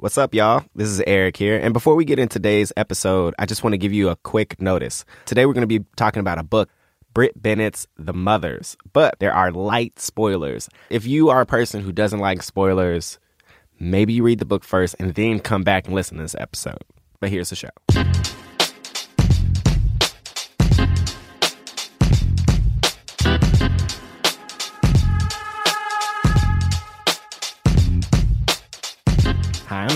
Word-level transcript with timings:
What's 0.00 0.16
up, 0.16 0.32
y'all? 0.32 0.64
This 0.76 0.86
is 0.90 1.00
Eric 1.08 1.36
here. 1.36 1.58
And 1.58 1.72
before 1.72 1.96
we 1.96 2.04
get 2.04 2.20
into 2.20 2.34
today's 2.34 2.72
episode, 2.76 3.34
I 3.36 3.46
just 3.46 3.64
want 3.64 3.72
to 3.72 3.78
give 3.78 3.92
you 3.92 4.10
a 4.10 4.14
quick 4.14 4.62
notice. 4.62 5.04
Today, 5.24 5.44
we're 5.44 5.54
going 5.54 5.68
to 5.68 5.78
be 5.78 5.84
talking 5.96 6.20
about 6.20 6.38
a 6.38 6.44
book, 6.44 6.70
Brit 7.14 7.42
Bennett's 7.42 7.88
The 7.96 8.12
Mothers, 8.12 8.76
but 8.92 9.18
there 9.18 9.34
are 9.34 9.50
light 9.50 9.98
spoilers. 9.98 10.68
If 10.88 11.04
you 11.04 11.30
are 11.30 11.40
a 11.40 11.46
person 11.46 11.82
who 11.82 11.90
doesn't 11.90 12.20
like 12.20 12.44
spoilers, 12.44 13.18
maybe 13.80 14.12
you 14.12 14.22
read 14.22 14.38
the 14.38 14.44
book 14.44 14.62
first 14.62 14.94
and 15.00 15.16
then 15.16 15.40
come 15.40 15.64
back 15.64 15.86
and 15.86 15.96
listen 15.96 16.18
to 16.18 16.22
this 16.22 16.36
episode. 16.38 16.84
But 17.18 17.30
here's 17.30 17.50
the 17.50 17.56
show. 17.56 17.70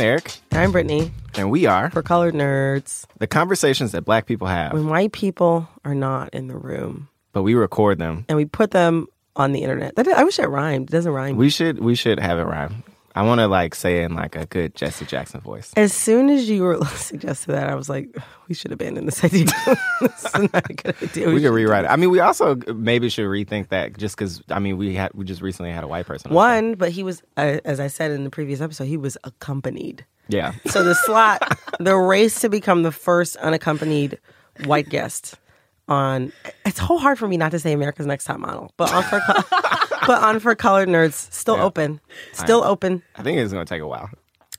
Eric, 0.03 0.39
I'm 0.51 0.73
Brittany 0.73 1.13
and 1.37 1.49
we 1.49 1.67
are 1.67 1.89
for 1.91 2.03
Colored 2.03 2.35
Nerds. 2.35 3.05
the 3.19 3.29
conversations 3.29 3.93
that 3.93 4.03
black 4.05 4.27
people 4.27 4.49
have, 4.49 4.73
When 4.73 4.89
white 4.89 5.13
people 5.13 5.69
are 5.85 5.95
not 5.95 6.35
in 6.35 6.49
the 6.49 6.57
room 6.57 7.09
but 7.33 7.45
we 7.45 7.55
record 7.55 8.01
them. 8.01 8.25
and 8.29 8.37
we 8.37 8.45
put 8.45 8.73
them 8.73 9.07
on 9.37 9.53
the 9.53 9.63
internet. 9.63 9.95
That, 9.95 10.09
I 10.09 10.25
wish 10.25 10.41
it 10.41 10.49
rhymed. 10.49 10.91
It 10.91 10.93
doesn't 10.93 11.13
rhyme. 11.13 11.37
We 11.37 11.51
should 11.51 11.79
we 11.79 11.95
should 11.95 12.19
have 12.19 12.41
it 12.41 12.43
rhyme. 12.43 12.83
I 13.15 13.23
want 13.23 13.41
to 13.41 13.47
like 13.47 13.75
say 13.75 14.03
in 14.03 14.15
like 14.15 14.37
a 14.37 14.47
good 14.47 14.75
Jesse 14.75 15.05
Jackson 15.05 15.41
voice. 15.41 15.73
as 15.77 15.93
soon 15.93 16.31
as 16.31 16.49
you 16.49 16.63
were 16.63 16.83
suggested 16.97 17.53
that, 17.53 17.69
I 17.69 17.75
was 17.75 17.89
like, 17.89 18.17
we 18.49 18.55
should 18.55 18.73
abandon 18.73 19.05
this 19.07 19.23
idea. 19.23 19.45
this 20.01 20.25
is 20.25 20.35
not 20.35 20.71
a 20.71 20.75
good 20.75 20.97
idea. 21.03 21.29
We 21.29 21.37
should 21.37 21.43
could 21.43 21.55
rewrite 21.55 21.85
it. 21.85 21.89
I 21.89 21.97
mean, 21.97 22.11
we 22.11 22.21
also 22.21 22.57
maybe 22.75 23.09
should 23.09 23.27
rethink 23.27 23.69
that 23.69 23.97
just 23.99 24.17
because 24.17 24.43
I 24.51 24.59
mean 24.59 24.77
we 24.79 24.95
had 24.95 25.13
we 25.15 25.25
just 25.25 25.43
recently 25.43 25.73
had 25.73 25.85
a 25.85 25.89
white 25.89 26.07
person. 26.07 26.31
on 26.31 26.35
the 26.35 26.41
show. 26.41 26.55
One, 26.55 26.75
but 26.75 26.91
he 26.93 27.03
was, 27.03 27.23
uh, 27.37 27.59
as 27.65 27.81
I 27.81 27.89
said 27.89 28.11
in 28.11 28.25
the 28.25 28.31
previous 28.31 28.61
episode, 28.61 28.85
he 28.85 28.97
was 28.97 29.19
accompanied. 29.25 30.07
yeah. 30.29 30.53
So 30.67 30.83
the 30.83 30.95
slot, 30.95 31.59
the 31.81 31.97
race 31.97 32.41
to 32.41 32.49
become 32.49 32.83
the 32.83 32.93
first 32.93 33.37
unaccompanied 33.37 34.19
white 34.65 34.89
guest 34.89 35.37
on. 35.89 36.33
It's 36.65 36.79
so 36.79 36.99
hard 36.99 37.19
for 37.19 37.27
me 37.29 37.37
not 37.37 37.51
to 37.53 37.59
say 37.59 37.73
America's 37.73 38.07
Next 38.07 38.25
Top 38.25 38.39
Model, 38.39 38.73
but 38.77 38.93
on 38.93 39.03
for, 39.05 39.21
but 40.07 40.23
on 40.23 40.39
for 40.41 40.55
colored 40.55 40.89
nerds, 40.89 41.33
still 41.33 41.57
Yeah. 41.57 41.65
open, 41.65 42.01
still 42.33 42.63
open. 42.65 43.03
I 43.17 43.23
think 43.23 43.39
it's 43.39 43.53
gonna 43.53 43.65
take 43.65 43.83
a 43.83 43.87
while. 43.87 44.09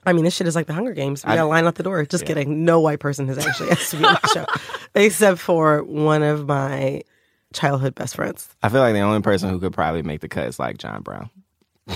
I 0.06 0.12
mean, 0.12 0.26
this 0.26 0.36
shit 0.36 0.48
is 0.48 0.56
like 0.56 0.68
the 0.68 0.74
Hunger 0.74 0.94
Games. 0.94 1.24
We 1.26 1.32
I- 1.32 1.36
gotta 1.38 1.48
line 1.48 1.66
out 1.66 1.76
the 1.76 1.84
door. 1.84 2.06
Just 2.06 2.26
kidding. 2.26 2.66
No 2.66 2.80
white 2.82 3.00
person 3.00 3.28
has 3.30 3.38
actually 3.46 3.72
asked 3.72 3.92
to 3.92 3.98
be 3.98 4.06
on 4.06 4.18
the 4.22 4.28
show, 4.30 4.46
except 4.96 5.40
for 5.40 5.82
one 5.84 6.24
of 6.24 6.46
my 6.48 7.04
childhood 7.54 7.96
best 7.96 8.16
friends. 8.16 8.50
I 8.62 8.70
feel 8.70 8.82
like 8.82 8.94
the 8.94 9.00
only 9.02 9.22
person 9.22 9.50
who 9.50 9.60
could 9.60 9.74
probably 9.74 10.02
make 10.02 10.20
the 10.22 10.28
cut 10.28 10.48
is 10.48 10.60
like 10.60 10.78
John 10.78 11.02
Brown. 11.04 11.30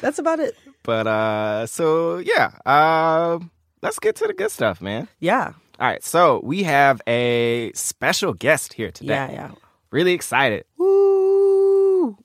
That's 0.00 0.18
about 0.18 0.40
it. 0.40 0.54
But 0.82 1.06
uh, 1.06 1.66
so 1.66 2.18
yeah, 2.18 2.52
uh, 2.66 3.38
let's 3.82 3.98
get 3.98 4.16
to 4.16 4.26
the 4.26 4.34
good 4.34 4.50
stuff, 4.50 4.80
man. 4.80 5.08
Yeah, 5.20 5.52
All 5.78 5.86
right, 5.86 6.02
so 6.02 6.40
we 6.42 6.62
have 6.62 7.02
a 7.06 7.70
special 7.74 8.32
guest 8.32 8.72
here 8.72 8.90
today. 8.90 9.12
yeah, 9.12 9.30
yeah. 9.30 9.50
Really 9.90 10.12
excited. 10.12 10.64
Woo! 10.78 12.16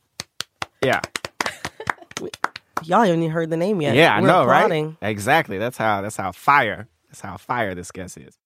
Yeah. 0.82 1.02
Y'all 2.84 3.02
haven't 3.04 3.20
even 3.22 3.32
heard 3.32 3.50
the 3.50 3.58
name 3.58 3.82
yet. 3.82 3.94
Yeah, 3.96 4.16
I 4.16 4.22
We're 4.22 4.28
know, 4.28 4.42
applauding. 4.44 4.98
right? 5.02 5.10
Exactly. 5.10 5.58
That's 5.58 5.78
how 5.78 6.02
that's 6.02 6.16
how 6.16 6.32
fire. 6.32 6.88
That's 7.10 7.20
how 7.22 7.36
fire 7.38 7.76
this 7.76 7.92
guest 7.92 8.18
is. 8.18 8.38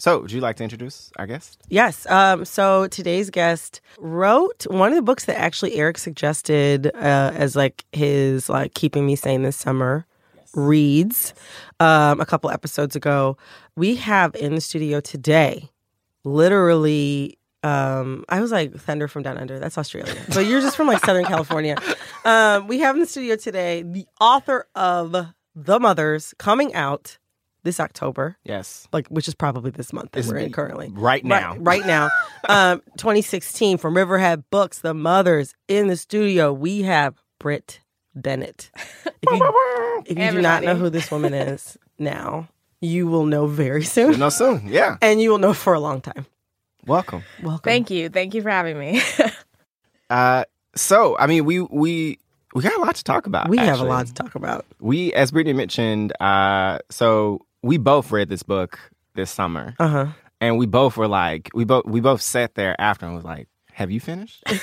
So, 0.00 0.20
would 0.20 0.32
you 0.32 0.40
like 0.40 0.56
to 0.56 0.64
introduce 0.64 1.10
our 1.18 1.26
guest? 1.26 1.58
Yes. 1.68 2.04
Um, 2.10 2.44
so 2.44 2.86
today's 2.88 3.30
guest 3.30 3.80
wrote 3.98 4.66
one 4.68 4.90
of 4.90 4.96
the 4.96 5.02
books 5.02 5.24
that 5.26 5.38
actually 5.38 5.76
Eric 5.76 5.98
suggested 5.98 6.88
uh, 6.94 7.32
as 7.34 7.56
like 7.56 7.84
his 7.92 8.48
like 8.48 8.74
keeping 8.74 9.06
me 9.06 9.16
sane 9.16 9.42
this 9.42 9.56
summer 9.56 10.04
reads 10.54 11.34
um, 11.80 12.20
a 12.20 12.26
couple 12.26 12.50
episodes 12.50 12.94
ago. 12.96 13.36
We 13.78 13.94
have 13.96 14.34
in 14.34 14.54
the 14.54 14.60
studio 14.60 15.00
today, 15.00 15.70
literally. 16.24 17.38
Um, 17.62 18.24
I 18.28 18.40
was 18.40 18.52
like 18.52 18.74
Thunder 18.74 19.08
from 19.08 19.22
Down 19.22 19.38
Under. 19.38 19.58
That's 19.58 19.78
Australia, 19.78 20.14
but 20.34 20.46
you're 20.46 20.60
just 20.60 20.76
from 20.76 20.86
like 20.86 21.04
Southern 21.04 21.24
California. 21.24 21.76
Um, 22.24 22.66
we 22.68 22.78
have 22.80 22.94
in 22.96 23.00
the 23.00 23.06
studio 23.06 23.36
today 23.36 23.82
the 23.82 24.06
author 24.20 24.66
of 24.74 25.12
The 25.54 25.80
Mothers 25.80 26.34
coming 26.38 26.74
out 26.74 27.18
this 27.64 27.80
October 27.80 28.36
Yes. 28.44 28.86
like 28.92 29.08
which 29.08 29.26
is 29.28 29.34
probably 29.34 29.70
this 29.72 29.92
month 29.92 30.12
that 30.12 30.20
It's 30.20 30.28
we're 30.28 30.36
in 30.38 30.52
currently. 30.52 30.90
right 30.92 31.24
now. 31.24 31.56
Right, 31.56 31.80
right 31.80 31.86
now. 31.86 32.08
um 32.48 32.80
2016 32.96 33.78
from 33.78 33.96
Riverhead 33.96 34.44
Books, 34.50 34.78
The 34.80 34.94
Mothers 34.94 35.54
in 35.66 35.88
the 35.88 35.96
studio. 35.96 36.52
We 36.52 36.82
have 36.82 37.16
Brit 37.40 37.80
Bennett. 38.14 38.70
If 39.04 39.14
you, 39.30 40.02
if 40.06 40.18
you 40.18 40.30
do 40.30 40.40
not 40.40 40.62
know 40.62 40.76
who 40.76 40.88
this 40.90 41.10
woman 41.10 41.34
is 41.34 41.76
now, 41.98 42.48
you 42.80 43.06
will 43.06 43.26
know 43.26 43.46
very 43.46 43.84
soon. 43.84 44.10
You'll 44.10 44.20
know 44.20 44.28
soon. 44.30 44.62
Yeah. 44.68 44.96
And 45.02 45.20
you 45.20 45.30
will 45.30 45.38
know 45.38 45.54
for 45.54 45.74
a 45.74 45.80
long 45.80 46.00
time. 46.00 46.26
Welcome. 46.86 47.22
Welcome. 47.42 47.62
Thank 47.64 47.90
you. 47.90 48.08
Thank 48.08 48.34
you 48.34 48.42
for 48.42 48.50
having 48.50 48.78
me. 48.78 49.00
Uh, 50.10 50.44
so 50.74 51.18
I 51.18 51.26
mean, 51.26 51.44
we 51.44 51.60
we 51.60 52.18
we 52.54 52.62
got 52.62 52.72
a 52.74 52.80
lot 52.80 52.96
to 52.96 53.04
talk 53.04 53.26
about. 53.26 53.50
We 53.50 53.58
have 53.58 53.80
a 53.80 53.84
lot 53.84 54.06
to 54.06 54.14
talk 54.14 54.34
about. 54.34 54.64
We, 54.80 55.12
as 55.12 55.30
Brittany 55.32 55.52
mentioned, 55.52 56.14
uh, 56.18 56.78
so 56.90 57.44
we 57.62 57.76
both 57.76 58.10
read 58.10 58.30
this 58.30 58.42
book 58.42 58.78
this 59.16 59.30
summer, 59.30 59.74
Uh-huh. 59.78 60.06
and 60.40 60.56
we 60.56 60.64
both 60.64 60.96
were 60.96 61.08
like, 61.08 61.50
we 61.52 61.64
both 61.64 61.84
we 61.84 62.00
both 62.00 62.22
sat 62.22 62.54
there 62.54 62.74
after 62.80 63.04
and 63.04 63.14
was 63.14 63.24
like, 63.24 63.48
"Have 63.74 63.90
you 63.90 64.00
finished?" 64.00 64.42
And 64.48 64.58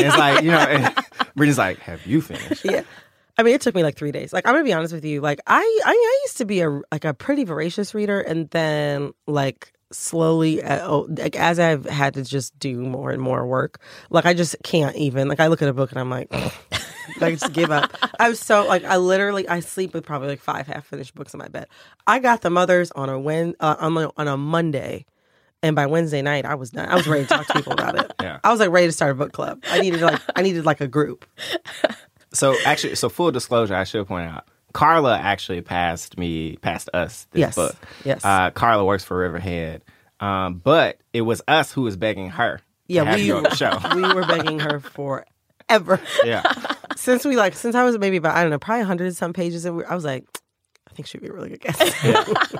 it's 0.00 0.18
like 0.18 0.44
you 0.44 0.50
know, 0.50 0.58
and 0.58 0.94
Brittany's 1.36 1.56
like, 1.56 1.78
"Have 1.78 2.06
you 2.06 2.20
finished?" 2.20 2.62
Yeah. 2.64 2.82
I 3.38 3.42
mean, 3.42 3.54
it 3.54 3.60
took 3.60 3.74
me 3.74 3.82
like 3.82 3.96
three 3.96 4.12
days. 4.12 4.32
Like, 4.32 4.46
I'm 4.46 4.54
gonna 4.54 4.64
be 4.64 4.72
honest 4.72 4.92
with 4.92 5.04
you. 5.04 5.20
Like, 5.20 5.40
I, 5.46 5.60
I, 5.60 5.90
I 5.90 6.20
used 6.24 6.36
to 6.38 6.44
be 6.44 6.60
a 6.60 6.70
like 6.90 7.04
a 7.04 7.14
pretty 7.14 7.44
voracious 7.44 7.94
reader, 7.94 8.20
and 8.20 8.50
then 8.50 9.12
like 9.26 9.72
slowly, 9.90 10.62
uh, 10.62 10.86
oh, 10.86 11.06
like 11.10 11.36
as 11.36 11.58
I've 11.58 11.84
had 11.86 12.14
to 12.14 12.24
just 12.24 12.58
do 12.58 12.80
more 12.80 13.10
and 13.10 13.22
more 13.22 13.46
work, 13.46 13.80
like 14.10 14.26
I 14.26 14.34
just 14.34 14.56
can't 14.64 14.96
even. 14.96 15.28
Like, 15.28 15.40
I 15.40 15.46
look 15.46 15.62
at 15.62 15.68
a 15.68 15.72
book 15.72 15.90
and 15.90 16.00
I'm 16.00 16.10
like, 16.10 16.32
I 17.20 17.30
just 17.32 17.52
give 17.52 17.70
up. 17.70 17.96
I 18.18 18.28
was 18.28 18.40
so 18.40 18.66
like, 18.66 18.84
I 18.84 18.96
literally, 18.96 19.48
I 19.48 19.60
sleep 19.60 19.94
with 19.94 20.04
probably 20.04 20.28
like 20.28 20.40
five 20.40 20.66
half 20.66 20.86
finished 20.86 21.14
books 21.14 21.34
in 21.34 21.38
my 21.38 21.48
bed. 21.48 21.68
I 22.06 22.18
got 22.18 22.42
the 22.42 22.50
mothers 22.50 22.90
on 22.92 23.08
a 23.08 23.18
when 23.18 23.54
uh, 23.60 23.76
on, 23.78 23.96
a, 23.96 24.10
on 24.16 24.28
a 24.28 24.36
Monday. 24.36 25.06
And 25.64 25.76
by 25.76 25.86
Wednesday 25.86 26.22
night, 26.22 26.44
I 26.44 26.56
was 26.56 26.70
done. 26.70 26.88
I 26.88 26.96
was 26.96 27.06
ready 27.06 27.22
to 27.22 27.28
talk 27.28 27.46
to 27.46 27.54
people 27.54 27.72
about 27.72 27.96
it. 27.96 28.12
Yeah. 28.22 28.38
I 28.44 28.50
was 28.50 28.60
like 28.60 28.70
ready 28.70 28.86
to 28.86 28.92
start 28.92 29.12
a 29.12 29.14
book 29.14 29.32
club. 29.32 29.62
I 29.68 29.80
needed 29.80 30.00
like 30.00 30.20
I 30.36 30.42
needed 30.42 30.64
like 30.64 30.80
a 30.80 30.86
group. 30.86 31.24
So 32.32 32.56
actually, 32.64 32.94
so 32.96 33.08
full 33.08 33.30
disclosure, 33.30 33.74
I 33.74 33.84
should 33.84 34.06
point 34.06 34.30
out, 34.30 34.46
Carla 34.72 35.18
actually 35.18 35.60
passed 35.60 36.16
me, 36.18 36.56
passed 36.56 36.88
us 36.94 37.26
this 37.32 37.40
Yes. 37.40 37.54
book. 37.54 37.76
Yes. 38.04 38.24
Uh, 38.24 38.50
Carla 38.50 38.84
works 38.84 39.04
for 39.04 39.18
Riverhead, 39.18 39.82
um, 40.20 40.54
but 40.64 40.98
it 41.12 41.22
was 41.22 41.42
us 41.46 41.72
who 41.72 41.82
was 41.82 41.96
begging 41.96 42.30
her. 42.30 42.60
Yeah, 42.88 43.14
we 43.14 43.22
you 43.22 43.36
on 43.36 43.42
the 43.44 43.54
show. 43.54 43.78
we 43.94 44.02
were 44.14 44.24
begging 44.26 44.58
her 44.60 44.80
forever. 44.80 46.00
yeah. 46.24 46.42
Since 46.96 47.24
we 47.24 47.36
like 47.36 47.54
since 47.54 47.74
I 47.74 47.84
was 47.84 47.98
maybe 47.98 48.18
about 48.18 48.36
I 48.36 48.42
don't 48.42 48.50
know 48.50 48.58
probably 48.58 48.84
hundred 48.84 49.16
some 49.16 49.32
pages, 49.32 49.64
and 49.64 49.76
we- 49.78 49.84
I 49.84 49.94
was 49.94 50.04
like, 50.04 50.24
I 50.90 50.94
think 50.94 51.06
she'd 51.08 51.22
be 51.22 51.28
a 51.28 51.32
really 51.32 51.48
good 51.48 51.60
guest. 51.60 51.80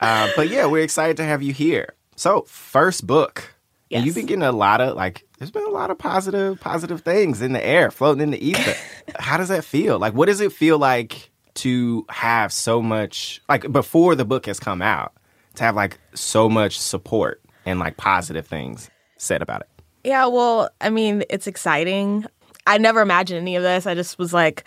Uh, 0.00 0.28
but 0.36 0.50
yeah, 0.50 0.66
we're 0.66 0.82
excited 0.82 1.16
to 1.16 1.24
have 1.24 1.42
you 1.42 1.52
here. 1.54 1.94
So, 2.16 2.42
first 2.42 3.06
book. 3.06 3.53
And 3.94 4.06
you've 4.06 4.14
been 4.14 4.26
getting 4.26 4.42
a 4.42 4.52
lot 4.52 4.80
of 4.80 4.96
like 4.96 5.26
there's 5.38 5.50
been 5.50 5.66
a 5.66 5.70
lot 5.70 5.90
of 5.90 5.98
positive 5.98 6.60
positive 6.60 7.02
things 7.02 7.40
in 7.40 7.52
the 7.52 7.64
air, 7.64 7.90
floating 7.90 8.22
in 8.22 8.30
the 8.32 8.44
ether. 8.44 8.74
How 9.18 9.36
does 9.36 9.48
that 9.48 9.64
feel? 9.64 9.98
Like 9.98 10.14
what 10.14 10.26
does 10.26 10.40
it 10.40 10.52
feel 10.52 10.78
like 10.78 11.30
to 11.54 12.04
have 12.08 12.52
so 12.52 12.82
much 12.82 13.40
like 13.48 13.70
before 13.70 14.14
the 14.14 14.24
book 14.24 14.46
has 14.46 14.58
come 14.58 14.82
out 14.82 15.12
to 15.54 15.64
have 15.64 15.76
like 15.76 15.98
so 16.14 16.48
much 16.48 16.78
support 16.78 17.40
and 17.64 17.78
like 17.78 17.96
positive 17.96 18.46
things 18.46 18.90
said 19.16 19.42
about 19.42 19.62
it. 19.62 19.68
Yeah, 20.04 20.26
well, 20.26 20.68
I 20.80 20.90
mean, 20.90 21.24
it's 21.30 21.46
exciting. 21.46 22.26
I 22.66 22.78
never 22.78 23.00
imagined 23.00 23.40
any 23.40 23.56
of 23.56 23.62
this. 23.62 23.86
I 23.86 23.94
just 23.94 24.18
was 24.18 24.34
like, 24.34 24.64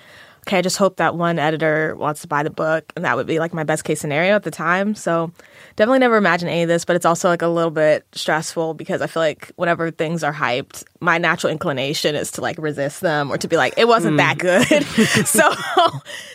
okay, 0.47 0.59
I 0.59 0.61
just 0.61 0.77
hope 0.77 0.95
that 0.95 1.15
one 1.15 1.39
editor 1.39 1.93
wants 1.97 2.21
to 2.21 2.27
buy 2.27 2.41
the 2.41 2.49
book, 2.49 2.93
and 2.95 3.03
that 3.03 3.17
would 3.17 3.27
be 3.27 3.37
like 3.37 3.53
my 3.53 3.65
best 3.65 3.83
case 3.83 3.99
scenario 3.99 4.33
at 4.33 4.43
the 4.43 4.51
time. 4.51 4.95
So 4.95 5.29
definitely 5.75 5.99
never 5.99 6.15
imagined 6.15 6.49
any 6.49 6.63
of 6.63 6.69
this, 6.69 6.85
but 6.85 6.95
it's 6.95 7.05
also 7.05 7.27
like 7.27 7.41
a 7.41 7.49
little 7.49 7.69
bit 7.69 8.05
stressful 8.13 8.73
because 8.73 9.01
I 9.01 9.07
feel 9.07 9.21
like 9.21 9.51
whenever 9.57 9.91
things 9.91 10.23
are 10.23 10.33
hyped, 10.33 10.85
my 11.01 11.17
natural 11.17 11.51
inclination 11.51 12.15
is 12.15 12.31
to 12.31 12.41
like 12.41 12.57
resist 12.59 13.01
them 13.01 13.29
or 13.29 13.37
to 13.37 13.47
be 13.49 13.57
like, 13.57 13.73
it 13.75 13.89
wasn't 13.89 14.15
that 14.17 14.35
hmm. 14.35 14.47
good. 14.47 14.85
so, 15.27 15.51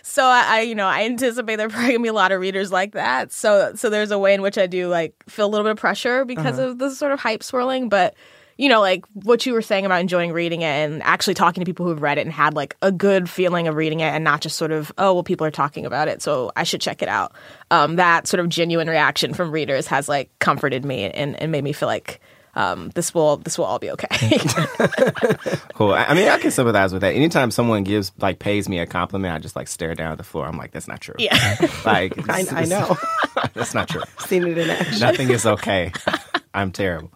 so 0.02 0.24
I, 0.24 0.44
I, 0.46 0.60
you 0.60 0.74
know, 0.74 0.86
I 0.86 1.04
anticipate 1.04 1.56
there 1.56 1.68
are 1.68 1.70
probably 1.70 1.92
gonna 1.92 2.02
be 2.02 2.08
a 2.08 2.12
lot 2.12 2.32
of 2.32 2.40
readers 2.40 2.70
like 2.70 2.92
that. 2.92 3.32
So, 3.32 3.72
so 3.76 3.88
there's 3.88 4.10
a 4.10 4.18
way 4.18 4.34
in 4.34 4.42
which 4.42 4.58
I 4.58 4.66
do 4.66 4.88
like 4.88 5.14
feel 5.26 5.46
a 5.46 5.48
little 5.48 5.64
bit 5.64 5.72
of 5.72 5.78
pressure 5.78 6.26
because 6.26 6.58
uh-huh. 6.58 6.68
of 6.68 6.78
the 6.78 6.90
sort 6.90 7.12
of 7.12 7.20
hype 7.20 7.42
swirling, 7.42 7.88
but 7.88 8.14
you 8.62 8.68
know, 8.68 8.80
like 8.80 9.04
what 9.12 9.44
you 9.44 9.54
were 9.54 9.60
saying 9.60 9.84
about 9.84 10.00
enjoying 10.00 10.30
reading 10.30 10.62
it 10.62 10.66
and 10.66 11.02
actually 11.02 11.34
talking 11.34 11.62
to 11.62 11.64
people 11.64 11.84
who've 11.84 12.00
read 12.00 12.16
it 12.16 12.20
and 12.20 12.32
had 12.32 12.54
like 12.54 12.76
a 12.80 12.92
good 12.92 13.28
feeling 13.28 13.66
of 13.66 13.74
reading 13.74 13.98
it 13.98 14.04
and 14.14 14.22
not 14.22 14.40
just 14.40 14.56
sort 14.56 14.70
of, 14.70 14.92
oh, 14.98 15.14
well, 15.14 15.24
people 15.24 15.44
are 15.44 15.50
talking 15.50 15.84
about 15.84 16.06
it, 16.06 16.22
so 16.22 16.52
I 16.54 16.62
should 16.62 16.80
check 16.80 17.02
it 17.02 17.08
out. 17.08 17.32
Um, 17.72 17.96
that 17.96 18.28
sort 18.28 18.38
of 18.38 18.48
genuine 18.48 18.88
reaction 18.88 19.34
from 19.34 19.50
readers 19.50 19.88
has 19.88 20.08
like 20.08 20.30
comforted 20.38 20.84
me 20.84 21.10
and, 21.10 21.34
and 21.42 21.50
made 21.50 21.64
me 21.64 21.72
feel 21.72 21.88
like 21.88 22.20
um, 22.54 22.90
this 22.90 23.12
will 23.12 23.38
this 23.38 23.58
will 23.58 23.64
all 23.64 23.80
be 23.80 23.90
okay. 23.90 24.06
Cool. 25.74 25.92
I 25.92 26.04
I 26.04 26.14
mean, 26.14 26.28
I 26.28 26.38
can 26.38 26.52
sympathize 26.52 26.92
with 26.92 27.00
that. 27.02 27.14
Anytime 27.14 27.50
someone 27.50 27.82
gives 27.82 28.12
like 28.20 28.38
pays 28.38 28.68
me 28.68 28.78
a 28.78 28.86
compliment, 28.86 29.34
I 29.34 29.38
just 29.40 29.56
like 29.56 29.66
stare 29.66 29.96
down 29.96 30.12
at 30.12 30.18
the 30.18 30.24
floor. 30.24 30.46
I'm 30.46 30.56
like, 30.56 30.70
that's 30.70 30.86
not 30.86 31.00
true. 31.00 31.16
yeah. 31.18 31.56
Like 31.84 32.30
I, 32.30 32.44
I 32.52 32.64
know. 32.66 32.96
that's 33.54 33.74
not 33.74 33.88
true. 33.88 34.02
Seen 34.20 34.46
it 34.46 34.56
in 34.56 34.70
action. 34.70 35.00
Nothing 35.00 35.30
is 35.30 35.46
okay. 35.46 35.90
I'm 36.54 36.70
terrible. 36.70 37.10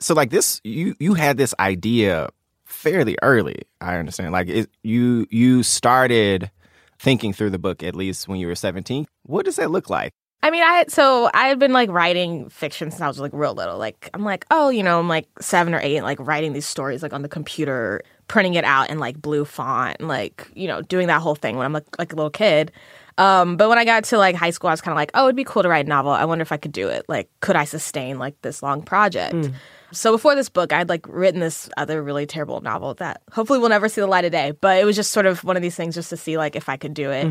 So 0.00 0.14
like 0.14 0.30
this, 0.30 0.60
you 0.64 0.94
you 0.98 1.14
had 1.14 1.36
this 1.36 1.54
idea 1.58 2.28
fairly 2.64 3.16
early. 3.22 3.62
I 3.80 3.96
understand. 3.96 4.32
Like 4.32 4.48
it, 4.48 4.70
you 4.82 5.26
you 5.30 5.62
started 5.62 6.50
thinking 6.98 7.32
through 7.32 7.50
the 7.50 7.58
book 7.58 7.82
at 7.82 7.94
least 7.94 8.28
when 8.28 8.38
you 8.40 8.46
were 8.46 8.54
17. 8.54 9.06
What 9.22 9.44
does 9.44 9.56
that 9.56 9.70
look 9.70 9.88
like? 9.88 10.12
I 10.40 10.50
mean, 10.50 10.62
I 10.62 10.84
so 10.88 11.30
I 11.34 11.48
had 11.48 11.58
been 11.58 11.72
like 11.72 11.90
writing 11.90 12.48
fiction 12.48 12.90
since 12.90 13.00
I 13.00 13.08
was 13.08 13.18
like 13.18 13.32
real 13.34 13.54
little. 13.54 13.76
Like 13.76 14.08
I'm 14.14 14.24
like, 14.24 14.46
oh, 14.50 14.68
you 14.68 14.84
know, 14.84 15.00
I'm 15.00 15.08
like 15.08 15.26
seven 15.40 15.74
or 15.74 15.80
eight, 15.82 16.02
like 16.02 16.18
writing 16.20 16.52
these 16.52 16.66
stories 16.66 17.02
like 17.02 17.12
on 17.12 17.22
the 17.22 17.28
computer, 17.28 18.02
printing 18.28 18.54
it 18.54 18.64
out 18.64 18.88
in 18.88 18.98
like 18.98 19.20
blue 19.20 19.44
font, 19.44 19.96
and 19.98 20.08
like 20.08 20.48
you 20.54 20.68
know, 20.68 20.80
doing 20.80 21.08
that 21.08 21.20
whole 21.22 21.34
thing 21.34 21.56
when 21.56 21.64
I'm 21.64 21.72
like, 21.72 21.98
like 21.98 22.12
a 22.12 22.16
little 22.16 22.30
kid. 22.30 22.70
Um, 23.18 23.56
but 23.56 23.68
when 23.68 23.78
I 23.78 23.84
got 23.84 24.04
to 24.04 24.18
like 24.18 24.36
high 24.36 24.50
school, 24.50 24.68
I 24.68 24.72
was 24.72 24.80
kind 24.80 24.92
of 24.92 24.96
like, 24.96 25.10
oh, 25.14 25.24
it'd 25.24 25.34
be 25.34 25.42
cool 25.42 25.64
to 25.64 25.68
write 25.68 25.86
a 25.86 25.88
novel. 25.88 26.12
I 26.12 26.24
wonder 26.24 26.42
if 26.42 26.52
I 26.52 26.56
could 26.56 26.70
do 26.70 26.86
it. 26.86 27.04
Like, 27.08 27.28
could 27.40 27.56
I 27.56 27.64
sustain 27.64 28.20
like 28.20 28.40
this 28.42 28.62
long 28.62 28.82
project? 28.82 29.50
So 29.92 30.12
before 30.12 30.34
this 30.34 30.48
book, 30.48 30.72
I'd 30.72 30.88
like 30.88 31.06
written 31.08 31.40
this 31.40 31.70
other 31.76 32.02
really 32.02 32.26
terrible 32.26 32.60
novel 32.60 32.94
that 32.94 33.22
hopefully 33.32 33.58
will 33.58 33.70
never 33.70 33.88
see 33.88 34.00
the 34.00 34.06
light 34.06 34.24
of 34.24 34.32
day. 34.32 34.52
But 34.60 34.78
it 34.78 34.84
was 34.84 34.96
just 34.96 35.12
sort 35.12 35.24
of 35.26 35.44
one 35.44 35.56
of 35.56 35.62
these 35.62 35.76
things 35.76 35.94
just 35.94 36.10
to 36.10 36.16
see 36.16 36.36
like 36.36 36.56
if 36.56 36.68
I 36.68 36.76
could 36.76 36.92
do 36.94 37.10
it. 37.10 37.24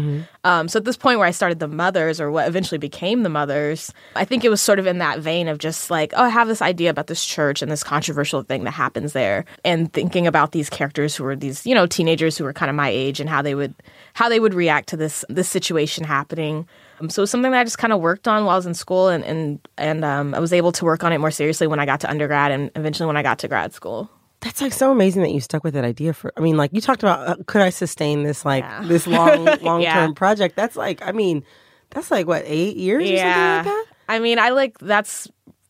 Um, 0.43 0.67
so 0.67 0.77
at 0.77 0.85
this 0.85 0.97
point 0.97 1.19
where 1.19 1.27
I 1.27 1.31
started 1.31 1.59
the 1.59 1.67
Mothers, 1.67 2.19
or 2.19 2.31
what 2.31 2.47
eventually 2.47 2.79
became 2.79 3.23
the 3.23 3.29
Mothers, 3.29 3.93
I 4.15 4.25
think 4.25 4.43
it 4.43 4.49
was 4.49 4.61
sort 4.61 4.79
of 4.79 4.87
in 4.87 4.97
that 4.97 5.19
vein 5.19 5.47
of 5.47 5.59
just 5.59 5.91
like, 5.91 6.13
oh, 6.15 6.23
I 6.23 6.29
have 6.29 6.47
this 6.47 6.61
idea 6.61 6.89
about 6.89 7.07
this 7.07 7.23
church 7.23 7.61
and 7.61 7.71
this 7.71 7.83
controversial 7.83 8.41
thing 8.41 8.63
that 8.63 8.71
happens 8.71 9.13
there, 9.13 9.45
and 9.63 9.91
thinking 9.93 10.25
about 10.25 10.51
these 10.51 10.69
characters 10.69 11.15
who 11.15 11.23
were 11.23 11.35
these 11.35 11.65
you 11.65 11.75
know 11.75 11.85
teenagers 11.85 12.37
who 12.37 12.43
were 12.43 12.53
kind 12.53 12.69
of 12.69 12.75
my 12.75 12.89
age 12.89 13.19
and 13.19 13.29
how 13.29 13.41
they 13.41 13.53
would 13.55 13.75
how 14.13 14.29
they 14.29 14.39
would 14.39 14.53
react 14.53 14.89
to 14.89 14.97
this 14.97 15.23
this 15.29 15.47
situation 15.49 16.03
happening. 16.03 16.67
Um, 16.99 17.09
so 17.09 17.21
it 17.21 17.23
was 17.23 17.31
something 17.31 17.51
that 17.51 17.59
I 17.59 17.63
just 17.63 17.77
kind 17.77 17.93
of 17.93 17.99
worked 18.01 18.27
on 18.27 18.45
while 18.45 18.53
I 18.53 18.57
was 18.57 18.65
in 18.65 18.73
school, 18.73 19.07
and 19.09 19.23
and 19.23 19.59
and 19.77 20.03
um, 20.03 20.33
I 20.33 20.39
was 20.39 20.53
able 20.53 20.71
to 20.73 20.85
work 20.85 21.03
on 21.03 21.13
it 21.13 21.19
more 21.19 21.31
seriously 21.31 21.67
when 21.67 21.79
I 21.79 21.85
got 21.85 21.99
to 22.01 22.09
undergrad 22.09 22.51
and 22.51 22.71
eventually 22.75 23.07
when 23.07 23.17
I 23.17 23.23
got 23.23 23.39
to 23.39 23.47
grad 23.47 23.73
school. 23.73 24.09
That's 24.41 24.61
like 24.61 24.73
so 24.73 24.91
amazing 24.91 25.23
that 25.23 25.31
you 25.31 25.39
stuck 25.41 25.63
with 25.63 25.73
that 25.73 25.83
idea 25.83 26.13
for. 26.13 26.31
I 26.37 26.41
mean, 26.41 26.57
like 26.57 26.71
you 26.73 26.79
talked 26.81 27.01
about, 27.01 27.27
uh, 27.27 27.35
could 27.47 27.61
I 27.61 27.69
sustain 27.71 28.21
this 28.23 28.45
like 28.45 28.63
Yeah. 28.63 28.83
this 28.85 29.07
long 29.07 29.45
long 29.61 29.81
Yeah. 29.87 29.93
term 29.93 30.13
project? 30.15 30.55
That's 30.55 30.75
like, 30.75 31.01
I 31.05 31.11
mean, 31.11 31.43
that's 31.89 32.11
like 32.11 32.27
what 32.27 32.43
eight 32.45 32.77
years 32.77 33.03
or 33.03 33.17
something 33.17 33.21
like 33.55 33.63
that. 33.65 33.85
I 34.09 34.19
mean, 34.19 34.37
I 34.39 34.49
like 34.49 34.77
that's 34.77 35.27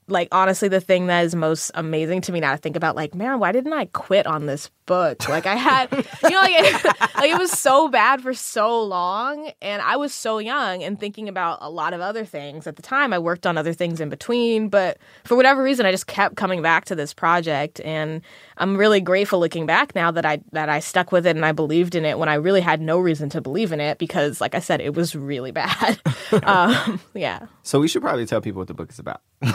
like 0.09 0.27
honestly 0.33 0.68
the 0.69 0.79
thing 0.81 1.07
that 1.07 1.25
is 1.25 1.33
most 1.35 1.71
amazing 1.75 2.21
to 2.21 2.31
me 2.31 2.39
now 2.39 2.51
to 2.51 2.57
think 2.57 2.75
about 2.77 2.95
like 2.95 3.13
man 3.13 3.39
why 3.39 3.51
didn't 3.51 3.74
i 3.74 3.83
quit 3.91 4.25
on 4.25 4.45
this 4.45 4.69
book 4.88 5.28
like 5.30 5.45
i 5.45 5.56
had 5.56 5.92
you 6.24 6.30
know 6.31 6.39
like 6.42 6.56
it, 6.57 6.84
like 7.16 7.30
it 7.30 7.38
was 7.38 7.51
so 7.51 7.88
bad 7.89 8.22
for 8.22 8.34
so 8.34 8.81
long 8.84 9.51
and 9.62 9.81
i 9.84 9.95
was 9.95 10.13
so 10.13 10.39
young 10.39 10.81
and 10.81 11.00
thinking 11.00 11.30
about 11.30 11.60
a 11.62 11.69
lot 11.69 11.94
of 11.94 12.01
other 12.01 12.25
things 12.25 12.66
at 12.66 12.75
the 12.78 12.81
time 12.81 13.13
i 13.13 13.19
worked 13.19 13.45
on 13.45 13.57
other 13.57 13.74
things 13.74 14.01
in 14.01 14.10
between 14.10 14.69
but 14.69 14.98
for 15.25 15.36
whatever 15.36 15.62
reason 15.62 15.86
i 15.86 15.92
just 15.92 16.07
kept 16.07 16.36
coming 16.36 16.62
back 16.63 16.86
to 16.86 16.95
this 16.95 17.13
project 17.13 17.80
and 17.81 18.22
i'm 18.57 18.75
really 18.75 19.00
grateful 19.01 19.39
looking 19.39 19.66
back 19.68 19.94
now 19.94 20.10
that 20.10 20.25
i 20.25 20.39
that 20.54 20.69
i 20.69 20.80
stuck 20.80 21.12
with 21.12 21.28
it 21.28 21.36
and 21.36 21.45
i 21.45 21.51
believed 21.51 21.94
in 21.94 22.06
it 22.06 22.18
when 22.18 22.30
i 22.30 22.34
really 22.34 22.62
had 22.62 22.81
no 22.81 22.98
reason 22.98 23.30
to 23.30 23.39
believe 23.42 23.72
in 23.72 23.80
it 23.80 23.98
because 24.00 24.42
like 24.42 24.56
i 24.56 24.60
said 24.60 24.81
it 24.81 24.94
was 24.95 25.16
really 25.16 25.51
bad 25.51 26.00
um, 26.44 27.00
yeah 27.13 27.45
So 27.63 27.80
we 27.80 27.88
should 27.88 28.01
probably 28.01 28.25
tell 28.25 28.42
people 28.42 28.60
what 28.60 28.68
the 28.69 28.74
book 28.74 28.89
is 28.89 29.00
about. 29.00 29.22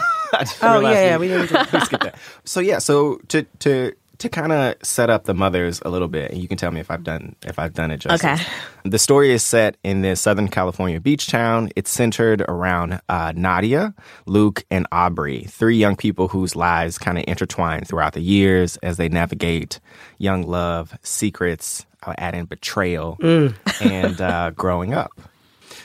Oh 0.63 0.79
yeah, 0.79 1.09
yeah, 1.09 1.17
we 1.17 1.27
didn't. 1.27 1.49
do- 1.49 1.77
we 1.77 1.85
skipped 1.85 2.03
that. 2.05 2.17
So 2.43 2.59
yeah, 2.59 2.79
so 2.79 3.17
to 3.27 3.43
to 3.59 3.93
to 4.23 4.29
kind 4.29 4.53
of 4.53 4.75
set 4.81 5.09
up 5.09 5.25
the 5.25 5.33
mothers 5.33 5.81
a 5.83 5.89
little 5.89 6.07
bit, 6.07 6.31
and 6.31 6.41
you 6.41 6.47
can 6.47 6.57
tell 6.57 6.71
me 6.71 6.79
if 6.79 6.89
I've 6.89 7.03
done 7.03 7.35
if 7.45 7.59
I've 7.59 7.73
done 7.73 7.91
it 7.91 7.97
justice. 7.97 8.23
Okay. 8.23 8.43
The 8.85 8.97
story 8.97 9.31
is 9.31 9.43
set 9.43 9.75
in 9.83 10.01
this 10.01 10.21
Southern 10.21 10.47
California 10.47 11.01
beach 11.01 11.27
town. 11.27 11.69
It's 11.75 11.91
centered 11.91 12.41
around 12.41 13.01
uh, 13.09 13.33
Nadia, 13.35 13.93
Luke, 14.25 14.63
and 14.71 14.87
Aubrey, 14.93 15.43
three 15.43 15.75
young 15.75 15.97
people 15.97 16.29
whose 16.29 16.55
lives 16.55 16.97
kind 16.97 17.17
of 17.17 17.25
intertwine 17.27 17.83
throughout 17.83 18.13
the 18.13 18.21
years 18.21 18.77
as 18.77 18.95
they 18.95 19.09
navigate 19.09 19.81
young 20.17 20.43
love, 20.43 20.97
secrets. 21.03 21.85
I'll 22.03 22.15
add 22.17 22.33
in 22.33 22.45
betrayal 22.45 23.17
and 23.21 24.21
uh, 24.21 24.51
growing 24.51 24.93
up. 24.93 25.11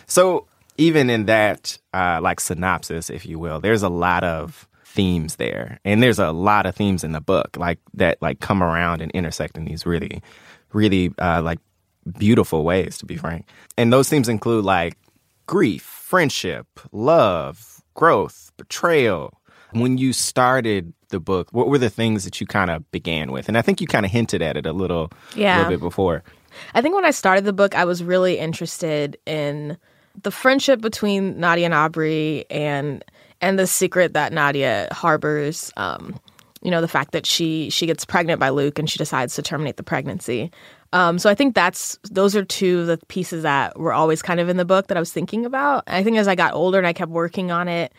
So 0.07 0.47
even 0.77 1.11
in 1.11 1.27
that 1.27 1.77
uh, 1.93 2.21
like 2.23 2.39
synopsis, 2.39 3.11
if 3.11 3.27
you 3.27 3.39
will, 3.39 3.61
there's 3.61 3.83
a 3.83 3.89
lot 3.89 4.23
of 4.23 4.69
themes 4.99 5.37
there, 5.37 5.79
and 5.85 6.03
there's 6.03 6.19
a 6.19 6.33
lot 6.33 6.67
of 6.67 6.75
themes 6.75 7.05
in 7.05 7.13
the 7.13 7.21
book 7.21 7.57
like 7.57 7.79
that 7.95 8.21
like 8.21 8.41
come 8.41 8.65
around 8.65 9.01
and 9.01 9.13
intersect 9.13 9.57
in 9.57 9.65
these 9.65 9.87
really, 9.87 10.21
really 10.73 11.13
uh, 11.19 11.41
like 11.41 11.61
beautiful 12.19 12.65
ways. 12.65 12.99
To 12.99 13.07
be 13.07 13.17
frank, 13.17 13.47
and 13.77 13.93
those 13.93 14.09
themes 14.09 14.29
include 14.29 14.65
like 14.65 14.99
grief, 15.47 15.83
friendship, 15.83 16.67
love, 16.91 17.81
growth, 17.95 18.51
betrayal. 18.57 19.33
When 19.71 19.99
you 19.99 20.13
started 20.13 20.93
the 21.11 21.21
book, 21.21 21.49
what 21.53 21.69
were 21.69 21.79
the 21.79 21.91
things 21.91 22.25
that 22.25 22.41
you 22.41 22.47
kind 22.47 22.71
of 22.71 22.91
began 22.91 23.31
with? 23.31 23.47
And 23.49 23.57
I 23.57 23.63
think 23.63 23.81
you 23.81 23.87
kind 23.87 24.05
of 24.05 24.11
hinted 24.11 24.43
at 24.43 24.57
it 24.57 24.67
a 24.67 24.73
little, 24.73 25.11
Yeah. 25.37 25.59
little 25.59 25.71
bit 25.77 25.81
before. 25.81 26.25
I 26.75 26.81
think 26.83 26.95
when 26.97 27.05
I 27.05 27.13
started 27.13 27.45
the 27.45 27.53
book, 27.53 27.75
I 27.77 27.85
was 27.85 28.03
really 28.03 28.39
interested 28.39 29.17
in 29.27 29.77
the 30.23 30.31
friendship 30.31 30.81
between 30.81 31.39
Nadia 31.39 31.67
and 31.67 31.75
Aubrey 31.75 32.47
and 32.51 33.05
and 33.41 33.59
the 33.59 33.67
secret 33.67 34.15
that 34.15 34.33
Nadia 34.33 34.89
harbors. 34.93 35.73
Um, 35.77 36.19
you 36.63 36.71
know, 36.73 36.81
the 36.81 36.89
fact 36.89 37.13
that 37.13 37.25
she 37.25 37.71
she 37.71 37.87
gets 37.87 38.05
pregnant 38.05 38.41
by 38.41 38.49
Luke 38.49 38.79
and 38.79 38.91
she 38.91 38.99
decides 38.99 39.35
to 39.37 39.43
terminate 39.43 39.77
the 39.77 39.83
pregnancy. 39.83 40.51
Um, 40.93 41.19
so 41.19 41.31
I 41.31 41.35
think 41.35 41.55
that's 41.55 41.99
those 42.11 42.35
are 42.35 42.45
two 42.45 42.81
of 42.81 42.87
the 42.87 42.99
pieces 43.09 43.43
that 43.43 43.79
were 43.79 43.93
always 43.93 44.23
kind 44.23 44.41
of 44.41 44.49
in 44.49 44.57
the 44.57 44.65
book 44.65 44.89
that 44.89 44.97
I 44.97 45.01
was 45.01 45.13
thinking 45.13 45.45
about. 45.47 45.85
I 45.87 46.03
think 46.03 46.17
as 46.17 46.27
I 46.27 46.35
got 46.35 46.55
older 46.55 46.79
and 46.79 46.87
I 46.87 46.93
kept 46.93 47.11
working 47.11 47.51
on 47.51 47.69
it, 47.69 47.93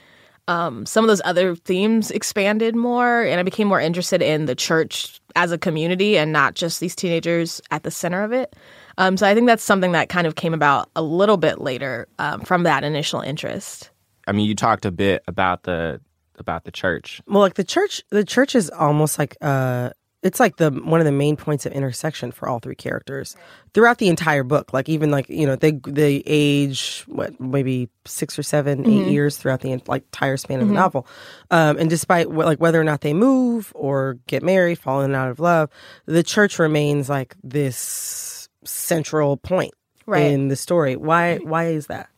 um, 0.49 0.85
some 0.87 1.05
of 1.05 1.07
those 1.07 1.21
other 1.23 1.55
themes 1.55 2.09
expanded 2.09 2.75
more, 2.75 3.21
and 3.21 3.39
I 3.39 3.43
became 3.43 3.67
more 3.67 3.79
interested 3.79 4.21
in 4.21 4.45
the 4.45 4.55
church 4.55 5.21
as 5.35 5.51
a 5.51 5.57
community 5.57 6.17
and 6.17 6.33
not 6.33 6.55
just 6.55 6.79
these 6.79 6.95
teenagers 6.95 7.61
at 7.69 7.83
the 7.83 7.91
center 7.91 8.23
of 8.23 8.33
it. 8.33 8.55
Um, 8.97 9.15
so 9.15 9.27
I 9.27 9.35
think 9.35 9.45
that's 9.45 9.63
something 9.63 9.91
that 9.91 10.09
kind 10.09 10.25
of 10.25 10.35
came 10.35 10.55
about 10.55 10.89
a 10.95 11.03
little 11.03 11.37
bit 11.37 11.61
later 11.61 12.07
um, 12.17 12.41
from 12.41 12.63
that 12.63 12.83
initial 12.83 13.21
interest. 13.21 13.91
I 14.29 14.31
mean, 14.31 14.45
you 14.47 14.55
talked 14.55 14.85
a 14.85 14.91
bit 14.91 15.23
about 15.27 15.63
the 15.63 15.99
about 16.37 16.63
the 16.63 16.71
church. 16.71 17.19
Well, 17.27 17.39
like 17.39 17.55
the 17.55 17.63
church, 17.65 18.01
the 18.11 18.23
church 18.23 18.55
is 18.55 18.69
almost 18.69 19.17
like 19.19 19.35
uh 19.41 19.89
it's 20.21 20.39
like 20.39 20.57
the 20.57 20.69
one 20.69 20.99
of 20.99 21.05
the 21.05 21.13
main 21.13 21.35
points 21.37 21.65
of 21.65 21.71
intersection 21.71 22.31
for 22.33 22.47
all 22.47 22.59
three 22.59 22.75
characters 22.75 23.35
throughout 23.73 23.99
the 23.99 24.09
entire 24.09 24.43
book. 24.43 24.73
Like 24.73 24.87
even 24.89 25.11
like 25.11 25.29
you 25.29 25.47
know 25.47 25.55
they 25.55 25.71
they 25.87 26.21
age 26.25 27.03
what 27.07 27.39
maybe 27.39 27.89
six 28.05 28.37
or 28.37 28.43
7 28.43 28.85
eight 28.85 29.07
years 29.07 29.37
throughout 29.37 29.61
the 29.61 29.81
like 29.87 30.03
entire 30.03 30.35
span 30.37 30.59
of 30.61 30.67
the 30.67 30.73
novel, 30.73 31.07
um, 31.51 31.77
and 31.77 31.89
despite 31.89 32.27
wh- 32.27 32.45
like 32.51 32.59
whether 32.59 32.79
or 32.79 32.83
not 32.83 33.01
they 33.01 33.13
move 33.13 33.71
or 33.75 34.17
get 34.27 34.43
married, 34.43 34.77
falling 34.77 35.15
out 35.15 35.29
of 35.31 35.39
love, 35.39 35.69
the 36.05 36.21
church 36.23 36.59
remains 36.59 37.09
like 37.09 37.35
this 37.43 38.49
central 38.65 39.37
point 39.37 39.73
Right. 40.05 40.23
in 40.31 40.47
the 40.49 40.55
story. 40.55 40.95
Why 40.97 41.37
why 41.37 41.67
is 41.67 41.87
that? 41.87 42.09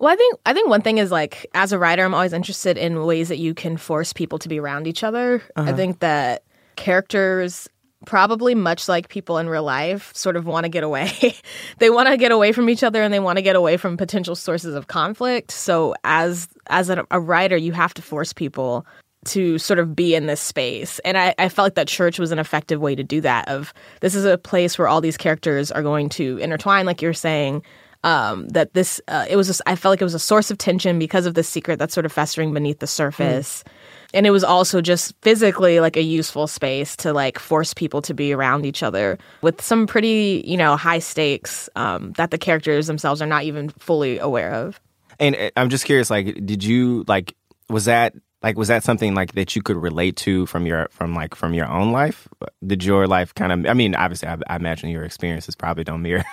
Well, 0.00 0.12
I 0.12 0.16
think 0.16 0.38
I 0.46 0.52
think 0.52 0.68
one 0.68 0.82
thing 0.82 0.98
is 0.98 1.10
like 1.10 1.46
as 1.54 1.72
a 1.72 1.78
writer, 1.78 2.04
I'm 2.04 2.14
always 2.14 2.32
interested 2.32 2.76
in 2.76 3.04
ways 3.04 3.28
that 3.28 3.38
you 3.38 3.54
can 3.54 3.76
force 3.76 4.12
people 4.12 4.38
to 4.38 4.48
be 4.48 4.60
around 4.60 4.86
each 4.86 5.02
other. 5.02 5.42
I 5.56 5.60
uh-huh. 5.60 5.76
think 5.76 6.00
that 6.00 6.42
characters 6.76 7.68
probably 8.04 8.54
much 8.54 8.88
like 8.88 9.08
people 9.08 9.38
in 9.38 9.48
real 9.48 9.62
life 9.62 10.14
sort 10.14 10.36
of 10.36 10.46
want 10.46 10.64
to 10.64 10.68
get 10.68 10.84
away. 10.84 11.34
they 11.78 11.90
want 11.90 12.08
to 12.08 12.16
get 12.16 12.32
away 12.32 12.52
from 12.52 12.68
each 12.68 12.82
other 12.82 13.02
and 13.02 13.12
they 13.12 13.20
want 13.20 13.36
to 13.36 13.42
get 13.42 13.56
away 13.56 13.76
from 13.76 13.96
potential 13.96 14.34
sources 14.34 14.74
of 14.74 14.86
conflict. 14.86 15.50
So 15.50 15.94
as 16.04 16.48
as 16.68 16.90
a, 16.90 17.06
a 17.10 17.20
writer, 17.20 17.56
you 17.56 17.72
have 17.72 17.94
to 17.94 18.02
force 18.02 18.32
people 18.32 18.86
to 19.26 19.58
sort 19.58 19.78
of 19.78 19.96
be 19.96 20.14
in 20.14 20.26
this 20.26 20.40
space. 20.40 20.98
And 21.00 21.18
I, 21.18 21.34
I, 21.36 21.48
felt 21.48 21.66
like 21.66 21.74
that 21.74 21.88
church 21.88 22.20
was 22.20 22.30
an 22.30 22.38
effective 22.38 22.80
way 22.80 22.94
to 22.94 23.02
do 23.02 23.20
that. 23.22 23.48
Of 23.48 23.74
this 24.00 24.14
is 24.14 24.24
a 24.24 24.38
place 24.38 24.78
where 24.78 24.86
all 24.86 25.00
these 25.00 25.16
characters 25.16 25.72
are 25.72 25.82
going 25.82 26.08
to 26.10 26.38
intertwine, 26.38 26.86
like 26.86 27.02
you're 27.02 27.12
saying. 27.12 27.62
Um, 28.04 28.48
that 28.50 28.72
this 28.74 29.00
uh, 29.08 29.26
it 29.28 29.36
was 29.36 29.48
just, 29.48 29.60
I 29.66 29.74
felt 29.74 29.92
like 29.92 30.00
it 30.00 30.04
was 30.04 30.14
a 30.14 30.20
source 30.20 30.50
of 30.52 30.58
tension 30.58 30.98
because 30.98 31.26
of 31.26 31.34
the 31.34 31.42
secret 31.42 31.78
that's 31.78 31.92
sort 31.92 32.06
of 32.06 32.12
festering 32.12 32.54
beneath 32.54 32.78
the 32.78 32.86
surface. 32.86 33.64
Mm. 33.64 33.70
And 34.14 34.26
it 34.26 34.30
was 34.30 34.44
also 34.44 34.80
just 34.80 35.14
physically 35.22 35.80
like 35.80 35.96
a 35.96 36.02
useful 36.02 36.46
space 36.46 36.94
to 36.96 37.12
like 37.12 37.38
force 37.38 37.74
people 37.74 38.00
to 38.02 38.14
be 38.14 38.32
around 38.32 38.64
each 38.64 38.82
other 38.82 39.18
with 39.42 39.60
some 39.60 39.86
pretty, 39.86 40.42
you 40.46 40.56
know, 40.56 40.76
high 40.76 41.00
stakes 41.00 41.68
um, 41.74 42.12
that 42.12 42.30
the 42.30 42.38
characters 42.38 42.86
themselves 42.86 43.20
are 43.20 43.26
not 43.26 43.42
even 43.42 43.70
fully 43.70 44.18
aware 44.18 44.52
of. 44.52 44.80
And 45.18 45.34
uh, 45.34 45.50
I'm 45.56 45.70
just 45.70 45.84
curious, 45.84 46.08
like, 46.08 46.46
did 46.46 46.62
you 46.62 47.04
like 47.08 47.34
was 47.68 47.86
that 47.86 48.14
like 48.46 48.56
was 48.56 48.68
that 48.68 48.84
something 48.84 49.12
like 49.12 49.32
that 49.32 49.56
you 49.56 49.62
could 49.62 49.76
relate 49.76 50.14
to 50.14 50.46
from 50.46 50.66
your 50.66 50.86
from 50.92 51.14
like 51.16 51.34
from 51.34 51.52
your 51.52 51.68
own 51.68 51.90
life? 51.90 52.28
Did 52.64 52.84
your 52.84 53.08
life 53.08 53.34
kind 53.34 53.50
of 53.50 53.66
i 53.66 53.74
mean 53.74 53.96
obviously 53.96 54.28
i, 54.28 54.36
I 54.46 54.54
imagine 54.54 54.88
your 54.88 55.02
experiences 55.02 55.56
probably 55.56 55.82
don't 55.82 56.00
mirror 56.00 56.24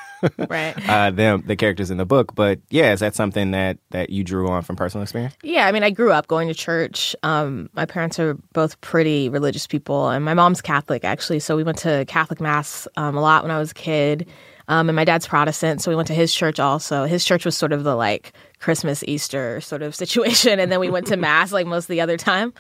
right. 0.48 0.76
uh, 0.90 1.10
them 1.10 1.44
the 1.48 1.56
characters 1.56 1.90
in 1.90 1.98
the 1.98 2.06
book 2.06 2.36
but 2.36 2.60
yeah 2.70 2.94
is 2.94 3.00
that 3.00 3.16
something 3.16 3.50
that 3.52 3.80
that 3.90 4.12
you 4.12 4.24
drew 4.24 4.48
on 4.48 4.62
from 4.62 4.76
personal 4.76 5.02
experience? 5.02 5.36
Yeah 5.42 5.66
i 5.66 5.72
mean 5.72 5.84
i 5.84 5.90
grew 5.90 6.12
up 6.12 6.28
going 6.28 6.48
to 6.50 6.54
church. 6.54 7.16
Um, 7.24 7.70
my 7.74 7.86
parents 7.86 8.20
are 8.20 8.36
both 8.54 8.80
pretty 8.82 9.30
religious 9.30 9.66
people 9.66 10.10
and 10.10 10.24
my 10.24 10.36
mom's 10.36 10.62
catholic 10.62 11.04
actually 11.04 11.40
so 11.40 11.56
we 11.58 11.64
went 11.64 11.80
to 11.80 12.06
catholic 12.06 12.40
mass 12.40 12.88
um, 12.96 13.18
a 13.18 13.22
lot 13.22 13.42
when 13.44 13.52
i 13.52 13.58
was 13.58 13.72
a 13.72 13.76
kid 13.76 14.28
um, 14.74 14.90
and 14.90 14.96
my 14.96 15.06
dad's 15.06 15.28
Protestant, 15.28 15.84
so 15.84 15.92
we 15.92 15.96
went 15.96 16.08
to 16.08 16.16
his 16.16 16.34
church 16.34 16.60
also. 16.60 17.06
His 17.06 17.24
church 17.24 17.46
was 17.46 17.56
sort 17.56 17.74
of 17.74 17.84
the 17.84 17.94
like 17.94 18.34
Christmas, 18.58 19.04
Easter 19.08 19.62
sort 19.62 19.84
of 19.84 19.94
situation. 20.04 20.60
And 20.60 20.72
then 20.72 20.80
we 20.80 20.90
went 20.90 21.06
to 21.08 21.16
mass 21.16 21.52
like 21.52 21.68
most 21.68 21.84
of 21.84 21.90
the 21.90 22.02
other 22.02 22.18
time. 22.18 22.56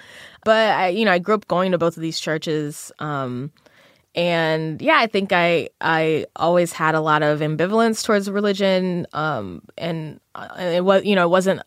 But 0.45 0.69
I, 0.77 0.87
you 0.89 1.05
know, 1.05 1.11
I 1.11 1.17
grew 1.17 1.33
up 1.33 1.47
going 1.47 1.71
to 1.71 1.79
both 1.79 1.97
of 1.97 2.01
these 2.01 2.19
churches. 2.19 2.91
Um, 2.99 3.51
and 4.13 4.79
yeah, 4.79 4.97
I 4.99 5.07
think 5.07 5.31
I 5.33 5.69
I 5.81 6.27
always 6.35 6.71
had 6.71 6.93
a 6.93 7.01
lot 7.01 7.23
of 7.23 7.39
ambivalence 7.39 8.05
towards 8.05 8.29
religion. 8.29 9.07
Um, 9.13 9.63
and 9.75 10.19
uh, 10.35 10.49
it 10.59 10.85
was 10.85 11.03
you 11.03 11.15
know 11.15 11.25
it 11.25 11.31
wasn't 11.31 11.63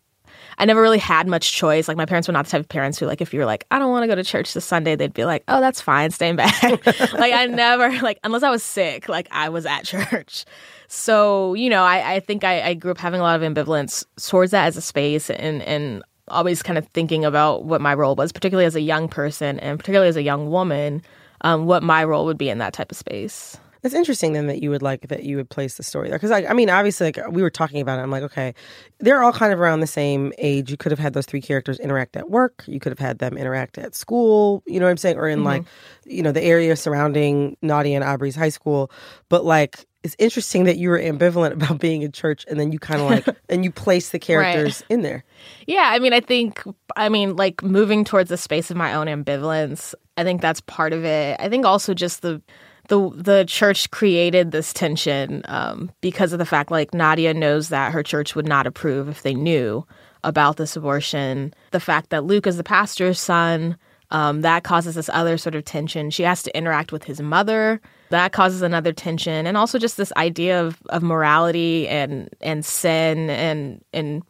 I 0.59 0.65
never 0.65 0.81
really 0.81 0.99
had 0.99 1.27
much 1.27 1.53
choice. 1.53 1.89
Like 1.89 1.97
my 1.97 2.07
parents 2.07 2.29
were 2.29 2.33
not 2.33 2.47
the 2.47 2.53
type 2.53 2.61
of 2.61 2.69
parents 2.69 2.99
who 2.99 3.07
like 3.07 3.21
if 3.21 3.33
you 3.33 3.41
were 3.41 3.47
like 3.47 3.67
I 3.71 3.79
don't 3.79 3.91
want 3.91 4.05
to 4.05 4.07
go 4.07 4.15
to 4.15 4.25
church 4.25 4.55
this 4.55 4.65
Sunday, 4.65 4.97
they'd 4.97 5.13
be 5.13 5.25
like, 5.25 5.45
oh 5.49 5.61
that's 5.61 5.81
fine, 5.81 6.11
stay 6.11 6.29
in 6.29 6.37
bed. 6.37 6.53
like 6.63 7.33
I 7.33 7.47
never 7.47 7.91
like 8.01 8.19
unless 8.25 8.43
I 8.43 8.51
was 8.51 8.63
sick, 8.63 9.09
like 9.09 9.29
I 9.31 9.49
was 9.49 9.67
at 9.67 9.85
church. 9.85 10.45
So, 10.89 11.55
you 11.55 11.69
know, 11.69 11.83
I, 11.83 12.15
I 12.15 12.21
think 12.21 12.45
I, 12.45 12.63
I 12.63 12.75
grew 12.75 12.91
up 12.91 12.99
having 12.99 13.21
a 13.21 13.23
lot 13.23 13.41
of 13.41 13.55
ambivalence 13.55 14.05
towards 14.29 14.53
that 14.53 14.67
as 14.67 14.77
a 14.77 14.81
space 14.81 15.31
and, 15.31 15.63
and 15.63 16.03
always 16.29 16.63
kind 16.63 16.79
of 16.79 16.87
thinking 16.89 17.25
about 17.25 17.65
what 17.65 17.81
my 17.81 17.95
role 17.95 18.15
was, 18.15 18.33
particularly 18.33 18.67
as 18.67 18.77
a 18.77 18.81
young 18.81 19.09
person 19.09 19.59
and 19.61 19.79
particularly 19.79 20.09
as 20.09 20.17
a 20.17 20.23
young 20.23 20.51
woman, 20.51 21.03
um, 21.43 21.67
what 21.67 21.83
my 21.83 22.05
role 22.05 22.25
would 22.25 22.39
be 22.39 22.49
in 22.49 22.59
that 22.59 22.73
type 22.73 22.91
of 22.91 22.97
space. 22.97 23.59
It's 23.87 23.95
interesting 23.95 24.33
then 24.33 24.49
that 24.49 24.63
you 24.63 24.71
would 24.71 24.83
like 24.83 25.09
that 25.09 25.23
you 25.23 25.37
would 25.37 25.49
place 25.49 25.77
the 25.77 25.83
story 25.83 26.09
there. 26.09 26.19
Because 26.19 26.31
I, 26.31 26.45
I 26.47 26.53
mean 26.53 26.69
obviously 26.69 27.07
like 27.07 27.19
we 27.31 27.43
were 27.43 27.51
talking 27.51 27.81
about 27.81 27.99
it 27.99 28.03
I'm 28.03 28.11
like 28.11 28.25
okay 28.25 28.55
they're 28.99 29.23
all 29.23 29.33
kind 29.33 29.53
of 29.53 29.61
around 29.61 29.81
the 29.81 29.87
same 29.87 30.33
age. 30.39 30.71
You 30.71 30.77
could 30.77 30.93
have 30.93 30.99
had 30.99 31.13
those 31.13 31.27
three 31.27 31.41
characters 31.41 31.79
interact 31.79 32.17
at 32.17 32.31
work. 32.31 32.65
You 32.67 32.81
could 32.81 32.91
have 32.91 32.99
had 32.99 33.19
them 33.19 33.37
interact 33.39 33.79
at 33.79 33.95
school 33.95 34.63
you 34.67 34.81
know 34.81 34.87
what 34.87 34.91
I'm 34.91 34.97
saying? 34.97 35.17
Or 35.17 35.29
in 35.29 35.39
mm-hmm. 35.39 35.47
like 35.47 35.65
you 36.05 36.23
know 36.23 36.33
the 36.33 36.43
area 36.43 36.77
surrounding 36.77 37.57
Nadia 37.63 37.95
and 37.95 38.05
Aubrey's 38.05 38.37
high 38.37 38.51
school. 38.51 38.91
But 39.29 39.45
like 39.45 39.87
it's 40.03 40.17
interesting 40.19 40.65
that 40.65 40.77
you 40.77 40.91
were 40.91 41.01
ambivalent 41.01 41.53
about 41.53 41.79
being 41.79 42.03
in 42.03 42.13
church 42.13 42.45
and 42.49 42.61
then 42.61 42.73
you 42.73 42.79
kind 42.79 43.01
of 43.01 43.11
like 43.11 43.37
and 43.49 43.65
you 43.65 43.71
place 43.71 44.11
the 44.11 44.19
characters 44.19 44.83
right. 44.83 44.95
in 44.95 45.03
there. 45.03 45.25
Yeah 45.67 45.91
i 45.93 45.99
mean 45.99 46.13
i 46.13 46.21
think 46.21 46.63
i 46.97 47.09
mean 47.09 47.37
like 47.37 47.63
moving 47.63 48.05
towards 48.05 48.29
the 48.31 48.37
space 48.37 48.71
of 48.71 48.77
my 48.77 48.95
own 48.95 49.07
ambivalence 49.07 49.95
i 50.17 50.25
think 50.25 50.41
that's 50.41 50.61
part 50.63 50.93
of 50.93 51.05
it. 51.05 51.37
I 51.39 51.49
think 51.49 51.65
also 51.65 51.95
just 51.95 52.23
the 52.23 52.41
the 52.89 53.11
the 53.15 53.45
church 53.47 53.91
created 53.91 54.51
this 54.51 54.73
tension 54.73 55.43
um, 55.47 55.91
because 56.01 56.33
of 56.33 56.39
the 56.39 56.47
fact 56.47 56.71
like 56.71 56.95
Nadia 56.95 57.35
knows 57.35 57.69
that 57.69 57.93
her 57.93 58.03
church 58.03 58.35
would 58.35 58.47
not 58.47 58.67
approve 58.67 59.09
if 59.09 59.23
they 59.23 59.35
knew 59.35 59.87
about 60.25 60.57
this 60.57 60.77
abortion. 60.77 61.55
The 61.71 61.81
fact 61.81 62.11
that 62.11 62.25
Luke 62.25 62.47
is 62.47 62.57
the 62.57 62.65
pastor's 62.65 63.21
son 63.21 63.77
um, 64.11 64.43
that 64.43 64.65
causes 64.65 64.95
this 64.95 65.11
other 65.13 65.37
sort 65.37 65.55
of 65.55 65.65
tension. 65.65 66.11
She 66.11 66.23
has 66.23 66.43
to 66.45 66.57
interact 66.57 66.93
with 66.93 67.05
his 67.05 67.21
mother. 67.21 67.81
That 68.11 68.33
causes 68.33 68.63
another 68.63 68.93
tension, 68.93 69.47
and 69.47 69.57
also 69.57 69.79
just 69.79 69.97
this 69.97 70.13
idea 70.17 70.63
of 70.63 70.81
of 70.91 71.03
morality 71.03 71.89
and 71.89 72.29
and 72.41 72.65
sin 72.65 73.31
and 73.31 73.85
and 73.93 74.23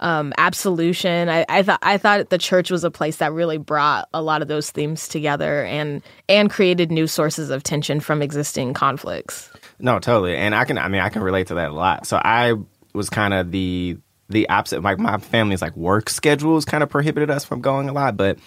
um, 0.00 0.32
absolution. 0.38 1.28
I, 1.28 1.44
I 1.48 1.62
thought 1.62 1.78
I 1.82 1.98
thought 1.98 2.30
the 2.30 2.38
church 2.38 2.70
was 2.70 2.84
a 2.84 2.90
place 2.90 3.16
that 3.18 3.32
really 3.32 3.58
brought 3.58 4.08
a 4.12 4.22
lot 4.22 4.42
of 4.42 4.48
those 4.48 4.70
themes 4.70 5.06
together 5.08 5.64
and 5.64 6.02
and 6.28 6.50
created 6.50 6.90
new 6.90 7.06
sources 7.06 7.50
of 7.50 7.62
tension 7.62 8.00
from 8.00 8.22
existing 8.22 8.74
conflicts. 8.74 9.50
No, 9.78 9.98
totally, 9.98 10.36
and 10.36 10.54
I 10.54 10.64
can. 10.64 10.78
I 10.78 10.88
mean, 10.88 11.00
I 11.00 11.10
can 11.10 11.22
relate 11.22 11.48
to 11.48 11.54
that 11.54 11.70
a 11.70 11.74
lot. 11.74 12.06
So 12.06 12.20
I 12.22 12.54
was 12.92 13.10
kind 13.10 13.34
of 13.34 13.50
the 13.50 13.98
the 14.28 14.48
opposite. 14.48 14.82
Like 14.82 14.98
my 14.98 15.18
family's 15.18 15.62
like 15.62 15.76
work 15.76 16.10
schedules 16.10 16.64
kind 16.64 16.82
of 16.82 16.88
prohibited 16.88 17.30
us 17.30 17.44
from 17.44 17.60
going 17.60 17.88
a 17.88 17.92
lot, 17.92 18.16
but 18.16 18.38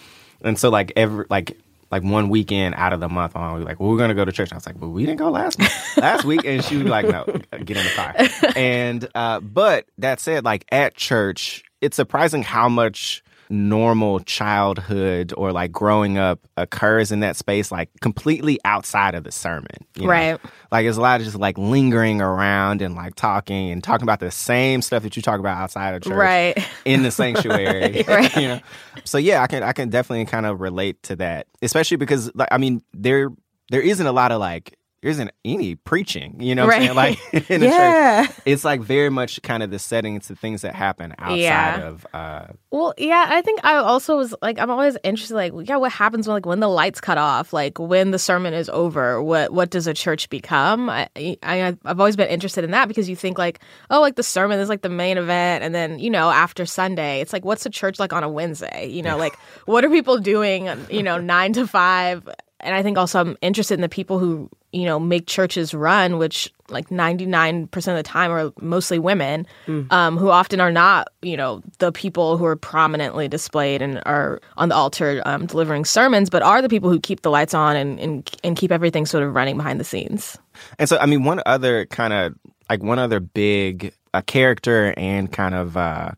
and 0.42 0.58
so 0.58 0.70
like 0.70 0.92
every 0.96 1.26
like 1.30 1.56
like 1.94 2.02
one 2.02 2.28
weekend 2.28 2.74
out 2.74 2.92
of 2.92 2.98
the 2.98 3.08
month 3.08 3.36
on, 3.36 3.54
we 3.54 3.60
were 3.60 3.64
like, 3.64 3.78
well, 3.78 3.88
we're 3.88 3.98
gonna 3.98 4.14
go 4.14 4.24
to 4.24 4.32
church. 4.32 4.50
I 4.50 4.56
was 4.56 4.66
like, 4.66 4.80
well, 4.80 4.90
we 4.90 5.06
didn't 5.06 5.20
go 5.20 5.30
last 5.30 5.60
last 5.96 6.24
week, 6.24 6.44
and 6.44 6.64
she 6.64 6.76
was 6.76 6.88
like, 6.88 7.06
no, 7.06 7.24
get 7.24 7.76
in 7.76 7.84
the 7.84 7.92
car. 7.94 8.14
And 8.56 9.08
uh, 9.14 9.38
but 9.38 9.86
that 9.98 10.18
said, 10.18 10.44
like 10.44 10.66
at 10.72 10.96
church, 10.96 11.62
it's 11.80 11.94
surprising 11.94 12.42
how 12.42 12.68
much 12.68 13.22
normal 13.54 14.20
childhood 14.20 15.32
or 15.36 15.52
like 15.52 15.72
growing 15.72 16.18
up 16.18 16.40
occurs 16.56 17.10
in 17.12 17.20
that 17.20 17.36
space, 17.36 17.72
like 17.72 17.88
completely 18.00 18.58
outside 18.64 19.14
of 19.14 19.24
the 19.24 19.32
sermon. 19.32 19.86
You 19.96 20.02
know? 20.02 20.08
Right. 20.08 20.40
Like 20.70 20.84
there's 20.84 20.96
a 20.96 21.00
lot 21.00 21.20
of 21.20 21.24
just 21.24 21.38
like 21.38 21.56
lingering 21.56 22.20
around 22.20 22.82
and 22.82 22.94
like 22.94 23.14
talking 23.14 23.70
and 23.70 23.82
talking 23.82 24.02
about 24.02 24.20
the 24.20 24.30
same 24.30 24.82
stuff 24.82 25.02
that 25.04 25.16
you 25.16 25.22
talk 25.22 25.40
about 25.40 25.56
outside 25.56 25.94
of 25.94 26.02
church. 26.02 26.12
Right. 26.12 26.68
In 26.84 27.02
the 27.02 27.10
sanctuary. 27.12 28.04
right. 28.08 28.36
you 28.36 28.48
know. 28.48 28.60
So 29.04 29.18
yeah, 29.18 29.42
I 29.42 29.46
can 29.46 29.62
I 29.62 29.72
can 29.72 29.88
definitely 29.88 30.24
kind 30.26 30.46
of 30.46 30.60
relate 30.60 31.02
to 31.04 31.16
that. 31.16 31.46
Especially 31.62 31.96
because 31.96 32.34
like 32.34 32.48
I 32.50 32.58
mean, 32.58 32.82
there 32.92 33.30
there 33.70 33.82
isn't 33.82 34.06
a 34.06 34.12
lot 34.12 34.32
of 34.32 34.40
like 34.40 34.76
isn't 35.04 35.30
any 35.44 35.74
preaching, 35.74 36.36
you 36.40 36.54
know 36.54 36.66
right. 36.66 36.94
Like 36.94 37.18
in 37.50 37.60
the 37.60 37.66
yeah. 37.66 38.26
church. 38.26 38.36
It's 38.46 38.64
like 38.64 38.80
very 38.80 39.10
much 39.10 39.40
kind 39.42 39.62
of 39.62 39.70
the 39.70 39.78
setting 39.78 40.18
to 40.20 40.34
things 40.34 40.62
that 40.62 40.74
happen 40.74 41.14
outside 41.18 41.36
yeah. 41.36 41.80
of 41.80 42.06
uh 42.14 42.46
Well, 42.70 42.94
yeah, 42.96 43.26
I 43.28 43.42
think 43.42 43.60
I 43.64 43.76
also 43.76 44.16
was 44.16 44.34
like 44.40 44.58
I'm 44.58 44.70
always 44.70 44.96
interested 45.04 45.34
like 45.34 45.52
yeah, 45.68 45.76
what 45.76 45.92
happens 45.92 46.26
when 46.26 46.34
like 46.34 46.46
when 46.46 46.60
the 46.60 46.68
lights 46.68 47.00
cut 47.00 47.18
off, 47.18 47.52
like 47.52 47.78
when 47.78 48.10
the 48.10 48.18
sermon 48.18 48.54
is 48.54 48.68
over, 48.70 49.22
what 49.22 49.52
what 49.52 49.70
does 49.70 49.86
a 49.86 49.94
church 49.94 50.28
become? 50.30 50.88
I, 50.88 51.08
I 51.42 51.76
I've 51.84 52.00
always 52.00 52.16
been 52.16 52.28
interested 52.28 52.64
in 52.64 52.70
that 52.70 52.88
because 52.88 53.08
you 53.08 53.16
think 53.16 53.38
like, 53.38 53.60
oh, 53.90 54.00
like 54.00 54.16
the 54.16 54.22
sermon 54.22 54.58
is 54.58 54.68
like 54.68 54.82
the 54.82 54.88
main 54.88 55.18
event 55.18 55.64
and 55.64 55.74
then, 55.74 55.98
you 55.98 56.10
know, 56.10 56.30
after 56.30 56.64
Sunday, 56.64 57.20
it's 57.20 57.32
like 57.32 57.44
what's 57.44 57.66
a 57.66 57.70
church 57.70 57.98
like 57.98 58.12
on 58.12 58.22
a 58.22 58.28
Wednesday? 58.28 58.88
You 58.88 59.02
know, 59.02 59.18
like 59.18 59.36
what 59.66 59.84
are 59.84 59.90
people 59.90 60.18
doing, 60.18 60.70
you 60.90 61.02
know, 61.02 61.18
9 61.18 61.52
to 61.54 61.66
5 61.66 62.28
and 62.64 62.74
I 62.74 62.82
think 62.82 62.96
also 62.98 63.20
I'm 63.20 63.36
interested 63.42 63.74
in 63.74 63.82
the 63.82 63.88
people 63.88 64.18
who 64.18 64.48
you 64.74 64.84
know 64.84 64.98
make 64.98 65.26
churches 65.26 65.72
run, 65.72 66.18
which 66.18 66.52
like 66.68 66.88
99% 66.88 67.64
of 67.74 67.84
the 67.84 68.02
time 68.02 68.30
are 68.30 68.52
mostly 68.60 68.98
women, 68.98 69.46
mm. 69.66 69.90
um, 69.92 70.16
who 70.16 70.30
often 70.30 70.60
are 70.60 70.72
not 70.72 71.08
you 71.22 71.36
know 71.36 71.62
the 71.78 71.92
people 71.92 72.36
who 72.36 72.44
are 72.44 72.56
prominently 72.56 73.28
displayed 73.28 73.80
and 73.80 74.02
are 74.04 74.40
on 74.56 74.68
the 74.68 74.74
altar 74.74 75.22
um, 75.24 75.46
delivering 75.46 75.84
sermons, 75.84 76.28
but 76.28 76.42
are 76.42 76.60
the 76.60 76.68
people 76.68 76.90
who 76.90 76.98
keep 76.98 77.22
the 77.22 77.30
lights 77.30 77.54
on 77.54 77.76
and, 77.76 78.00
and 78.00 78.30
and 78.42 78.56
keep 78.56 78.72
everything 78.72 79.06
sort 79.06 79.22
of 79.22 79.34
running 79.34 79.56
behind 79.56 79.78
the 79.78 79.84
scenes. 79.84 80.36
And 80.78 80.88
so, 80.88 80.98
I 80.98 81.06
mean, 81.06 81.24
one 81.24 81.40
other 81.46 81.86
kind 81.86 82.12
of 82.12 82.34
like 82.68 82.82
one 82.82 82.98
other 82.98 83.20
big 83.20 83.94
a 84.12 84.22
character 84.22 84.94
and 84.96 85.30
kind 85.30 85.54
of 85.54 85.76
uh, 85.76 86.12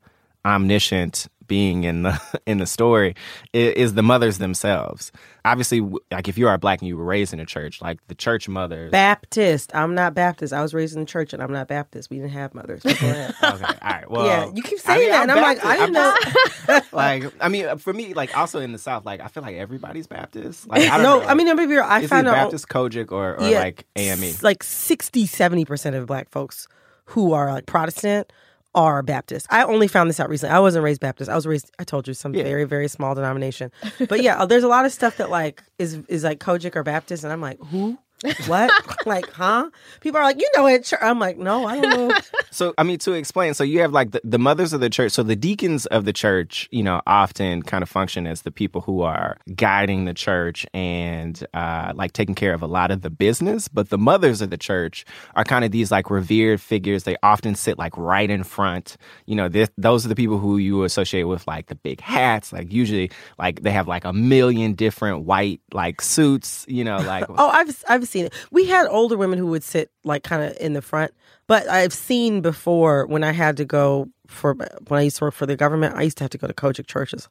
omniscient 0.45 1.27
being 1.47 1.85
in 1.85 2.03
the 2.03 2.21
in 2.47 2.59
the 2.59 2.67
story 2.67 3.15
is, 3.53 3.95
the 3.95 4.03
mothers 4.03 4.39
themselves. 4.39 5.13
Obviously, 5.45 5.81
like 6.11 6.29
if 6.29 6.37
you 6.37 6.49
are 6.49 6.59
black 6.59 6.81
and 6.81 6.89
you 6.89 6.97
were 6.97 7.05
raised 7.05 7.33
in 7.33 7.41
a 7.41 7.47
church, 7.47 7.81
like 7.81 8.05
the 8.09 8.15
church 8.15 8.49
mothers. 8.49 8.91
Baptist. 8.91 9.75
I'm 9.75 9.95
not 9.95 10.15
Baptist. 10.15 10.53
I 10.53 10.61
was 10.61 10.75
raised 10.75 10.95
in 10.95 11.01
the 11.01 11.07
church 11.07 11.33
and 11.33 11.43
I'm 11.43 11.53
not 11.53 11.69
Baptist. 11.69 12.11
We 12.11 12.17
didn't 12.17 12.33
have 12.33 12.55
mothers. 12.55 12.85
okay. 12.87 13.31
All 13.43 13.59
right. 13.59 14.11
Well. 14.11 14.27
Yeah. 14.27 14.51
You 14.53 14.63
keep 14.63 14.79
saying 14.81 14.99
I 14.99 15.01
mean, 15.01 15.11
that, 15.11 15.23
I'm 15.23 15.31
and 15.31 15.39
I'm 15.39 15.43
like, 15.43 15.65
I 15.65 15.77
didn't 15.77 15.93
know. 15.93 16.81
like, 16.93 17.33
I 17.41 17.49
mean, 17.49 17.79
for 17.79 17.93
me, 17.93 18.15
like 18.15 18.37
also 18.37 18.61
in 18.61 18.73
the 18.73 18.79
South, 18.79 19.07
like 19.07 19.21
I 19.21 19.29
feel 19.29 19.43
like 19.43 19.57
everybody's 19.57 20.07
Baptist. 20.07 20.67
Like, 20.67 20.91
I 20.91 20.99
no, 20.99 21.21
know, 21.21 21.27
I 21.27 21.35
mean, 21.35 21.55
maybe 21.55 21.79
I 21.79 22.07
found 22.07 22.27
out 22.27 22.33
Baptist, 22.33 22.69
COGIC, 22.69 23.13
or, 23.13 23.37
or 23.37 23.49
yeah, 23.49 23.61
like 23.61 23.87
AME. 23.97 24.35
Like 24.43 24.63
60, 24.63 25.27
70 25.27 25.65
percent 25.65 25.97
of 25.97 26.07
black 26.07 26.29
folks 26.31 26.67
who 27.07 27.33
are 27.33 27.53
like 27.53 27.67
Protestant 27.67 28.33
are 28.77 29.03
Baptist. 29.03 29.47
I 29.51 29.65
only 29.65 29.89
found 29.89 30.09
this 30.11 30.21
out 30.21 30.29
recently. 30.29 30.55
I 30.55 30.61
wasn't 30.61 30.85
raised 30.85 31.01
Baptist. 31.01 31.29
I 31.31 31.35
was 31.35 31.47
raised. 31.47 31.71
I 31.79 31.85
told 31.85 32.07
you 32.07 32.15
some 32.15 32.35
Yeah. 32.35 32.45
very 32.45 32.65
very 32.65 32.87
small 32.89 33.15
denomination. 33.15 33.73
But 34.09 34.23
yeah, 34.23 34.45
there's 34.47 34.63
a 34.65 34.69
lot 34.69 34.85
of 34.85 34.93
stuff 34.93 35.17
that 35.17 35.31
like 35.31 35.63
is 35.79 35.95
is 36.09 36.23
like 36.23 36.39
COGIC 36.39 36.77
or 36.77 36.83
Baptist, 36.85 37.25
and 37.25 37.33
I'm 37.33 37.41
like, 37.41 37.59
who? 37.73 37.99
What? 38.47 38.71
like, 39.07 39.31
huh? 39.31 39.71
People 40.01 40.21
are 40.21 40.25
like, 40.25 40.41
you 40.41 40.49
know 40.57 40.67
it. 40.67 40.85
Church. 40.85 41.01
I'm 41.03 41.19
like, 41.19 41.37
no, 41.37 41.67
I 41.67 41.81
don't 41.81 42.09
know. 42.09 42.17
So, 42.57 42.73
I 42.79 42.85
mean, 42.85 42.97
to 43.01 43.13
explain, 43.13 43.53
so 43.53 43.65
you 43.65 43.81
have 43.81 43.93
like 43.93 44.13
the, 44.13 44.21
the 44.25 44.39
mothers 44.39 44.73
of 44.73 44.81
the 44.81 44.89
church. 44.89 45.13
So, 45.13 45.23
the 45.23 45.37
deacons 45.37 45.85
of 45.87 46.07
the 46.07 46.13
church, 46.15 46.71
you 46.71 46.83
know, 46.83 47.03
often 47.07 47.63
kind 47.63 47.83
of 47.83 47.89
function 47.91 48.27
as 48.27 48.43
the 48.43 48.51
people 48.51 48.81
who 48.81 49.03
are 49.03 49.37
guiding 49.55 50.07
the 50.07 50.15
church 50.15 50.65
and 50.73 51.47
uh, 51.53 51.93
like 51.95 52.15
taking 52.15 52.35
care 52.35 52.55
of 52.55 52.63
a 52.63 52.67
lot 52.67 52.91
of 52.91 53.03
the 53.03 53.11
business. 53.11 53.69
But 53.69 53.91
the 53.91 53.99
mothers 53.99 54.41
of 54.41 54.49
the 54.49 54.57
church 54.57 55.05
are 55.35 55.45
kind 55.45 55.67
of 55.67 55.71
these 55.71 55.91
like 55.91 56.09
revered 56.09 56.59
figures. 56.59 57.03
They 57.03 57.17
often 57.23 57.57
sit 57.57 57.77
like 57.77 57.95
right 57.99 58.31
in 58.31 58.43
front. 58.43 58.97
You 59.27 59.35
know, 59.35 59.51
this, 59.51 59.69
those 59.77 60.07
are 60.07 60.09
the 60.09 60.17
people 60.17 60.39
who 60.39 60.57
you 60.57 60.85
associate 60.85 61.25
with 61.25 61.47
like 61.47 61.67
the 61.67 61.75
big 61.75 62.01
hats. 62.01 62.55
Like, 62.55 62.73
usually, 62.73 63.11
like 63.39 63.61
they 63.61 63.73
have 63.73 63.87
like 63.87 64.07
a 64.07 64.15
million 64.15 64.73
different 64.73 65.27
white 65.27 65.61
like 65.75 66.01
suits, 66.01 66.65
you 66.69 66.85
know, 66.85 66.97
like. 66.97 67.27
Oh, 67.39 67.51
I've 67.51 67.85
I've 67.87 68.06
seen 68.07 68.27
it. 68.27 68.33
We 68.51 68.67
had 68.67 68.87
older 68.89 69.17
women 69.17 69.39
who 69.39 69.47
would 69.49 69.63
sit 69.65 69.91
like 70.05 70.23
kind 70.23 70.43
of 70.43 70.57
in 70.61 70.73
the 70.73 70.83
front, 70.83 71.13
but 71.47 71.69
I've 71.69 71.93
seen 71.93 72.41
before 72.41 73.07
when 73.07 73.23
I 73.25 73.33
had 73.33 73.57
to 73.59 73.65
go 73.65 74.09
for 74.27 74.55
when 74.55 74.99
I 74.99 75.03
used 75.03 75.19
to 75.19 75.25
work 75.25 75.35
for 75.35 75.47
the 75.47 75.57
government. 75.57 75.95
I 75.97 76.03
used 76.03 76.19
to 76.19 76.25
have 76.25 76.31
to 76.31 76.39
go 76.39 76.47
to 76.47 76.55
COGIC 76.55 76.87
churches 76.87 77.29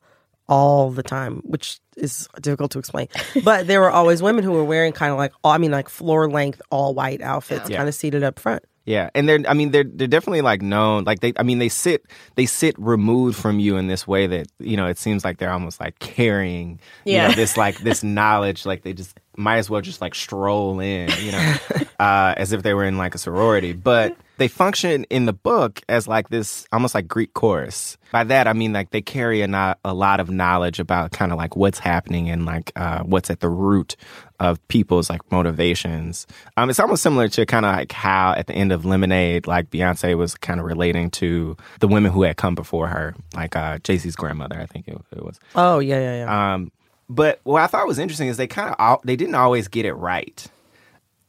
all 0.48 0.92
the 0.92 1.02
time, 1.04 1.42
which 1.44 1.80
is 1.98 2.30
difficult 2.40 2.70
to 2.72 2.80
explain. 2.80 3.08
But 3.44 3.66
there 3.68 3.82
were 3.82 3.90
always 3.90 4.22
women 4.22 4.44
who 4.44 4.52
were 4.52 4.64
wearing 4.64 4.94
kind 4.94 5.12
of 5.12 5.18
like 5.18 5.34
I 5.44 5.58
mean 5.58 5.72
like 5.72 5.90
floor 5.90 6.30
length 6.30 6.62
all 6.70 6.94
white 6.94 7.22
outfits, 7.22 7.70
Yeah. 7.70 7.78
kind 7.78 7.90
of 7.90 7.96
seated 7.96 8.24
up 8.24 8.38
front. 8.40 8.64
Yeah, 8.88 9.10
and 9.16 9.28
they're 9.28 9.40
I 9.48 9.56
mean 9.56 9.72
they're 9.72 9.84
they're 9.84 10.06
definitely 10.08 10.42
like 10.42 10.62
known 10.62 11.06
like 11.06 11.20
they 11.22 11.34
I 11.38 11.42
mean 11.44 11.58
they 11.58 11.70
sit 11.70 12.06
they 12.36 12.46
sit 12.46 12.76
removed 12.78 13.36
from 13.36 13.60
you 13.60 13.78
in 13.78 13.88
this 13.88 14.06
way 14.08 14.28
that 14.28 14.46
you 14.60 14.78
know 14.78 14.86
it 14.86 15.00
seems 15.00 15.26
like 15.26 15.40
they're 15.40 15.52
almost 15.52 15.80
like 15.80 15.98
carrying 15.98 16.80
you 17.04 17.14
Yeah. 17.14 17.30
know 17.30 17.34
this 17.34 17.58
like 17.58 17.80
this 17.80 18.04
knowledge 18.18 18.64
like 18.68 18.84
they 18.84 18.94
just 18.94 19.20
might 19.38 19.58
as 19.58 19.70
well 19.70 19.82
just 19.82 20.02
like 20.02 20.16
stroll 20.16 20.80
in 20.80 21.10
you 21.20 21.32
know 21.32 21.56
uh, 22.00 22.34
as 22.38 22.52
if 22.52 22.64
they 22.64 22.74
were 22.74 22.86
in 22.86 22.98
like 22.98 23.16
a 23.16 23.18
sorority 23.18 23.74
but 23.74 24.16
they 24.38 24.48
function 24.50 25.06
in 25.06 25.26
the 25.26 25.34
book 25.34 25.82
as 25.88 26.08
like 26.08 26.28
this 26.30 26.68
almost 26.74 26.94
like 26.94 27.08
Greek 27.08 27.34
chorus 27.34 27.98
by 28.12 28.24
that 28.26 28.48
I 28.48 28.54
mean 28.54 28.74
like 28.74 28.90
they 28.92 29.02
carry 29.02 29.42
a, 29.42 29.48
no- 29.48 29.76
a 29.86 29.94
lot 29.94 30.20
of 30.20 30.30
knowledge 30.30 30.80
about 30.80 31.12
kind 31.12 31.32
of 31.32 31.38
like 31.38 31.56
what's 31.56 31.80
happening 31.80 32.30
and 32.30 32.46
like 32.46 32.72
uh, 32.76 33.04
what's 33.04 33.30
at 33.30 33.40
the 33.40 33.50
root 33.50 33.96
of 34.40 34.66
people's 34.68 35.10
like 35.10 35.22
motivations. 35.32 36.28
Um, 36.58 36.70
it's 36.70 36.80
almost 36.80 37.04
similar 37.04 37.28
to 37.30 37.46
kind 37.46 37.66
of 37.66 37.74
like 37.74 37.92
how 37.92 38.34
at 38.34 38.48
the 38.48 38.54
end 38.54 38.72
of 38.72 38.86
Lemonade, 38.86 39.48
like 39.48 39.70
Beyonce 39.70 40.18
was 40.18 40.36
kind 40.36 40.60
of 40.60 40.66
relating 40.66 41.10
to 41.12 41.56
the 41.80 41.88
women 41.88 42.12
who 42.12 42.24
had 42.24 42.38
come 42.38 42.56
before 42.56 42.88
her, 42.88 43.16
like 43.36 43.56
uh, 43.56 43.80
Jay 43.80 43.98
Z's 43.98 44.16
grandmother, 44.16 44.60
I 44.60 44.66
think 44.66 44.88
it, 44.88 44.98
it 45.16 45.24
was. 45.24 45.40
Oh 45.56 45.80
yeah, 45.80 46.00
yeah, 46.00 46.26
yeah. 46.26 46.54
Um, 46.54 46.72
but 47.10 47.40
what 47.44 47.62
I 47.62 47.68
thought 47.68 47.88
was 47.88 48.00
interesting 48.00 48.28
is 48.28 48.38
they 48.38 48.48
kind 48.48 48.76
of 48.78 49.02
they 49.04 49.16
didn't 49.16 49.36
always 49.36 49.68
get 49.68 49.86
it 49.86 49.94
right. 49.94 50.46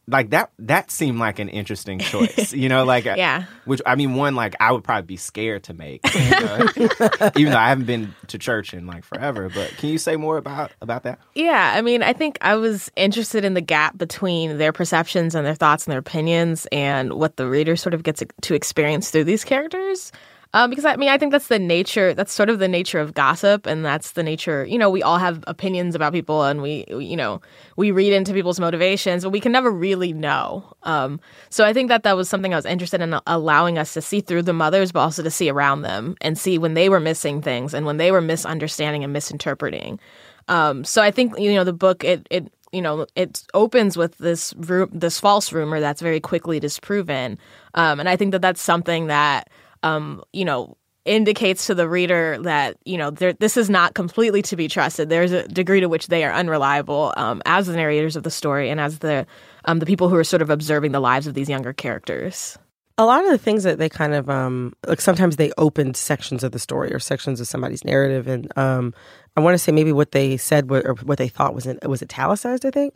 Like 0.09 0.29
that 0.29 0.51
that 0.59 0.89
seemed 0.89 1.19
like 1.19 1.39
an 1.39 1.49
interesting 1.49 1.99
choice, 1.99 2.53
you 2.53 2.69
know. 2.69 2.85
Like 2.85 3.05
uh, 3.07 3.15
Yeah. 3.17 3.43
which 3.65 3.81
I 3.85 3.95
mean, 3.95 4.15
one 4.15 4.35
like 4.35 4.55
I 4.61 4.71
would 4.71 4.85
probably 4.85 5.05
be 5.05 5.17
scared 5.17 5.63
to 5.65 5.73
make, 5.73 5.99
you 6.15 6.29
know, 6.29 6.65
even 7.35 7.51
though 7.51 7.57
I 7.57 7.67
haven't 7.67 7.87
been 7.87 8.15
to 8.27 8.37
church 8.37 8.73
in 8.73 8.87
like 8.87 9.03
forever. 9.03 9.49
But 9.53 9.75
can 9.77 9.89
you 9.89 9.97
say 9.97 10.15
more 10.15 10.37
about 10.37 10.71
about 10.81 11.03
that? 11.03 11.19
Yeah, 11.35 11.73
I 11.75 11.81
mean, 11.81 12.03
I 12.03 12.13
think 12.13 12.37
I 12.39 12.55
was 12.55 12.89
interested 12.95 13.43
in 13.43 13.53
the 13.53 13.59
gap 13.59 13.97
between 13.97 14.57
their 14.57 14.71
perceptions 14.71 15.35
and 15.35 15.45
their 15.45 15.55
thoughts 15.55 15.85
and 15.85 15.91
their 15.91 15.99
opinions 15.99 16.67
and 16.71 17.11
what 17.11 17.35
the 17.35 17.45
reader 17.45 17.75
sort 17.75 17.93
of 17.93 18.03
gets 18.03 18.23
to 18.43 18.53
experience 18.55 19.11
through 19.11 19.25
these 19.25 19.43
characters. 19.43 20.13
Um, 20.53 20.69
because 20.69 20.85
I 20.85 20.95
mean, 20.95 21.09
I 21.09 21.17
think 21.17 21.31
that's 21.31 21.47
the 21.47 21.59
nature, 21.59 22.13
that's 22.13 22.33
sort 22.33 22.49
of 22.49 22.59
the 22.59 22.67
nature 22.67 22.99
of 22.99 23.13
gossip. 23.13 23.65
And 23.65 23.83
that's 23.83 24.13
the 24.13 24.23
nature, 24.23 24.65
you 24.65 24.77
know, 24.77 24.89
we 24.89 25.03
all 25.03 25.17
have 25.17 25.43
opinions 25.47 25.93
about 25.93 26.13
people 26.13 26.43
and 26.43 26.61
we, 26.61 26.85
you 26.89 27.15
know, 27.15 27.41
we 27.75 27.91
read 27.91 28.13
into 28.13 28.33
people's 28.33 28.59
motivations, 28.59 29.23
but 29.23 29.31
we 29.31 29.39
can 29.39 29.51
never 29.51 29.71
really 29.71 30.13
know. 30.13 30.73
Um, 30.83 31.19
so 31.49 31.65
I 31.65 31.73
think 31.73 31.89
that 31.89 32.03
that 32.03 32.15
was 32.15 32.29
something 32.29 32.53
I 32.53 32.57
was 32.57 32.65
interested 32.65 33.01
in 33.01 33.19
allowing 33.27 33.77
us 33.77 33.93
to 33.93 34.01
see 34.01 34.21
through 34.21 34.43
the 34.43 34.53
mothers, 34.53 34.91
but 34.91 35.01
also 35.01 35.21
to 35.23 35.31
see 35.31 35.49
around 35.49 35.81
them 35.81 36.15
and 36.21 36.37
see 36.37 36.57
when 36.57 36.73
they 36.73 36.89
were 36.89 36.99
missing 36.99 37.41
things 37.41 37.73
and 37.73 37.85
when 37.85 37.97
they 37.97 38.11
were 38.11 38.21
misunderstanding 38.21 39.03
and 39.03 39.13
misinterpreting. 39.13 39.99
Um, 40.47 40.83
so 40.83 41.01
I 41.01 41.11
think 41.11 41.37
you 41.37 41.53
know 41.53 41.63
the 41.63 41.73
book 41.73 42.03
it 42.03 42.25
it 42.31 42.51
you 42.71 42.81
know 42.81 43.05
it 43.15 43.43
opens 43.53 43.97
with 43.97 44.17
this 44.17 44.53
ru- 44.57 44.89
this 44.93 45.19
false 45.19 45.51
rumor 45.51 45.79
that's 45.79 46.01
very 46.01 46.19
quickly 46.19 46.59
disproven, 46.59 47.37
um, 47.73 47.99
and 47.99 48.07
I 48.07 48.15
think 48.15 48.31
that 48.31 48.41
that's 48.41 48.61
something 48.61 49.07
that 49.07 49.49
um, 49.87 50.23
you 50.33 50.45
know 50.45 50.77
indicates 51.05 51.67
to 51.67 51.73
the 51.73 51.87
reader 51.87 52.37
that 52.41 52.77
you 52.83 52.97
know 52.97 53.09
this 53.11 53.55
is 53.55 53.69
not 53.69 53.93
completely 53.93 54.41
to 54.41 54.55
be 54.55 54.67
trusted. 54.67 55.09
There's 55.09 55.31
a 55.31 55.47
degree 55.47 55.79
to 55.79 55.87
which 55.87 56.07
they 56.07 56.23
are 56.25 56.33
unreliable 56.33 57.13
um, 57.15 57.41
as 57.45 57.67
the 57.67 57.75
narrators 57.75 58.15
of 58.17 58.23
the 58.23 58.31
story 58.31 58.69
and 58.69 58.79
as 58.79 58.99
the 58.99 59.25
um, 59.65 59.79
the 59.79 59.85
people 59.85 60.09
who 60.09 60.15
are 60.15 60.23
sort 60.23 60.41
of 60.41 60.49
observing 60.49 60.91
the 60.91 60.99
lives 60.99 61.27
of 61.27 61.33
these 61.33 61.49
younger 61.49 61.73
characters. 61.73 62.57
a 62.97 63.05
lot 63.05 63.23
of 63.23 63.29
the 63.29 63.37
things 63.37 63.63
that 63.63 63.77
they 63.77 63.89
kind 63.89 64.13
of 64.13 64.29
um 64.29 64.73
like 64.87 65.01
sometimes 65.01 65.35
they 65.35 65.51
opened 65.57 65.95
sections 65.95 66.43
of 66.43 66.51
the 66.51 66.59
story 66.59 66.91
or 66.91 66.99
sections 66.99 67.39
of 67.39 67.47
somebody's 67.47 67.85
narrative 67.85 68.27
and 68.27 68.51
um 68.57 68.93
i 69.37 69.39
want 69.39 69.53
to 69.53 69.59
say 69.59 69.71
maybe 69.71 69.93
what 69.93 70.11
they 70.11 70.35
said 70.37 70.65
or 70.71 70.95
what 71.03 71.17
they 71.19 71.29
thought 71.29 71.53
was 71.53 71.65
in, 71.67 71.77
was 71.85 72.01
italicized 72.01 72.65
i 72.65 72.71
think 72.71 72.93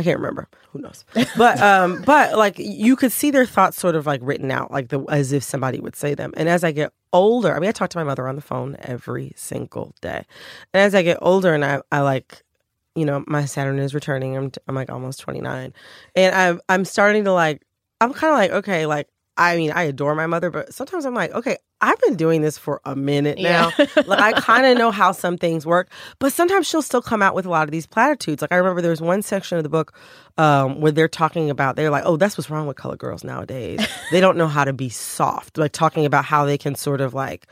i 0.00 0.02
can't 0.02 0.18
remember. 0.18 0.48
Who 0.72 0.80
knows? 0.80 1.04
But 1.36 1.60
um 1.60 2.02
but 2.06 2.36
like 2.36 2.58
you 2.58 2.96
could 2.96 3.12
see 3.12 3.30
their 3.30 3.46
thoughts 3.46 3.78
sort 3.78 3.94
of 3.94 4.06
like 4.06 4.20
written 4.22 4.50
out 4.50 4.70
like 4.70 4.88
the 4.88 5.00
as 5.08 5.32
if 5.32 5.42
somebody 5.42 5.80
would 5.80 5.96
say 5.96 6.14
them. 6.14 6.32
And 6.36 6.48
as 6.48 6.64
i 6.64 6.72
get 6.72 6.92
older 7.12 7.54
i 7.54 7.58
mean 7.58 7.68
i 7.68 7.72
talk 7.72 7.90
to 7.90 7.98
my 7.98 8.04
mother 8.04 8.28
on 8.28 8.36
the 8.36 8.42
phone 8.42 8.76
every 8.80 9.32
single 9.36 9.94
day. 10.00 10.24
And 10.72 10.80
as 10.82 10.94
i 10.94 11.02
get 11.02 11.18
older 11.20 11.54
and 11.54 11.64
i 11.64 11.80
i 11.92 12.00
like 12.00 12.42
you 12.94 13.04
know 13.04 13.24
my 13.26 13.44
saturn 13.44 13.78
is 13.78 13.94
returning 13.94 14.36
i'm, 14.36 14.50
I'm 14.66 14.74
like 14.74 14.90
almost 14.90 15.20
29 15.20 15.72
and 16.16 16.34
i'm 16.34 16.60
i'm 16.68 16.84
starting 16.84 17.22
to 17.24 17.32
like 17.32 17.62
i'm 18.00 18.12
kind 18.12 18.32
of 18.32 18.38
like 18.38 18.50
okay 18.64 18.86
like 18.86 19.06
I 19.40 19.56
mean, 19.56 19.72
I 19.72 19.84
adore 19.84 20.14
my 20.14 20.26
mother, 20.26 20.50
but 20.50 20.74
sometimes 20.74 21.06
I'm 21.06 21.14
like, 21.14 21.32
okay, 21.32 21.56
I've 21.80 21.98
been 22.00 22.16
doing 22.16 22.42
this 22.42 22.58
for 22.58 22.80
a 22.84 22.94
minute 22.94 23.38
now. 23.38 23.72
like, 24.06 24.20
I 24.20 24.32
kind 24.40 24.66
of 24.66 24.76
know 24.76 24.90
how 24.90 25.12
some 25.12 25.38
things 25.38 25.64
work, 25.64 25.90
but 26.18 26.32
sometimes 26.32 26.66
she'll 26.66 26.82
still 26.82 27.02
come 27.02 27.22
out 27.22 27.34
with 27.34 27.46
a 27.46 27.50
lot 27.50 27.64
of 27.64 27.70
these 27.70 27.86
platitudes. 27.86 28.42
Like, 28.42 28.52
I 28.52 28.56
remember 28.56 28.82
there 28.82 28.90
was 28.90 29.00
one 29.00 29.22
section 29.22 29.56
of 29.56 29.64
the 29.64 29.70
book 29.70 29.94
um, 30.36 30.80
where 30.80 30.92
they're 30.92 31.08
talking 31.08 31.50
about, 31.50 31.76
they're 31.76 31.90
like, 31.90 32.04
oh, 32.04 32.16
that's 32.16 32.36
what's 32.36 32.50
wrong 32.50 32.66
with 32.66 32.76
color 32.76 32.96
girls 32.96 33.24
nowadays. 33.24 33.80
they 34.10 34.20
don't 34.20 34.36
know 34.36 34.48
how 34.48 34.64
to 34.64 34.72
be 34.72 34.88
soft. 34.88 35.56
Like, 35.56 35.72
talking 35.72 36.04
about 36.04 36.24
how 36.24 36.44
they 36.44 36.58
can 36.58 36.74
sort 36.74 37.00
of 37.00 37.14
like, 37.14 37.46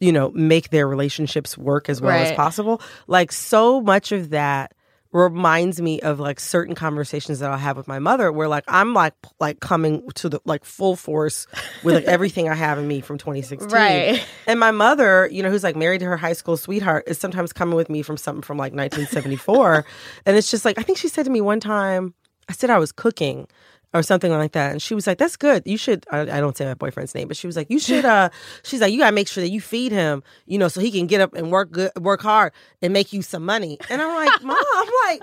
you 0.00 0.12
know, 0.12 0.30
make 0.30 0.70
their 0.70 0.88
relationships 0.88 1.56
work 1.56 1.88
as 1.88 2.00
well 2.00 2.16
as 2.16 2.32
possible. 2.32 2.80
Like, 3.06 3.32
so 3.32 3.80
much 3.80 4.12
of 4.12 4.30
that 4.30 4.72
reminds 5.14 5.80
me 5.80 6.00
of 6.00 6.18
like 6.18 6.40
certain 6.40 6.74
conversations 6.74 7.38
that 7.38 7.48
I'll 7.48 7.56
have 7.56 7.76
with 7.76 7.86
my 7.86 8.00
mother 8.00 8.32
where 8.32 8.48
like 8.48 8.64
I'm 8.66 8.94
like 8.94 9.14
like 9.38 9.60
coming 9.60 10.10
to 10.16 10.28
the 10.28 10.40
like 10.44 10.64
full 10.64 10.96
force 10.96 11.46
with 11.84 11.94
like 11.94 12.04
everything 12.04 12.48
I 12.48 12.54
have 12.54 12.78
in 12.78 12.88
me 12.88 13.00
from 13.00 13.16
2016. 13.18 13.68
Right. 13.68 14.26
And 14.48 14.58
my 14.58 14.72
mother, 14.72 15.28
you 15.30 15.42
know, 15.42 15.50
who's 15.50 15.62
like 15.62 15.76
married 15.76 16.00
to 16.00 16.06
her 16.06 16.16
high 16.16 16.32
school 16.32 16.56
sweetheart 16.56 17.04
is 17.06 17.16
sometimes 17.16 17.52
coming 17.52 17.76
with 17.76 17.88
me 17.88 18.02
from 18.02 18.16
something 18.16 18.42
from 18.42 18.58
like 18.58 18.72
1974. 18.72 19.86
and 20.26 20.36
it's 20.36 20.50
just 20.50 20.64
like 20.64 20.78
I 20.78 20.82
think 20.82 20.98
she 20.98 21.08
said 21.08 21.24
to 21.26 21.30
me 21.30 21.40
one 21.40 21.60
time, 21.60 22.12
I 22.48 22.52
said 22.52 22.70
I 22.70 22.78
was 22.78 22.90
cooking 22.90 23.46
or 23.94 24.02
something 24.02 24.32
like 24.32 24.52
that. 24.52 24.72
And 24.72 24.82
she 24.82 24.94
was 24.94 25.06
like, 25.06 25.18
That's 25.18 25.36
good. 25.36 25.62
You 25.64 25.78
should 25.78 26.04
I, 26.10 26.20
I 26.20 26.40
don't 26.40 26.56
say 26.56 26.66
my 26.66 26.74
boyfriend's 26.74 27.14
name, 27.14 27.28
but 27.28 27.36
she 27.36 27.46
was 27.46 27.56
like, 27.56 27.70
You 27.70 27.78
should 27.78 28.04
uh 28.04 28.28
she's 28.64 28.80
like, 28.80 28.92
You 28.92 28.98
gotta 28.98 29.14
make 29.14 29.28
sure 29.28 29.42
that 29.42 29.50
you 29.50 29.60
feed 29.60 29.92
him, 29.92 30.22
you 30.46 30.58
know, 30.58 30.68
so 30.68 30.80
he 30.80 30.90
can 30.90 31.06
get 31.06 31.20
up 31.20 31.32
and 31.34 31.50
work 31.50 31.70
good 31.70 31.92
work 31.98 32.20
hard 32.20 32.52
and 32.82 32.92
make 32.92 33.12
you 33.12 33.22
some 33.22 33.44
money. 33.44 33.78
And 33.88 34.02
I'm 34.02 34.14
like, 34.14 34.42
Mom, 34.42 34.56
I'm 34.76 34.90
like, 35.08 35.22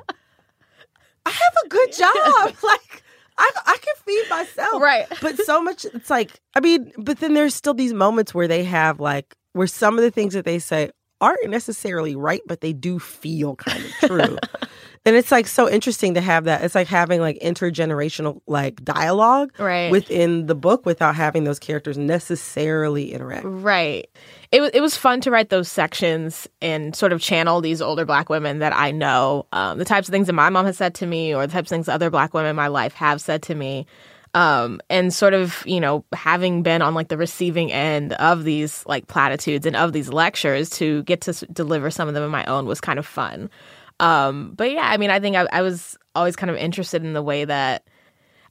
I 1.25 1.29
have 1.29 1.65
a 1.65 1.67
good 1.67 1.91
job. 1.93 2.55
like 2.63 3.03
I, 3.37 3.49
I 3.65 3.77
can 3.81 3.95
feed 4.05 4.29
myself. 4.29 4.81
Right. 4.81 5.05
But 5.21 5.37
so 5.39 5.61
much, 5.61 5.85
it's 5.85 6.09
like, 6.09 6.39
I 6.55 6.59
mean, 6.59 6.91
but 6.97 7.19
then 7.19 7.33
there's 7.33 7.55
still 7.55 7.73
these 7.73 7.93
moments 7.93 8.33
where 8.33 8.47
they 8.47 8.63
have 8.63 8.99
like, 8.99 9.35
where 9.53 9.67
some 9.67 9.97
of 9.97 10.03
the 10.03 10.11
things 10.11 10.33
that 10.33 10.45
they 10.45 10.59
say 10.59 10.91
aren't 11.19 11.49
necessarily 11.49 12.15
right, 12.15 12.41
but 12.45 12.61
they 12.61 12.73
do 12.73 12.99
feel 12.99 13.55
kind 13.55 13.83
of 13.83 13.91
true. 14.09 14.37
And 15.05 15.15
it's 15.15 15.31
like 15.31 15.47
so 15.47 15.69
interesting 15.69 16.13
to 16.13 16.21
have 16.21 16.43
that. 16.45 16.63
It's 16.63 16.75
like 16.75 16.87
having 16.87 17.21
like 17.21 17.39
intergenerational 17.39 18.41
like 18.47 18.83
dialogue 18.83 19.51
Right. 19.57 19.89
within 19.91 20.45
the 20.45 20.55
book 20.55 20.85
without 20.85 21.15
having 21.15 21.43
those 21.43 21.59
characters 21.59 21.97
necessarily 21.97 23.11
interact. 23.13 23.43
Right. 23.45 24.09
It 24.51 24.61
was 24.61 24.69
it 24.73 24.81
was 24.81 24.95
fun 24.97 25.21
to 25.21 25.31
write 25.31 25.49
those 25.49 25.69
sections 25.71 26.47
and 26.61 26.95
sort 26.95 27.13
of 27.13 27.21
channel 27.21 27.61
these 27.61 27.81
older 27.81 28.05
black 28.05 28.29
women 28.29 28.59
that 28.59 28.73
I 28.75 28.91
know, 28.91 29.45
um, 29.51 29.77
the 29.77 29.85
types 29.85 30.07
of 30.07 30.11
things 30.11 30.27
that 30.27 30.33
my 30.33 30.49
mom 30.49 30.65
has 30.65 30.77
said 30.77 30.93
to 30.95 31.05
me, 31.05 31.33
or 31.33 31.45
the 31.47 31.53
types 31.53 31.67
of 31.71 31.75
things 31.75 31.87
other 31.89 32.09
black 32.09 32.33
women 32.33 32.49
in 32.51 32.55
my 32.55 32.67
life 32.67 32.93
have 32.93 33.21
said 33.21 33.43
to 33.43 33.55
me, 33.55 33.85
um, 34.33 34.79
and 34.89 35.13
sort 35.13 35.33
of 35.33 35.63
you 35.65 35.79
know 35.79 36.03
having 36.13 36.63
been 36.63 36.81
on 36.81 36.93
like 36.93 37.07
the 37.07 37.17
receiving 37.17 37.71
end 37.71 38.13
of 38.13 38.43
these 38.43 38.83
like 38.85 39.07
platitudes 39.07 39.65
and 39.65 39.75
of 39.75 39.93
these 39.93 40.09
lectures 40.09 40.69
to 40.71 41.03
get 41.03 41.21
to 41.21 41.31
s- 41.31 41.43
deliver 41.51 41.89
some 41.89 42.07
of 42.07 42.13
them 42.13 42.23
in 42.23 42.29
my 42.29 42.45
own 42.45 42.65
was 42.65 42.81
kind 42.81 42.99
of 42.99 43.05
fun. 43.05 43.49
Um, 44.01 44.53
but 44.55 44.71
yeah, 44.71 44.89
I 44.89 44.97
mean, 44.97 45.11
I 45.11 45.19
think 45.19 45.37
I, 45.37 45.47
I 45.53 45.61
was 45.61 45.97
always 46.15 46.35
kind 46.35 46.49
of 46.49 46.57
interested 46.57 47.03
in 47.03 47.13
the 47.13 47.21
way 47.21 47.45
that 47.45 47.85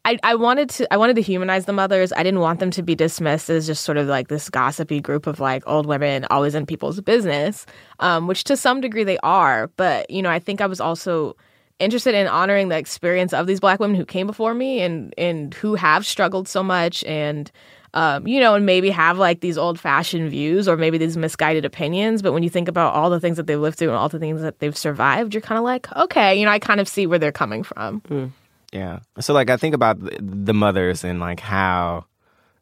I, 0.05 0.19
I 0.23 0.35
wanted 0.37 0.71
to 0.71 0.93
I 0.93 0.97
wanted 0.97 1.17
to 1.17 1.23
humanize 1.23 1.67
the 1.67 1.73
mothers. 1.75 2.13
I 2.13 2.23
didn't 2.23 2.41
want 2.41 2.61
them 2.61 2.71
to 2.71 2.83
be 2.83 2.95
dismissed 2.95 3.51
as 3.51 3.67
just 3.67 3.85
sort 3.85 3.99
of 3.99 4.07
like 4.07 4.29
this 4.29 4.49
gossipy 4.49 5.01
group 5.01 5.27
of 5.27 5.41
like 5.41 5.63
old 5.67 5.85
women 5.87 6.25
always 6.31 6.55
in 6.55 6.65
people's 6.65 7.01
business, 7.03 7.67
um, 7.99 8.27
which 8.27 8.45
to 8.45 8.57
some 8.57 8.81
degree 8.81 9.05
they 9.05 9.19
are. 9.19 9.69
But 9.77 10.09
you 10.09 10.23
know, 10.23 10.31
I 10.31 10.39
think 10.39 10.61
I 10.61 10.67
was 10.67 10.81
also 10.81 11.37
interested 11.81 12.15
in 12.15 12.29
honoring 12.29 12.69
the 12.69 12.79
experience 12.79 13.35
of 13.35 13.47
these 13.47 13.61
black 13.61 13.81
women 13.81 13.97
who 13.97 14.07
came 14.07 14.27
before 14.27 14.55
me 14.55 14.81
and 14.81 15.13
and 15.19 15.53
who 15.55 15.75
have 15.75 16.07
struggled 16.07 16.49
so 16.49 16.63
much 16.63 17.05
and 17.05 17.51
um, 17.95 18.27
you 18.27 18.41
know, 18.41 18.55
and 18.55 18.65
maybe 18.65 18.91
have 18.91 19.19
like 19.19 19.41
these 19.41 19.59
old 19.59 19.79
fashioned 19.79 20.31
views 20.31 20.69
or 20.69 20.77
maybe 20.77 20.99
these 20.99 21.17
misguided 21.17 21.65
opinions. 21.65 22.23
But 22.23 22.33
when 22.33 22.43
you 22.43 22.51
think 22.51 22.69
about 22.69 22.95
all 22.95 23.11
the 23.11 23.21
things 23.21 23.37
that 23.37 23.47
they've 23.47 23.59
lived 23.59 23.79
through 23.79 23.89
and 23.89 23.97
all 23.97 24.09
the 24.09 24.19
things 24.19 24.43
that 24.43 24.61
they've 24.61 24.77
survived, 24.77 25.35
you're 25.35 25.41
kind 25.41 25.59
of 25.59 25.65
like, 25.65 25.91
okay, 25.97 26.39
you 26.39 26.45
know, 26.45 26.53
I 26.53 26.59
kind 26.59 26.81
of 26.81 26.89
see 26.89 27.07
where 27.07 27.19
they're 27.19 27.33
coming 27.33 27.63
from. 27.63 28.01
Mm. 28.03 28.31
Yeah. 28.73 29.01
So 29.19 29.35
like 29.35 29.51
I 29.51 29.57
think 29.57 29.75
about 29.75 29.99
the 30.01 30.55
mothers 30.55 31.03
and 31.03 31.19
like 31.19 31.41
how 31.41 32.05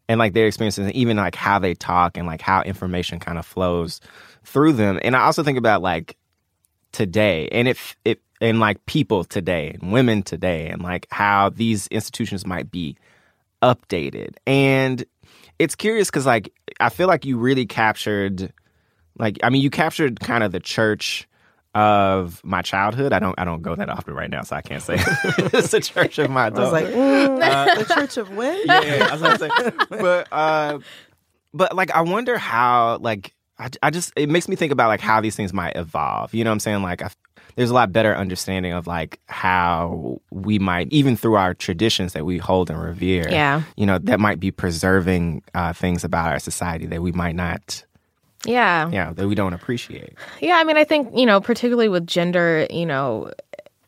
and 0.09 0.19
like 0.19 0.33
their 0.33 0.47
experiences 0.47 0.87
and 0.87 0.95
even 0.95 1.19
like 1.19 1.35
how 1.35 1.59
they 1.59 1.75
talk 1.75 2.17
and 2.17 2.27
like 2.27 2.41
how 2.41 2.63
information 2.63 3.21
kind 3.21 3.39
of 3.39 3.45
flows 3.45 4.01
through 4.45 4.73
them. 4.73 4.99
And 5.03 5.15
I 5.15 5.21
also 5.21 5.43
think 5.43 5.59
about 5.59 5.83
like 5.83 6.17
today 6.93 7.49
and 7.53 7.69
if 7.69 7.97
it 8.07 8.23
and 8.41 8.61
like 8.61 8.85
people 8.87 9.25
today 9.25 9.77
and 9.79 9.93
women 9.93 10.23
today 10.23 10.69
and 10.69 10.81
like 10.81 11.07
how 11.11 11.51
these 11.51 11.87
institutions 11.89 12.47
might 12.47 12.71
be 12.71 12.97
updated. 13.63 14.35
And 14.47 15.05
it's 15.59 15.75
curious 15.75 16.09
because 16.09 16.27
like 16.27 16.53
I 16.81 16.89
feel 16.89 17.09
like 17.09 17.25
you 17.25 17.39
really 17.39 17.67
captured 17.67 18.53
like 19.19 19.39
I 19.43 19.51
mean 19.51 19.63
you 19.63 19.71
captured 19.71 20.21
kind 20.21 20.45
of 20.45 20.53
the 20.53 20.61
church 20.61 21.29
of 21.75 22.43
my 22.45 22.63
childhood. 22.63 23.13
I 23.13 23.19
don't 23.19 23.39
I 23.39 23.45
don't 23.45 23.63
go 23.63 23.75
that 23.75 23.89
often 23.89 24.15
right 24.15 24.31
now, 24.31 24.43
so 24.43 24.57
I 24.57 24.63
can't 24.63 24.83
say 24.83 24.95
it's 24.99 25.71
the 25.71 25.81
church 25.81 26.19
of 26.19 26.31
my 26.31 26.47
adult. 26.49 26.61
I 26.61 26.63
was 26.65 26.73
like, 26.73 26.95
mm, 26.95 27.43
uh, 27.43 27.75
the 27.83 27.95
church 27.95 28.17
of 28.17 28.35
when? 28.35 28.59
Yeah, 28.67 29.09
I 29.11 29.13
was 29.17 29.23
gonna 29.23 29.39
say, 29.39 29.71
but 29.91 30.29
uh, 30.33 30.79
but 31.53 31.77
like 31.77 31.91
I 31.93 32.03
wonder 32.03 32.39
how 32.39 32.99
like 33.01 33.35
I, 33.59 33.69
I 33.83 33.91
just 33.91 34.13
it 34.17 34.29
makes 34.29 34.49
me 34.49 34.57
think 34.57 34.73
about 34.73 34.89
like 34.89 35.01
how 35.01 35.21
these 35.21 35.37
things 35.37 35.53
might 35.53 35.77
evolve. 35.77 36.35
You 36.35 36.45
know 36.45 36.51
what 36.51 36.55
I'm 36.55 36.61
saying? 36.61 36.83
Like 36.83 37.03
I, 37.03 37.11
there's 37.57 37.71
a 37.71 37.75
lot 37.75 37.93
better 37.93 38.15
understanding 38.15 38.73
of 38.73 38.87
like 38.87 39.21
how 39.27 40.21
we 40.31 40.59
might 40.59 40.89
even 40.93 41.17
through 41.17 41.35
our 41.35 41.55
traditions 41.55 42.13
that 42.13 42.25
we 42.25 42.39
hold 42.39 42.71
and 42.71 42.81
revere. 42.81 43.29
Yeah, 43.29 43.63
you 43.77 43.87
know 43.87 43.99
that 43.99 44.21
might 44.21 44.41
be 44.41 44.51
preserving 44.51 45.43
uh, 45.55 45.73
things 45.73 46.05
about 46.05 46.31
our 46.31 46.39
society 46.39 46.87
that 46.87 47.03
we 47.03 47.13
might 47.13 47.35
not 47.35 47.85
yeah. 48.47 48.89
Yeah, 48.91 49.13
that 49.13 49.27
we 49.27 49.35
don't 49.35 49.53
appreciate. 49.53 50.15
Yeah, 50.41 50.57
I 50.57 50.65
mean, 50.65 50.77
I 50.77 50.85
think, 50.85 51.11
you 51.15 51.27
know, 51.27 51.41
particularly 51.41 51.89
with 51.89 52.07
gender, 52.07 52.67
you 52.71 52.87
know, 52.87 53.33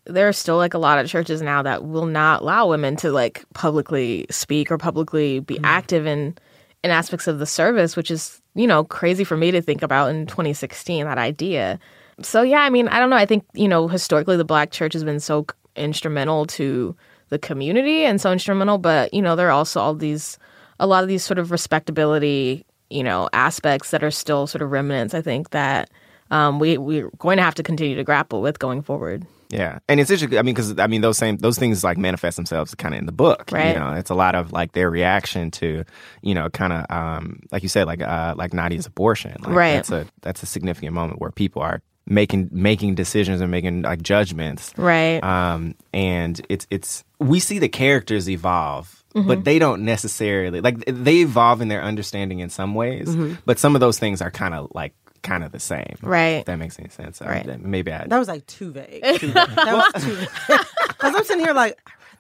there 0.05 0.29
are 0.29 0.33
still 0.33 0.57
like 0.57 0.75
a 0.75 0.79
lot 0.79 0.99
of 0.99 1.09
churches 1.09 1.41
now 1.41 1.63
that 1.63 1.85
will 1.85 2.07
not 2.07 2.43
allow 2.43 2.69
women 2.69 2.97
to 2.97 3.13
like 3.13 3.45
publicly 3.55 4.27
speak 4.31 4.71
or 4.71 4.79
publicly 4.79 5.41
be 5.41 5.55
mm-hmm. 5.55 5.65
active 5.65 6.07
in 6.07 6.37
in 6.83 6.91
aspects 6.91 7.27
of 7.27 7.39
the 7.39 7.47
service, 7.47 7.95
which 7.95 8.11
is, 8.11 8.41
you 8.55 8.67
know, 8.67 8.85
crazy 8.85 9.23
for 9.23 9.37
me 9.37 9.51
to 9.51 9.61
think 9.61 9.83
about 9.83 10.11
in 10.11 10.27
2016 10.27 11.05
that 11.05 11.19
idea. 11.19 11.79
So 12.23 12.43
yeah, 12.43 12.61
I 12.61 12.71
mean, 12.71 12.89
I 12.89 12.99
don't 13.01 13.11
know. 13.11 13.17
I 13.17 13.27
think, 13.27 13.45
you 13.55 13.69
know, 13.69 13.89
historically 13.89 14.37
the 14.37 14.45
black 14.45 14.71
church 14.71 14.93
has 14.93 15.05
been 15.05 15.21
so 15.21 15.47
instrumental 15.77 16.47
to 16.47 16.97
the 17.29 17.39
community 17.39 18.05
and 18.05 18.21
so 18.21 18.33
instrumental, 18.33 18.79
but 18.79 19.15
you 19.15 19.23
know, 19.23 19.37
there 19.37 19.49
are 19.49 19.53
also 19.53 19.81
all 19.81 19.95
these 19.95 20.39
a 20.79 20.87
lot 20.87 21.03
of 21.03 21.09
these 21.09 21.23
sort 21.23 21.39
of 21.39 21.51
respectability 21.51 22.65
you 22.91 23.05
know 23.05 23.29
aspects 23.33 23.93
that 23.93 24.03
are 24.03 24.11
still 24.11 24.47
sort 24.47 24.63
of 24.63 24.71
remnants. 24.71 25.15
I 25.15 25.23
think 25.23 25.51
that 25.51 25.91
um, 26.31 26.59
we 26.59 26.77
we're 26.77 27.11
going 27.19 27.39
to 27.39 27.43
have 27.43 27.55
to 27.55 27.63
continue 27.63 27.97
to 27.97 28.05
grapple 28.05 28.43
with 28.43 28.59
going 28.59 28.83
forward. 28.83 29.27
Yeah, 29.49 29.81
and 29.89 29.99
it's 29.99 30.11
interesting. 30.11 30.39
I 30.39 30.43
mean, 30.43 30.55
because 30.55 30.79
I 30.79 30.87
mean, 30.87 31.01
those 31.01 31.19
same 31.19 31.39
those 31.39 31.59
things 31.59 31.83
like 31.83 31.99
manifest 31.99 32.37
themselves 32.37 32.75
kind 32.75 32.95
of 32.95 33.01
in 33.01 33.07
the 33.07 33.13
book. 33.13 33.51
Right. 33.51 33.75
You 33.75 33.81
know, 33.81 33.93
it's 33.95 34.11
a 34.11 34.15
lot 34.15 34.35
of 34.35 34.53
like 34.53 34.73
their 34.73 34.91
reaction 34.91 35.51
to, 35.53 35.85
you 36.23 36.35
know, 36.35 36.51
kind 36.51 36.73
of 36.73 36.87
um, 36.91 37.41
like 37.51 37.63
you 37.63 37.69
said, 37.69 37.87
like 37.87 38.01
uh, 38.01 38.35
like 38.37 38.53
Nadia's 38.53 38.87
abortion. 38.87 39.37
Like, 39.41 39.55
right. 39.55 39.73
That's 39.75 39.91
a 39.91 40.07
that's 40.21 40.43
a 40.43 40.47
significant 40.47 40.93
moment 40.93 41.21
where 41.21 41.33
people 41.33 41.63
are 41.63 41.83
making 42.07 42.49
making 42.53 42.95
decisions 42.95 43.41
and 43.41 43.51
making 43.51 43.83
like 43.83 44.03
judgments. 44.03 44.73
Right. 44.77 45.23
Um, 45.23 45.75
and 45.93 46.41
it's 46.49 46.67
it's 46.71 47.05
we 47.19 47.41
see 47.41 47.59
the 47.59 47.69
characters 47.69 48.29
evolve 48.29 48.97
Mm-hmm. 49.15 49.27
but 49.27 49.43
they 49.43 49.59
don't 49.59 49.85
necessarily 49.85 50.61
like 50.61 50.85
they 50.87 51.17
evolve 51.17 51.61
in 51.61 51.67
their 51.67 51.83
understanding 51.83 52.39
in 52.39 52.49
some 52.49 52.77
ways 52.77 53.09
mm-hmm. 53.09 53.35
but 53.45 53.59
some 53.59 53.75
of 53.75 53.81
those 53.81 53.99
things 53.99 54.23
are 54.23 54.31
kind 54.31 54.55
of 54.55 54.71
like 54.73 54.95
kind 55.25 55.43
of 55.43 55.51
the 55.51 55.59
same 55.59 55.97
right 56.01 56.29
if 56.29 56.45
that 56.45 56.61
makes 56.61 56.79
any 56.79 56.91
sense 56.91 57.21
right 57.21 57.49
uh, 57.51 57.57
maybe 57.59 57.91
I 57.91 58.07
that 58.07 58.19
was 58.21 58.29
like 58.29 58.47
too 58.47 58.71
vague, 58.71 59.03
too 59.19 59.27
vague. 59.33 59.35
that 59.35 59.91
was 59.93 60.05
too 60.05 60.15
vague 60.15 60.29
because 60.87 61.13
i'm 61.17 61.25
sitting 61.25 61.45
here 61.45 61.55
like 61.55 61.77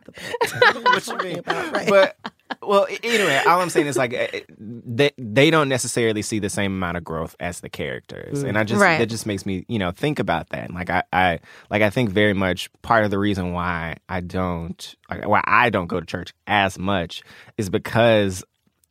what 0.82 1.06
you 1.06 1.18
mean 1.18 1.38
about, 1.38 1.72
right? 1.72 1.88
but 1.88 2.16
well, 2.62 2.86
anyway, 3.02 3.40
all 3.46 3.60
I'm 3.60 3.70
saying 3.70 3.86
is 3.86 3.96
like 3.96 4.12
eh, 4.12 4.40
they 4.58 5.10
they 5.16 5.50
don't 5.50 5.68
necessarily 5.68 6.22
see 6.22 6.38
the 6.38 6.50
same 6.50 6.72
amount 6.72 6.96
of 6.96 7.04
growth 7.04 7.36
as 7.40 7.60
the 7.60 7.68
characters, 7.68 8.42
mm. 8.42 8.48
and 8.48 8.58
I 8.58 8.64
just 8.64 8.80
right. 8.80 8.98
that 8.98 9.06
just 9.06 9.26
makes 9.26 9.46
me 9.46 9.64
you 9.68 9.78
know 9.78 9.90
think 9.90 10.18
about 10.18 10.48
that. 10.50 10.66
And 10.66 10.74
like 10.74 10.90
I, 10.90 11.02
I 11.12 11.40
like 11.70 11.82
I 11.82 11.90
think 11.90 12.10
very 12.10 12.34
much 12.34 12.70
part 12.82 13.04
of 13.04 13.10
the 13.10 13.18
reason 13.18 13.52
why 13.52 13.96
I 14.08 14.20
don't 14.20 14.96
like 15.08 15.26
why 15.26 15.42
I 15.44 15.70
don't 15.70 15.86
go 15.86 16.00
to 16.00 16.06
church 16.06 16.32
as 16.46 16.78
much 16.78 17.22
is 17.56 17.70
because 17.70 18.44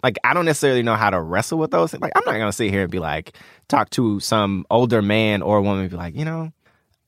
like 0.04 0.18
I 0.24 0.34
don't 0.34 0.46
necessarily 0.46 0.84
know 0.84 0.96
how 0.96 1.10
to 1.10 1.22
wrestle 1.22 1.60
with 1.60 1.72
those. 1.72 1.94
Like 1.94 2.14
I'm 2.16 2.24
not 2.26 2.38
gonna 2.38 2.52
sit 2.52 2.72
here 2.72 2.84
and 2.84 2.92
be 2.92 3.00
like 3.00 3.36
talk 3.68 3.90
to 3.92 4.20
some 4.20 4.66
older 4.70 5.02
man 5.02 5.42
or 5.42 5.62
woman 5.62 5.82
and 5.82 5.90
be 5.90 5.98
like, 5.98 6.16
you 6.16 6.26
know, 6.26 6.52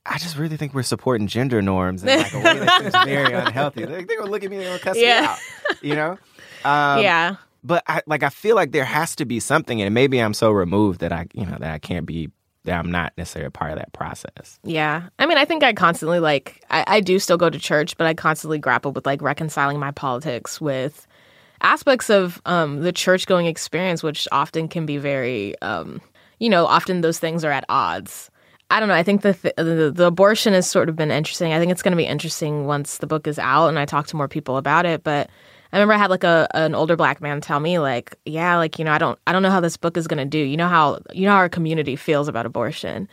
I 0.04 0.18
just 0.18 0.36
really 0.36 0.56
think 0.56 0.74
we're 0.74 0.82
supporting 0.82 1.26
gender 1.26 1.62
norms 1.62 2.02
in 2.02 2.18
like 2.18 2.34
a 2.34 2.38
way 2.38 2.58
that 2.58 2.80
seems 2.80 3.04
very 3.04 3.32
unhealthy. 3.32 3.84
They're, 3.84 4.02
they're 4.02 4.18
gonna 4.18 4.30
look 4.30 4.42
at 4.42 4.50
me 4.50 4.56
and 4.56 4.64
they're 4.64 4.78
gonna 4.78 4.82
cuss 4.82 4.96
yeah. 4.98 5.20
me 5.20 5.26
out. 5.26 5.38
You 5.82 5.94
know? 5.94 6.10
Um, 6.64 7.02
yeah. 7.02 7.36
But 7.64 7.84
I 7.86 8.02
like 8.06 8.22
I 8.22 8.28
feel 8.28 8.56
like 8.56 8.72
there 8.72 8.84
has 8.84 9.14
to 9.16 9.24
be 9.24 9.38
something, 9.38 9.80
and 9.80 9.94
maybe 9.94 10.18
I'm 10.18 10.34
so 10.34 10.50
removed 10.50 11.00
that 11.00 11.12
I, 11.12 11.26
you 11.32 11.46
know, 11.46 11.56
that 11.60 11.72
I 11.72 11.78
can't 11.78 12.06
be 12.06 12.30
that 12.64 12.78
I'm 12.78 12.90
not 12.90 13.12
necessarily 13.16 13.48
a 13.48 13.50
part 13.50 13.72
of 13.72 13.78
that 13.78 13.92
process. 13.92 14.58
Yeah. 14.62 15.08
I 15.18 15.26
mean, 15.26 15.38
I 15.38 15.44
think 15.44 15.62
I 15.62 15.72
constantly 15.72 16.20
like 16.20 16.62
I, 16.70 16.84
I 16.86 17.00
do 17.00 17.18
still 17.18 17.36
go 17.36 17.50
to 17.50 17.58
church, 17.58 17.96
but 17.96 18.06
I 18.06 18.14
constantly 18.14 18.58
grapple 18.58 18.92
with 18.92 19.06
like 19.06 19.22
reconciling 19.22 19.78
my 19.78 19.90
politics 19.90 20.60
with 20.60 21.06
aspects 21.60 22.10
of 22.10 22.40
um, 22.46 22.80
the 22.80 22.92
church 22.92 23.26
going 23.26 23.46
experience, 23.46 24.02
which 24.02 24.28
often 24.32 24.68
can 24.68 24.86
be 24.86 24.98
very, 24.98 25.60
um, 25.60 26.00
you 26.38 26.48
know, 26.48 26.66
often 26.66 27.00
those 27.00 27.18
things 27.18 27.44
are 27.44 27.52
at 27.52 27.64
odds. 27.68 28.30
I 28.72 28.80
don't 28.80 28.88
know. 28.88 28.94
I 28.94 29.02
think 29.02 29.20
the, 29.20 29.34
th- 29.34 29.54
the, 29.56 29.92
the 29.94 30.06
abortion 30.06 30.54
has 30.54 30.66
sort 30.66 30.88
of 30.88 30.96
been 30.96 31.10
interesting. 31.10 31.52
I 31.52 31.58
think 31.58 31.70
it's 31.70 31.82
going 31.82 31.92
to 31.92 31.96
be 31.96 32.06
interesting 32.06 32.64
once 32.64 32.98
the 32.98 33.06
book 33.06 33.26
is 33.26 33.38
out 33.38 33.68
and 33.68 33.78
I 33.78 33.84
talk 33.84 34.06
to 34.06 34.16
more 34.16 34.28
people 34.28 34.56
about 34.56 34.86
it. 34.86 35.04
But 35.04 35.28
I 35.72 35.76
remember 35.76 35.92
I 35.92 35.98
had 35.98 36.08
like 36.08 36.24
a 36.24 36.48
an 36.54 36.74
older 36.74 36.96
black 36.96 37.20
man 37.20 37.42
tell 37.42 37.60
me 37.60 37.78
like, 37.78 38.16
yeah, 38.24 38.56
like 38.56 38.78
you 38.78 38.84
know, 38.86 38.92
I 38.92 38.96
don't 38.96 39.18
I 39.26 39.32
don't 39.32 39.42
know 39.42 39.50
how 39.50 39.60
this 39.60 39.76
book 39.76 39.98
is 39.98 40.06
going 40.06 40.18
to 40.18 40.24
do. 40.24 40.38
You 40.38 40.56
know 40.56 40.68
how 40.68 41.00
you 41.12 41.26
know 41.26 41.32
how 41.32 41.36
our 41.36 41.50
community 41.50 41.96
feels 41.96 42.28
about 42.28 42.46
abortion, 42.46 43.08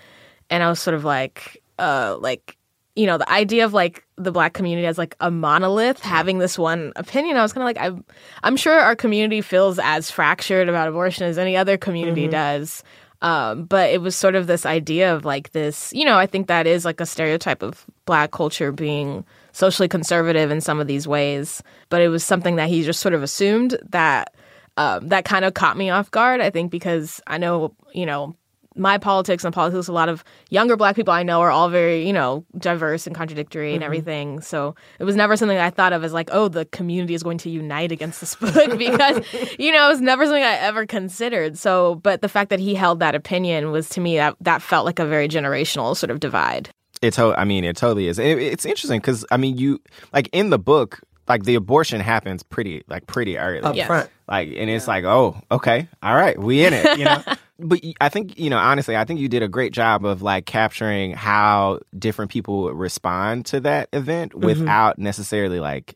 and 0.49 0.63
I 0.63 0.69
was 0.69 0.79
sort 0.79 0.95
of 0.95 1.03
like, 1.03 1.61
uh, 1.77 2.17
like 2.21 2.57
you 2.95 3.05
know, 3.05 3.17
the 3.17 3.29
idea 3.29 3.63
of 3.63 3.73
like 3.73 4.05
the 4.17 4.31
black 4.31 4.53
community 4.53 4.85
as 4.85 4.97
like 4.97 5.15
a 5.21 5.31
monolith 5.31 5.99
having 5.99 6.39
this 6.39 6.57
one 6.57 6.91
opinion. 6.97 7.37
I 7.37 7.41
was 7.41 7.53
kind 7.53 7.63
of 7.63 7.65
like, 7.65 7.77
I'm 7.77 8.03
I'm 8.43 8.57
sure 8.57 8.77
our 8.77 8.95
community 8.95 9.41
feels 9.41 9.79
as 9.79 10.11
fractured 10.11 10.67
about 10.67 10.87
abortion 10.87 11.25
as 11.25 11.37
any 11.37 11.55
other 11.55 11.77
community 11.77 12.23
mm-hmm. 12.23 12.31
does. 12.31 12.83
Um, 13.21 13.65
but 13.65 13.89
it 13.89 14.01
was 14.01 14.15
sort 14.15 14.36
of 14.36 14.47
this 14.47 14.65
idea 14.65 15.13
of 15.13 15.25
like 15.25 15.51
this, 15.51 15.91
you 15.93 16.05
know, 16.05 16.17
I 16.17 16.25
think 16.25 16.47
that 16.47 16.65
is 16.65 16.86
like 16.86 17.01
a 17.01 17.05
stereotype 17.05 17.62
of 17.62 17.86
black 18.05 18.32
culture 18.32 18.71
being 18.71 19.25
socially 19.51 19.89
conservative 19.89 20.51
in 20.51 20.62
some 20.62 20.79
of 20.79 20.88
these 20.88 21.08
ways. 21.08 21.62
But 21.89 22.01
it 22.01 22.08
was 22.10 22.23
something 22.23 22.55
that 22.55 22.69
he 22.69 22.84
just 22.84 23.01
sort 23.01 23.13
of 23.13 23.23
assumed 23.23 23.77
that 23.89 24.34
um, 24.77 25.10
that 25.10 25.25
kind 25.25 25.43
of 25.43 25.53
caught 25.53 25.75
me 25.75 25.89
off 25.89 26.10
guard. 26.12 26.39
I 26.39 26.49
think 26.49 26.71
because 26.71 27.19
I 27.27 27.38
know, 27.38 27.75
you 27.93 28.05
know, 28.05 28.36
my 28.79 28.97
politics 28.97 29.43
and 29.43 29.53
politics, 29.53 29.87
a 29.87 29.93
lot 29.93 30.09
of 30.09 30.23
younger 30.49 30.75
black 30.75 30.95
people 30.95 31.13
I 31.13 31.23
know 31.23 31.41
are 31.41 31.51
all 31.51 31.69
very, 31.69 32.07
you 32.07 32.13
know, 32.13 32.45
diverse 32.57 33.05
and 33.05 33.15
contradictory 33.15 33.73
and 33.73 33.81
mm-hmm. 33.81 33.85
everything. 33.85 34.41
So 34.41 34.75
it 34.97 35.03
was 35.03 35.15
never 35.15 35.35
something 35.37 35.57
I 35.57 35.69
thought 35.69 35.93
of 35.93 36.03
as 36.03 36.13
like, 36.13 36.29
oh, 36.31 36.47
the 36.47 36.65
community 36.65 37.13
is 37.13 37.21
going 37.21 37.37
to 37.39 37.49
unite 37.49 37.91
against 37.91 38.21
this 38.21 38.35
book 38.35 38.77
because, 38.77 39.23
you 39.59 39.71
know, 39.71 39.85
it 39.85 39.89
was 39.89 40.01
never 40.01 40.25
something 40.25 40.43
I 40.43 40.55
ever 40.55 40.85
considered. 40.85 41.57
So, 41.57 41.95
but 41.95 42.21
the 42.21 42.29
fact 42.29 42.49
that 42.49 42.59
he 42.59 42.73
held 42.73 42.99
that 43.01 43.13
opinion 43.13 43.71
was 43.71 43.89
to 43.89 44.01
me 44.01 44.15
that 44.17 44.35
that 44.41 44.61
felt 44.61 44.85
like 44.85 44.99
a 44.99 45.05
very 45.05 45.27
generational 45.27 45.95
sort 45.95 46.09
of 46.09 46.19
divide. 46.19 46.69
It's, 47.01 47.17
I 47.19 47.45
mean, 47.45 47.63
it 47.63 47.77
totally 47.77 48.07
is. 48.07 48.19
It, 48.19 48.39
it's 48.39 48.65
interesting 48.65 48.99
because 48.99 49.25
I 49.31 49.37
mean, 49.37 49.57
you 49.57 49.79
like 50.11 50.29
in 50.33 50.49
the 50.49 50.59
book, 50.59 50.99
like 51.29 51.43
the 51.43 51.55
abortion 51.55 52.01
happens 52.01 52.43
pretty 52.43 52.83
like 52.87 53.07
pretty 53.07 53.37
early 53.37 53.61
up 53.61 53.75
yes. 53.75 53.87
front 53.87 54.09
like 54.27 54.49
and 54.49 54.69
it's 54.69 54.87
like 54.87 55.05
oh 55.05 55.39
okay 55.51 55.87
all 56.01 56.15
right 56.15 56.39
we 56.39 56.65
in 56.65 56.73
it 56.73 56.97
you 56.97 57.05
know 57.05 57.23
but 57.59 57.81
I 58.01 58.09
think 58.09 58.37
you 58.39 58.49
know 58.49 58.57
honestly, 58.57 58.95
I 58.95 59.05
think 59.05 59.19
you 59.19 59.29
did 59.29 59.43
a 59.43 59.47
great 59.47 59.73
job 59.73 60.05
of 60.05 60.21
like 60.21 60.45
capturing 60.45 61.13
how 61.13 61.79
different 61.97 62.31
people 62.31 62.71
respond 62.73 63.45
to 63.47 63.59
that 63.61 63.89
event 63.93 64.33
mm-hmm. 64.33 64.45
without 64.45 64.97
necessarily 64.97 65.59
like 65.59 65.95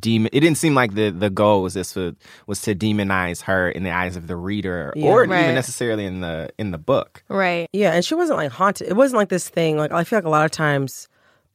demon. 0.00 0.30
It 0.32 0.40
didn't 0.40 0.58
seem 0.58 0.74
like 0.74 0.94
the 0.94 1.10
the 1.10 1.30
goal 1.30 1.62
was 1.62 1.74
this 1.74 1.94
was, 1.94 2.14
was 2.46 2.60
to 2.62 2.74
demonize 2.74 3.42
her 3.42 3.68
in 3.68 3.82
the 3.82 3.90
eyes 3.90 4.16
of 4.16 4.26
the 4.26 4.36
reader, 4.36 4.92
yeah, 4.96 5.08
or 5.08 5.24
right. 5.24 5.42
even 5.42 5.54
necessarily 5.54 6.04
in 6.04 6.20
the 6.20 6.50
in 6.58 6.70
the 6.70 6.78
book. 6.78 7.22
Right. 7.28 7.68
Yeah, 7.72 7.92
and 7.92 8.04
she 8.04 8.14
wasn't 8.14 8.38
like 8.38 8.50
haunted. 8.50 8.88
It 8.88 8.96
wasn't 8.96 9.18
like 9.18 9.28
this 9.28 9.48
thing. 9.48 9.76
Like 9.76 9.92
I 9.92 10.04
feel 10.04 10.18
like 10.18 10.24
a 10.24 10.30
lot 10.30 10.44
of 10.44 10.50
times 10.50 11.08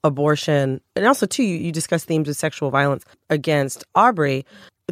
abortion, 0.03 0.81
and 0.95 1.05
also 1.05 1.25
too, 1.25 1.43
you, 1.43 1.57
you 1.57 1.71
discuss 1.71 2.05
themes 2.05 2.29
of 2.29 2.35
sexual 2.35 2.71
violence 2.71 3.03
against 3.29 3.83
Aubrey. 3.95 4.45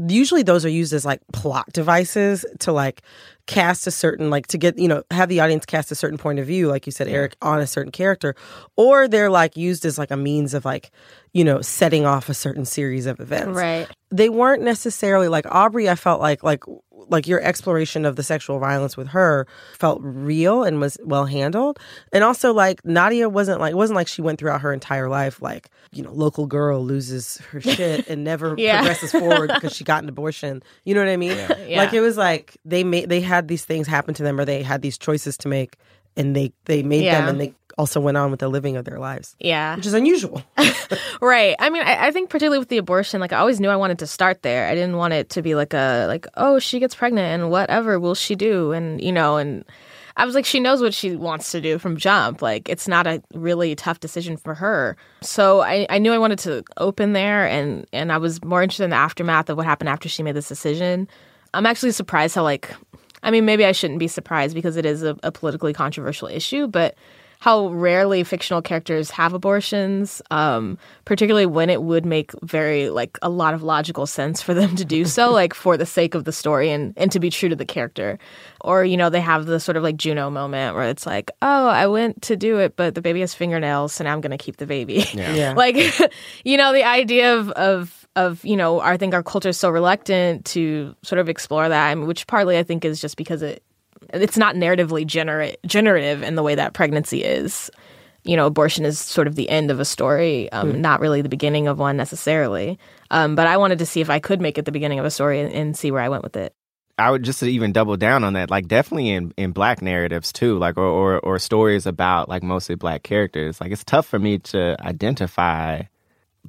Usually, 0.08 0.44
those 0.44 0.66
are 0.66 0.70
used 0.70 0.94
as 0.94 1.06
like 1.06 1.22
plot 1.34 1.72
devices 1.74 2.46
to 2.60 2.72
like 2.72 3.02
cast 3.48 3.88
a 3.88 3.92
certain 3.92 4.30
like 4.30 4.46
to 4.48 4.58
get 4.58 4.78
you 4.78 4.88
know 4.88 5.04
have 5.12 5.30
the 5.30 5.40
audience 5.40 5.66
cast 5.66 5.92
a 5.92 5.96
certain 5.96 6.18
point 6.18 6.38
of 6.40 6.46
view, 6.46 6.68
like 6.68 6.86
you 6.86 6.92
said, 6.92 7.08
Eric, 7.08 7.36
on 7.42 7.60
a 7.60 7.68
certain 7.68 7.92
character, 7.92 8.36
or 8.76 9.08
they're 9.08 9.30
like 9.32 9.58
used 9.58 9.86
as 9.86 9.98
like 9.98 10.12
a 10.12 10.18
means 10.18 10.54
of 10.54 10.66
like 10.66 10.92
you 11.38 11.44
know 11.44 11.62
setting 11.62 12.04
off 12.04 12.30
a 12.30 12.34
certain 12.34 12.66
series 12.66 13.06
of 13.06 13.20
events. 13.20 13.56
Right. 13.56 13.88
They 14.10 14.30
weren't 14.30 14.64
necessarily 14.64 15.28
like 15.28 15.46
Aubrey. 15.46 15.88
I 15.88 15.94
felt 15.96 16.20
like 16.20 16.42
like 16.42 16.64
like 17.10 17.28
your 17.28 17.40
exploration 17.42 18.06
of 18.06 18.16
the 18.16 18.24
sexual 18.24 18.58
violence 18.60 18.98
with 18.98 19.10
her 19.10 19.46
felt 19.78 20.00
real 20.02 20.64
and 20.64 20.82
was 20.82 20.98
well 21.04 21.26
handled. 21.26 21.78
And 22.12 22.24
also 22.24 22.54
like 22.54 22.84
Nadia 22.84 23.30
wasn't 23.30 23.62
like 23.62 23.72
it 23.72 23.76
wasn't 23.76 23.96
like 23.98 24.08
she 24.08 24.22
went 24.24 24.40
throughout 24.40 24.62
her 24.62 24.74
entire 24.74 25.08
life 25.10 25.40
like, 25.42 25.70
you 25.94 26.02
know, 26.04 26.12
local 26.12 26.48
girl 26.48 26.84
loses 26.84 27.38
her 27.52 27.62
shit 27.62 28.08
and 28.10 28.24
never 28.24 28.56
Yeah. 28.58 28.80
progresses 28.80 29.12
forward 29.12 29.52
because 29.54 29.76
she 29.76 29.84
got 29.84 30.02
an 30.04 30.10
abortion. 30.10 30.64
You 30.86 30.96
know 30.96 31.02
what 31.02 31.10
I 31.10 31.18
mean? 31.18 31.38
Yeah. 31.68 31.84
Like 31.84 31.94
it 31.94 32.02
was 32.02 32.18
like 32.18 32.58
they 32.66 32.84
made 32.84 33.10
they 33.10 33.22
had 33.22 33.48
these 33.48 33.64
things 33.64 33.86
happen 33.88 34.16
to 34.16 34.24
them 34.24 34.40
or 34.40 34.44
they 34.46 34.64
had 34.64 34.82
these 34.82 34.98
choices 34.98 35.38
to 35.38 35.48
make 35.48 35.78
and 36.18 36.36
they 36.36 36.52
they 36.66 36.84
made 36.84 37.06
them 37.06 37.28
and 37.28 37.40
they 37.40 37.54
also 37.78 38.00
went 38.00 38.18
on 38.18 38.32
with 38.32 38.40
the 38.40 38.50
living 38.50 38.76
of 38.76 38.86
their 38.86 39.00
lives. 39.00 39.36
Yeah. 39.40 39.76
Which 39.76 39.86
is 39.86 39.94
unusual. 39.94 40.44
Right. 41.22 41.56
I 41.60 41.70
mean, 41.70 41.84
I, 41.84 42.08
I 42.08 42.12
think 42.12 42.30
particularly 42.30 42.60
with 42.60 42.70
the 42.70 42.78
abortion, 42.78 43.20
like 43.20 43.34
I 43.34 43.38
always 43.38 43.60
knew 43.60 43.70
I 43.70 43.76
wanted 43.76 44.00
to 44.00 44.08
start 44.08 44.44
there. 44.44 44.68
I 44.68 44.76
didn't 44.76 44.98
want 44.98 45.14
it 45.14 45.30
to 45.32 45.42
be 45.42 45.56
like 45.56 45.74
a 45.74 46.06
like, 46.08 46.28
oh, 46.36 46.60
she 46.60 46.80
gets 46.80 46.96
pregnant 46.96 47.42
and 47.42 47.50
whatever 47.50 48.00
will 48.00 48.16
she 48.16 48.36
do? 48.36 48.72
And 48.72 49.02
you 49.02 49.12
know, 49.12 49.38
and 49.38 49.66
I 50.16 50.26
was 50.26 50.36
like, 50.36 50.46
she 50.46 50.60
knows 50.60 50.82
what 50.82 50.94
she 50.94 51.16
wants 51.16 51.52
to 51.52 51.62
do 51.62 51.80
from 51.80 51.98
jump. 51.98 52.42
Like 52.42 52.70
it's 52.70 52.88
not 52.88 53.08
a 53.08 53.22
really 53.34 53.76
tough 53.76 54.00
decision 54.00 54.38
for 54.38 54.54
her. 54.56 54.96
So 55.22 55.62
I, 55.62 55.88
I 55.90 55.98
knew 55.98 56.14
I 56.14 56.18
wanted 56.18 56.40
to 56.40 56.64
open 56.78 57.14
there 57.14 57.48
and 57.48 57.86
and 57.92 58.12
I 58.12 58.18
was 58.18 58.44
more 58.44 58.62
interested 58.62 58.86
in 58.86 58.92
the 58.92 58.96
aftermath 58.96 59.50
of 59.50 59.58
what 59.58 59.66
happened 59.66 59.90
after 59.90 60.08
she 60.08 60.24
made 60.24 60.36
this 60.36 60.48
decision. 60.48 61.08
I'm 61.54 61.66
actually 61.66 61.92
surprised 61.92 62.36
how 62.36 62.44
like 62.44 62.72
I 63.24 63.32
mean, 63.32 63.46
maybe 63.46 63.66
I 63.66 63.72
shouldn't 63.72 64.00
be 64.00 64.08
surprised 64.08 64.54
because 64.54 64.78
it 64.78 64.86
is 64.86 65.04
a, 65.04 65.18
a 65.24 65.32
politically 65.32 65.74
controversial 65.74 66.28
issue, 66.28 66.68
but 66.68 66.96
how 67.40 67.70
rarely 67.70 68.24
fictional 68.24 68.62
characters 68.62 69.12
have 69.12 69.34
abortions, 69.34 70.22
um, 70.32 70.78
particularly 71.06 71.46
when 71.46 71.70
it 71.70 71.84
would 71.84 72.06
make 72.06 72.32
very 72.42 72.90
like 72.90 73.18
a 73.22 73.30
lot 73.30 73.54
of 73.54 73.62
logical 73.62 74.08
sense 74.08 74.42
for 74.42 74.54
them 74.54 74.76
to 74.76 74.84
do 74.84 75.06
so, 75.06 75.32
like 75.42 75.54
for 75.54 75.78
the 75.78 75.86
sake 75.86 76.16
of 76.16 76.24
the 76.24 76.32
story 76.32 76.72
and 76.72 76.94
and 76.98 77.12
to 77.12 77.20
be 77.20 77.30
true 77.30 77.50
to 77.50 77.56
the 77.56 77.66
character. 77.66 78.18
Or 78.62 78.84
you 78.84 78.98
know 78.98 79.10
they 79.10 79.22
have 79.22 79.46
the 79.46 79.60
sort 79.60 79.78
of 79.78 79.84
like 79.84 79.98
Juno 79.98 80.30
moment 80.30 80.76
where 80.76 80.90
it's 80.90 81.06
like, 81.06 81.30
oh, 81.42 81.68
I 81.68 81.88
went 81.88 82.24
to 82.24 82.36
do 82.36 82.58
it, 82.58 82.76
but 82.76 82.96
the 82.96 83.02
baby 83.02 83.20
has 83.20 83.34
fingernails, 83.34 83.94
so 83.94 84.04
now 84.04 84.14
I'm 84.14 84.22
gonna 84.22 84.38
keep 84.38 84.58
the 84.58 84.68
baby. 84.68 85.06
Yeah. 85.14 85.54
like 85.58 85.78
you 86.44 86.58
know 86.58 86.74
the 86.74 86.84
idea 86.84 87.36
of 87.36 87.52
of 87.52 88.07
of 88.18 88.44
you 88.44 88.58
know 88.58 88.82
I 88.82 88.98
think 88.98 89.14
our 89.14 89.24
culture 89.24 89.50
is 89.50 89.58
so 89.58 89.70
reluctant 89.70 90.44
to 90.46 90.96
sort 91.04 91.20
of 91.20 91.30
explore 91.30 91.70
that, 91.70 91.90
I 91.90 91.96
mean, 91.96 92.08
which 92.08 92.28
partly 92.28 92.58
I 92.58 92.64
think 92.64 92.84
is 92.84 93.00
just 93.00 93.16
because 93.16 93.42
it 93.42 93.64
it's 94.14 94.38
not 94.38 94.56
narratively 94.56 95.06
generate, 95.06 95.58
generative 95.66 96.24
in 96.24 96.36
the 96.36 96.44
way 96.44 96.56
that 96.56 96.74
pregnancy 96.74 97.24
is. 97.24 97.70
You 98.24 98.36
know, 98.36 98.46
abortion 98.46 98.84
is 98.84 99.00
sort 99.00 99.28
of 99.28 99.36
the 99.36 99.50
end 99.50 99.72
of 99.72 99.80
a 99.80 99.86
story, 99.86 100.52
um, 100.52 100.82
not 100.82 101.00
really 101.00 101.22
the 101.22 101.30
beginning 101.30 101.68
of 101.68 101.80
one 101.80 101.96
necessarily. 101.96 102.78
Um, 103.10 103.36
but 103.36 103.48
I 103.48 103.56
wanted 103.56 103.80
to 103.80 103.86
see 103.86 104.02
if 104.02 104.10
I 104.10 104.20
could 104.20 104.42
make 104.42 104.58
it 104.58 104.66
the 104.66 104.72
beginning 104.72 105.00
of 105.00 105.06
a 105.06 105.12
story 105.12 105.40
and, 105.40 105.54
and 105.54 105.78
see 105.78 105.92
where 105.92 106.02
I 106.02 106.10
went 106.10 106.24
with 106.24 106.36
it. 106.36 106.54
I 106.98 107.12
would 107.12 107.24
just 107.24 107.40
to 107.40 107.48
even 107.48 107.72
double 107.72 107.96
down 107.96 108.24
on 108.24 108.34
that, 108.34 108.50
like 108.50 108.68
definitely 108.68 109.12
in, 109.12 109.32
in 109.38 109.52
black 109.52 109.82
narratives 109.82 110.34
too, 110.34 110.58
like 110.58 110.78
or, 110.78 110.86
or 110.86 111.20
or 111.20 111.40
stories 111.40 111.86
about 111.86 112.28
like 112.28 112.44
mostly 112.44 112.76
black 112.76 113.04
characters. 113.04 113.62
Like 113.62 113.72
it's 113.72 113.84
tough 113.84 114.08
for 114.08 114.20
me 114.20 114.40
to 114.40 114.76
identify 114.80 115.84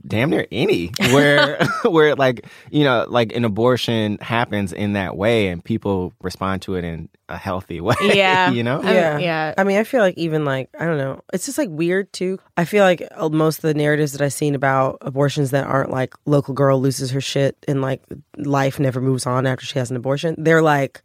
damn 0.07 0.31
near 0.31 0.47
any 0.53 0.87
where 1.13 1.59
where 1.85 2.15
like 2.15 2.47
you 2.71 2.85
know 2.85 3.07
like 3.09 3.35
an 3.35 3.45
abortion 3.45 4.19
happens 4.21 4.73
in 4.73 4.95
that 4.95 5.17
way 5.17 5.49
and 5.49 5.65
people 5.65 6.13
respond 6.21 6.63
to 6.63 6.75
it 6.75 6.85
in 6.85 7.09
a 7.29 7.37
healthy 7.37 7.81
way. 7.83 7.95
Yeah. 8.01 8.51
you 8.51 8.63
know. 8.63 8.81
I 8.81 8.85
mean, 8.85 8.95
yeah. 8.95 9.19
yeah. 9.19 9.55
I 9.57 9.65
mean, 9.65 9.79
I 9.79 9.85
feel 9.85 10.01
like 10.01 10.17
even 10.17 10.45
like, 10.45 10.71
I 10.79 10.85
don't 10.85 10.99
know, 10.99 11.23
it's 11.33 11.47
just 11.47 11.59
like 11.59 11.69
weird 11.71 12.13
too. 12.13 12.39
I 12.57 12.65
feel 12.65 12.85
like 12.85 13.07
uh, 13.13 13.29
most 13.29 13.59
of 13.59 13.63
the 13.63 13.75
narratives 13.75 14.13
that 14.13 14.23
I've 14.23 14.33
seen 14.33 14.55
about 14.55 14.99
abortions 15.03 15.51
that 15.51 15.67
aren't 15.67 15.91
like 15.91 16.15
local 16.25 16.55
girl 16.55 16.81
loses 16.81 17.11
her 17.11 17.21
shit 17.21 17.57
and 17.69 17.83
like 17.83 18.03
life 18.37 18.81
never 18.81 19.01
moves 19.01 19.27
on 19.27 19.47
after 19.47 19.67
she 19.67 19.79
has 19.79 19.91
an 19.91 19.97
abortion, 19.97 20.35
they're 20.39 20.63
like, 20.63 21.03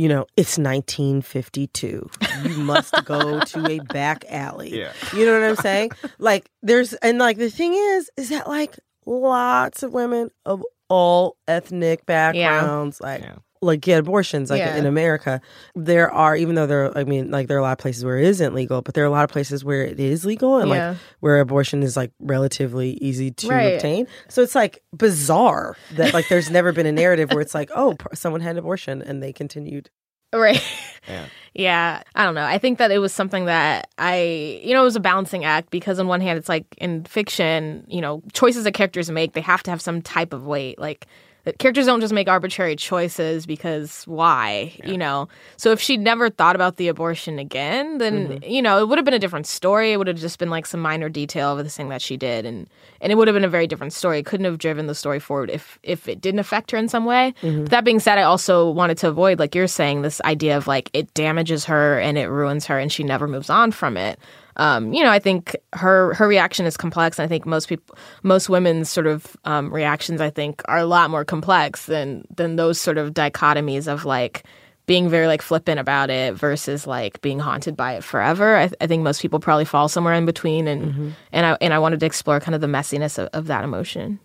you 0.00 0.08
know, 0.08 0.24
it's 0.34 0.56
1952. 0.56 2.08
You 2.48 2.56
must 2.56 2.94
go 3.04 3.40
to 3.40 3.66
a 3.70 3.80
back 3.80 4.24
alley. 4.30 4.78
Yeah. 4.80 4.92
You 5.14 5.26
know 5.26 5.38
what 5.38 5.46
I'm 5.46 5.56
saying? 5.56 5.90
Like, 6.18 6.50
there's, 6.62 6.94
and 6.94 7.18
like 7.18 7.36
the 7.36 7.50
thing 7.50 7.74
is, 7.74 8.10
is 8.16 8.30
that 8.30 8.48
like 8.48 8.78
lots 9.04 9.82
of 9.82 9.92
women 9.92 10.30
of 10.46 10.64
all 10.88 11.36
ethnic 11.46 12.06
backgrounds, 12.06 12.98
like, 13.02 13.20
Yeah. 13.20 13.36
Like 13.62 13.80
get 13.80 13.98
abortions 13.98 14.48
like 14.50 14.58
Yeah. 14.60 14.76
in 14.76 14.86
America. 14.86 15.40
There 15.74 16.10
are 16.10 16.34
even 16.34 16.54
though 16.54 16.66
there 16.66 16.96
I 16.96 17.04
mean 17.04 17.30
like 17.30 17.46
there 17.48 17.56
are 17.58 17.60
a 17.60 17.62
lot 17.62 17.72
of 17.72 17.78
places 17.78 18.04
where 18.04 18.18
it 18.18 18.24
isn't 18.24 18.54
legal, 18.54 18.80
but 18.82 18.94
there 18.94 19.04
are 19.04 19.06
a 19.06 19.10
lot 19.10 19.24
of 19.24 19.30
places 19.30 19.64
where 19.64 19.84
it 19.84 20.00
is 20.00 20.24
legal 20.24 20.58
and 20.58 20.70
Yeah. 20.70 20.88
like 20.90 20.98
where 21.20 21.40
abortion 21.40 21.82
is 21.82 21.96
like 21.96 22.10
relatively 22.20 22.92
easy 23.02 23.30
to 23.32 23.48
Right. 23.48 23.74
obtain. 23.74 24.06
So 24.28 24.40
it's 24.42 24.54
like 24.54 24.82
bizarre 24.96 25.76
that 25.96 26.14
like 26.14 26.28
there's 26.28 26.50
never 26.58 26.72
been 26.72 26.86
a 26.86 26.92
narrative 26.92 27.30
where 27.32 27.40
it's 27.42 27.54
like 27.54 27.70
oh 27.74 27.94
p- 27.94 28.06
someone 28.14 28.40
had 28.40 28.52
an 28.52 28.58
abortion 28.58 29.02
and 29.02 29.22
they 29.22 29.32
continued. 29.32 29.90
Right. 30.32 30.62
Yeah. 31.08 31.24
Yeah. 31.52 32.04
I 32.14 32.24
don't 32.24 32.36
know. 32.36 32.44
I 32.44 32.58
think 32.58 32.78
that 32.78 32.92
it 32.92 32.98
was 33.00 33.12
something 33.12 33.46
that 33.46 33.88
I, 33.98 34.60
you 34.62 34.72
know, 34.72 34.82
it 34.82 34.84
was 34.84 34.94
a 34.94 35.00
balancing 35.00 35.44
act 35.44 35.70
because 35.70 35.98
on 35.98 36.06
one 36.06 36.20
hand, 36.20 36.38
it's 36.38 36.48
like 36.48 36.64
in 36.78 37.02
fiction, 37.02 37.84
you 37.88 38.00
know, 38.00 38.22
choices 38.32 38.62
that 38.62 38.72
characters 38.72 39.10
make, 39.10 39.32
they 39.32 39.40
have 39.40 39.60
to 39.64 39.70
have 39.72 39.82
some 39.82 40.00
type 40.00 40.32
of 40.32 40.46
weight. 40.46 40.78
Like, 40.78 41.06
that 41.50 41.58
characters 41.58 41.86
don't 41.86 42.00
just 42.00 42.12
make 42.12 42.28
arbitrary 42.28 42.76
choices 42.76 43.46
because 43.46 44.04
why, 44.04 44.72
you 44.84 44.96
know? 44.96 45.28
So 45.56 45.72
if 45.72 45.80
she'd 45.80 46.00
never 46.00 46.30
thought 46.30 46.54
about 46.54 46.76
the 46.76 46.88
abortion 46.88 47.38
again, 47.38 47.98
then, 47.98 48.28
mm-hmm. 48.28 48.44
you 48.44 48.62
know, 48.62 48.78
it 48.78 48.88
would 48.88 48.98
have 48.98 49.04
been 49.04 49.14
a 49.14 49.18
different 49.18 49.46
story. 49.46 49.92
It 49.92 49.96
would 49.96 50.06
have 50.06 50.18
just 50.18 50.38
been 50.38 50.50
like 50.50 50.66
some 50.66 50.80
minor 50.80 51.08
detail 51.08 51.58
of 51.58 51.64
the 51.64 51.70
thing 51.70 51.88
that 51.88 52.02
she 52.02 52.16
did. 52.16 52.46
And, 52.46 52.68
and 53.00 53.10
it 53.12 53.16
would 53.16 53.28
have 53.28 53.34
been 53.34 53.44
a 53.44 53.48
very 53.48 53.66
different 53.66 53.92
story. 53.92 54.20
It 54.20 54.26
couldn't 54.26 54.44
have 54.44 54.58
driven 54.58 54.86
the 54.86 54.94
story 54.94 55.18
forward 55.18 55.50
if, 55.50 55.78
if 55.82 56.08
it 56.08 56.20
didn't 56.20 56.40
affect 56.40 56.70
her 56.70 56.78
in 56.78 56.88
some 56.88 57.04
way. 57.04 57.34
But 57.62 57.70
that 57.70 57.84
being 57.84 58.00
said, 58.00 58.18
I 58.18 58.22
also 58.22 58.70
wanted 58.70 58.98
to 58.98 59.08
avoid, 59.08 59.38
like 59.38 59.54
you're 59.54 59.66
saying, 59.66 60.02
this 60.02 60.20
idea 60.22 60.56
of 60.56 60.66
like 60.66 60.90
it 60.92 61.12
damages 61.14 61.64
her 61.64 61.98
and 61.98 62.16
it 62.16 62.28
ruins 62.28 62.66
her 62.66 62.78
and 62.78 62.92
she 62.92 63.02
never 63.02 63.26
moves 63.26 63.50
on 63.50 63.72
from 63.72 63.96
it. 63.96 64.18
Um, 64.60 64.92
you 64.92 65.02
know, 65.02 65.10
I 65.10 65.18
think 65.18 65.56
her 65.72 66.12
her 66.14 66.28
reaction 66.28 66.66
is 66.66 66.76
complex. 66.76 67.18
And 67.18 67.24
I 67.24 67.28
think 67.28 67.46
most 67.46 67.68
people, 67.68 67.96
most 68.22 68.50
women's 68.50 68.90
sort 68.90 69.06
of 69.06 69.34
um, 69.46 69.72
reactions, 69.72 70.20
I 70.20 70.28
think, 70.28 70.60
are 70.66 70.78
a 70.78 70.84
lot 70.84 71.10
more 71.10 71.24
complex 71.24 71.86
than 71.86 72.24
than 72.36 72.56
those 72.56 72.78
sort 72.78 72.98
of 72.98 73.14
dichotomies 73.14 73.88
of 73.88 74.04
like 74.04 74.44
being 74.84 75.08
very 75.08 75.26
like 75.26 75.40
flippant 75.40 75.80
about 75.80 76.10
it 76.10 76.34
versus 76.34 76.86
like 76.86 77.20
being 77.22 77.38
haunted 77.38 77.74
by 77.74 77.94
it 77.94 78.04
forever. 78.04 78.56
I, 78.56 78.70
I 78.82 78.86
think 78.86 79.02
most 79.02 79.22
people 79.22 79.40
probably 79.40 79.64
fall 79.64 79.88
somewhere 79.88 80.14
in 80.14 80.26
between, 80.26 80.68
and 80.68 81.14
and 81.32 81.46
I 81.46 81.56
and 81.62 81.72
I 81.72 81.78
wanted 81.78 82.00
to 82.00 82.06
explore 82.06 82.38
kind 82.38 82.54
of 82.54 82.60
the 82.60 82.66
messiness 82.66 83.18
of, 83.18 83.28
of 83.32 83.46
that 83.46 83.64
emotion. 83.64 84.20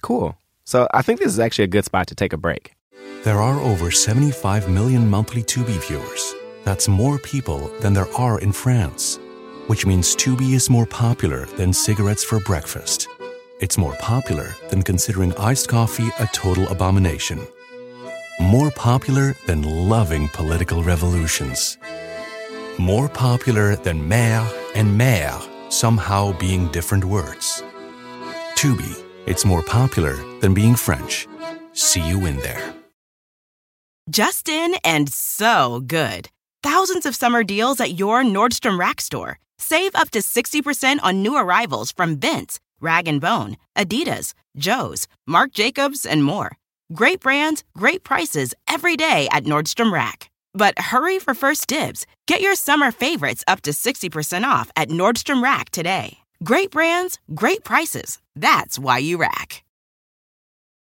Cool. 0.00 0.34
So 0.64 0.88
I 0.94 1.02
think 1.02 1.20
this 1.20 1.32
is 1.32 1.38
actually 1.38 1.64
a 1.64 1.68
good 1.68 1.84
spot 1.84 2.06
to 2.06 2.14
take 2.14 2.32
a 2.32 2.38
break. 2.38 2.72
There 3.24 3.40
are 3.40 3.60
over 3.60 3.90
75 3.90 4.68
million 4.70 5.10
monthly 5.10 5.42
Tubi 5.42 5.78
viewers. 5.86 6.34
That's 6.64 6.88
more 6.88 7.18
people 7.18 7.68
than 7.80 7.92
there 7.92 8.10
are 8.14 8.40
in 8.40 8.52
France, 8.52 9.18
which 9.66 9.86
means 9.86 10.16
Tubi 10.16 10.54
is 10.54 10.70
more 10.70 10.86
popular 10.86 11.46
than 11.56 11.72
cigarettes 11.72 12.24
for 12.24 12.40
breakfast. 12.40 13.08
It's 13.60 13.78
more 13.78 13.94
popular 13.96 14.54
than 14.70 14.82
considering 14.82 15.34
iced 15.36 15.68
coffee 15.68 16.08
a 16.18 16.26
total 16.32 16.68
abomination. 16.68 17.40
More 18.40 18.70
popular 18.72 19.34
than 19.46 19.62
loving 19.62 20.28
political 20.28 20.82
revolutions. 20.82 21.78
More 22.78 23.08
popular 23.08 23.76
than 23.76 24.08
mère 24.08 24.46
and 24.74 25.00
mère 25.00 25.40
somehow 25.72 26.32
being 26.38 26.68
different 26.68 27.04
words. 27.04 27.62
Tubi, 28.56 29.02
it's 29.26 29.44
more 29.44 29.62
popular 29.62 30.16
than 30.40 30.54
being 30.54 30.74
French. 30.74 31.28
See 31.72 32.06
you 32.06 32.26
in 32.26 32.36
there. 32.38 32.74
Justin 34.10 34.74
and 34.84 35.08
so 35.08 35.80
good. 35.80 36.28
Thousands 36.62 37.06
of 37.06 37.16
summer 37.16 37.42
deals 37.42 37.80
at 37.80 37.98
your 37.98 38.22
Nordstrom 38.22 38.78
Rack 38.78 39.00
store. 39.00 39.38
Save 39.58 39.96
up 39.96 40.10
to 40.10 40.20
60% 40.20 41.00
on 41.02 41.20
new 41.20 41.36
arrivals 41.36 41.90
from 41.90 42.18
Vince, 42.20 42.60
Rag 42.80 43.06
& 43.18 43.20
Bone, 43.20 43.56
Adidas, 43.76 44.32
Joe's, 44.56 45.08
Marc 45.26 45.52
Jacobs, 45.52 46.06
and 46.06 46.22
more. 46.22 46.52
Great 46.94 47.20
brands, 47.20 47.64
great 47.76 48.04
prices 48.04 48.54
every 48.68 48.96
day 48.96 49.28
at 49.32 49.42
Nordstrom 49.44 49.92
Rack. 49.92 50.30
But 50.54 50.78
hurry 50.78 51.18
for 51.18 51.34
first 51.34 51.66
dibs. 51.66 52.06
Get 52.28 52.40
your 52.40 52.54
summer 52.54 52.92
favorites 52.92 53.42
up 53.48 53.62
to 53.62 53.70
60% 53.72 54.44
off 54.44 54.70
at 54.76 54.88
Nordstrom 54.88 55.42
Rack 55.42 55.70
today. 55.70 56.18
Great 56.44 56.70
brands, 56.70 57.18
great 57.34 57.64
prices. 57.64 58.20
That's 58.36 58.78
why 58.78 58.98
you 58.98 59.18
rack. 59.18 59.64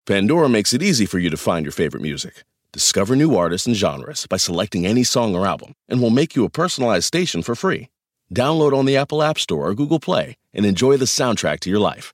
Pandora 0.06 0.50
makes 0.50 0.74
it 0.74 0.84
easy 0.84 1.06
for 1.08 1.18
you 1.18 1.30
to 1.32 1.38
find 1.38 1.66
your 1.66 1.72
favorite 1.72 2.04
music. 2.04 2.44
Discover 2.74 3.18
new 3.18 3.36
artists 3.36 3.68
and 3.68 3.76
genres 3.76 4.26
by 4.28 4.38
selecting 4.38 4.86
any 4.86 5.04
song 5.04 5.36
or 5.36 5.46
album, 5.46 5.74
and 5.90 6.00
we'll 6.00 6.10
make 6.10 6.38
you 6.38 6.46
a 6.46 6.50
personalized 6.50 7.04
station 7.04 7.42
for 7.42 7.54
free. 7.54 7.90
Download 8.34 8.72
on 8.74 8.86
the 8.86 8.96
Apple 8.96 9.22
App 9.22 9.38
Store 9.38 9.68
or 9.68 9.76
Google 9.76 10.00
Play 10.00 10.36
and 10.54 10.66
enjoy 10.66 10.96
the 10.96 11.04
soundtrack 11.04 11.60
to 11.62 11.70
your 11.70 11.80
life. 11.80 12.14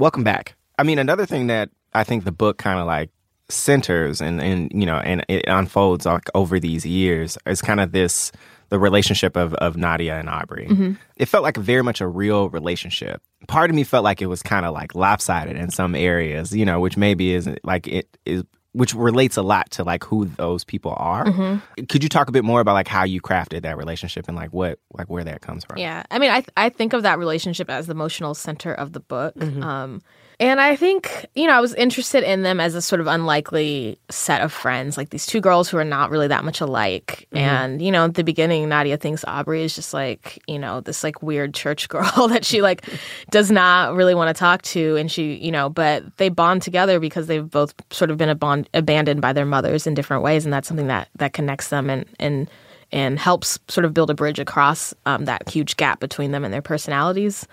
Welcome 0.00 0.24
back. 0.24 0.54
I 0.78 0.82
mean, 0.82 0.98
another 0.98 1.26
thing 1.26 1.48
that 1.48 1.68
I 1.92 2.04
think 2.04 2.24
the 2.24 2.32
book 2.32 2.56
kind 2.56 2.80
of 2.80 2.86
like 2.86 3.10
centers 3.50 4.22
and, 4.22 4.40
and 4.40 4.70
you 4.72 4.86
know 4.86 4.96
and 4.96 5.24
it 5.28 5.44
unfolds 5.46 6.06
like 6.06 6.28
over 6.34 6.58
these 6.58 6.86
years 6.86 7.36
is 7.46 7.60
kind 7.60 7.80
of 7.80 7.92
this 7.92 8.32
the 8.70 8.78
relationship 8.78 9.36
of, 9.36 9.52
of 9.54 9.76
Nadia 9.76 10.18
and 10.18 10.30
Aubrey. 10.30 10.68
Mm-hmm. 10.68 10.92
It 11.16 11.26
felt 11.26 11.42
like 11.42 11.56
very 11.56 11.82
much 11.82 12.00
a 12.00 12.06
real 12.06 12.48
relationship. 12.48 13.20
Part 13.48 13.68
of 13.68 13.76
me 13.76 13.84
felt 13.84 14.04
like 14.04 14.22
it 14.22 14.26
was 14.26 14.42
kind 14.42 14.64
of 14.64 14.72
like 14.72 14.94
lopsided 14.94 15.56
in 15.56 15.70
some 15.70 15.94
areas, 15.94 16.56
you 16.56 16.64
know, 16.64 16.80
which 16.80 16.96
maybe 16.96 17.34
isn't 17.34 17.58
like 17.62 17.86
it 17.86 18.16
is 18.24 18.44
which 18.72 18.94
relates 18.94 19.36
a 19.36 19.42
lot 19.42 19.70
to 19.72 19.84
like 19.84 20.04
who 20.04 20.26
those 20.26 20.64
people 20.64 20.94
are. 20.96 21.24
Mm-hmm. 21.24 21.84
Could 21.86 22.02
you 22.02 22.08
talk 22.08 22.28
a 22.28 22.32
bit 22.32 22.44
more 22.44 22.60
about 22.60 22.74
like 22.74 22.88
how 22.88 23.04
you 23.04 23.20
crafted 23.20 23.62
that 23.62 23.76
relationship 23.76 24.28
and 24.28 24.36
like 24.36 24.52
what 24.52 24.78
like 24.92 25.10
where 25.10 25.24
that 25.24 25.40
comes 25.40 25.64
from? 25.64 25.78
Yeah, 25.78 26.04
I 26.10 26.18
mean, 26.18 26.30
I 26.30 26.44
I 26.56 26.68
think 26.68 26.92
of 26.92 27.02
that 27.02 27.18
relationship 27.18 27.68
as 27.68 27.86
the 27.86 27.92
emotional 27.92 28.34
center 28.34 28.72
of 28.72 28.92
the 28.92 29.00
book. 29.00 29.34
Um, 29.62 30.02
and 30.40 30.58
I 30.58 30.74
think, 30.74 31.26
you 31.34 31.46
know, 31.46 31.52
I 31.52 31.60
was 31.60 31.74
interested 31.74 32.24
in 32.24 32.44
them 32.44 32.60
as 32.60 32.74
a 32.74 32.80
sort 32.80 33.02
of 33.02 33.06
unlikely 33.06 33.98
set 34.08 34.40
of 34.40 34.50
friends, 34.50 34.96
like 34.96 35.10
these 35.10 35.26
two 35.26 35.38
girls 35.38 35.68
who 35.68 35.76
are 35.76 35.84
not 35.84 36.08
really 36.08 36.28
that 36.28 36.46
much 36.46 36.62
alike. 36.62 37.28
And, 37.32 37.82
you 37.82 37.92
know, 37.92 38.06
at 38.06 38.14
the 38.14 38.24
beginning, 38.24 38.66
Nadia 38.66 38.96
thinks 38.96 39.22
Aubrey 39.26 39.62
is 39.64 39.74
just 39.74 39.92
like, 39.92 40.42
you 40.46 40.58
know, 40.58 40.80
this 40.80 41.04
like 41.04 41.22
weird 41.22 41.52
church 41.52 41.88
girl 41.90 42.26
that 42.28 42.46
she 42.46 42.62
like 42.62 42.86
does 43.30 43.50
not 43.50 43.94
really 43.94 44.14
want 44.14 44.34
to 44.34 44.38
talk 44.38 44.62
to. 44.62 44.96
And 44.96 45.12
she, 45.12 45.34
you 45.34 45.52
know, 45.52 45.68
but 45.68 46.16
they 46.16 46.30
bond 46.30 46.62
together 46.62 46.98
because 46.98 47.26
they've 47.26 47.48
both 47.48 47.74
sort 47.92 48.10
of 48.10 48.16
been 48.16 48.30
abon- 48.30 48.66
abandoned 48.72 49.20
by 49.20 49.34
their 49.34 49.44
mothers 49.44 49.86
in 49.86 49.92
different 49.92 50.22
ways. 50.22 50.46
And 50.46 50.52
that's 50.54 50.66
something 50.66 50.86
that, 50.86 51.08
that 51.16 51.34
connects 51.34 51.68
them 51.68 51.90
and, 51.90 52.06
and, 52.18 52.50
and 52.92 53.18
helps 53.18 53.58
sort 53.68 53.84
of 53.84 53.92
build 53.92 54.08
a 54.08 54.14
bridge 54.14 54.38
across 54.38 54.94
um, 55.04 55.26
that 55.26 55.46
huge 55.50 55.76
gap 55.76 56.00
between 56.00 56.30
them 56.30 56.46
and 56.46 56.54
their 56.54 56.62
personalities. 56.62 57.46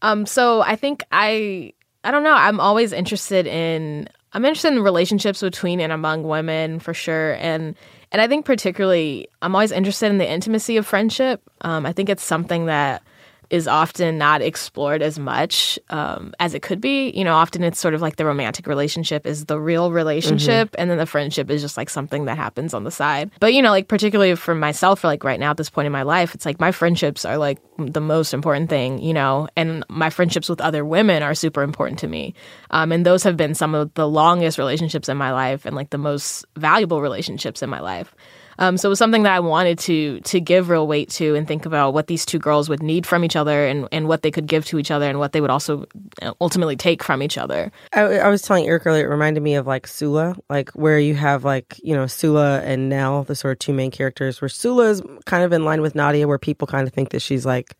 Um, 0.00 0.24
so 0.24 0.62
I 0.62 0.74
think 0.74 1.04
I 1.12 1.74
I 2.04 2.10
don't 2.10 2.22
know. 2.22 2.34
I'm 2.34 2.60
always 2.60 2.92
interested 2.92 3.46
in 3.46 4.08
I'm 4.32 4.44
interested 4.44 4.72
in 4.72 4.80
relationships 4.80 5.40
between 5.40 5.80
and 5.80 5.92
among 5.92 6.24
women 6.24 6.78
for 6.78 6.92
sure, 6.92 7.34
and 7.34 7.74
and 8.12 8.20
I 8.20 8.28
think 8.28 8.44
particularly 8.44 9.28
I'm 9.42 9.54
always 9.54 9.72
interested 9.72 10.10
in 10.10 10.18
the 10.18 10.30
intimacy 10.30 10.76
of 10.76 10.86
friendship. 10.86 11.42
Um, 11.62 11.86
I 11.86 11.92
think 11.92 12.08
it's 12.08 12.22
something 12.22 12.66
that 12.66 13.02
is 13.50 13.68
often 13.68 14.18
not 14.18 14.42
explored 14.42 15.02
as 15.02 15.18
much 15.18 15.78
um, 15.90 16.34
as 16.40 16.54
it 16.54 16.62
could 16.62 16.80
be. 16.80 17.10
You 17.10 17.24
know, 17.24 17.34
often 17.34 17.62
it's 17.62 17.78
sort 17.78 17.94
of 17.94 18.02
like 18.02 18.16
the 18.16 18.24
romantic 18.24 18.66
relationship 18.66 19.26
is 19.26 19.46
the 19.46 19.60
real 19.60 19.92
relationship, 19.92 20.74
and 20.78 20.90
then 20.90 20.98
the 20.98 21.06
friendship 21.06 21.50
is 21.50 21.62
just 21.62 21.76
like 21.76 21.90
something 21.90 22.24
that 22.26 22.36
happens 22.36 22.74
on 22.74 22.84
the 22.84 22.90
side. 22.90 23.30
But 23.40 23.54
you 23.54 23.62
know, 23.62 23.70
like 23.70 23.88
particularly 23.88 24.34
for 24.34 24.54
myself, 24.54 25.00
for 25.00 25.06
like 25.06 25.24
right 25.24 25.40
now 25.40 25.50
at 25.50 25.56
this 25.56 25.70
point 25.70 25.86
in 25.86 25.92
my 25.92 26.02
life, 26.02 26.34
it's 26.34 26.46
like 26.46 26.60
my 26.60 26.72
friendships 26.72 27.24
are 27.24 27.38
like 27.38 27.58
the 27.78 28.00
most 28.00 28.34
important 28.34 28.70
thing. 28.70 29.00
You 29.00 29.14
know, 29.14 29.48
and 29.56 29.84
my 29.88 30.10
friendships 30.10 30.48
with 30.48 30.60
other 30.60 30.84
women 30.84 31.22
are 31.22 31.34
super 31.34 31.62
important 31.62 32.00
to 32.00 32.08
me, 32.08 32.34
um, 32.70 32.92
and 32.92 33.04
those 33.04 33.22
have 33.24 33.36
been 33.36 33.54
some 33.54 33.74
of 33.74 33.92
the 33.94 34.08
longest 34.08 34.58
relationships 34.58 35.08
in 35.08 35.16
my 35.16 35.32
life 35.32 35.66
and 35.66 35.76
like 35.76 35.90
the 35.90 35.98
most 35.98 36.44
valuable 36.56 37.00
relationships 37.00 37.62
in 37.62 37.70
my 37.70 37.80
life. 37.80 38.14
Um, 38.58 38.76
so 38.76 38.88
it 38.88 38.90
was 38.90 38.98
something 38.98 39.22
that 39.24 39.32
I 39.32 39.40
wanted 39.40 39.78
to 39.80 40.20
to 40.20 40.40
give 40.40 40.68
real 40.68 40.86
weight 40.86 41.10
to 41.10 41.34
and 41.34 41.46
think 41.46 41.66
about 41.66 41.94
what 41.94 42.06
these 42.06 42.24
two 42.24 42.38
girls 42.38 42.68
would 42.68 42.82
need 42.82 43.06
from 43.06 43.24
each 43.24 43.36
other 43.36 43.66
and, 43.66 43.88
and 43.92 44.08
what 44.08 44.22
they 44.22 44.30
could 44.30 44.46
give 44.46 44.64
to 44.66 44.78
each 44.78 44.90
other 44.90 45.08
and 45.08 45.18
what 45.18 45.32
they 45.32 45.40
would 45.40 45.50
also 45.50 45.86
uh, 46.22 46.32
ultimately 46.40 46.76
take 46.76 47.02
from 47.02 47.22
each 47.22 47.38
other. 47.38 47.72
I, 47.92 48.00
I 48.00 48.28
was 48.28 48.42
telling 48.42 48.66
Eric 48.66 48.86
earlier, 48.86 49.06
it 49.06 49.10
reminded 49.10 49.42
me 49.42 49.54
of 49.54 49.66
like 49.66 49.86
Sula, 49.86 50.36
like 50.48 50.70
where 50.70 50.98
you 50.98 51.14
have 51.14 51.44
like, 51.44 51.80
you 51.82 51.94
know, 51.94 52.06
Sula 52.06 52.60
and 52.60 52.88
Nell, 52.88 53.24
the 53.24 53.34
sort 53.34 53.52
of 53.52 53.58
two 53.58 53.72
main 53.72 53.90
characters, 53.90 54.40
where 54.40 54.48
Sula 54.48 54.90
is 54.90 55.02
kind 55.26 55.44
of 55.44 55.52
in 55.52 55.64
line 55.64 55.80
with 55.82 55.94
Nadia, 55.94 56.28
where 56.28 56.38
people 56.38 56.66
kind 56.66 56.86
of 56.86 56.94
think 56.94 57.10
that 57.10 57.20
she's 57.20 57.44
like, 57.46 57.76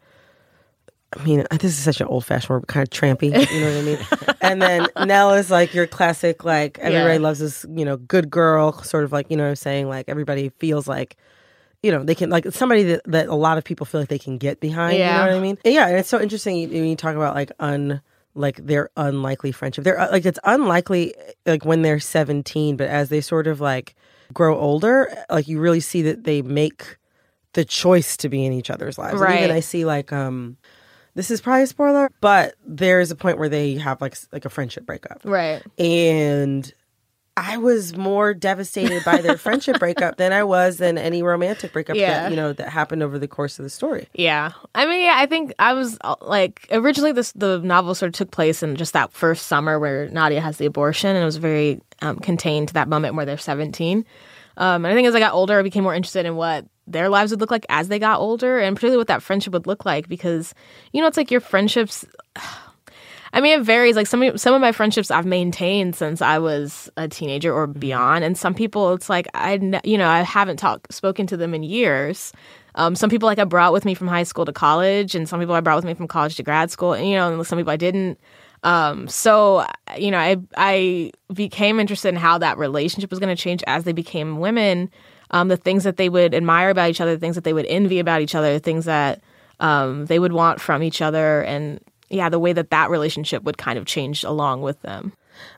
I 1.16 1.22
mean, 1.24 1.46
this 1.52 1.64
is 1.64 1.78
such 1.78 2.00
an 2.00 2.06
old 2.06 2.24
fashioned 2.24 2.50
word, 2.50 2.66
kind 2.66 2.82
of 2.82 2.90
trampy, 2.90 3.50
you 3.50 3.60
know 3.60 3.68
what 3.72 3.78
I 3.78 3.82
mean? 3.82 3.98
and 4.40 4.60
then 4.60 4.88
Nell 4.98 5.32
is 5.34 5.50
like 5.50 5.74
your 5.74 5.86
classic, 5.86 6.44
like, 6.44 6.78
everybody 6.80 7.14
Yeah. 7.14 7.20
loves 7.20 7.38
this, 7.40 7.64
you 7.74 7.84
know, 7.84 7.96
good 7.96 8.30
girl, 8.30 8.72
sort 8.82 9.04
of 9.04 9.12
like, 9.12 9.30
you 9.30 9.36
know 9.36 9.44
what 9.44 9.50
I'm 9.50 9.56
saying? 9.56 9.88
Like, 9.88 10.08
everybody 10.08 10.48
feels 10.58 10.86
like, 10.88 11.16
you 11.82 11.92
know, 11.92 12.02
they 12.02 12.14
can, 12.14 12.30
like, 12.30 12.46
somebody 12.52 12.82
that, 12.84 13.02
that 13.06 13.28
a 13.28 13.34
lot 13.34 13.58
of 13.58 13.64
people 13.64 13.86
feel 13.86 14.00
like 14.00 14.08
they 14.08 14.18
can 14.18 14.38
get 14.38 14.60
behind, 14.60 14.94
you 14.94 15.04
Yeah. 15.04 15.14
know 15.16 15.28
what 15.28 15.36
I 15.36 15.40
mean? 15.40 15.58
And 15.64 15.74
yeah, 15.74 15.86
and 15.88 15.96
it's 15.98 16.08
so 16.08 16.20
interesting 16.20 16.68
when 16.70 16.84
you 16.86 16.96
talk 16.96 17.14
about 17.14 17.34
like 17.34 17.52
un, 17.60 18.00
like 18.34 18.56
their 18.56 18.90
unlikely 18.96 19.52
friendship. 19.52 19.84
They're 19.84 20.00
uh, 20.00 20.10
like, 20.10 20.24
it's 20.26 20.38
unlikely, 20.44 21.14
like, 21.46 21.64
when 21.64 21.82
they're 21.82 22.00
17, 22.00 22.76
but 22.76 22.88
as 22.88 23.08
they 23.08 23.20
sort 23.20 23.46
of 23.46 23.60
like 23.60 23.94
grow 24.32 24.58
older, 24.58 25.14
like, 25.30 25.46
you 25.46 25.60
really 25.60 25.80
see 25.80 26.02
that 26.02 26.24
they 26.24 26.42
make 26.42 26.96
the 27.52 27.64
choice 27.64 28.16
to 28.16 28.28
be 28.28 28.44
in 28.44 28.52
each 28.52 28.70
other's 28.70 28.98
lives. 28.98 29.20
Right. 29.20 29.34
And 29.34 29.44
even 29.44 29.56
I 29.56 29.60
see 29.60 29.84
like, 29.84 30.12
um, 30.12 30.56
this 31.14 31.30
is 31.30 31.40
probably 31.40 31.62
a 31.62 31.66
spoiler, 31.66 32.10
but 32.20 32.54
there's 32.66 33.10
a 33.10 33.16
point 33.16 33.38
where 33.38 33.48
they 33.48 33.74
have 33.74 34.00
like 34.00 34.16
like 34.32 34.44
a 34.44 34.50
friendship 34.50 34.84
breakup, 34.86 35.20
Right. 35.24 35.62
and 35.78 36.72
I 37.36 37.56
was 37.56 37.96
more 37.96 38.32
devastated 38.32 39.04
by 39.04 39.20
their 39.20 39.36
friendship 39.46 39.80
breakup 39.80 40.18
than 40.18 40.32
I 40.32 40.44
was 40.44 40.76
than 40.76 40.96
any 40.98 41.20
romantic 41.22 41.72
breakup 41.72 41.96
Yeah. 41.96 42.24
that 42.24 42.30
you 42.30 42.36
know 42.36 42.52
that 42.52 42.68
happened 42.68 43.02
over 43.02 43.18
the 43.18 43.26
course 43.26 43.58
of 43.58 43.64
the 43.64 43.70
story. 43.70 44.08
Yeah, 44.14 44.52
I 44.74 44.86
mean, 44.86 45.04
yeah, 45.04 45.14
I 45.16 45.26
think 45.26 45.52
I 45.58 45.72
was 45.72 45.98
uh, 46.02 46.14
like 46.20 46.68
originally 46.70 47.10
this 47.12 47.32
the 47.32 47.58
novel 47.58 47.94
sort 47.96 48.08
of 48.10 48.14
took 48.14 48.30
place 48.30 48.62
in 48.62 48.76
just 48.76 48.92
that 48.92 49.12
first 49.12 49.46
summer 49.48 49.78
where 49.80 50.08
Nadia 50.10 50.40
has 50.40 50.58
the 50.58 50.66
abortion, 50.66 51.10
and 51.10 51.22
it 51.22 51.24
was 51.24 51.38
very 51.38 51.80
um, 52.02 52.18
contained 52.18 52.68
to 52.68 52.74
that 52.74 52.88
moment 52.88 53.14
where 53.16 53.26
they're 53.26 53.36
seventeen. 53.38 54.04
Um, 54.56 54.84
and 54.84 54.92
I 54.92 54.94
think 54.94 55.08
as 55.08 55.16
I 55.16 55.18
got 55.18 55.32
older, 55.34 55.58
I 55.58 55.62
became 55.62 55.82
more 55.82 55.94
interested 55.96 56.26
in 56.26 56.36
what 56.36 56.64
their 56.86 57.08
lives 57.08 57.30
would 57.30 57.40
look 57.40 57.50
like 57.50 57.66
as 57.68 57.88
they 57.88 57.98
got 57.98 58.20
older, 58.20 58.58
and 58.58 58.76
particularly 58.76 58.98
what 58.98 59.08
that 59.08 59.22
friendship 59.22 59.52
would 59.52 59.66
look 59.66 59.84
like 59.84 60.08
because 60.08 60.54
you 60.92 61.00
know 61.00 61.06
it's 61.06 61.16
like 61.16 61.30
your 61.30 61.40
friendships. 61.40 62.04
I 63.32 63.40
mean, 63.40 63.58
it 63.58 63.64
varies. 63.64 63.96
Like 63.96 64.06
some 64.06 64.22
of- 64.22 64.40
some 64.40 64.54
of 64.54 64.60
my 64.60 64.70
friendships 64.70 65.10
I've 65.10 65.26
maintained 65.26 65.96
since 65.96 66.22
I 66.22 66.38
was 66.38 66.88
a 66.96 67.08
teenager 67.08 67.52
or 67.52 67.66
beyond, 67.66 68.22
and 68.22 68.38
some 68.38 68.54
people 68.54 68.92
it's 68.94 69.08
like 69.10 69.26
I, 69.34 69.54
you 69.82 69.98
know, 69.98 70.08
I 70.08 70.22
haven't 70.22 70.58
talked 70.58 70.94
spoken 70.94 71.26
to 71.28 71.36
them 71.36 71.52
in 71.52 71.64
years. 71.64 72.32
Um, 72.76 72.94
some 72.94 73.10
people 73.10 73.26
like 73.26 73.38
I 73.40 73.44
brought 73.44 73.72
with 73.72 73.84
me 73.84 73.94
from 73.94 74.06
high 74.06 74.22
school 74.22 74.44
to 74.44 74.52
college, 74.52 75.16
and 75.16 75.28
some 75.28 75.40
people 75.40 75.54
I 75.54 75.60
brought 75.60 75.76
with 75.76 75.84
me 75.84 75.94
from 75.94 76.06
college 76.06 76.36
to 76.36 76.44
grad 76.44 76.70
school, 76.70 76.92
and 76.92 77.08
you 77.08 77.16
know, 77.16 77.32
and 77.32 77.46
some 77.46 77.58
people 77.58 77.72
I 77.72 77.76
didn't. 77.76 78.20
Um, 78.62 79.08
so 79.08 79.66
you 79.98 80.12
know, 80.12 80.18
I 80.18 80.36
I 80.56 81.10
became 81.32 81.80
interested 81.80 82.08
in 82.10 82.16
how 82.16 82.38
that 82.38 82.56
relationship 82.56 83.10
was 83.10 83.18
going 83.18 83.34
to 83.34 83.40
change 83.40 83.64
as 83.66 83.82
they 83.82 83.92
became 83.92 84.38
women. 84.38 84.90
Um, 85.34 85.48
the 85.48 85.56
things 85.56 85.82
that 85.82 85.96
they 85.96 86.08
would 86.08 86.32
admire 86.32 86.70
about 86.70 86.90
each 86.90 87.00
other, 87.00 87.14
the 87.14 87.20
things 87.20 87.34
that 87.34 87.42
they 87.42 87.52
would 87.52 87.66
envy 87.66 87.98
about 87.98 88.20
each 88.20 88.36
other, 88.36 88.52
the 88.52 88.60
things 88.60 88.84
that 88.84 89.20
um, 89.58 90.06
they 90.06 90.20
would 90.20 90.32
want 90.32 90.60
from 90.60 90.80
each 90.80 91.02
other, 91.02 91.42
and 91.42 91.80
yeah, 92.08 92.28
the 92.28 92.38
way 92.38 92.52
that 92.52 92.70
that 92.70 92.88
relationship 92.88 93.42
would 93.42 93.58
kind 93.58 93.76
of 93.76 93.84
change 93.84 94.22
along 94.22 94.62
with 94.62 94.80
them. 94.82 95.12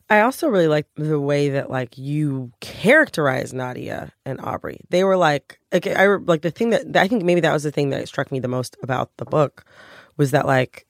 I 0.08 0.20
also 0.20 0.48
really 0.48 0.68
like 0.68 0.86
the 0.94 1.20
way 1.20 1.50
that 1.50 1.70
like 1.70 1.98
you 1.98 2.52
characterize 2.60 3.52
Nadia 3.52 4.12
and 4.24 4.40
Aubrey. 4.40 4.80
They 4.88 5.04
were 5.04 5.18
like, 5.18 5.60
like 5.70 5.86
I 5.86 6.06
like 6.06 6.40
the 6.40 6.50
thing 6.50 6.70
that 6.70 6.96
I 6.96 7.06
think 7.06 7.24
maybe 7.24 7.40
that 7.40 7.52
was 7.52 7.64
the 7.64 7.70
thing 7.70 7.90
that 7.90 8.08
struck 8.08 8.32
me 8.32 8.40
the 8.40 8.48
most 8.48 8.78
about 8.82 9.14
the 9.18 9.26
book 9.26 9.66
was 10.16 10.30
that 10.30 10.46
like 10.46 10.86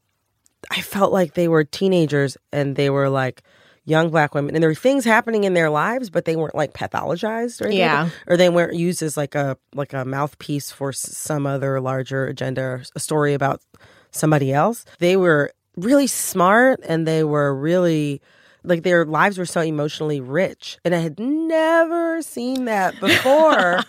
I 0.70 0.80
felt 0.80 1.12
like 1.12 1.34
they 1.34 1.48
were 1.48 1.64
teenagers 1.64 2.36
and 2.52 2.76
they 2.76 2.90
were 2.90 3.08
like 3.08 3.42
young 3.86 4.10
black 4.10 4.34
women. 4.34 4.54
And 4.54 4.62
there 4.62 4.68
were 4.68 4.74
things 4.74 5.04
happening 5.04 5.44
in 5.44 5.54
their 5.54 5.70
lives 5.70 6.10
but 6.10 6.26
they 6.26 6.36
weren't 6.36 6.54
like 6.54 6.74
pathologized 6.74 7.62
or 7.62 7.66
anything. 7.66 7.78
Yeah. 7.78 8.10
or 8.26 8.36
they 8.36 8.50
weren't 8.50 8.74
used 8.74 9.02
as 9.02 9.16
like 9.16 9.34
a 9.34 9.56
like 9.74 9.94
a 9.94 10.04
mouthpiece 10.04 10.70
for 10.70 10.92
some 10.92 11.46
other 11.46 11.80
larger 11.80 12.26
agenda 12.26 12.62
or 12.62 12.82
a 12.94 13.00
story 13.00 13.32
about 13.32 13.62
somebody 14.10 14.52
else. 14.52 14.84
They 14.98 15.16
were 15.16 15.52
really 15.76 16.06
smart 16.06 16.80
and 16.86 17.06
they 17.06 17.24
were 17.24 17.54
really 17.54 18.20
like 18.64 18.82
their 18.82 19.04
lives 19.04 19.38
were 19.38 19.46
so 19.46 19.60
emotionally 19.60 20.20
rich. 20.20 20.78
And 20.84 20.94
i 20.94 20.98
had 20.98 21.18
never 21.18 22.20
seen 22.22 22.64
that 22.66 22.98
before 23.00 23.80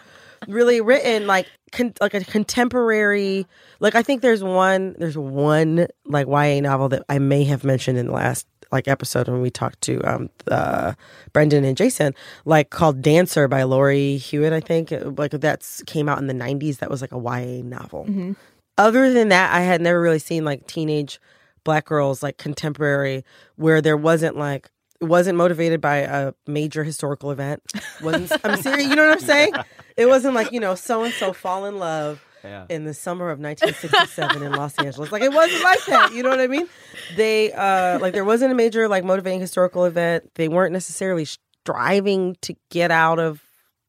really 0.48 0.82
written 0.82 1.26
like 1.26 1.48
con- 1.72 1.94
like 2.00 2.14
a 2.14 2.24
contemporary 2.24 3.48
like 3.80 3.96
i 3.96 4.04
think 4.04 4.22
there's 4.22 4.44
one 4.44 4.96
there's 5.00 5.18
one 5.18 5.88
like 6.06 6.28
ya 6.28 6.60
novel 6.62 6.90
that 6.90 7.04
i 7.10 7.18
may 7.18 7.44
have 7.44 7.64
mentioned 7.64 7.98
in 7.98 8.06
the 8.06 8.12
last 8.14 8.46
like 8.72 8.88
episode 8.88 9.28
when 9.28 9.42
we 9.42 9.50
talked 9.50 9.82
to 9.82 10.02
um 10.04 10.30
uh 10.50 10.94
Brendan 11.34 11.64
and 11.64 11.78
Jason, 11.78 12.14
like 12.46 12.70
called 12.70 13.02
Dancer 13.02 13.48
by 13.48 13.64
Lori 13.64 14.18
Hewett, 14.18 14.54
I 14.54 14.60
think. 14.60 14.94
Like 15.18 15.32
that's 15.32 15.84
came 15.84 16.10
out 16.10 16.20
in 16.20 16.28
the 16.28 16.34
nineties. 16.34 16.80
That 16.80 16.90
was 16.90 17.02
like 17.02 17.12
a 17.12 17.18
YA 17.18 17.64
novel. 17.64 18.36
Other 18.78 19.12
than 19.12 19.30
that, 19.30 19.54
I 19.54 19.62
had 19.62 19.82
never 19.82 20.00
really 20.00 20.20
seen 20.20 20.46
like 20.46 20.68
teenage 20.68 21.20
black 21.64 21.86
girls 21.86 22.24
like 22.24 22.38
contemporary 22.38 23.26
where 23.56 23.82
there 23.82 23.98
wasn't 23.98 24.38
like 24.38 24.70
it 25.00 25.06
wasn't 25.06 25.38
motivated 25.38 25.82
by 25.82 25.98
a 25.98 26.34
major 26.48 26.84
historical 26.84 27.32
event. 27.32 27.62
wasn't 28.02 28.32
I'm 28.44 28.62
serious, 28.62 28.88
you 28.88 28.96
know 28.96 29.08
what 29.08 29.22
I'm 29.22 29.28
saying? 29.28 29.54
It 29.98 30.06
wasn't 30.06 30.36
like, 30.36 30.52
you 30.52 30.60
know, 30.60 30.76
so 30.76 31.04
and 31.04 31.12
so 31.12 31.34
fall 31.34 31.66
in 31.66 31.80
love 31.80 32.24
in 32.70 32.84
the 32.86 32.94
summer 32.94 33.30
of 33.30 33.40
1967 33.40 34.44
in 34.44 34.52
Los 34.54 34.76
Angeles. 34.78 35.12
Like 35.12 35.24
it 35.24 35.34
wasn't 35.34 35.64
like 35.64 35.86
that. 35.86 36.14
You 36.14 36.24
know 36.24 36.30
what 36.30 36.40
I 36.40 36.48
mean? 36.48 36.68
They 37.16 37.52
uh 37.52 38.00
like 38.00 38.14
there 38.14 38.26
wasn't 38.26 38.52
a 38.52 38.56
major 38.56 38.88
like 38.88 39.04
motivating 39.04 39.40
historical 39.40 39.86
event. 39.86 40.30
They 40.36 40.48
weren't 40.48 40.74
necessarily 40.74 41.26
striving 41.26 42.36
to 42.42 42.56
get 42.70 42.92
out 42.92 43.20
of 43.20 43.42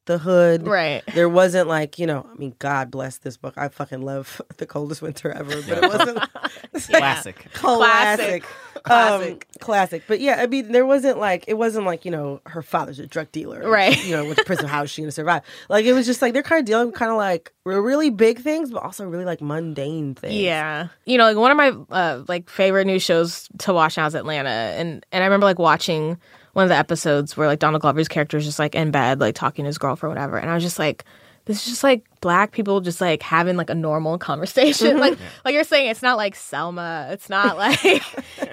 the 0.09 0.19
hood. 0.19 0.67
Right. 0.67 1.03
There 1.15 1.29
wasn't 1.29 1.69
like, 1.69 1.99
you 1.99 2.07
know, 2.07 2.27
I 2.29 2.35
mean, 2.37 2.55
God 2.59 2.91
bless 2.91 3.19
this 3.19 3.37
book. 3.37 3.55
I 3.57 3.69
fucking 3.69 4.03
love 4.03 4.41
The 4.57 4.67
Coldest 4.67 5.01
Winter 5.03 5.31
Ever, 5.31 5.63
but 5.69 5.85
it 5.85 5.89
wasn't 5.89 6.19
Classic. 6.89 7.47
classic. 7.53 8.45
Classic. 8.85 9.33
Um, 9.45 9.59
classic. 9.61 10.03
But 10.09 10.21
yeah, 10.21 10.37
I 10.41 10.47
mean, 10.47 10.73
there 10.73 10.87
wasn't 10.87 11.19
like, 11.19 11.45
it 11.47 11.55
wasn't 11.55 11.85
like, 11.87 12.05
you 12.05 12.11
know, 12.11 12.41
her 12.47 12.63
father's 12.63 12.99
a 12.99 13.07
drug 13.07 13.31
dealer. 13.33 13.61
and, 13.61 13.71
Right. 13.71 14.05
You 14.05 14.17
know, 14.17 14.25
with 14.25 14.39
prison, 14.47 14.67
how 14.67 14.83
is 14.83 14.91
she 14.91 15.03
going 15.03 15.09
to 15.09 15.13
survive? 15.13 15.43
Like, 15.69 15.85
it 15.85 15.93
was 15.93 16.07
just 16.07 16.23
like, 16.23 16.33
they're 16.33 16.43
kind 16.43 16.61
of 16.61 16.65
dealing 16.65 16.87
with 16.87 16.95
kind 16.97 17.11
of 17.11 17.17
like 17.17 17.53
really 17.65 18.11
big 18.11 18.41
things, 18.41 18.71
but 18.71 18.83
also 18.83 19.05
really 19.07 19.25
like 19.27 19.41
mundane 19.41 20.15
things. 20.15 20.35
Yeah. 20.35 20.89
You 21.05 21.19
know, 21.19 21.25
like 21.25 21.37
one 21.37 21.51
of 21.51 21.57
my 21.57 21.95
uh, 21.95 22.23
like 22.29 22.49
favorite 22.49 22.87
new 22.87 22.99
shows 22.99 23.49
to 23.59 23.75
watch 23.75 23.97
now 23.97 24.07
is 24.07 24.15
Atlanta. 24.15 24.49
And 24.49 25.05
and 25.13 25.23
I 25.23 25.27
remember 25.27 25.45
like 25.45 25.59
watching 25.59 26.19
one 26.59 26.65
of 26.65 26.71
the 26.71 26.77
episodes 26.77 27.37
where 27.37 27.47
like 27.47 27.61
Donald 27.61 27.83
Glover's 27.83 28.09
character 28.09 28.37
is 28.37 28.45
just 28.45 28.59
like 28.59 28.75
in 28.75 28.91
bed, 28.91 29.21
like 29.21 29.37
talking 29.37 29.63
to 29.63 29.69
his 29.69 29.79
girlfriend, 29.79 30.11
or 30.11 30.17
whatever. 30.17 30.39
And 30.39 30.51
I 30.51 30.55
was 30.55 30.65
just 30.65 30.77
like, 30.77 31.05
this 31.45 31.59
is 31.59 31.67
just 31.67 31.85
like 31.85 32.03
black 32.21 32.51
people 32.51 32.81
just 32.81 33.01
like 33.01 33.23
having 33.23 33.57
like 33.57 33.71
a 33.71 33.77
normal 33.77 34.19
conversation. 34.31 34.89
Mm-hmm. 34.89 34.99
Like 34.99 35.19
like 35.45 35.55
you're 35.55 35.63
saying, 35.63 35.89
it's 35.89 36.03
not 36.03 36.17
like 36.17 36.35
Selma. 36.35 37.11
It's 37.13 37.31
not 37.31 37.57
like 37.59 37.85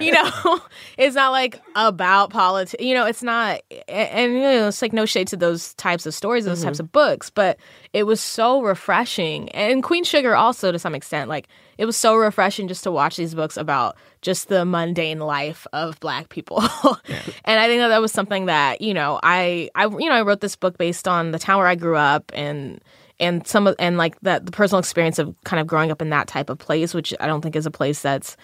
you 0.00 0.12
know, 0.12 0.60
it's 0.96 1.16
not 1.16 1.32
like 1.32 1.60
about 1.74 2.30
politics. 2.30 2.76
You 2.78 2.94
know, 2.94 3.06
it's 3.06 3.24
not 3.24 3.60
and, 3.88 4.08
and 4.08 4.32
you 4.34 4.40
know, 4.40 4.68
it's 4.68 4.80
like 4.80 4.92
no 4.92 5.04
shade 5.04 5.26
to 5.28 5.36
those 5.36 5.74
types 5.74 6.06
of 6.06 6.14
stories, 6.14 6.44
those 6.44 6.58
mm-hmm. 6.58 6.68
types 6.68 6.78
of 6.78 6.92
books, 6.92 7.28
but 7.28 7.58
it 7.92 8.04
was 8.04 8.20
so 8.20 8.62
refreshing. 8.62 9.48
And 9.48 9.82
Queen 9.82 10.04
Sugar 10.04 10.36
also 10.36 10.70
to 10.70 10.78
some 10.78 10.94
extent, 10.94 11.28
like 11.28 11.48
it 11.78 11.84
was 11.84 11.96
so 11.96 12.14
refreshing 12.16 12.68
just 12.68 12.84
to 12.84 12.90
watch 12.90 13.16
these 13.16 13.34
books 13.34 13.56
about 13.56 13.96
just 14.22 14.48
the 14.48 14.64
mundane 14.64 15.18
life 15.18 15.66
of 15.72 15.98
black 16.00 16.28
people. 16.28 16.60
and 17.44 17.60
I 17.60 17.66
think 17.66 17.80
that 17.80 17.88
that 17.88 18.00
was 18.00 18.12
something 18.12 18.46
that, 18.46 18.80
you 18.80 18.94
know, 18.94 19.20
I 19.22 19.70
I 19.74 19.84
you 19.86 20.08
know, 20.08 20.14
I 20.14 20.22
wrote 20.22 20.40
this 20.40 20.56
book 20.56 20.78
based 20.78 21.06
on 21.06 21.32
the 21.32 21.38
town 21.38 21.58
where 21.58 21.66
I 21.66 21.74
grew 21.74 21.96
up 21.96 22.32
and 22.34 22.80
and 23.18 23.46
some 23.46 23.66
of 23.66 23.76
and 23.78 23.96
like 23.96 24.18
that 24.20 24.46
the 24.46 24.52
personal 24.52 24.78
experience 24.78 25.18
of 25.18 25.34
kind 25.44 25.60
of 25.60 25.66
growing 25.66 25.90
up 25.90 26.02
in 26.02 26.10
that 26.10 26.28
type 26.28 26.50
of 26.50 26.58
place, 26.58 26.94
which 26.94 27.14
I 27.20 27.26
don't 27.26 27.40
think 27.40 27.56
is 27.56 27.66
a 27.66 27.70
place 27.70 28.02
that's 28.02 28.36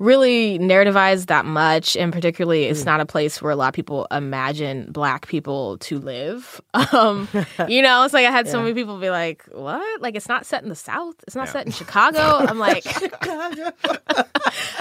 really 0.00 0.58
narrativized 0.58 1.26
that 1.26 1.44
much 1.44 1.94
and 1.94 2.10
particularly 2.10 2.64
it's 2.64 2.86
not 2.86 3.00
a 3.00 3.06
place 3.06 3.42
where 3.42 3.52
a 3.52 3.54
lot 3.54 3.68
of 3.68 3.74
people 3.74 4.06
imagine 4.10 4.90
black 4.90 5.28
people 5.28 5.76
to 5.78 5.98
live. 6.00 6.60
Um 6.92 7.28
you 7.68 7.82
know 7.82 8.02
it's 8.02 8.14
like 8.14 8.26
i 8.26 8.30
had 8.30 8.48
so 8.48 8.60
many 8.60 8.74
people 8.74 8.98
be 8.98 9.10
like 9.10 9.44
what? 9.52 10.00
Like 10.00 10.16
it's 10.16 10.28
not 10.28 10.46
set 10.46 10.62
in 10.62 10.70
the 10.70 10.74
south? 10.74 11.14
It's 11.26 11.36
not 11.36 11.48
set 11.50 11.66
in 11.66 11.72
chicago? 11.72 12.18
I'm 12.18 12.58
like 12.70 12.84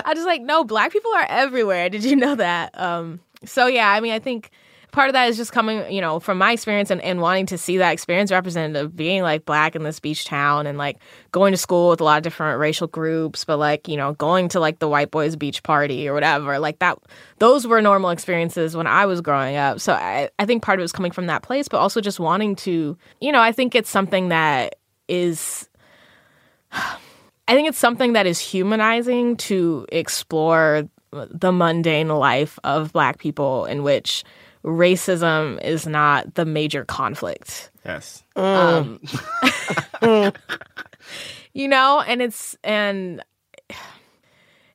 i 0.06 0.14
just 0.16 0.26
like 0.26 0.42
no 0.42 0.64
black 0.64 0.92
people 0.94 1.12
are 1.14 1.26
everywhere. 1.28 1.90
Did 1.90 2.06
you 2.06 2.16
know 2.16 2.36
that? 2.36 2.80
Um 2.80 3.20
so 3.46 3.68
yeah 3.68 3.90
i 3.90 4.00
mean 4.00 4.14
i 4.14 4.20
think 4.20 4.50
part 4.92 5.10
of 5.10 5.14
that 5.14 5.30
is 5.30 5.38
just 5.38 5.52
coming, 5.52 5.92
you 5.92 6.02
know, 6.02 6.20
from 6.20 6.38
my 6.38 6.52
experience 6.52 6.90
and, 6.90 7.02
and 7.02 7.22
wanting 7.22 7.46
to 7.48 7.58
see 7.58 7.78
that 7.78 7.92
experience 7.92 8.32
represented 8.32 8.76
of 8.76 8.96
being 8.96 9.22
like 9.22 9.46
black 9.46 9.76
in 9.76 9.84
this 9.84 10.00
beach 10.00 10.26
town 10.26 10.66
and 10.68 10.78
like 10.78 10.98
going 11.32 11.52
to 11.52 11.58
school 11.58 11.90
with 11.90 12.02
a 12.02 12.04
lot 12.04 12.18
of 12.18 12.24
different 12.24 12.60
racial 12.60 12.88
groups, 12.88 13.46
but 13.46 13.58
like, 13.58 13.88
you 13.88 13.98
know, 13.98 14.14
going 14.14 14.50
to 14.50 14.60
like 14.60 14.80
the 14.80 14.88
white 14.88 15.12
boys 15.12 15.36
beach 15.36 15.64
party 15.64 16.08
or 16.08 16.14
whatever. 16.14 16.60
Like 16.60 16.80
that 16.80 16.98
those 17.40 17.68
were 17.68 17.82
normal 17.82 18.10
experiences 18.10 18.76
when 18.76 18.88
I 18.88 19.06
was 19.06 19.22
growing 19.22 19.56
up. 19.56 19.80
So 19.80 19.94
I, 19.94 20.30
I 20.40 20.46
think 20.46 20.64
part 20.64 20.80
of 20.80 20.82
it 20.82 20.84
was 20.84 20.92
coming 20.92 21.12
from 21.12 21.28
that 21.28 21.44
place, 21.44 21.68
but 21.68 21.78
also 21.78 22.02
just 22.02 22.20
wanting 22.20 22.56
to, 22.58 22.98
you 23.22 23.32
know, 23.32 23.42
I 23.42 23.52
think 23.52 23.76
it's 23.76 23.90
something 23.90 24.30
that 24.30 24.76
is 25.08 25.70
I 26.72 27.56
think 27.56 27.68
it's 27.68 27.80
something 27.80 28.14
that 28.14 28.28
is 28.28 28.40
humanizing 28.40 29.38
to 29.38 29.88
explore 29.92 30.88
the 31.12 31.52
mundane 31.52 32.10
life 32.10 32.60
of 32.64 32.94
black 32.94 33.18
people 33.18 33.66
in 33.66 33.82
which 33.84 34.24
racism 34.64 35.62
is 35.64 35.88
not 35.88 36.36
the 36.36 36.46
major 36.46 36.86
conflict. 36.86 37.72
Yes. 37.86 38.24
Um, 38.36 39.00
you 41.54 41.68
know, 41.68 42.02
and 42.02 42.22
it's 42.22 42.56
and 42.64 43.24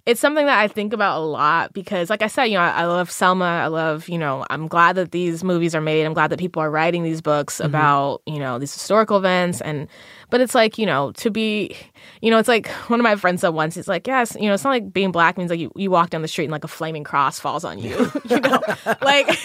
it's 0.06 0.20
something 0.20 0.44
that 0.44 0.58
I 0.58 0.68
think 0.68 0.92
about 0.92 1.18
a 1.18 1.24
lot 1.24 1.72
because, 1.72 2.10
like 2.10 2.20
I 2.20 2.26
said, 2.26 2.44
you 2.44 2.54
know, 2.54 2.60
I, 2.60 2.82
I 2.82 2.84
love 2.84 3.10
Selma. 3.10 3.44
I 3.44 3.68
love, 3.68 4.06
you 4.08 4.18
know, 4.18 4.44
I'm 4.50 4.68
glad 4.68 4.96
that 4.96 5.12
these 5.12 5.42
movies 5.42 5.74
are 5.74 5.80
made. 5.80 6.04
I'm 6.04 6.12
glad 6.12 6.28
that 6.30 6.38
people 6.38 6.60
are 6.60 6.70
writing 6.70 7.04
these 7.04 7.22
books 7.22 7.58
about, 7.58 8.20
you 8.26 8.38
know, 8.38 8.58
these 8.58 8.74
historical 8.74 9.16
events. 9.16 9.62
And, 9.62 9.88
but 10.30 10.40
it's 10.40 10.54
like, 10.54 10.78
you 10.78 10.86
know, 10.86 11.12
to 11.12 11.30
be, 11.30 11.76
you 12.20 12.30
know, 12.30 12.38
it's 12.38 12.48
like 12.48 12.68
one 12.88 13.00
of 13.00 13.04
my 13.04 13.16
friends 13.16 13.42
said 13.42 13.50
once, 13.50 13.76
it's 13.76 13.88
like, 13.88 14.06
yes, 14.06 14.36
you 14.38 14.48
know, 14.48 14.54
it's 14.54 14.64
not 14.64 14.70
like 14.70 14.92
being 14.92 15.12
black 15.12 15.38
means 15.38 15.50
like 15.50 15.60
you, 15.60 15.70
you 15.76 15.90
walk 15.90 16.10
down 16.10 16.22
the 16.22 16.28
street 16.28 16.44
and 16.44 16.52
like 16.52 16.64
a 16.64 16.68
flaming 16.68 17.04
cross 17.04 17.38
falls 17.38 17.64
on 17.64 17.78
you, 17.78 18.10
you 18.30 18.40
know, 18.40 18.60
like, 19.02 19.38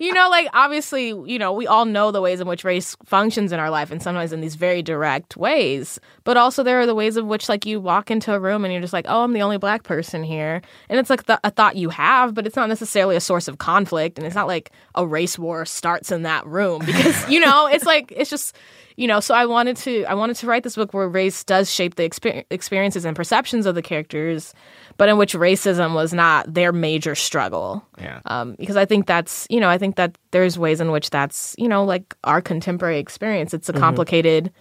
you 0.00 0.12
know, 0.12 0.28
like 0.30 0.48
obviously, 0.52 1.08
you 1.08 1.38
know, 1.38 1.52
we 1.52 1.66
all 1.66 1.84
know 1.84 2.10
the 2.10 2.20
ways 2.20 2.40
in 2.40 2.46
which 2.46 2.64
race 2.64 2.96
functions 3.04 3.52
in 3.52 3.60
our 3.60 3.70
life 3.70 3.90
and 3.90 4.02
sometimes 4.02 4.32
in 4.32 4.40
these 4.40 4.54
very 4.54 4.82
direct 4.82 5.36
ways. 5.36 6.00
But 6.24 6.36
also 6.36 6.62
there 6.62 6.80
are 6.80 6.86
the 6.86 6.94
ways 6.94 7.16
in 7.16 7.28
which 7.28 7.48
like 7.48 7.66
you 7.66 7.80
walk 7.80 8.10
into 8.10 8.32
a 8.34 8.40
room 8.40 8.64
and 8.64 8.72
you're 8.72 8.82
just 8.82 8.92
like, 8.92 9.06
oh, 9.08 9.22
I'm 9.22 9.32
the 9.32 9.42
only 9.42 9.58
black 9.58 9.82
person 9.82 10.22
here. 10.22 10.62
And 10.88 10.98
it's 10.98 11.10
like 11.10 11.24
the, 11.26 11.40
a 11.44 11.50
thought 11.50 11.76
you 11.76 11.90
have, 11.90 12.34
but 12.34 12.46
it's 12.46 12.56
not 12.56 12.68
necessarily 12.68 13.16
a 13.16 13.20
source 13.20 13.48
of 13.48 13.58
conflict. 13.58 14.18
And 14.18 14.26
it's 14.26 14.36
not 14.36 14.46
like 14.46 14.70
a 14.94 15.06
race 15.06 15.38
war 15.38 15.64
starts 15.64 16.10
in 16.10 16.22
that 16.22 16.46
room 16.46 16.84
because, 16.84 17.28
you 17.28 17.40
know, 17.40 17.66
it's 17.66 17.84
like, 17.84 18.12
it's 18.14 18.30
just, 18.30 18.56
you 18.96 19.08
know, 19.08 19.20
so 19.20 19.34
I 19.34 19.46
wanted 19.46 19.76
to, 19.78 20.04
I 20.04 20.14
wanted 20.14 20.36
to 20.36 20.46
write 20.46 20.62
this 20.62 20.76
book 20.76 20.94
where 20.94 21.08
race 21.08 21.42
does 21.42 21.72
shape 21.72 21.96
the 21.96 22.08
exper- 22.08 22.44
experiences 22.50 23.04
and 23.04 23.16
perceptions 23.16 23.66
of 23.66 23.74
the 23.74 23.82
characters, 23.82 24.54
but 24.96 25.08
in 25.08 25.18
which 25.18 25.34
racism 25.34 25.94
was 25.94 26.12
not 26.12 26.52
their 26.52 26.72
major 26.72 27.14
struggle. 27.14 27.84
Yeah. 27.98 28.20
Um, 28.26 28.54
because 28.58 28.76
I 28.76 28.84
think 28.84 29.06
that's, 29.06 29.46
you 29.50 29.58
know, 29.58 29.68
I 29.68 29.78
think 29.78 29.96
that 29.96 30.16
there's 30.30 30.56
ways 30.58 30.80
in 30.80 30.92
which 30.92 31.10
that's, 31.10 31.56
you 31.58 31.66
know, 31.66 31.84
like 31.84 32.14
our 32.22 32.40
contemporary 32.40 32.98
experience. 32.98 33.52
It's 33.52 33.68
a 33.68 33.72
complicated, 33.72 34.52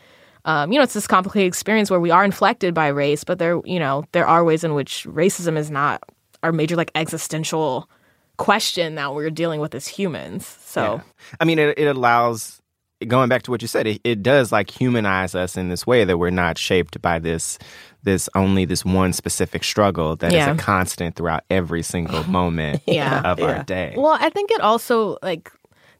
um, 0.45 0.71
you 0.71 0.79
know, 0.79 0.83
it's 0.83 0.93
this 0.93 1.07
complicated 1.07 1.47
experience 1.47 1.91
where 1.91 1.99
we 1.99 2.09
are 2.09 2.25
inflected 2.25 2.73
by 2.73 2.87
race, 2.87 3.23
but 3.23 3.37
there, 3.37 3.61
you 3.65 3.79
know, 3.79 4.03
there 4.13 4.25
are 4.25 4.43
ways 4.43 4.63
in 4.63 4.73
which 4.73 5.05
racism 5.07 5.57
is 5.57 5.69
not 5.69 6.01
our 6.41 6.51
major 6.51 6.75
like 6.75 6.91
existential 6.95 7.87
question 8.37 8.95
that 8.95 9.13
we're 9.13 9.29
dealing 9.29 9.59
with 9.59 9.75
as 9.75 9.87
humans. 9.87 10.47
So, 10.65 10.81
Yeah. 10.81 11.01
I 11.39 11.45
mean, 11.45 11.59
it, 11.59 11.77
it 11.77 11.85
allows, 11.85 12.62
going 13.07 13.29
back 13.29 13.43
to 13.43 13.51
what 13.51 13.61
you 13.61 13.67
said, 13.67 13.87
it, 13.87 14.01
it 14.03 14.23
does 14.23 14.51
like 14.51 14.69
humanize 14.69 15.35
us 15.35 15.57
in 15.57 15.69
this 15.69 15.85
way 15.87 16.03
that 16.05 16.17
we're 16.17 16.29
not 16.29 16.57
shaped 16.57 17.01
by 17.01 17.19
this, 17.19 17.57
this 18.03 18.29
only 18.35 18.65
this 18.65 18.83
one 18.85 19.13
specific 19.13 19.63
struggle 19.63 20.15
that 20.17 20.27
is 20.27 20.33
Yeah. 20.33 20.51
a 20.51 20.57
constant 20.57 21.15
throughout 21.15 21.43
every 21.49 21.83
single 21.83 22.23
moment 22.29 22.81
Yeah. 22.85 23.21
of 23.25 23.39
Yeah. 23.39 23.45
our 23.45 23.63
day. 23.63 23.93
Well, 23.97 24.17
I 24.19 24.29
think 24.29 24.51
it 24.51 24.61
also 24.61 25.17
like 25.23 25.51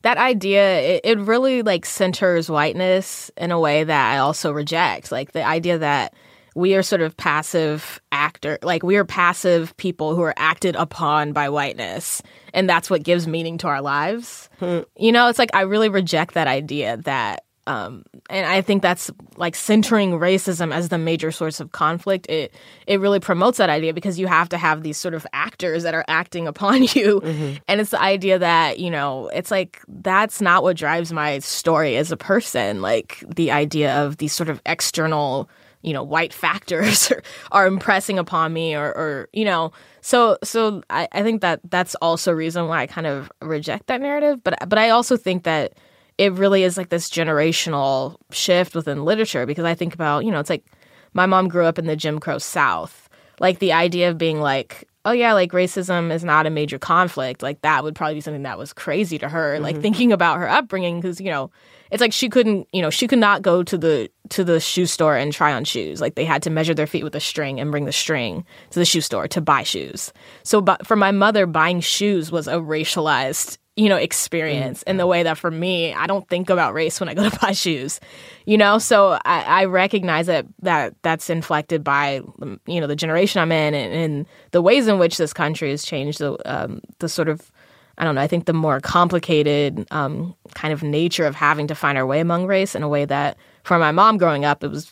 that 0.01 0.17
idea. 0.17 0.79
It, 0.81 1.01
it 1.03 1.17
really 1.19 1.61
like 1.61 1.85
centers 1.85 2.49
whiteness 2.49 3.31
in 3.37 3.51
a 3.51 3.59
way 3.59 3.83
that 3.83 4.13
I 4.13 4.17
also 4.17 4.51
reject. 4.51 5.11
Like 5.11 5.31
the 5.31 5.43
idea 5.45 5.77
that 5.77 6.13
we 6.55 6.75
are 6.75 6.83
sort 6.83 7.01
of 7.01 7.15
passive 7.17 8.01
actor, 8.11 8.59
like 8.61 8.83
we 8.83 8.95
are 8.95 9.05
passive 9.05 9.75
people 9.77 10.15
who 10.15 10.21
are 10.21 10.33
acted 10.37 10.75
upon 10.75 11.33
by 11.33 11.49
whiteness, 11.49 12.21
and 12.53 12.69
that's 12.69 12.89
what 12.89 13.03
gives 13.03 13.27
meaning 13.27 13.57
to 13.59 13.67
our 13.67 13.81
lives. 13.81 14.49
You 14.97 15.11
know, 15.11 15.27
it's 15.29 15.39
like 15.39 15.49
I 15.53 15.61
really 15.61 15.89
reject 15.89 16.33
that 16.35 16.47
idea 16.47 16.97
that. 16.97 17.43
Um, 17.65 18.03
and 18.29 18.45
I 18.45 18.59
think 18.59 18.81
that's 18.81 19.09
like 19.37 19.55
centering 19.55 20.11
racism 20.11 20.73
as 20.73 20.89
the 20.89 20.97
major 20.97 21.31
source 21.31 21.61
of 21.61 21.71
conflict. 21.71 22.29
It 22.29 22.53
it 22.87 22.99
really 22.99 23.21
promotes 23.21 23.57
that 23.57 23.69
idea 23.69 23.93
because 23.93 24.19
you 24.19 24.27
have 24.27 24.49
to 24.49 24.57
have 24.57 24.83
these 24.83 24.97
sort 24.97 25.13
of 25.13 25.25
actors 25.31 25.83
that 25.83 25.93
are 25.93 26.03
acting 26.09 26.45
upon 26.45 26.83
you, 26.93 27.21
and 27.69 27.79
it's 27.79 27.91
the 27.91 28.01
idea 28.01 28.37
that 28.37 28.79
you 28.79 28.91
know 28.91 29.29
it's 29.29 29.49
like 29.49 29.79
that's 29.87 30.41
not 30.41 30.61
what 30.63 30.75
drives 30.75 31.13
my 31.13 31.39
story 31.39 31.95
as 31.95 32.11
a 32.11 32.17
person. 32.17 32.81
Like 32.81 33.23
the 33.33 33.51
idea 33.51 33.95
of 33.95 34.17
these 34.17 34.33
sort 34.33 34.49
of 34.49 34.61
external 34.65 35.49
you 35.83 35.93
know 35.93 36.01
white 36.01 36.33
factors 36.33 37.11
are, 37.11 37.21
are 37.51 37.67
impressing 37.67 38.17
upon 38.17 38.53
me 38.53 38.75
or, 38.75 38.87
or 38.87 39.29
you 39.33 39.45
know. 39.45 39.71
So 40.01 40.37
so 40.43 40.81
I, 40.89 41.07
I 41.11 41.21
think 41.21 41.41
that 41.41 41.59
that's 41.69 41.95
also 41.95 42.31
a 42.31 42.35
reason 42.35 42.67
why 42.67 42.81
I 42.81 42.87
kind 42.87 43.07
of 43.07 43.31
reject 43.41 43.87
that 43.87 44.01
narrative. 44.01 44.43
But 44.43 44.57
but 44.67 44.79
I 44.79 44.89
also 44.89 45.17
think 45.17 45.43
that 45.43 45.73
it 46.17 46.33
really 46.33 46.63
is 46.63 46.77
like 46.77 46.89
this 46.89 47.09
generational 47.09 48.15
shift 48.31 48.75
within 48.75 49.05
literature 49.05 49.45
because 49.45 49.65
I 49.65 49.75
think 49.75 49.93
about 49.93 50.25
you 50.25 50.31
know 50.31 50.39
it's 50.39 50.49
like 50.49 50.65
my 51.13 51.25
mom 51.25 51.47
grew 51.47 51.65
up 51.65 51.77
in 51.77 51.85
the 51.85 51.95
Jim 51.95 52.19
Crow 52.19 52.39
South. 52.39 53.09
Like 53.39 53.59
the 53.59 53.73
idea 53.73 54.09
of 54.09 54.17
being 54.17 54.39
like 54.39 54.87
oh 55.05 55.11
yeah, 55.11 55.33
like 55.33 55.51
racism 55.51 56.11
is 56.11 56.23
not 56.23 56.45
a 56.45 56.49
major 56.49 56.79
conflict, 56.79 57.43
like 57.43 57.61
that 57.61 57.83
would 57.83 57.95
probably 57.95 58.15
be 58.15 58.21
something 58.21 58.43
that 58.43 58.57
was 58.57 58.73
crazy 58.73 59.17
to 59.19 59.29
her. 59.29 59.59
Like 59.59 59.75
mm-hmm. 59.75 59.81
thinking 59.81 60.11
about 60.13 60.37
her 60.37 60.49
upbringing, 60.49 61.01
because 61.01 61.19
you 61.19 61.29
know, 61.29 61.51
it's 61.93 62.01
like 62.01 62.11
she 62.11 62.27
couldn't, 62.27 62.67
you 62.73 62.81
know, 62.81 62.89
she 62.89 63.07
could 63.07 63.19
not 63.19 63.43
go 63.43 63.61
to 63.61 63.77
the 63.77 64.09
to 64.29 64.43
the 64.43 64.59
shoe 64.59 64.87
store 64.87 65.15
and 65.15 65.31
try 65.31 65.53
on 65.53 65.63
shoes. 65.63 66.01
Like 66.01 66.15
they 66.15 66.25
had 66.25 66.41
to 66.41 66.49
measure 66.49 66.73
their 66.73 66.87
feet 66.87 67.03
with 67.03 67.13
a 67.13 67.19
string 67.19 67.59
and 67.59 67.69
bring 67.69 67.85
the 67.85 67.91
string 67.91 68.45
to 68.71 68.79
the 68.79 68.85
shoe 68.85 68.99
store 68.99 69.27
to 69.27 69.41
buy 69.41 69.61
shoes. 69.61 70.11
So, 70.41 70.59
but 70.59 70.87
for 70.87 70.95
my 70.95 71.11
mother, 71.11 71.45
buying 71.45 71.81
shoes 71.81 72.31
was 72.31 72.47
a 72.47 72.55
racialized 72.55 73.59
you 73.75 73.89
know 73.89 73.95
experience 73.95 74.83
in 74.83 74.97
the 74.97 75.07
way 75.07 75.23
that 75.23 75.35
for 75.35 75.49
me 75.49 75.95
i 75.95 76.05
don't 76.05 76.29
think 76.29 76.51
about 76.51 76.75
race 76.75 76.99
when 76.99 77.09
i 77.09 77.15
go 77.15 77.27
to 77.27 77.39
buy 77.41 77.53
shoes 77.53 77.99
you 78.45 78.55
know 78.55 78.77
so 78.77 79.17
i, 79.25 79.41
I 79.41 79.65
recognize 79.65 80.27
that 80.27 80.45
that 80.61 80.93
that's 81.01 81.27
inflected 81.27 81.83
by 81.83 82.21
you 82.67 82.79
know 82.79 82.85
the 82.85 82.95
generation 82.95 83.41
i'm 83.41 83.51
in 83.51 83.73
and, 83.73 83.91
and 83.91 84.25
the 84.51 84.61
ways 84.61 84.87
in 84.87 84.99
which 84.99 85.17
this 85.17 85.33
country 85.33 85.71
has 85.71 85.83
changed 85.83 86.19
the 86.19 86.37
um, 86.45 86.81
the 86.99 87.09
sort 87.09 87.29
of 87.29 87.51
I 87.97 88.03
don't 88.05 88.15
know. 88.15 88.21
I 88.21 88.27
think 88.27 88.45
the 88.45 88.53
more 88.53 88.79
complicated 88.79 89.85
um, 89.91 90.35
kind 90.55 90.73
of 90.73 90.81
nature 90.83 91.25
of 91.25 91.35
having 91.35 91.67
to 91.67 91.75
find 91.75 91.97
our 91.97 92.05
way 92.05 92.19
among 92.19 92.47
race 92.47 92.75
in 92.75 92.83
a 92.83 92.89
way 92.89 93.05
that, 93.05 93.37
for 93.63 93.77
my 93.77 93.91
mom 93.91 94.17
growing 94.17 94.45
up, 94.45 94.63
it 94.63 94.69
was, 94.69 94.89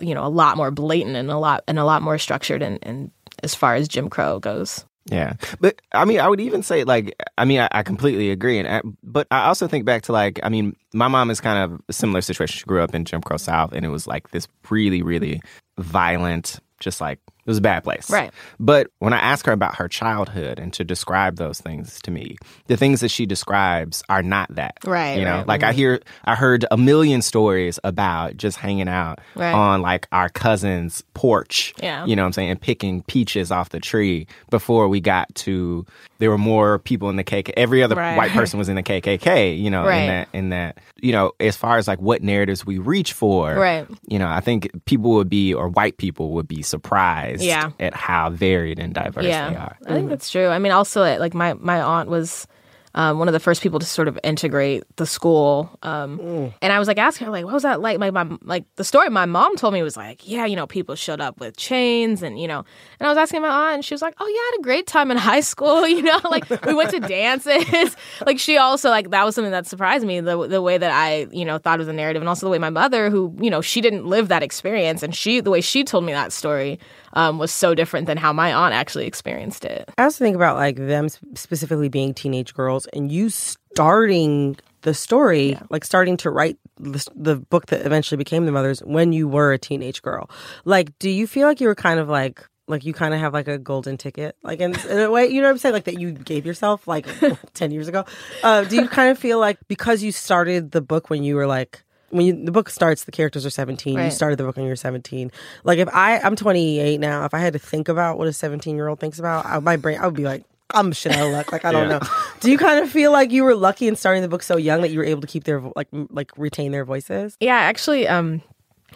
you 0.00 0.14
know, 0.14 0.24
a 0.24 0.28
lot 0.28 0.56
more 0.56 0.70
blatant 0.70 1.16
and 1.16 1.30
a 1.30 1.38
lot 1.38 1.64
and 1.66 1.78
a 1.78 1.84
lot 1.84 2.02
more 2.02 2.18
structured. 2.18 2.62
And, 2.62 2.78
and 2.82 3.10
as 3.42 3.54
far 3.54 3.74
as 3.74 3.88
Jim 3.88 4.10
Crow 4.10 4.38
goes. 4.38 4.84
Yeah, 5.06 5.32
but 5.60 5.82
I 5.90 6.04
mean, 6.04 6.20
I 6.20 6.28
would 6.28 6.40
even 6.40 6.62
say 6.62 6.84
like, 6.84 7.20
I 7.36 7.44
mean, 7.44 7.58
I, 7.58 7.68
I 7.72 7.82
completely 7.82 8.30
agree, 8.30 8.60
and 8.60 8.68
I, 8.68 8.82
but 9.02 9.26
I 9.32 9.46
also 9.46 9.66
think 9.66 9.84
back 9.84 10.02
to 10.02 10.12
like, 10.12 10.38
I 10.44 10.48
mean, 10.48 10.76
my 10.94 11.08
mom 11.08 11.28
is 11.28 11.40
kind 11.40 11.72
of 11.72 11.80
a 11.88 11.92
similar 11.92 12.20
situation. 12.20 12.58
She 12.58 12.64
grew 12.66 12.82
up 12.82 12.94
in 12.94 13.04
Jim 13.04 13.20
Crow 13.20 13.36
South, 13.36 13.72
and 13.72 13.84
it 13.84 13.88
was 13.88 14.06
like 14.06 14.30
this 14.30 14.46
really, 14.70 15.02
really 15.02 15.42
violent, 15.76 16.60
just 16.78 17.00
like 17.00 17.18
it 17.44 17.50
was 17.50 17.58
a 17.58 17.62
bad 17.62 17.82
place. 17.82 18.08
Right. 18.08 18.30
But 18.60 18.86
when 19.00 19.12
I 19.12 19.18
ask 19.18 19.46
her 19.46 19.52
about 19.52 19.74
her 19.76 19.88
childhood 19.88 20.60
and 20.60 20.72
to 20.74 20.84
describe 20.84 21.36
those 21.36 21.60
things 21.60 22.00
to 22.02 22.12
me, 22.12 22.36
the 22.68 22.76
things 22.76 23.00
that 23.00 23.08
she 23.10 23.26
describes 23.26 24.04
are 24.08 24.22
not 24.22 24.54
that. 24.54 24.76
Right, 24.84 25.18
You 25.18 25.24
know, 25.24 25.38
right. 25.38 25.48
like 25.48 25.64
I 25.64 25.70
mm-hmm. 25.70 25.76
hear, 25.78 26.00
I 26.24 26.36
heard 26.36 26.64
a 26.70 26.76
million 26.76 27.20
stories 27.20 27.80
about 27.82 28.36
just 28.36 28.58
hanging 28.58 28.88
out 28.88 29.20
Right. 29.34 29.52
on 29.52 29.82
like 29.82 30.06
our 30.12 30.28
cousin's 30.28 31.02
porch. 31.14 31.74
Yeah. 31.82 32.06
You 32.06 32.14
know 32.14 32.22
what 32.22 32.26
I'm 32.26 32.32
saying? 32.32 32.50
And 32.50 32.60
picking 32.60 33.02
peaches 33.02 33.50
off 33.50 33.70
the 33.70 33.80
tree 33.80 34.28
before 34.50 34.86
we 34.86 35.00
got 35.00 35.34
to, 35.36 35.84
there 36.18 36.30
were 36.30 36.38
more 36.38 36.78
people 36.78 37.10
in 37.10 37.16
the 37.16 37.24
KKK. 37.24 37.54
Every 37.56 37.82
other 37.82 37.96
Right. 37.96 38.16
white 38.16 38.30
person 38.30 38.58
was 38.58 38.68
in 38.68 38.76
the 38.76 38.82
KKK, 38.84 39.58
you 39.60 39.70
know, 39.70 39.88
in 39.88 40.06
that, 40.06 40.28
in 40.32 40.48
that, 40.50 40.78
you 41.00 41.10
know, 41.10 41.32
as 41.40 41.56
far 41.56 41.76
as 41.78 41.88
like 41.88 42.00
what 42.00 42.22
narratives 42.22 42.64
we 42.64 42.78
reach 42.78 43.12
for. 43.12 43.52
Right. 43.52 43.88
You 44.06 44.20
know, 44.20 44.28
I 44.28 44.38
think 44.40 44.70
people 44.84 45.10
would 45.14 45.28
be, 45.28 45.52
or 45.52 45.68
white 45.68 45.96
people 45.96 46.30
would 46.34 46.46
be 46.46 46.62
surprised 46.62 47.31
Yeah. 47.40 47.70
at 47.80 47.94
how 47.94 48.30
varied 48.30 48.78
and 48.78 48.92
diverse 48.92 49.24
they 49.24 49.32
are. 49.32 49.76
I 49.86 49.92
think 49.92 50.06
mm. 50.06 50.10
that's 50.10 50.30
true. 50.30 50.48
I 50.48 50.58
mean, 50.58 50.72
also 50.72 51.02
like 51.18 51.34
my 51.34 51.54
my 51.54 51.80
aunt 51.80 52.08
was 52.08 52.46
um, 52.94 53.18
one 53.18 53.28
of 53.28 53.32
the 53.32 53.40
first 53.40 53.62
people 53.62 53.78
to 53.78 53.86
sort 53.86 54.08
of 54.08 54.18
integrate 54.22 54.84
the 54.96 55.06
school, 55.06 55.78
um, 55.82 56.52
and 56.60 56.72
I 56.72 56.78
was 56.78 56.88
like 56.88 56.98
asking 56.98 57.26
her 57.26 57.30
like, 57.30 57.44
what 57.44 57.54
was 57.54 57.62
that 57.62 57.80
like? 57.80 57.98
Like 57.98 58.12
my 58.12 58.26
like 58.42 58.64
the 58.76 58.84
story 58.84 59.08
my 59.08 59.26
mom 59.26 59.56
told 59.56 59.72
me 59.72 59.82
was 59.82 59.96
like, 59.96 60.28
yeah, 60.28 60.44
you 60.44 60.56
know, 60.56 60.66
people 60.66 60.94
showed 60.94 61.20
up 61.20 61.40
with 61.40 61.56
chains, 61.56 62.22
and 62.22 62.40
you 62.40 62.46
know, 62.46 62.64
and 63.00 63.06
I 63.06 63.08
was 63.08 63.18
asking 63.18 63.42
my 63.42 63.48
aunt, 63.48 63.74
and 63.74 63.84
she 63.84 63.94
was 63.94 64.02
like, 64.02 64.14
oh 64.20 64.26
yeah, 64.26 64.32
I 64.32 64.50
had 64.52 64.60
a 64.60 64.62
great 64.62 64.86
time 64.86 65.10
in 65.10 65.16
high 65.32 65.40
school, 65.40 65.86
you 65.92 66.02
know, 66.02 66.20
like 66.24 66.48
we 66.64 66.74
went 66.74 66.90
to 66.90 67.00
dances. 67.12 67.96
like 68.26 68.38
she 68.38 68.58
also 68.58 68.90
like 68.90 69.10
that 69.10 69.24
was 69.24 69.34
something 69.34 69.52
that 69.52 69.66
surprised 69.66 70.06
me 70.06 70.20
the 70.20 70.46
the 70.46 70.60
way 70.60 70.76
that 70.78 70.90
I 70.90 71.26
you 71.30 71.44
know 71.44 71.58
thought 71.58 71.80
of 71.80 71.86
the 71.86 71.92
narrative, 71.92 72.20
and 72.20 72.28
also 72.28 72.46
the 72.46 72.50
way 72.50 72.58
my 72.58 72.70
mother, 72.70 73.10
who 73.10 73.34
you 73.40 73.50
know, 73.50 73.60
she 73.60 73.80
didn't 73.80 74.06
live 74.06 74.28
that 74.28 74.42
experience, 74.42 75.02
and 75.02 75.14
she 75.14 75.40
the 75.40 75.50
way 75.50 75.60
she 75.60 75.84
told 75.84 76.04
me 76.04 76.12
that 76.12 76.32
story 76.32 76.78
um, 77.14 77.38
was 77.38 77.52
so 77.52 77.74
different 77.74 78.06
than 78.06 78.16
how 78.16 78.32
my 78.32 78.52
aunt 78.52 78.74
actually 78.74 79.06
experienced 79.06 79.64
it. 79.64 79.88
I 79.98 80.04
also 80.04 80.24
think 80.24 80.36
about 80.36 80.56
like 80.56 80.76
them 80.76 81.08
specifically 81.34 81.88
being 81.88 82.14
teenage 82.14 82.54
girls 82.54 82.81
and 82.86 83.10
you 83.10 83.30
starting 83.30 84.56
the 84.82 84.94
story, 84.94 85.58
like 85.70 85.84
starting 85.84 86.16
to 86.18 86.30
write 86.30 86.58
the, 86.78 87.06
the 87.14 87.36
book 87.36 87.66
that 87.66 87.86
eventually 87.86 88.16
became 88.16 88.46
The 88.46 88.52
Mothers 88.52 88.80
when 88.80 89.12
you 89.12 89.28
were 89.28 89.52
a 89.52 89.58
teenage 89.58 90.02
girl. 90.02 90.28
Like, 90.64 90.98
do 90.98 91.08
you 91.08 91.26
feel 91.26 91.46
like 91.46 91.60
you 91.60 91.68
were 91.68 91.74
kind 91.74 92.00
of 92.00 92.08
like, 92.08 92.46
like 92.68 92.84
you 92.84 92.92
kind 92.92 93.14
of 93.14 93.20
have 93.20 93.32
like 93.32 93.48
a 93.48 93.58
golden 93.58 93.96
ticket, 93.96 94.36
like 94.42 94.60
in, 94.60 94.74
in 94.88 94.98
a 94.98 95.10
way, 95.10 95.26
you 95.26 95.40
know 95.40 95.48
what 95.48 95.52
I'm 95.52 95.58
saying? 95.58 95.72
Like 95.72 95.84
that 95.84 95.98
you 96.00 96.12
gave 96.12 96.44
yourself 96.46 96.86
like 96.86 97.06
10 97.54 97.70
years 97.70 97.88
ago. 97.88 98.04
Uh, 98.42 98.64
do 98.64 98.76
you 98.76 98.88
kind 98.88 99.10
of 99.10 99.18
feel 99.18 99.38
like 99.38 99.58
because 99.68 100.02
you 100.02 100.12
started 100.12 100.72
the 100.72 100.80
book 100.80 101.10
when 101.10 101.22
you 101.22 101.36
were 101.36 101.46
like, 101.46 101.82
when 102.10 102.26
you, 102.26 102.44
the 102.44 102.52
book 102.52 102.68
starts, 102.68 103.04
the 103.04 103.12
characters 103.12 103.46
are 103.46 103.50
17. 103.50 103.98
You 103.98 104.10
started 104.10 104.38
the 104.38 104.44
book 104.44 104.56
when 104.56 104.66
you 104.66 104.70
were 104.70 104.76
17. 104.76 105.32
Like 105.64 105.78
if 105.78 105.88
I, 105.94 106.18
I'm 106.18 106.36
28 106.36 107.00
now. 107.00 107.24
If 107.24 107.32
I 107.32 107.38
had 107.38 107.54
to 107.54 107.58
think 107.58 107.88
about 107.88 108.18
what 108.18 108.28
a 108.28 108.34
17 108.34 108.76
year 108.76 108.88
old 108.88 109.00
thinks 109.00 109.18
about, 109.18 109.46
I, 109.46 109.58
my 109.60 109.76
brain, 109.76 109.98
I 109.98 110.06
would 110.06 110.14
be 110.14 110.24
like, 110.24 110.44
I'm 110.74 110.92
shit 110.92 111.12
out 111.12 111.26
of 111.26 111.32
luck. 111.32 111.52
Like 111.52 111.64
I 111.64 111.72
don't 111.72 111.88
Yeah. 111.90 111.98
know. 111.98 112.06
Do 112.40 112.50
you 112.50 112.58
kind 112.58 112.82
of 112.82 112.90
feel 112.90 113.12
like 113.12 113.30
you 113.30 113.44
were 113.44 113.54
lucky 113.54 113.88
in 113.88 113.96
starting 113.96 114.22
the 114.22 114.28
book 114.28 114.42
so 114.42 114.56
young 114.56 114.80
that 114.82 114.90
you 114.90 114.98
were 114.98 115.04
able 115.04 115.20
to 115.20 115.26
keep 115.26 115.44
their 115.44 115.60
like 115.76 115.88
like 115.92 116.30
retain 116.36 116.72
their 116.72 116.84
voices? 116.84 117.36
Yeah, 117.40 117.56
actually, 117.56 118.08
um, 118.08 118.42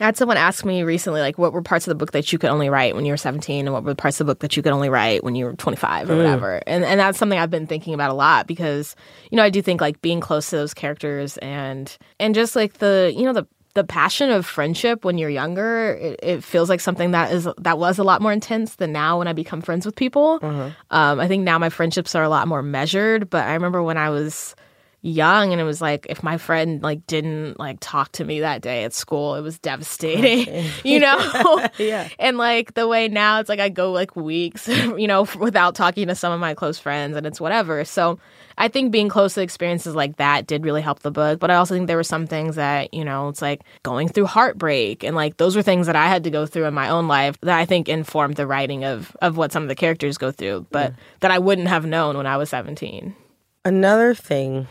I 0.00 0.04
had 0.04 0.16
someone 0.18 0.36
ask 0.36 0.62
me 0.64 0.82
recently, 0.82 1.22
like, 1.22 1.38
what 1.38 1.54
were 1.54 1.62
parts 1.62 1.86
of 1.86 1.90
the 1.90 1.94
book 1.94 2.12
that 2.12 2.30
you 2.30 2.38
could 2.38 2.50
only 2.50 2.68
write 2.68 2.94
when 2.94 3.06
you 3.06 3.12
were 3.14 3.16
17, 3.16 3.66
and 3.66 3.72
what 3.72 3.82
were 3.82 3.90
the 3.92 3.96
parts 3.96 4.20
of 4.20 4.26
the 4.26 4.30
book 4.34 4.40
that 4.40 4.54
you 4.54 4.62
could 4.62 4.72
only 4.72 4.90
write 4.90 5.24
when 5.24 5.34
you 5.34 5.46
were 5.46 5.54
25 5.54 6.10
or 6.10 6.16
whatever. 6.16 6.62
And 6.66 6.84
and 6.84 7.00
that's 7.00 7.18
something 7.18 7.38
I've 7.38 7.50
been 7.50 7.66
thinking 7.66 7.94
about 7.94 8.10
a 8.10 8.14
lot 8.14 8.46
because, 8.46 8.94
you 9.30 9.36
know, 9.36 9.42
I 9.42 9.48
do 9.50 9.62
think 9.62 9.80
like 9.80 10.02
being 10.02 10.20
close 10.20 10.50
to 10.50 10.56
those 10.56 10.74
characters 10.74 11.38
and 11.38 11.96
and 12.20 12.34
just 12.34 12.54
like 12.56 12.74
the 12.74 13.12
you 13.16 13.24
know 13.24 13.32
the 13.32 13.46
the 13.76 13.84
passion 13.84 14.30
of 14.30 14.44
friendship 14.44 15.04
when 15.04 15.18
you're 15.18 15.30
younger, 15.30 15.94
it, 16.00 16.18
it 16.22 16.42
feels 16.44 16.68
like 16.68 16.80
something 16.80 17.12
that 17.12 17.30
is 17.30 17.46
that 17.58 17.78
was 17.78 17.98
a 17.98 18.02
lot 18.04 18.20
more 18.20 18.32
intense 18.32 18.76
than 18.76 18.90
now 18.90 19.18
when 19.18 19.28
I 19.28 19.32
become 19.34 19.60
friends 19.62 19.86
with 19.86 19.94
people. 19.94 20.38
Um, 20.90 21.20
I 21.20 21.28
think 21.28 21.44
now 21.44 21.58
my 21.58 21.68
friendships 21.68 22.14
are 22.16 22.24
a 22.24 22.28
lot 22.28 22.48
more 22.48 22.62
measured, 22.62 23.30
but 23.30 23.44
I 23.44 23.52
remember 23.54 23.82
when 23.82 23.96
I 23.98 24.10
was 24.10 24.56
young 25.06 25.52
and 25.52 25.60
it 25.60 25.64
was 25.64 25.80
like 25.80 26.06
if 26.10 26.22
my 26.22 26.36
friend 26.36 26.82
like 26.82 27.06
didn't 27.06 27.58
like 27.58 27.78
talk 27.80 28.10
to 28.12 28.24
me 28.24 28.40
that 28.40 28.60
day 28.60 28.84
at 28.84 28.92
school 28.92 29.36
it 29.36 29.40
was 29.40 29.58
devastating 29.58 30.64
you 30.84 30.98
know? 30.98 31.16
Yeah. 31.78 32.08
and 32.18 32.36
like 32.38 32.74
the 32.74 32.88
way 32.88 33.08
now 33.08 33.40
it's 33.40 33.48
like 33.48 33.60
i 33.60 33.68
go 33.68 33.92
like 33.92 34.16
weeks 34.16 34.66
you 34.68 35.06
know 35.06 35.26
without 35.38 35.74
talking 35.74 36.08
to 36.08 36.14
some 36.14 36.32
of 36.32 36.40
my 36.40 36.54
close 36.54 36.78
friends 36.78 37.16
and 37.16 37.26
it's 37.26 37.40
whatever. 37.40 37.84
So 37.84 38.18
i 38.58 38.68
think 38.68 38.90
being 38.90 39.08
close 39.08 39.34
to 39.34 39.42
experiences 39.42 39.94
like 39.94 40.16
that 40.16 40.46
did 40.46 40.64
really 40.64 40.80
help 40.82 41.00
the 41.00 41.10
book 41.10 41.38
but 41.38 41.50
i 41.50 41.54
also 41.56 41.74
think 41.74 41.86
there 41.86 41.96
were 41.96 42.02
some 42.02 42.26
things 42.26 42.56
that 42.56 42.92
you 42.94 43.04
know 43.04 43.28
it's 43.28 43.42
like 43.42 43.62
going 43.82 44.08
through 44.08 44.24
heartbreak 44.26 45.04
and 45.04 45.14
like 45.14 45.36
those 45.36 45.54
were 45.54 45.62
things 45.62 45.86
that 45.86 45.96
i 45.96 46.08
had 46.08 46.24
to 46.24 46.30
go 46.30 46.46
through 46.46 46.64
in 46.64 46.72
my 46.74 46.88
own 46.88 47.06
life 47.06 47.38
that 47.42 47.58
i 47.58 47.64
think 47.66 47.88
informed 47.88 48.36
the 48.36 48.46
writing 48.46 48.84
of 48.84 49.14
of 49.20 49.36
what 49.36 49.52
some 49.52 49.62
of 49.62 49.68
the 49.68 49.74
characters 49.74 50.16
go 50.16 50.30
through 50.32 50.66
but 50.70 50.94
that 51.20 51.30
i 51.30 51.38
wouldn't 51.38 51.68
have 51.68 51.84
known 51.84 52.16
when 52.16 52.26
i 52.26 52.36
was 52.36 52.48
17 52.48 53.14
Another 53.64 54.14
thing 54.14 54.68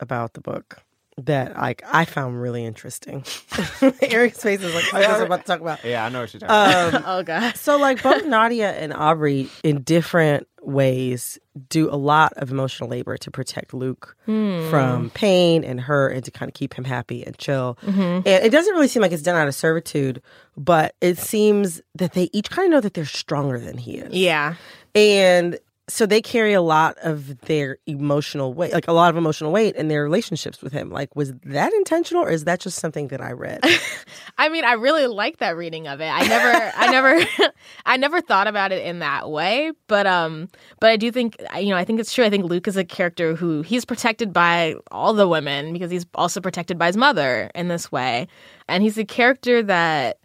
about 0.00 0.34
the 0.34 0.40
book 0.40 0.82
that 1.18 1.56
like 1.56 1.82
I 1.90 2.04
found 2.04 2.40
really 2.42 2.64
interesting. 2.64 3.24
Eric's 4.02 4.42
face 4.42 4.60
is 4.60 4.74
like, 4.74 4.92
I 4.92 5.12
was 5.12 5.22
about 5.22 5.40
to 5.40 5.46
talk 5.46 5.60
about. 5.60 5.82
Yeah, 5.82 6.04
I 6.04 6.08
know 6.10 6.20
what 6.20 6.34
you're 6.34 6.40
talking 6.40 6.92
about. 6.92 6.94
Um, 6.94 7.02
oh 7.06 7.22
god 7.22 7.56
so 7.56 7.78
like 7.78 8.02
both 8.02 8.26
Nadia 8.26 8.72
and 8.72 8.92
Aubrey 8.92 9.48
in 9.62 9.82
different 9.82 10.46
ways 10.60 11.38
do 11.70 11.88
a 11.90 11.96
lot 11.96 12.32
of 12.34 12.50
emotional 12.50 12.90
labor 12.90 13.16
to 13.16 13.30
protect 13.30 13.72
Luke 13.72 14.14
from 14.26 15.10
pain 15.14 15.64
and 15.64 15.80
hurt 15.80 16.12
and 16.12 16.24
to 16.24 16.30
kind 16.30 16.50
of 16.50 16.54
keep 16.54 16.74
him 16.74 16.84
happy 16.84 17.24
and 17.24 17.38
chill. 17.38 17.78
And 17.86 18.26
it 18.26 18.50
doesn't 18.50 18.74
really 18.74 18.88
seem 18.88 19.00
like 19.00 19.12
it's 19.12 19.22
done 19.22 19.36
out 19.36 19.46
of 19.48 19.54
servitude, 19.54 20.20
but 20.56 20.94
it 21.00 21.18
seems 21.18 21.80
that 21.94 22.12
they 22.14 22.28
each 22.32 22.50
kind 22.50 22.66
of 22.66 22.72
know 22.72 22.80
that 22.80 22.94
they're 22.94 23.04
stronger 23.06 23.58
than 23.58 23.78
he 23.78 23.98
is. 23.98 24.12
yeah 24.12 24.56
And 24.94 25.58
so 25.88 26.04
they 26.04 26.20
carry 26.20 26.52
a 26.52 26.60
lot 26.60 26.96
of 27.02 27.40
their 27.42 27.78
emotional 27.86 28.52
weight, 28.52 28.72
like 28.72 28.88
a 28.88 28.92
lot 28.92 29.08
of 29.08 29.16
emotional 29.16 29.52
weight 29.52 29.76
in 29.76 29.86
their 29.86 30.02
relationships 30.02 30.60
with 30.60 30.72
him. 30.72 30.90
Like, 30.90 31.14
was 31.14 31.32
that 31.44 31.72
intentional 31.74 32.24
or 32.24 32.30
is 32.30 32.44
that 32.44 32.58
just 32.58 32.80
something 32.80 33.08
that 33.08 33.20
I 33.20 33.32
read? 33.32 33.60
I 34.38 34.48
mean, 34.48 34.64
I 34.64 34.72
really 34.72 35.06
like 35.06 35.36
that 35.38 35.56
reading 35.56 35.86
of 35.86 36.00
it. 36.00 36.08
I 36.08 36.26
never, 36.26 36.72
I 36.76 36.90
never, 36.90 37.52
I 37.86 37.96
never 37.98 38.20
thought 38.20 38.48
about 38.48 38.72
it 38.72 38.84
in 38.84 38.98
that 38.98 39.30
way. 39.30 39.70
But, 39.86 40.08
um, 40.08 40.48
but 40.80 40.90
I 40.90 40.96
do 40.96 41.12
think, 41.12 41.36
you 41.56 41.70
know, 41.70 41.76
I 41.76 41.84
think 41.84 42.00
it's 42.00 42.12
true. 42.12 42.24
I 42.24 42.30
think 42.30 42.46
Luke 42.46 42.66
is 42.66 42.76
a 42.76 42.84
character 42.84 43.36
who 43.36 43.62
he's 43.62 43.84
protected 43.84 44.32
by 44.32 44.74
all 44.90 45.14
the 45.14 45.28
women 45.28 45.72
because 45.72 45.92
he's 45.92 46.06
also 46.16 46.40
protected 46.40 46.78
by 46.78 46.86
his 46.88 46.96
mother 46.96 47.48
in 47.54 47.68
this 47.68 47.92
way, 47.92 48.26
and 48.68 48.82
he's 48.82 48.98
a 48.98 49.04
character 49.04 49.62
that. 49.62 50.18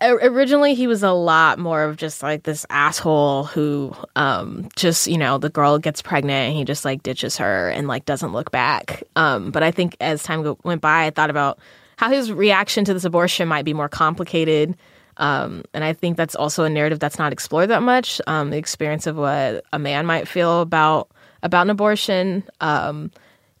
Originally, 0.00 0.74
he 0.74 0.86
was 0.86 1.02
a 1.02 1.10
lot 1.10 1.58
more 1.58 1.82
of 1.82 1.96
just 1.96 2.22
like 2.22 2.44
this 2.44 2.64
asshole 2.70 3.44
who, 3.44 3.92
um, 4.14 4.68
just 4.76 5.08
you 5.08 5.18
know, 5.18 5.38
the 5.38 5.48
girl 5.48 5.78
gets 5.78 6.02
pregnant 6.02 6.48
and 6.48 6.56
he 6.56 6.64
just 6.64 6.84
like 6.84 7.02
ditches 7.02 7.36
her 7.38 7.68
and 7.70 7.88
like 7.88 8.04
doesn't 8.04 8.32
look 8.32 8.52
back. 8.52 9.02
Um, 9.16 9.50
but 9.50 9.64
I 9.64 9.72
think 9.72 9.96
as 10.00 10.22
time 10.22 10.42
go- 10.42 10.58
went 10.62 10.80
by, 10.80 11.06
I 11.06 11.10
thought 11.10 11.30
about 11.30 11.58
how 11.96 12.10
his 12.10 12.30
reaction 12.30 12.84
to 12.84 12.94
this 12.94 13.04
abortion 13.04 13.48
might 13.48 13.64
be 13.64 13.74
more 13.74 13.88
complicated. 13.88 14.76
Um, 15.16 15.64
and 15.74 15.82
I 15.82 15.94
think 15.94 16.16
that's 16.16 16.36
also 16.36 16.62
a 16.62 16.70
narrative 16.70 17.00
that's 17.00 17.18
not 17.18 17.32
explored 17.32 17.70
that 17.70 17.82
much. 17.82 18.20
Um, 18.28 18.50
the 18.50 18.56
experience 18.56 19.08
of 19.08 19.16
what 19.16 19.64
a 19.72 19.80
man 19.80 20.06
might 20.06 20.28
feel 20.28 20.60
about 20.60 21.10
about 21.42 21.66
an 21.66 21.70
abortion. 21.70 22.44
Um, 22.60 23.10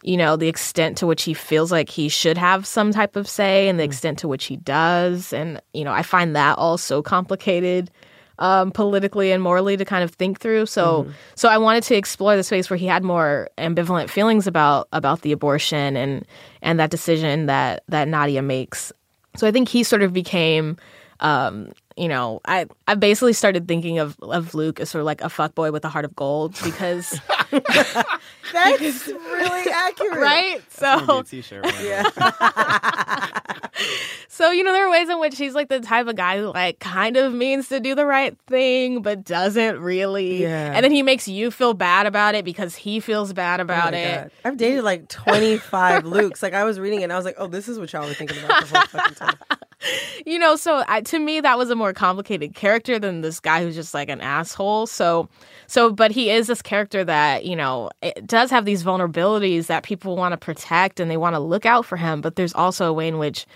you 0.02 0.16
know, 0.16 0.36
the 0.36 0.48
extent 0.48 0.96
to 0.98 1.06
which 1.06 1.24
he 1.24 1.34
feels 1.34 1.72
like 1.72 1.88
he 1.90 2.08
should 2.08 2.38
have 2.38 2.66
some 2.66 2.92
type 2.92 3.16
of 3.16 3.28
say, 3.28 3.68
and 3.68 3.78
the 3.78 3.84
extent 3.84 4.18
to 4.20 4.28
which 4.28 4.44
he 4.46 4.56
does. 4.56 5.32
And 5.32 5.60
you 5.74 5.84
know, 5.84 5.92
I 5.92 6.02
find 6.02 6.36
that 6.36 6.58
all 6.58 6.78
so 6.78 7.02
complicated. 7.02 7.90
um, 8.40 8.70
politically 8.70 9.32
and 9.32 9.42
morally 9.42 9.76
to 9.76 9.84
kind 9.84 10.04
of 10.04 10.12
think 10.12 10.38
through. 10.38 10.66
So 10.66 11.02
Mm-hmm. 11.02 11.10
so 11.34 11.48
I 11.48 11.58
wanted 11.58 11.82
to 11.84 11.96
explore 11.96 12.36
the 12.36 12.44
space 12.44 12.70
where 12.70 12.76
he 12.76 12.86
had 12.86 13.02
more 13.02 13.48
ambivalent 13.58 14.10
feelings 14.10 14.46
about 14.46 14.86
about 14.92 15.22
the 15.22 15.32
abortion 15.32 15.96
and 15.96 16.24
and 16.62 16.78
that 16.78 16.90
decision 16.90 17.46
that 17.46 17.82
that 17.88 18.06
Nadia 18.06 18.40
makes. 18.42 18.92
So 19.36 19.48
I 19.48 19.50
think 19.50 19.68
he 19.68 19.82
sort 19.82 20.02
of 20.02 20.12
became 20.12 20.76
um, 21.18 21.72
you 21.98 22.08
know, 22.08 22.40
I 22.46 22.66
I 22.86 22.94
basically 22.94 23.32
started 23.32 23.66
thinking 23.68 23.98
of 23.98 24.16
of 24.20 24.54
Luke 24.54 24.80
as 24.80 24.90
sort 24.90 25.00
of 25.00 25.06
like 25.06 25.20
a 25.20 25.26
fuckboy 25.28 25.72
with 25.72 25.84
a 25.84 25.88
heart 25.88 26.04
of 26.04 26.14
gold 26.16 26.56
because 26.62 27.18
That's 28.52 29.06
really 29.08 29.70
accurate. 29.72 30.18
right? 30.18 30.60
So 30.70 31.22
t-shirt. 31.22 31.66
So, 34.30 34.52
you 34.52 34.62
know, 34.62 34.72
there 34.72 34.86
are 34.86 34.90
ways 34.90 35.08
in 35.08 35.18
which 35.18 35.36
he's 35.36 35.54
like 35.54 35.68
the 35.68 35.80
type 35.80 36.06
of 36.06 36.14
guy 36.14 36.38
who 36.38 36.52
like 36.52 36.78
kind 36.78 37.16
of 37.16 37.32
means 37.34 37.70
to 37.70 37.80
do 37.80 37.96
the 37.96 38.06
right 38.06 38.36
thing, 38.46 39.02
but 39.02 39.24
doesn't 39.24 39.80
really. 39.80 40.42
Yeah. 40.42 40.72
And 40.74 40.84
then 40.84 40.92
he 40.92 41.02
makes 41.02 41.26
you 41.26 41.50
feel 41.50 41.74
bad 41.74 42.06
about 42.06 42.36
it 42.36 42.44
because 42.44 42.76
he 42.76 43.00
feels 43.00 43.32
bad 43.32 43.58
Oh 43.58 43.64
about 43.64 43.92
my 43.94 43.98
it. 43.98 44.16
God. 44.22 44.30
I've 44.44 44.56
dated 44.56 44.84
like 44.84 45.08
25 45.08 46.04
Lukes. 46.04 46.40
Like 46.40 46.54
I 46.54 46.62
was 46.62 46.78
reading 46.78 47.00
it 47.00 47.04
and 47.04 47.12
I 47.12 47.16
was 47.16 47.24
like, 47.24 47.34
oh, 47.38 47.48
this 47.48 47.66
is 47.68 47.80
what 47.80 47.92
y'all 47.92 48.06
were 48.06 48.14
thinking 48.14 48.38
about 48.44 48.64
the 48.64 48.76
whole 48.76 48.86
fucking 48.86 49.14
time. 49.16 49.36
You 50.24 50.38
know, 50.38 50.54
so 50.54 50.84
I, 50.86 51.00
to 51.00 51.18
me 51.18 51.40
that 51.40 51.58
was 51.58 51.70
a 51.70 51.76
more 51.76 51.87
complicated 51.92 52.54
character 52.54 52.98
than 52.98 53.20
this 53.20 53.40
guy 53.40 53.62
who's 53.62 53.74
just 53.74 53.94
like 53.94 54.08
an 54.08 54.20
asshole. 54.20 54.86
So 54.86 55.28
so 55.66 55.92
but 55.92 56.10
he 56.10 56.30
is 56.30 56.46
this 56.46 56.62
character 56.62 57.04
that, 57.04 57.44
you 57.44 57.56
know, 57.56 57.90
it 58.02 58.26
does 58.26 58.50
have 58.50 58.64
these 58.64 58.82
vulnerabilities 58.82 59.66
that 59.66 59.82
people 59.82 60.16
want 60.16 60.32
to 60.32 60.36
protect 60.36 61.00
and 61.00 61.10
they 61.10 61.16
want 61.16 61.34
to 61.34 61.40
look 61.40 61.66
out 61.66 61.84
for 61.84 61.96
him, 61.96 62.20
but 62.20 62.36
there's 62.36 62.54
also 62.54 62.86
a 62.86 62.92
way 62.92 63.08
in 63.08 63.18
which 63.18 63.46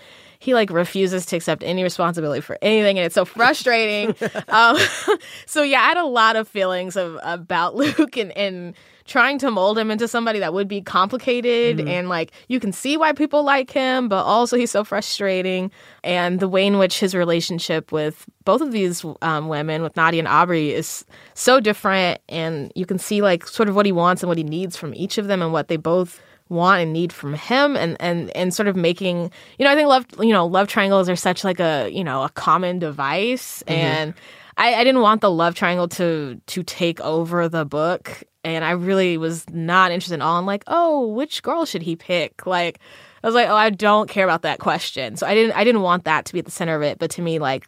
he 0.43 0.53
like 0.53 0.69
refuses 0.69 1.25
to 1.27 1.37
accept 1.37 1.63
any 1.63 1.83
responsibility 1.83 2.41
for 2.41 2.57
anything 2.61 2.99
and 2.99 3.05
it's 3.05 3.15
so 3.15 3.23
frustrating 3.23 4.13
um, 4.49 4.77
so 5.45 5.63
yeah 5.63 5.79
i 5.79 5.87
had 5.87 5.95
a 5.95 6.03
lot 6.03 6.35
of 6.35 6.49
feelings 6.49 6.97
of 6.97 7.17
about 7.23 7.75
luke 7.75 8.17
and, 8.17 8.35
and 8.37 8.75
trying 9.05 9.37
to 9.39 9.51
mold 9.51 9.77
him 9.77 9.91
into 9.91 10.07
somebody 10.07 10.39
that 10.39 10.53
would 10.53 10.67
be 10.67 10.81
complicated 10.81 11.79
and 11.87 12.09
like 12.09 12.31
you 12.47 12.59
can 12.59 12.71
see 12.71 12.95
why 12.97 13.11
people 13.11 13.43
like 13.43 13.69
him 13.69 14.07
but 14.07 14.23
also 14.23 14.57
he's 14.57 14.71
so 14.71 14.83
frustrating. 14.83 15.71
And 16.03 16.39
the 16.39 16.47
way 16.47 16.65
in 16.65 16.77
which 16.77 16.99
his 16.99 17.15
relationship 17.15 17.91
with 17.91 18.25
both 18.45 18.61
of 18.61 18.71
these 18.71 19.05
um, 19.21 19.47
women 19.47 19.81
with 19.81 19.95
nadia 19.95 20.19
and 20.19 20.27
aubrey 20.27 20.71
is 20.71 21.05
so 21.33 21.59
different. 21.59 22.21
And 22.29 22.71
you 22.75 22.85
can 22.85 22.99
see 22.99 23.21
like 23.21 23.47
sort 23.47 23.69
of 23.69 23.75
what 23.75 23.85
he 23.85 23.91
wants 23.91 24.23
and 24.23 24.29
what 24.29 24.37
he 24.37 24.43
needs 24.43 24.77
from 24.77 24.93
each 24.95 25.17
of 25.17 25.27
them 25.27 25.41
and 25.41 25.51
what 25.51 25.67
they 25.67 25.77
both 25.77 26.21
want 26.49 26.81
and 26.81 26.93
need 26.93 27.11
from 27.11 27.33
him. 27.33 27.75
And 27.75 27.97
and 27.99 28.35
and 28.35 28.53
sort 28.53 28.67
of 28.67 28.75
making 28.75 29.31
you 29.57 29.65
know 29.65 29.71
i 29.71 29.75
think 29.75 29.87
love 29.87 30.05
you 30.19 30.33
know 30.33 30.45
love 30.45 30.67
triangles 30.67 31.09
are 31.09 31.15
such 31.15 31.43
like 31.43 31.59
a 31.59 31.89
you 31.91 32.03
know 32.03 32.23
a 32.23 32.29
common 32.29 32.79
device. 32.79 33.63
And 33.67 34.13
I, 34.57 34.75
I 34.75 34.83
didn't 34.83 35.01
want 35.01 35.21
the 35.21 35.31
love 35.31 35.55
triangle 35.55 35.87
to 35.89 36.39
to 36.45 36.63
take 36.63 37.01
over 37.01 37.49
the 37.49 37.65
book 37.65 38.23
and 38.43 38.63
i 38.63 38.71
really 38.71 39.17
was 39.17 39.49
not 39.49 39.91
interested 39.91 40.15
at 40.15 40.21
all. 40.21 40.39
In 40.39 40.45
like 40.45 40.63
oh 40.67 41.07
which 41.07 41.43
girl 41.43 41.65
should 41.65 41.81
he 41.81 41.95
pick? 41.95 42.45
Like 42.45 42.79
i 43.23 43.27
was 43.27 43.35
like 43.35 43.49
oh 43.49 43.55
i 43.55 43.69
don't 43.69 44.09
care 44.09 44.25
about 44.25 44.43
that 44.43 44.59
question. 44.59 45.15
So 45.17 45.27
i 45.27 45.33
didn't 45.33 45.55
i 45.55 45.63
didn't 45.63 45.81
want 45.81 46.05
that 46.05 46.25
to 46.25 46.33
be 46.33 46.39
at 46.39 46.45
the 46.45 46.51
center 46.51 46.75
of 46.75 46.81
it 46.81 46.99
but 46.99 47.11
to 47.11 47.21
me 47.21 47.39
like 47.39 47.67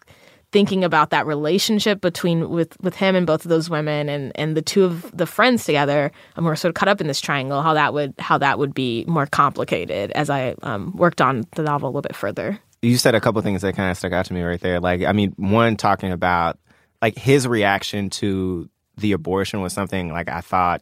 thinking 0.51 0.85
about 0.85 1.09
that 1.09 1.25
relationship 1.25 1.99
between 1.99 2.49
with 2.49 2.79
with 2.81 2.95
him 2.95 3.15
and 3.15 3.27
both 3.27 3.43
of 3.43 3.49
those 3.49 3.69
women 3.69 4.07
and 4.07 4.31
and 4.35 4.55
the 4.55 4.61
two 4.61 4.85
of 4.85 5.11
the 5.15 5.25
friends 5.25 5.65
together 5.65 6.11
and 6.37 6.45
we're 6.45 6.55
sort 6.55 6.69
of 6.69 6.75
cut 6.75 6.87
up 6.87 7.01
in 7.01 7.07
this 7.07 7.19
triangle 7.19 7.61
how 7.61 7.73
that 7.73 7.93
would 7.93 8.13
how 8.19 8.37
that 8.37 8.57
would 8.57 8.73
be 8.73 9.03
more 9.05 9.25
complicated 9.25 10.11
as 10.11 10.29
i 10.29 10.55
um, 10.63 10.95
worked 10.95 11.19
on 11.19 11.43
the 11.55 11.63
novel 11.63 11.87
a 11.87 11.91
little 11.91 12.01
bit 12.01 12.15
further. 12.15 12.59
You 12.81 12.97
said 12.97 13.15
a 13.15 13.21
couple 13.21 13.41
things 13.41 13.63
that 13.63 13.75
kind 13.75 13.89
of 13.89 13.97
stuck 13.97 14.11
out 14.11 14.25
to 14.27 14.33
me 14.33 14.43
right 14.43 14.59
there. 14.61 14.79
Like, 14.79 15.03
I 15.03 15.11
mean, 15.11 15.33
one 15.37 15.75
talking 15.75 16.11
about 16.11 16.59
like 17.01 17.17
his 17.17 17.47
reaction 17.47 18.09
to 18.11 18.69
the 18.97 19.11
abortion 19.13 19.61
was 19.61 19.73
something 19.73 20.11
like 20.11 20.29
I 20.29 20.41
thought, 20.41 20.81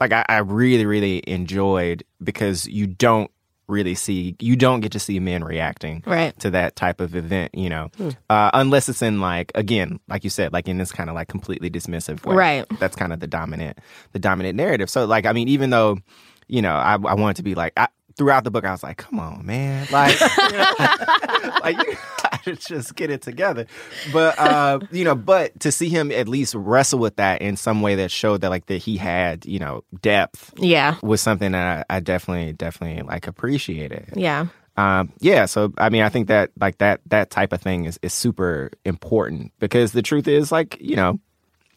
like 0.00 0.12
I, 0.12 0.24
I 0.28 0.38
really, 0.38 0.86
really 0.86 1.22
enjoyed 1.26 2.04
because 2.22 2.66
you 2.66 2.86
don't 2.86 3.30
really 3.68 3.94
see, 3.96 4.36
you 4.38 4.54
don't 4.54 4.80
get 4.80 4.92
to 4.92 4.98
see 5.00 5.18
men 5.18 5.42
reacting 5.42 6.02
Right. 6.06 6.38
to 6.38 6.50
that 6.50 6.76
type 6.76 7.00
of 7.00 7.16
event, 7.16 7.52
you 7.54 7.68
know, 7.68 7.90
uh, 8.30 8.50
unless 8.54 8.88
it's 8.88 9.02
in 9.02 9.20
like 9.20 9.50
again, 9.56 9.98
like 10.08 10.22
you 10.22 10.30
said, 10.30 10.52
like 10.52 10.68
in 10.68 10.78
this 10.78 10.92
kind 10.92 11.08
of 11.10 11.14
like 11.16 11.28
completely 11.28 11.68
dismissive 11.70 12.24
way. 12.24 12.36
Right. 12.36 12.66
That's 12.78 12.94
kind 12.94 13.12
of 13.12 13.18
the 13.20 13.26
dominant, 13.26 13.78
the 14.12 14.18
dominant 14.20 14.56
narrative. 14.56 14.88
So, 14.88 15.04
like, 15.06 15.26
I 15.26 15.32
mean, 15.32 15.48
even 15.48 15.70
though, 15.70 15.98
you 16.46 16.62
know, 16.62 16.74
I, 16.74 16.92
I 16.94 17.14
wanted 17.14 17.36
to 17.36 17.42
be 17.42 17.54
like. 17.54 17.72
I, 17.76 17.88
Throughout 18.16 18.44
the 18.44 18.50
book, 18.50 18.64
I 18.64 18.70
was 18.72 18.82
like, 18.82 18.96
"Come 18.96 19.20
on, 19.20 19.44
man! 19.44 19.86
Like, 19.92 20.18
like 21.62 21.76
you 21.86 21.96
gotta 22.22 22.56
just 22.56 22.94
get 22.94 23.10
it 23.10 23.22
together." 23.22 23.66
But 24.12 24.38
uh, 24.38 24.80
you 24.90 25.04
know, 25.04 25.14
but 25.14 25.58
to 25.60 25.70
see 25.72 25.88
him 25.88 26.10
at 26.10 26.28
least 26.28 26.54
wrestle 26.54 26.98
with 26.98 27.16
that 27.16 27.42
in 27.42 27.56
some 27.56 27.82
way 27.82 27.96
that 27.96 28.10
showed 28.10 28.40
that 28.40 28.50
like 28.50 28.66
that 28.66 28.78
he 28.78 28.96
had 28.96 29.44
you 29.46 29.58
know 29.58 29.84
depth 30.00 30.54
yeah 30.56 30.96
was 31.02 31.20
something 31.20 31.52
that 31.52 31.86
I, 31.90 31.96
I 31.96 32.00
definitely 32.00 32.52
definitely 32.54 33.02
like 33.02 33.26
appreciated. 33.26 34.14
yeah 34.16 34.46
Um, 34.78 35.12
yeah, 35.20 35.46
so 35.46 35.72
I 35.78 35.88
mean, 35.90 36.02
I 36.02 36.08
think 36.08 36.28
that 36.28 36.50
like 36.60 36.78
that 36.78 37.00
that 37.06 37.30
type 37.30 37.52
of 37.52 37.60
thing 37.60 37.84
is 37.84 37.98
is 38.02 38.12
super 38.14 38.70
important 38.84 39.52
because 39.58 39.92
the 39.92 40.02
truth 40.02 40.26
is 40.28 40.50
like 40.50 40.78
you 40.80 40.96
know. 40.96 41.20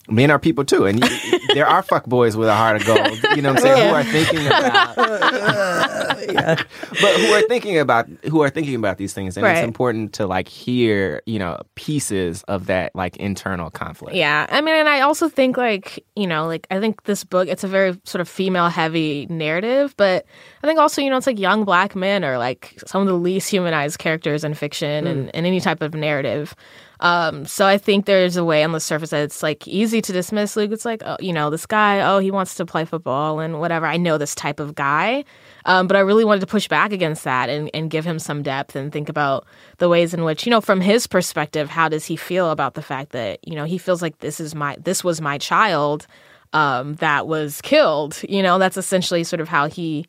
Men 0.10 0.32
are 0.32 0.39
people 0.39 0.66
too, 0.66 0.86
and 0.86 1.03
you, 1.03 1.10
there 1.53 1.68
are 1.68 1.82
fuck 1.82 2.05
boys 2.05 2.36
with 2.36 2.47
a 2.47 2.55
heart 2.55 2.82
of 2.82 2.86
gold. 2.86 3.20
You 3.36 3.41
know 3.41 3.53
what 3.53 3.64
I'm 3.64 3.76
saying? 3.76 3.89
Who 3.89 3.95
are 3.95 4.03
thinking 4.03 4.47
about, 4.47 4.95
but 7.01 7.16
who 7.20 7.34
are 7.34 7.41
thinking 7.43 7.80
about 7.80 8.07
who 8.26 8.41
are 8.41 8.49
thinking 8.49 8.76
about 8.76 8.97
these 8.97 9.14
things, 9.14 9.38
and 9.38 9.45
it's 9.45 9.64
important 9.64 10.14
to 10.14 10.28
like 10.28 10.47
hear 10.47 11.22
you 11.26 11.39
know 11.39 11.62
pieces 11.76 12.43
of 12.43 12.68
that 12.68 12.95
like 12.95 13.18
internal 13.18 13.70
conflict. 13.70 14.16
Yeah. 14.16 14.45
I 14.49 14.62
mean, 14.62 14.76
and 14.76 14.89
I 14.89 15.01
also 15.01 15.30
think, 15.30 15.57
like, 15.57 16.03
you 16.16 16.28
know, 16.28 16.47
like, 16.47 16.68
I 16.70 16.80
think 16.80 17.03
this 17.03 17.24
book, 17.24 17.47
it's 17.47 17.64
a 17.64 17.68
very 17.68 17.97
sort 18.03 18.22
of 18.22 18.28
female 18.28 18.70
heavy 18.70 19.26
narrative, 19.30 19.95
but 19.97 20.26
I 20.64 20.68
think 20.68 20.80
also, 20.80 21.01
you 21.01 21.10
know, 21.10 21.18
it's 21.18 21.28
like 21.28 21.39
young 21.39 21.64
black 21.66 21.95
men 21.95 22.24
are 22.24 22.38
like 22.38 22.82
some 22.86 23.01
of 23.01 23.07
the 23.07 23.14
least 23.14 23.49
humanized 23.49 23.99
characters 23.99 24.43
in 24.43 24.53
fiction 24.53 25.05
hmm. 25.05 25.12
and, 25.12 25.36
and 25.36 25.45
any 25.45 25.60
type 25.60 25.82
of 25.82 25.93
narrative. 25.93 26.55
Um, 27.02 27.45
so 27.45 27.66
I 27.66 27.78
think 27.78 28.06
there's 28.06 28.36
a 28.36 28.43
way 28.43 28.64
on 28.64 28.74
the 28.74 28.80
surface 28.80 29.12
that 29.12 29.24
it's 29.24 29.41
like 29.41 29.68
easy 29.68 30.02
to 30.02 30.12
dismiss 30.12 30.56
Luke. 30.56 30.72
It's 30.72 30.86
like, 30.86 31.02
oh, 31.06 31.18
you 31.20 31.32
know, 31.32 31.50
this 31.50 31.66
guy, 31.66 32.02
oh, 32.02 32.20
he 32.20 32.30
wants 32.30 32.56
to 32.56 32.66
play 32.66 32.84
football 32.84 33.39
and 33.39 33.60
whatever. 33.60 33.86
I 33.86 33.97
know 33.97 34.18
this 34.18 34.36
type 34.36 34.60
of 34.60 34.76
guy. 34.76 35.24
Um, 35.66 35.88
but 35.88 35.95
I 35.95 36.02
really 36.02 36.26
wanted 36.26 36.41
to 36.41 36.47
push 36.47 36.68
back 36.68 36.91
against 36.91 37.24
that 37.24 37.50
and, 37.50 37.70
and 37.74 37.89
give 37.89 38.06
him 38.06 38.20
some 38.20 38.43
depth 38.43 38.76
and 38.76 38.91
think 38.91 39.08
about 39.08 39.45
the 39.78 39.88
ways 39.88 40.14
in 40.14 40.24
which, 40.24 40.45
you 40.45 40.50
know, 40.50 40.62
from 40.62 40.82
his 40.82 41.08
perspective, 41.08 41.70
how 41.70 41.88
does 41.88 42.06
he 42.06 42.16
feel 42.16 42.52
about 42.52 42.74
the 42.74 42.82
fact 42.82 43.12
that, 43.12 43.45
you 43.47 43.56
know, 43.56 43.66
he 43.66 43.78
feels 43.78 44.02
like 44.02 44.20
this 44.20 44.39
is 44.39 44.54
my 44.54 44.76
this 44.80 45.04
was 45.04 45.22
my 45.22 45.38
child 45.38 46.08
um, 46.54 46.95
that 46.95 47.28
was 47.28 47.62
killed. 47.62 48.20
You 48.28 48.43
know, 48.43 48.58
that's 48.58 48.78
essentially 48.78 49.24
sort 49.24 49.41
of 49.41 49.47
how 49.47 49.68
he 49.68 50.06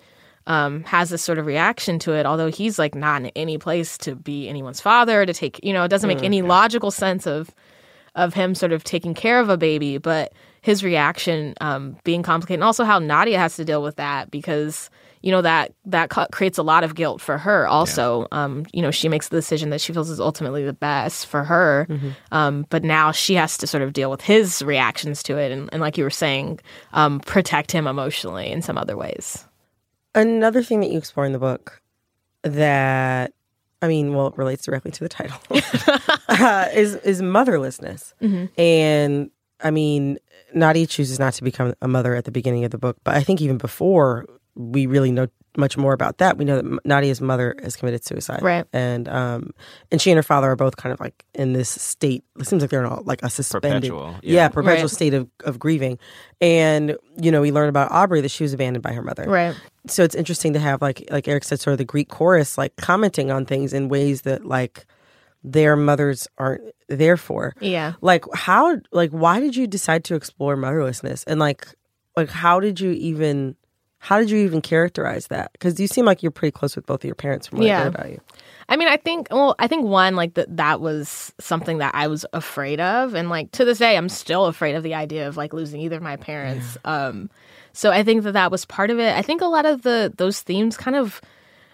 um, 0.46 0.84
has 0.84 1.10
this 1.10 1.22
sort 1.22 1.38
of 1.38 1.46
reaction 1.46 1.98
to 2.00 2.12
it, 2.12 2.26
although 2.26 2.50
he's 2.50 2.78
like 2.78 2.94
not 2.94 3.22
in 3.22 3.30
any 3.36 3.58
place 3.58 3.98
to 3.98 4.14
be 4.14 4.48
anyone's 4.48 4.80
father, 4.80 5.26
to 5.26 5.32
take, 5.32 5.60
you 5.62 5.72
know, 5.72 5.84
it 5.84 5.88
doesn't 5.88 6.08
make 6.08 6.22
any 6.24 6.42
logical 6.42 6.90
sense 6.90 7.26
of 7.26 7.50
of 8.16 8.34
him 8.34 8.54
sort 8.56 8.72
of 8.72 8.82
taking 8.82 9.14
care 9.14 9.38
of 9.38 9.48
a 9.48 9.56
baby, 9.56 9.96
but 9.98 10.32
his 10.62 10.82
reaction 10.82 11.54
um, 11.60 11.96
being 12.04 12.22
complicated, 12.22 12.58
and 12.58 12.64
also 12.64 12.84
how 12.84 12.98
Nadia 12.98 13.38
has 13.38 13.56
to 13.56 13.64
deal 13.64 13.82
with 13.82 13.96
that 13.96 14.30
because 14.30 14.90
you 15.22 15.30
know 15.30 15.42
that 15.42 15.72
that 15.84 16.10
creates 16.32 16.58
a 16.58 16.62
lot 16.62 16.82
of 16.82 16.94
guilt 16.94 17.20
for 17.20 17.38
her. 17.38 17.68
Also, 17.68 18.26
um, 18.32 18.66
you 18.72 18.82
know, 18.82 18.90
she 18.90 19.08
makes 19.08 19.28
the 19.28 19.36
decision 19.36 19.70
that 19.70 19.80
she 19.80 19.92
feels 19.92 20.10
is 20.10 20.18
ultimately 20.18 20.64
the 20.64 20.72
best 20.72 21.26
for 21.26 21.44
her, 21.44 21.86
um, 22.32 22.66
but 22.70 22.82
now 22.82 23.12
she 23.12 23.34
has 23.34 23.56
to 23.58 23.66
sort 23.66 23.82
of 23.82 23.92
deal 23.92 24.10
with 24.10 24.22
his 24.22 24.60
reactions 24.62 25.22
to 25.22 25.36
it, 25.36 25.52
and, 25.52 25.68
and 25.72 25.80
like 25.80 25.96
you 25.96 26.04
were 26.04 26.10
saying, 26.10 26.58
um, 26.94 27.20
protect 27.20 27.70
him 27.70 27.86
emotionally 27.86 28.50
in 28.50 28.60
some 28.62 28.76
other 28.76 28.96
ways. 28.96 29.46
Another 30.14 30.62
thing 30.62 30.80
that 30.80 30.90
you 30.90 30.98
explore 30.98 31.26
in 31.26 31.32
the 31.32 31.38
book 31.38 31.82
that 32.42 33.32
I 33.82 33.88
mean, 33.88 34.14
well, 34.14 34.26
it 34.28 34.36
relates 34.36 34.64
directly 34.64 34.90
to 34.90 35.00
the 35.04 35.08
title 35.08 35.38
uh, 36.28 36.68
is 36.74 36.96
is 36.96 37.22
motherlessness, 37.22 38.12
and 38.58 39.30
I 39.62 39.70
mean, 39.70 40.18
Nadia 40.54 40.86
chooses 40.86 41.18
not 41.18 41.34
to 41.34 41.44
become 41.44 41.74
a 41.80 41.88
mother 41.88 42.14
at 42.14 42.24
the 42.24 42.30
beginning 42.30 42.64
of 42.64 42.70
the 42.70 42.78
book, 42.78 42.96
but 43.04 43.14
I 43.14 43.22
think 43.22 43.40
even 43.40 43.56
before 43.58 44.26
we 44.54 44.86
really 44.86 45.12
know 45.12 45.28
much 45.56 45.76
more 45.76 45.92
about 45.92 46.18
that, 46.18 46.38
we 46.38 46.44
know 46.44 46.60
that 46.60 46.84
Nadia's 46.84 47.20
mother 47.20 47.56
has 47.62 47.74
committed 47.74 48.04
suicide, 48.04 48.40
Right. 48.42 48.64
And 48.72 49.08
um, 49.08 49.50
and 49.90 50.00
she 50.00 50.10
and 50.10 50.16
her 50.16 50.22
father 50.22 50.50
are 50.50 50.56
both 50.56 50.76
kind 50.76 50.92
of 50.92 51.00
like 51.00 51.24
in 51.34 51.52
this 51.54 51.68
state. 51.68 52.22
It 52.38 52.46
seems 52.46 52.62
like 52.62 52.70
they're 52.70 52.84
in 52.84 52.90
a, 52.90 53.00
like 53.00 53.22
a 53.22 53.30
suspended, 53.30 53.90
Perpetual, 53.90 54.16
yeah, 54.22 54.34
yeah. 54.34 54.48
perpetual 54.48 54.82
Right. 54.84 54.90
state 54.90 55.14
of, 55.14 55.28
of 55.44 55.58
grieving. 55.58 55.98
And 56.40 56.96
you 57.20 57.32
know, 57.32 57.40
we 57.40 57.50
learn 57.50 57.68
about 57.68 57.90
Aubrey 57.90 58.20
that 58.20 58.30
she 58.30 58.44
was 58.44 58.52
abandoned 58.52 58.82
by 58.82 58.92
her 58.92 59.02
mother, 59.02 59.24
Right. 59.26 59.56
So 59.86 60.02
it's 60.04 60.14
interesting 60.14 60.52
to 60.52 60.58
have 60.58 60.82
like 60.82 61.06
like 61.10 61.28
Eric 61.28 61.44
said, 61.44 61.60
sort 61.60 61.72
of 61.72 61.78
the 61.78 61.84
Greek 61.84 62.08
chorus 62.08 62.58
like 62.58 62.76
commenting 62.76 63.30
on 63.30 63.46
things 63.46 63.72
in 63.72 63.88
ways 63.88 64.22
that 64.22 64.44
like 64.44 64.86
their 65.42 65.74
mothers 65.76 66.28
aren't 66.38 66.62
there 66.88 67.16
for. 67.16 67.54
Yeah. 67.60 67.94
Like 68.00 68.24
how 68.34 68.76
like 68.92 69.10
why 69.10 69.40
did 69.40 69.56
you 69.56 69.66
decide 69.66 70.04
to 70.04 70.14
explore 70.14 70.56
motherlessness 70.56 71.24
and 71.26 71.40
like 71.40 71.66
like 72.16 72.28
how 72.28 72.60
did 72.60 72.78
you 72.80 72.90
even 72.92 73.56
How 73.98 74.18
did 74.18 74.30
you 74.30 74.38
even 74.38 74.60
characterize 74.62 75.26
that? 75.28 75.52
Because 75.52 75.78
you 75.80 75.86
seem 75.86 76.04
like 76.06 76.22
you're 76.22 76.30
pretty 76.32 76.52
close 76.52 76.74
with 76.76 76.86
both 76.86 77.00
of 77.00 77.04
your 77.04 77.14
parents 77.14 77.46
from 77.46 77.58
what 77.58 77.64
I 77.64 77.68
Yeah. 77.68 77.86
about 77.86 78.10
you. 78.10 78.20
I 78.68 78.76
mean, 78.76 78.88
I 78.88 78.96
think 78.96 79.28
well, 79.30 79.54
I 79.58 79.66
think 79.66 79.84
one 79.84 80.14
like 80.14 80.34
that 80.34 80.56
that 80.56 80.80
was 80.80 81.32
something 81.40 81.78
that 81.78 81.94
I 81.94 82.06
was 82.06 82.24
afraid 82.32 82.80
of, 82.80 83.14
and 83.14 83.28
like 83.28 83.50
to 83.52 83.64
this 83.64 83.78
day, 83.78 83.96
I'm 83.96 84.08
still 84.08 84.46
afraid 84.46 84.74
of 84.76 84.82
the 84.82 84.94
idea 84.94 85.26
of 85.26 85.36
like 85.36 85.52
losing 85.52 85.80
either 85.80 85.96
of 85.96 86.02
my 86.02 86.16
parents. 86.16 86.78
Um, 86.84 87.30
so 87.72 87.90
I 87.90 88.02
think 88.02 88.24
that 88.24 88.32
that 88.32 88.50
was 88.50 88.64
part 88.64 88.90
of 88.90 88.98
it. 88.98 89.16
I 89.16 89.22
think 89.22 89.40
a 89.42 89.46
lot 89.46 89.66
of 89.66 89.82
the 89.82 90.12
those 90.16 90.40
themes 90.40 90.76
kind 90.76 90.96
of 90.96 91.20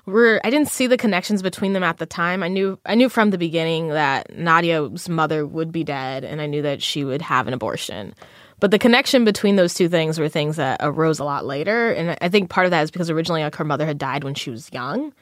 were. 0.04 0.40
I 0.44 0.50
didn't 0.50 0.68
see 0.68 0.86
the 0.86 0.96
connections 0.96 1.42
between 1.42 1.72
them 1.72 1.82
at 1.82 1.98
the 1.98 2.06
time. 2.06 2.42
I 2.42 2.48
knew 2.48 2.78
I 2.86 2.94
knew 2.94 3.08
from 3.08 3.30
the 3.30 3.38
beginning 3.38 3.88
that 3.88 4.36
Nadia's 4.36 5.08
mother 5.08 5.46
would 5.46 5.72
be 5.72 5.84
dead, 5.84 6.24
and 6.24 6.40
I 6.40 6.46
knew 6.46 6.62
that 6.62 6.82
she 6.82 7.04
would 7.04 7.22
have 7.22 7.46
an 7.46 7.54
abortion. 7.54 8.14
But 8.58 8.70
the 8.70 8.78
connection 8.78 9.24
between 9.26 9.56
those 9.56 9.74
two 9.74 9.88
things 9.88 10.18
were 10.18 10.30
things 10.30 10.56
that 10.56 10.80
arose 10.82 11.18
a 11.18 11.24
lot 11.24 11.44
later, 11.44 11.92
and 11.92 12.16
I 12.22 12.28
think 12.28 12.48
part 12.48 12.64
of 12.64 12.70
that 12.70 12.82
is 12.82 12.90
because 12.90 13.10
originally 13.10 13.42
like 13.42 13.56
her 13.56 13.64
mother 13.64 13.84
had 13.84 13.98
died 13.98 14.24
when 14.24 14.34
she 14.34 14.50
was 14.50 14.72
young. 14.72 15.12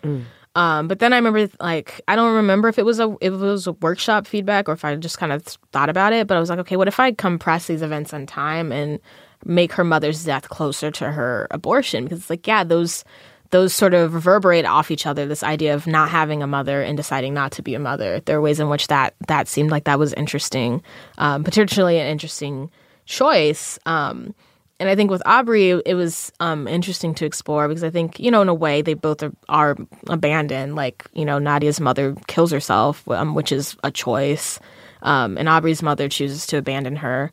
Um, 0.57 0.87
but 0.87 1.01
then 1.01 1.13
I 1.13 1.17
remember, 1.17 1.49
like, 1.59 2.01
I 2.07 2.15
don't 2.15 2.37
remember 2.37 2.69
if 2.69 2.79
it 2.79 2.85
was 2.85 3.01
a 3.01 3.17
if 3.21 3.33
it 3.33 3.37
was 3.37 3.67
a 3.67 3.73
workshop 3.73 4.27
feedback 4.27 4.69
or 4.69 4.73
if 4.73 4.85
I 4.85 4.95
just 4.95 5.19
kind 5.19 5.33
of 5.33 5.43
thought 5.73 5.89
about 5.89 6.13
it. 6.13 6.27
But 6.29 6.37
I 6.37 6.41
was 6.41 6.49
like, 6.49 6.61
okay, 6.61 6.77
what 6.77 6.87
if 6.87 7.01
I 7.01 7.11
compress 7.13 7.67
these 7.67 7.83
events 7.83 8.13
in 8.13 8.27
time 8.27 8.71
and 8.71 9.01
make 9.45 9.73
her 9.75 9.85
mother's 9.85 10.25
death 10.25 10.49
closer 10.49 10.91
to 10.91 11.11
her 11.11 11.47
abortion? 11.51 12.05
Because 12.05 12.21
it's 12.21 12.31
like, 12.31 12.47
yeah, 12.47 12.65
those 12.65 13.05
those 13.51 13.73
sort 13.73 13.95
of 13.95 14.15
reverberate 14.15 14.65
off 14.65 14.91
each 14.91 15.07
other. 15.07 15.27
This 15.27 15.45
idea 15.45 15.75
of 15.75 15.87
not 15.87 16.09
having 16.09 16.43
a 16.43 16.47
mother 16.47 16.83
and 16.83 16.97
deciding 16.97 17.35
not 17.35 17.53
to 17.53 17.63
be 17.63 17.75
a 17.75 17.79
mother. 17.79 18.21
There 18.21 18.39
are 18.39 18.41
ways 18.41 18.59
in 18.59 18.69
which 18.69 18.89
that 18.89 19.15
that 19.29 19.47
seemed 19.49 19.71
like 19.71 19.85
that 19.85 19.99
was 19.99 20.13
interesting, 20.15 20.83
um, 21.19 21.45
potentially 21.45 21.99
an 21.99 22.09
interesting 22.09 22.71
choice. 23.07 23.79
Um, 23.87 24.35
and 24.81 24.89
I 24.89 24.97
think 24.97 25.11
with 25.11 25.23
Aubrey, 25.25 25.71
it 25.71 25.95
was 25.95 26.33
um, 26.41 26.67
interesting 26.67 27.15
to 27.15 27.27
explore 27.27 27.69
because 27.69 27.85
I 27.85 27.91
think, 27.91 28.19
you 28.19 28.31
know, 28.31 28.43
in 28.43 28.49
a 28.49 28.55
way, 28.55 28.83
they 28.83 28.95
both 28.95 29.23
are, 29.23 29.33
are 29.49 29.77
abandoned. 30.09 30.75
Like, 30.75 31.07
you 31.15 31.25
know, 31.25 31.39
Nadia's 31.39 31.81
mother 31.81 32.17
kills 32.27 32.51
herself, 32.51 33.09
um, 33.09 33.35
which 33.35 33.53
is 33.53 33.77
a 33.85 33.91
choice. 33.93 34.59
Um, 35.03 35.39
and 35.39 35.49
Aubrey's 35.49 35.83
mother 35.83 36.09
chooses 36.09 36.47
to 36.49 36.57
abandon 36.57 36.97
her. 36.97 37.31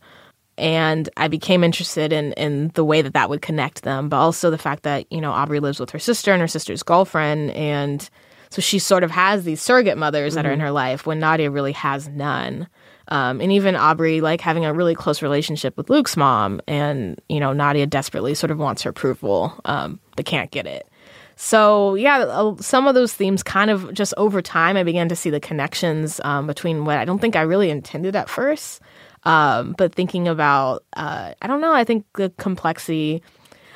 And 0.62 1.10
I 1.18 1.28
became 1.28 1.64
interested 1.64 2.14
in, 2.14 2.34
in 2.34 2.70
the 2.76 2.86
way 2.86 3.02
that 3.02 3.14
that 3.14 3.30
would 3.32 3.42
connect 3.42 3.82
them, 3.82 4.10
but 4.10 4.18
also 4.18 4.52
the 4.52 4.60
fact 4.60 4.84
that, 4.84 5.12
you 5.12 5.20
know, 5.20 5.32
Aubrey 5.32 5.60
lives 5.60 5.80
with 5.80 5.90
her 5.90 6.00
sister 6.00 6.32
and 6.32 6.40
her 6.40 6.48
sister's 6.48 6.84
girlfriend. 6.84 7.50
And 7.52 8.08
so 8.52 8.62
she 8.62 8.78
sort 8.78 9.04
of 9.04 9.10
has 9.10 9.44
these 9.44 9.60
surrogate 9.60 9.98
mothers 9.98 10.36
that 10.36 10.46
are 10.46 10.52
in 10.52 10.60
her 10.60 10.70
life 10.70 11.08
when 11.08 11.20
Nadia 11.20 11.50
really 11.50 11.72
has 11.72 12.08
none. 12.10 12.68
Um, 13.08 13.42
and 13.42 13.52
even 13.52 13.76
Aubrey, 13.76 14.22
like 14.22 14.40
having 14.40 14.64
a 14.64 14.74
really 14.74 14.94
close 14.94 15.24
relationship 15.24 15.76
with 15.78 15.90
Luke's 15.90 16.16
mom, 16.16 16.62
and 16.68 17.20
you 17.28 17.40
know 17.40 17.52
Nadia 17.52 17.86
desperately 17.88 18.36
sort 18.36 18.52
of 18.52 18.58
wants 18.58 18.84
her 18.84 18.92
approval, 18.92 19.60
um, 19.66 20.00
but 20.16 20.26
can't 20.26 20.52
get 20.52 20.66
it. 20.68 20.88
So 21.36 21.96
yeah, 21.96 22.20
uh, 22.20 22.56
some 22.58 22.88
of 22.88 22.96
those 22.96 23.14
themes 23.14 23.42
kind 23.42 23.72
of 23.72 23.94
just 23.94 24.14
over 24.16 24.42
time, 24.42 24.78
I 24.78 24.84
began 24.84 25.10
to 25.10 25.16
see 25.16 25.30
the 25.30 25.40
connections 25.40 26.22
um, 26.24 26.46
between 26.48 26.86
what 26.86 27.00
I 27.00 27.06
don't 27.06 27.20
think 27.20 27.36
I 27.36 27.42
really 27.42 27.70
intended 27.70 28.16
at 28.16 28.30
first, 28.30 28.80
um, 29.24 29.76
but 29.78 29.94
thinking 29.94 30.28
about, 30.28 30.84
uh, 30.96 31.34
I 31.42 31.48
don't 31.48 31.62
know, 31.62 31.74
I 31.74 31.84
think 31.84 32.06
the 32.14 32.32
complexity. 32.38 33.22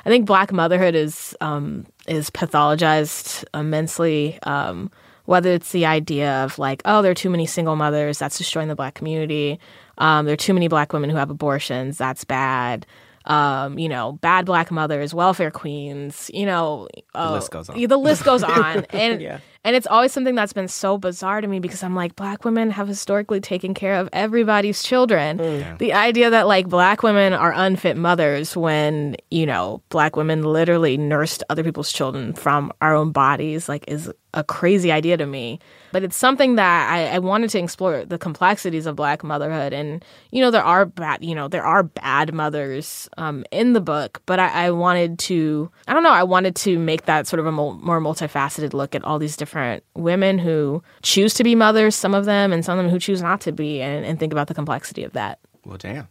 I 0.04 0.08
think 0.08 0.26
Black 0.26 0.52
motherhood 0.52 0.94
is 0.94 1.36
um, 1.40 1.84
is 2.06 2.30
pathologized 2.30 3.44
immensely. 3.52 4.38
Um, 4.44 4.90
whether 5.26 5.50
it's 5.50 5.72
the 5.72 5.86
idea 5.86 6.44
of 6.44 6.58
like, 6.58 6.80
oh, 6.84 7.02
there 7.02 7.10
are 7.10 7.16
too 7.16 7.30
many 7.30 7.46
single 7.46 7.76
mothers, 7.76 8.18
that's 8.18 8.38
destroying 8.38 8.68
the 8.68 8.76
black 8.76 8.94
community. 8.94 9.58
Um, 9.98 10.24
there 10.24 10.32
are 10.34 10.36
too 10.36 10.54
many 10.54 10.68
black 10.68 10.92
women 10.92 11.10
who 11.10 11.16
have 11.16 11.30
abortions, 11.30 11.98
that's 11.98 12.24
bad. 12.24 12.86
Um, 13.24 13.76
you 13.76 13.88
know, 13.88 14.12
bad 14.12 14.46
black 14.46 14.70
mothers, 14.70 15.12
welfare 15.12 15.50
queens, 15.50 16.30
you 16.32 16.46
know, 16.46 16.86
the 17.12 17.32
list 17.32 17.50
goes 17.50 17.68
on. 17.68 17.82
The 17.84 17.96
list 17.96 18.22
goes 18.24 18.42
on. 18.44 18.84
And 18.90 19.20
Yeah. 19.20 19.40
And 19.66 19.74
it's 19.74 19.88
always 19.88 20.12
something 20.12 20.36
that's 20.36 20.52
been 20.52 20.68
so 20.68 20.96
bizarre 20.96 21.40
to 21.40 21.48
me 21.48 21.58
because 21.58 21.82
I'm 21.82 21.96
like, 21.96 22.14
black 22.14 22.44
women 22.44 22.70
have 22.70 22.86
historically 22.86 23.40
taken 23.40 23.74
care 23.74 23.94
of 23.94 24.08
everybody's 24.12 24.80
children. 24.80 25.38
The 25.78 25.92
idea 25.92 26.30
that 26.30 26.46
like 26.46 26.68
black 26.68 27.02
women 27.02 27.32
are 27.32 27.52
unfit 27.52 27.96
mothers 27.96 28.56
when, 28.56 29.16
you 29.32 29.44
know, 29.44 29.82
black 29.88 30.14
women 30.14 30.44
literally 30.44 30.96
nursed 30.96 31.42
other 31.50 31.64
people's 31.64 31.92
children 31.92 32.32
from 32.32 32.72
our 32.80 32.94
own 32.94 33.10
bodies, 33.10 33.68
like 33.68 33.82
is 33.88 34.08
a 34.34 34.44
crazy 34.44 34.92
idea 34.92 35.16
to 35.16 35.26
me. 35.26 35.58
But 35.92 36.04
it's 36.04 36.16
something 36.16 36.56
that 36.56 36.92
I, 36.92 37.16
I 37.16 37.18
wanted 37.18 37.48
to 37.50 37.58
explore 37.58 38.04
the 38.04 38.18
complexities 38.18 38.84
of 38.84 38.94
black 38.94 39.24
motherhood. 39.24 39.72
And, 39.72 40.04
you 40.30 40.42
know, 40.42 40.50
there 40.50 40.62
are 40.62 40.84
bad, 40.84 41.24
you 41.24 41.34
know, 41.34 41.48
there 41.48 41.64
are 41.64 41.82
bad 41.82 42.34
mothers 42.34 43.08
um, 43.16 43.44
in 43.50 43.72
the 43.72 43.80
book, 43.80 44.20
but 44.26 44.38
I, 44.38 44.66
I 44.66 44.70
wanted 44.72 45.18
to, 45.20 45.70
I 45.88 45.94
don't 45.94 46.02
know, 46.02 46.12
I 46.12 46.22
wanted 46.22 46.54
to 46.56 46.78
make 46.78 47.06
that 47.06 47.26
sort 47.26 47.40
of 47.40 47.46
a 47.46 47.52
mul- 47.52 47.80
more 47.82 48.00
multifaceted 48.00 48.74
look 48.74 48.94
at 48.94 49.02
all 49.04 49.18
these 49.18 49.36
different 49.36 49.55
women 49.94 50.38
who 50.38 50.82
choose 51.02 51.34
to 51.34 51.44
be 51.44 51.54
mothers, 51.54 51.94
some 51.94 52.14
of 52.14 52.24
them, 52.24 52.52
and 52.52 52.64
some 52.64 52.78
of 52.78 52.84
them 52.84 52.90
who 52.90 52.98
choose 52.98 53.22
not 53.22 53.40
to 53.42 53.52
be, 53.52 53.80
and, 53.80 54.04
and 54.04 54.18
think 54.18 54.32
about 54.32 54.48
the 54.48 54.54
complexity 54.54 55.04
of 55.04 55.12
that. 55.12 55.38
Well, 55.64 55.78
damn. 55.78 56.08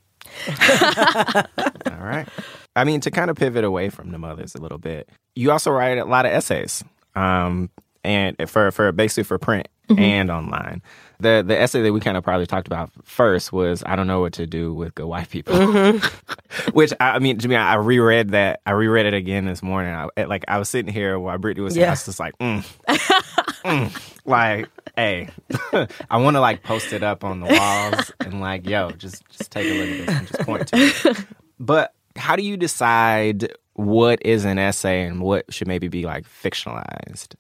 All 0.47 2.03
right. 2.05 2.27
I 2.75 2.83
mean, 2.83 3.01
to 3.01 3.11
kind 3.11 3.29
of 3.29 3.37
pivot 3.37 3.63
away 3.63 3.89
from 3.89 4.11
the 4.11 4.17
mothers 4.17 4.55
a 4.55 4.61
little 4.61 4.77
bit, 4.77 5.09
you 5.35 5.51
also 5.51 5.71
write 5.71 5.97
a 5.97 6.05
lot 6.05 6.25
of 6.25 6.31
essays, 6.31 6.83
um, 7.15 7.69
and 8.03 8.35
for 8.49 8.71
for 8.71 8.91
basically 8.91 9.23
for 9.23 9.37
print 9.37 9.67
and 9.89 10.29
online. 10.29 10.81
The 11.19 11.43
the 11.45 11.59
essay 11.59 11.81
that 11.81 11.93
we 11.93 11.99
kind 11.99 12.17
of 12.17 12.23
probably 12.23 12.45
talked 12.45 12.67
about 12.67 12.91
first 13.03 13.53
was 13.53 13.83
I 13.85 13.95
don't 13.95 14.07
know 14.07 14.19
what 14.19 14.33
to 14.33 14.45
do 14.45 14.73
with 14.73 14.95
good 14.95 15.05
white 15.05 15.29
people, 15.29 15.55
which 16.73 16.93
I, 16.99 17.11
I 17.11 17.19
mean 17.19 17.37
to 17.39 17.47
me 17.47 17.55
I 17.55 17.75
reread 17.75 18.31
that 18.31 18.61
I 18.65 18.71
reread 18.71 19.05
it 19.05 19.13
again 19.13 19.45
this 19.45 19.63
morning. 19.63 19.93
I, 19.93 20.23
like 20.25 20.45
I 20.47 20.57
was 20.59 20.69
sitting 20.69 20.91
here 20.93 21.17
while 21.19 21.37
Brittany 21.37 21.63
was 21.63 21.73
saying, 21.73 21.87
I 21.87 21.91
was 21.91 22.05
just 22.05 22.19
like, 22.19 22.37
mm, 22.39 22.65
mm, 23.63 24.15
like 24.25 24.69
hey, 24.95 25.29
I 26.09 26.17
want 26.17 26.35
to 26.35 26.41
like 26.41 26.63
post 26.63 26.93
it 26.93 27.03
up 27.03 27.23
on 27.23 27.39
the 27.39 27.47
walls 27.47 28.11
and 28.19 28.41
like 28.41 28.67
yo, 28.67 28.91
just 28.91 29.27
just 29.29 29.51
take 29.51 29.67
a 29.67 29.73
look 29.73 29.89
at 29.89 30.05
this 30.05 30.15
and 30.15 30.27
just 30.27 30.39
point 30.41 30.67
to 30.67 30.77
it. 30.77 31.25
But 31.59 31.93
how 32.15 32.35
do 32.35 32.43
you 32.43 32.57
decide 32.57 33.53
what 33.73 34.25
is 34.25 34.45
an 34.45 34.57
essay 34.57 35.03
and 35.03 35.21
what 35.21 35.53
should 35.53 35.67
maybe 35.67 35.87
be 35.87 36.03
like 36.03 36.25
fictionalized? 36.25 37.35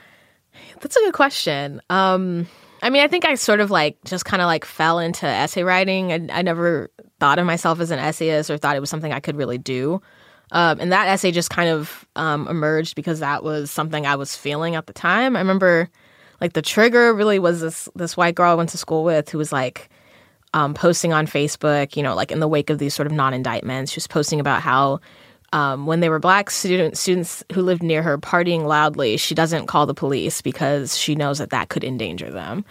That's 0.81 0.95
a 0.95 0.99
good 0.99 1.13
question. 1.13 1.81
Um, 1.89 2.47
I 2.85 2.91
mean, 2.91 3.01
I 3.01 3.07
think 3.07 3.25
I 3.25 3.33
sort 3.33 3.61
of 3.61 3.71
like 3.71 3.97
just 4.05 4.25
kind 4.25 4.43
of 4.43 4.45
like 4.45 4.63
fell 4.63 4.99
into 4.99 5.25
essay 5.25 5.63
writing. 5.63 6.13
I, 6.13 6.39
I 6.39 6.41
never 6.43 6.91
thought 7.19 7.39
of 7.39 7.45
myself 7.47 7.79
as 7.79 7.89
an 7.89 7.97
essayist 7.97 8.51
or 8.51 8.59
thought 8.59 8.75
it 8.75 8.79
was 8.79 8.91
something 8.91 9.11
I 9.11 9.19
could 9.19 9.35
really 9.35 9.57
do. 9.57 10.03
Um, 10.51 10.79
and 10.79 10.91
that 10.91 11.07
essay 11.07 11.31
just 11.31 11.49
kind 11.49 11.69
of 11.69 12.05
um, 12.15 12.47
emerged 12.47 12.93
because 12.93 13.21
that 13.21 13.43
was 13.43 13.71
something 13.71 14.05
I 14.05 14.15
was 14.15 14.35
feeling 14.35 14.75
at 14.75 14.85
the 14.85 14.93
time. 14.93 15.35
I 15.35 15.39
remember 15.39 15.89
like 16.39 16.53
the 16.53 16.61
trigger 16.61 17.11
really 17.11 17.39
was 17.39 17.59
this 17.59 17.89
this 17.95 18.15
white 18.15 18.35
girl 18.35 18.51
I 18.51 18.53
went 18.53 18.69
to 18.69 18.77
school 18.77 19.03
with 19.03 19.29
who 19.29 19.39
was 19.39 19.51
like 19.51 19.89
um, 20.53 20.75
posting 20.75 21.11
on 21.11 21.25
Facebook, 21.25 21.95
you 21.95 22.03
know, 22.03 22.13
like 22.13 22.31
in 22.31 22.39
the 22.39 22.47
wake 22.47 22.69
of 22.69 22.77
these 22.77 22.93
sort 22.93 23.07
of 23.07 23.13
non-indictments, 23.13 23.93
she 23.93 23.97
was 23.97 24.05
posting 24.05 24.39
about 24.39 24.61
how 24.61 24.99
um, 25.55 25.85
when 25.85 26.01
they 26.01 26.09
were 26.09 26.19
black 26.19 26.49
student, 26.49 26.97
students 26.97 27.41
who 27.53 27.61
lived 27.61 27.81
near 27.81 28.03
her 28.03 28.17
partying 28.17 28.65
loudly, 28.65 29.15
she 29.15 29.33
doesn't 29.33 29.67
call 29.67 29.85
the 29.85 29.93
police 29.93 30.41
because 30.41 30.97
she 30.97 31.15
knows 31.15 31.37
that 31.37 31.51
that 31.51 31.69
could 31.69 31.85
endanger 31.85 32.29
them. 32.29 32.65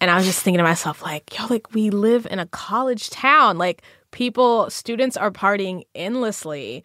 And 0.00 0.08
I 0.08 0.14
was 0.14 0.24
just 0.24 0.40
thinking 0.40 0.58
to 0.58 0.62
myself, 0.62 1.02
like, 1.02 1.36
yo, 1.36 1.46
like 1.46 1.74
we 1.74 1.90
live 1.90 2.28
in 2.30 2.38
a 2.38 2.46
college 2.46 3.10
town. 3.10 3.58
Like 3.58 3.82
people, 4.12 4.70
students 4.70 5.16
are 5.16 5.32
partying 5.32 5.82
endlessly. 5.96 6.84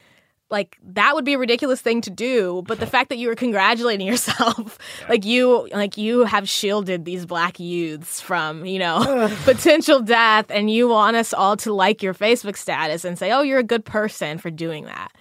Like 0.50 0.80
that 0.82 1.14
would 1.14 1.26
be 1.26 1.34
a 1.34 1.38
ridiculous 1.38 1.82
thing 1.82 2.02
to 2.02 2.10
do. 2.10 2.64
But 2.66 2.80
the 2.80 2.88
fact 2.88 3.10
that 3.10 3.20
you 3.20 3.28
were 3.28 3.36
congratulating 3.36 4.08
yourself, 4.08 4.80
like 5.08 5.24
you, 5.24 5.68
like 5.72 5.98
you 5.98 6.24
have 6.24 6.50
shielded 6.50 7.06
these 7.06 7.28
black 7.28 7.60
youths 7.60 8.20
from, 8.20 8.66
you 8.66 8.80
know, 8.80 9.30
potential 9.44 10.00
death, 10.02 10.48
and 10.50 10.72
you 10.72 10.88
want 10.88 11.16
us 11.16 11.32
all 11.32 11.58
to 11.58 11.74
like 11.74 12.02
your 12.02 12.16
Facebook 12.16 12.58
status 12.58 13.06
and 13.06 13.20
say, 13.20 13.32
oh, 13.32 13.42
you're 13.42 13.60
a 13.60 13.64
good 13.64 13.86
person 13.86 14.40
for 14.40 14.50
doing 14.50 14.86
that. 14.86 15.12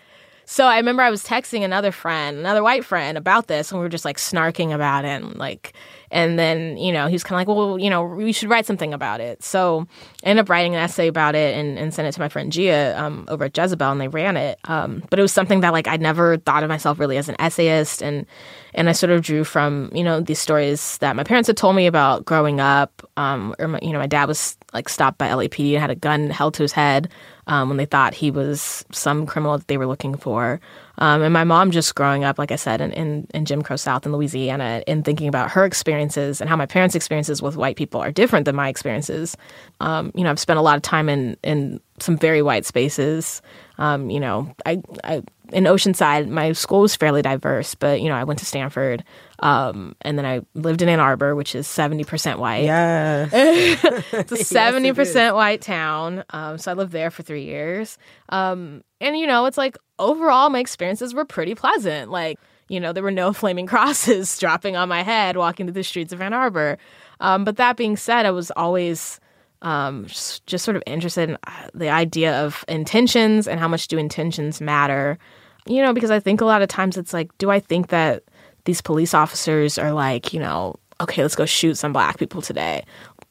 So 0.49 0.64
I 0.64 0.76
remember 0.76 1.03
I 1.03 1.11
was 1.11 1.24
texting 1.24 1.64
another 1.64 1.90
friend, 1.90 2.38
another 2.38 2.62
white 2.62 2.84
friend 2.84 3.18
about 3.18 3.49
this, 3.49 3.72
and 3.72 3.80
we 3.80 3.84
were 3.84 3.90
just 3.90 4.05
like 4.05 4.16
snarking 4.16 4.72
about 4.72 5.05
it, 5.05 5.09
and 5.09 5.36
like, 5.36 5.72
and 6.12 6.38
then 6.38 6.76
you 6.76 6.92
know 6.92 7.09
he 7.09 7.14
was 7.14 7.24
kind 7.24 7.34
of 7.34 7.49
like, 7.49 7.57
well, 7.57 7.76
you 7.80 7.90
know, 7.90 8.05
we 8.05 8.30
should 8.30 8.49
write 8.49 8.64
something 8.64 8.94
about 8.94 9.20
it. 9.20 9.42
So 9.42 9.88
I 10.24 10.28
ended 10.28 10.44
up 10.44 10.49
writing 10.49 10.76
an 10.76 10.80
essay 10.80 11.09
about 11.09 11.34
it 11.34 11.57
and, 11.57 11.76
and 11.76 11.92
sent 11.92 12.07
it 12.07 12.12
to 12.12 12.20
my 12.20 12.28
friend 12.28 12.53
Gia 12.53 12.94
um, 12.97 13.24
over 13.26 13.47
at 13.47 13.59
Jezebel, 13.59 13.90
and 13.90 14.01
they 14.01 14.07
ran 14.07 14.36
it. 14.36 14.61
Um, 14.66 15.03
but 15.11 15.18
it 15.18 15.22
was 15.22 15.32
something 15.32 15.62
that 15.62 15.72
like 15.72 15.88
I 15.88 15.97
never 15.97 16.36
thought 16.36 16.62
of 16.62 16.68
myself 16.68 17.01
really 17.01 17.16
as 17.16 17.28
an 17.28 17.34
essayist, 17.40 18.01
and 18.01 18.24
and 18.72 18.88
I 18.88 18.92
sort 18.92 19.11
of 19.11 19.22
drew 19.22 19.42
from 19.42 19.90
you 19.92 20.05
know 20.05 20.20
these 20.20 20.38
stories 20.38 20.97
that 20.99 21.16
my 21.16 21.24
parents 21.24 21.49
had 21.49 21.57
told 21.57 21.74
me 21.74 21.88
about 21.88 22.24
growing 22.24 22.61
up. 22.61 23.03
Um, 23.16 23.53
or 23.59 23.66
my, 23.66 23.80
you 23.82 23.92
know, 23.92 23.99
my 23.99 24.07
dad 24.07 24.28
was 24.28 24.57
like 24.72 24.88
stopped 24.88 25.18
by 25.18 25.28
LAPD 25.28 25.72
and 25.72 25.80
had 25.80 25.90
a 25.90 25.97
gun 25.97 26.30
held 26.30 26.55
to 26.55 26.62
his 26.62 26.72
head 26.72 27.09
um, 27.47 27.68
when 27.68 27.76
they 27.76 27.84
thought 27.84 28.14
he 28.14 28.30
was 28.30 28.84
some 28.90 29.26
criminal 29.26 29.59
that 29.59 29.68
they 29.68 29.76
were 29.78 29.86
looking 29.86 30.16
for. 30.16 30.61
Um, 30.99 31.22
and 31.22 31.32
my 31.32 31.44
mom 31.44 31.70
just 31.70 31.94
growing 31.94 32.24
up, 32.24 32.38
like 32.38 32.51
I 32.51 32.57
said, 32.57 32.80
in, 32.80 32.92
in, 32.92 33.26
in 33.34 33.44
Jim 33.44 33.62
Crow 33.62 33.76
South 33.76 34.07
in 34.07 34.12
Louisiana, 34.12 34.82
and 34.86 35.05
thinking 35.05 35.28
about 35.28 35.51
her 35.51 35.64
experiences 35.64 36.40
and 36.40 36.49
how 36.49 36.57
my 36.57 36.66
parents' 36.66 36.94
experiences 36.94 37.42
with 37.42 37.57
white 37.57 37.76
people 37.76 38.01
are 38.01 38.11
different 38.11 38.47
than 38.47 38.57
my 38.57 38.68
experiences. 38.68 39.36
Um, 39.80 40.11
you 40.14 40.24
know, 40.24 40.30
I've 40.30 40.40
spent 40.40 40.59
a 40.59 40.62
lot 40.62 40.76
of 40.76 40.82
time 40.82 41.09
in 41.09 41.36
in 41.42 41.80
some 41.99 42.16
very 42.16 42.42
white 42.42 42.64
spaces. 42.64 43.42
Um, 43.78 44.11
you 44.11 44.20
know, 44.20 44.55
I 44.64 44.82
I 45.05 45.22
in 45.53 45.64
Oceanside, 45.64 46.28
my 46.28 46.53
school 46.53 46.80
was 46.80 46.97
fairly 46.97 47.22
diverse, 47.22 47.74
but 47.74 48.01
you 48.01 48.09
know, 48.09 48.16
I 48.16 48.24
went 48.24 48.38
to 48.40 48.47
Stanford, 48.47 49.05
um, 49.41 49.95
and 50.01 50.18
then 50.18 50.24
I 50.24 50.41
lived 50.55 50.82
in 50.82 50.89
Ann 50.89 51.01
Arbor, 51.01 51.34
which 51.34 51.55
is 51.55 51.66
seventy 51.66 52.05
percent 52.05 52.39
white. 52.39 52.64
Yeah. 52.64 53.28
it's 53.32 54.32
a 54.32 54.37
seventy 54.37 54.93
percent 54.93 55.34
white 55.34 55.61
town. 55.61 56.24
Um, 56.30 56.59
so 56.59 56.70
I 56.70 56.74
lived 56.74 56.93
there 56.93 57.11
for 57.11 57.22
three 57.22 57.45
years. 57.45 57.99
Um, 58.30 58.82
and 59.01 59.18
you 59.18 59.26
know, 59.26 59.47
it's 59.47 59.59
like 59.59 59.76
overall, 59.99 60.49
my 60.51 60.59
experiences 60.59 61.14
were 61.14 61.24
pretty 61.24 61.55
pleasant. 61.55 62.11
Like, 62.11 62.39
you 62.68 62.80
know, 62.80 62.93
there 62.93 63.03
were 63.03 63.11
no 63.11 63.32
flaming 63.34 63.66
crosses 63.66 64.39
dropping 64.39 64.76
on 64.76 64.89
my 64.89 65.03
head 65.03 65.37
walking 65.37 65.66
through 65.66 65.74
the 65.74 65.84
streets 65.84 66.12
of 66.12 66.20
Ann 66.20 66.32
Arbor. 66.32 66.78
Um, 67.20 67.45
but 67.45 67.57
that 67.57 67.76
being 67.76 67.97
said, 67.97 68.26
I 68.26 68.30
was 68.30 68.51
always 68.53 69.20
um, 69.62 70.07
just, 70.07 70.47
just 70.47 70.64
sort 70.64 70.76
of 70.76 70.82
interested 70.87 71.30
in 71.30 71.39
uh, 71.47 71.68
the 71.74 71.89
idea 71.89 72.45
of 72.45 72.64
intentions 72.68 73.49
and 73.49 73.59
how 73.59 73.68
much 73.68 73.89
do 73.89 73.99
intentions 73.99 74.61
matter. 74.61 75.18
You 75.66 75.82
know, 75.82 75.93
because 75.93 76.11
I 76.11 76.20
think 76.20 76.41
a 76.41 76.45
lot 76.45 76.62
of 76.62 76.68
times 76.68 76.97
it's 76.97 77.12
like, 77.12 77.37
do 77.39 77.51
I 77.51 77.59
think 77.59 77.89
that 77.89 78.22
these 78.66 78.82
police 78.82 79.14
officers 79.14 79.78
are 79.78 79.92
like, 79.92 80.32
you 80.32 80.40
know, 80.40 80.76
okay, 81.00 81.22
let's 81.22 81.34
go 81.34 81.46
shoot 81.46 81.76
some 81.76 81.92
black 81.92 82.18
people 82.18 82.42
today? 82.42 82.84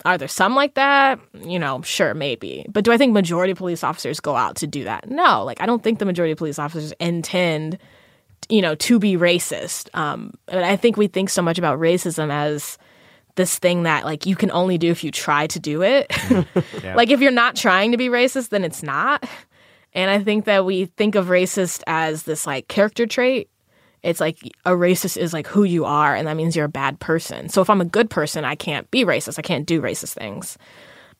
Are 0.03 0.17
there 0.17 0.27
some 0.27 0.55
like 0.55 0.75
that? 0.75 1.19
You 1.41 1.57
know, 1.57 1.81
sure, 1.81 2.13
maybe. 2.13 2.65
But 2.69 2.83
do 2.83 2.91
I 2.91 2.97
think 2.97 3.13
majority 3.13 3.51
of 3.51 3.57
police 3.57 3.83
officers 3.83 4.19
go 4.19 4.36
out 4.36 4.55
to 4.57 4.67
do 4.67 4.83
that? 4.83 5.09
No. 5.09 5.43
Like, 5.43 5.61
I 5.61 5.65
don't 5.65 5.83
think 5.83 5.99
the 5.99 6.05
majority 6.05 6.31
of 6.31 6.38
police 6.38 6.59
officers 6.59 6.93
intend, 6.99 7.79
you 8.49 8.61
know, 8.61 8.75
to 8.75 8.99
be 8.99 9.15
racist. 9.15 9.89
Um, 9.95 10.33
but 10.45 10.63
I 10.63 10.75
think 10.75 10.97
we 10.97 11.07
think 11.07 11.29
so 11.29 11.41
much 11.41 11.57
about 11.57 11.79
racism 11.79 12.31
as 12.31 12.77
this 13.36 13.57
thing 13.59 13.83
that 13.83 14.05
like 14.05 14.25
you 14.25 14.36
can 14.36 14.51
only 14.51 14.77
do 14.77 14.89
if 14.89 15.03
you 15.03 15.11
try 15.11 15.47
to 15.47 15.59
do 15.59 15.81
it. 15.83 16.11
Yeah. 16.83 16.95
Like 16.95 17.09
if 17.09 17.19
you're 17.19 17.31
not 17.31 17.55
trying 17.55 17.91
to 17.91 17.97
be 17.97 18.09
racist, 18.09 18.49
then 18.49 18.63
it's 18.63 18.83
not. 18.83 19.27
And 19.93 20.11
I 20.11 20.23
think 20.23 20.45
that 20.45 20.65
we 20.65 20.86
think 20.86 21.15
of 21.15 21.27
racist 21.27 21.81
as 21.88 22.23
this 22.23 22.45
like 22.45 22.67
character 22.67 23.07
trait. 23.07 23.49
It's 24.06 24.20
like 24.20 24.38
a 24.66 24.72
racist 24.72 25.18
is 25.18 25.34
like 25.34 25.47
who 25.47 25.64
you 25.64 25.84
are, 25.84 26.16
and 26.16 26.28
that 26.28 26.38
means 26.38 26.56
you're 26.56 26.66
a 26.66 26.70
bad 26.70 26.99
person. 26.99 27.49
So 27.49 27.62
if 27.62 27.70
I'm 27.70 27.82
a 27.82 27.86
good 27.86 28.10
person, 28.10 28.45
I 28.45 28.56
can't 28.56 28.89
be 28.91 29.03
racist. 29.03 29.39
I 29.39 29.41
can't 29.41 29.66
do 29.66 29.82
racist 29.82 30.14
things. 30.14 30.58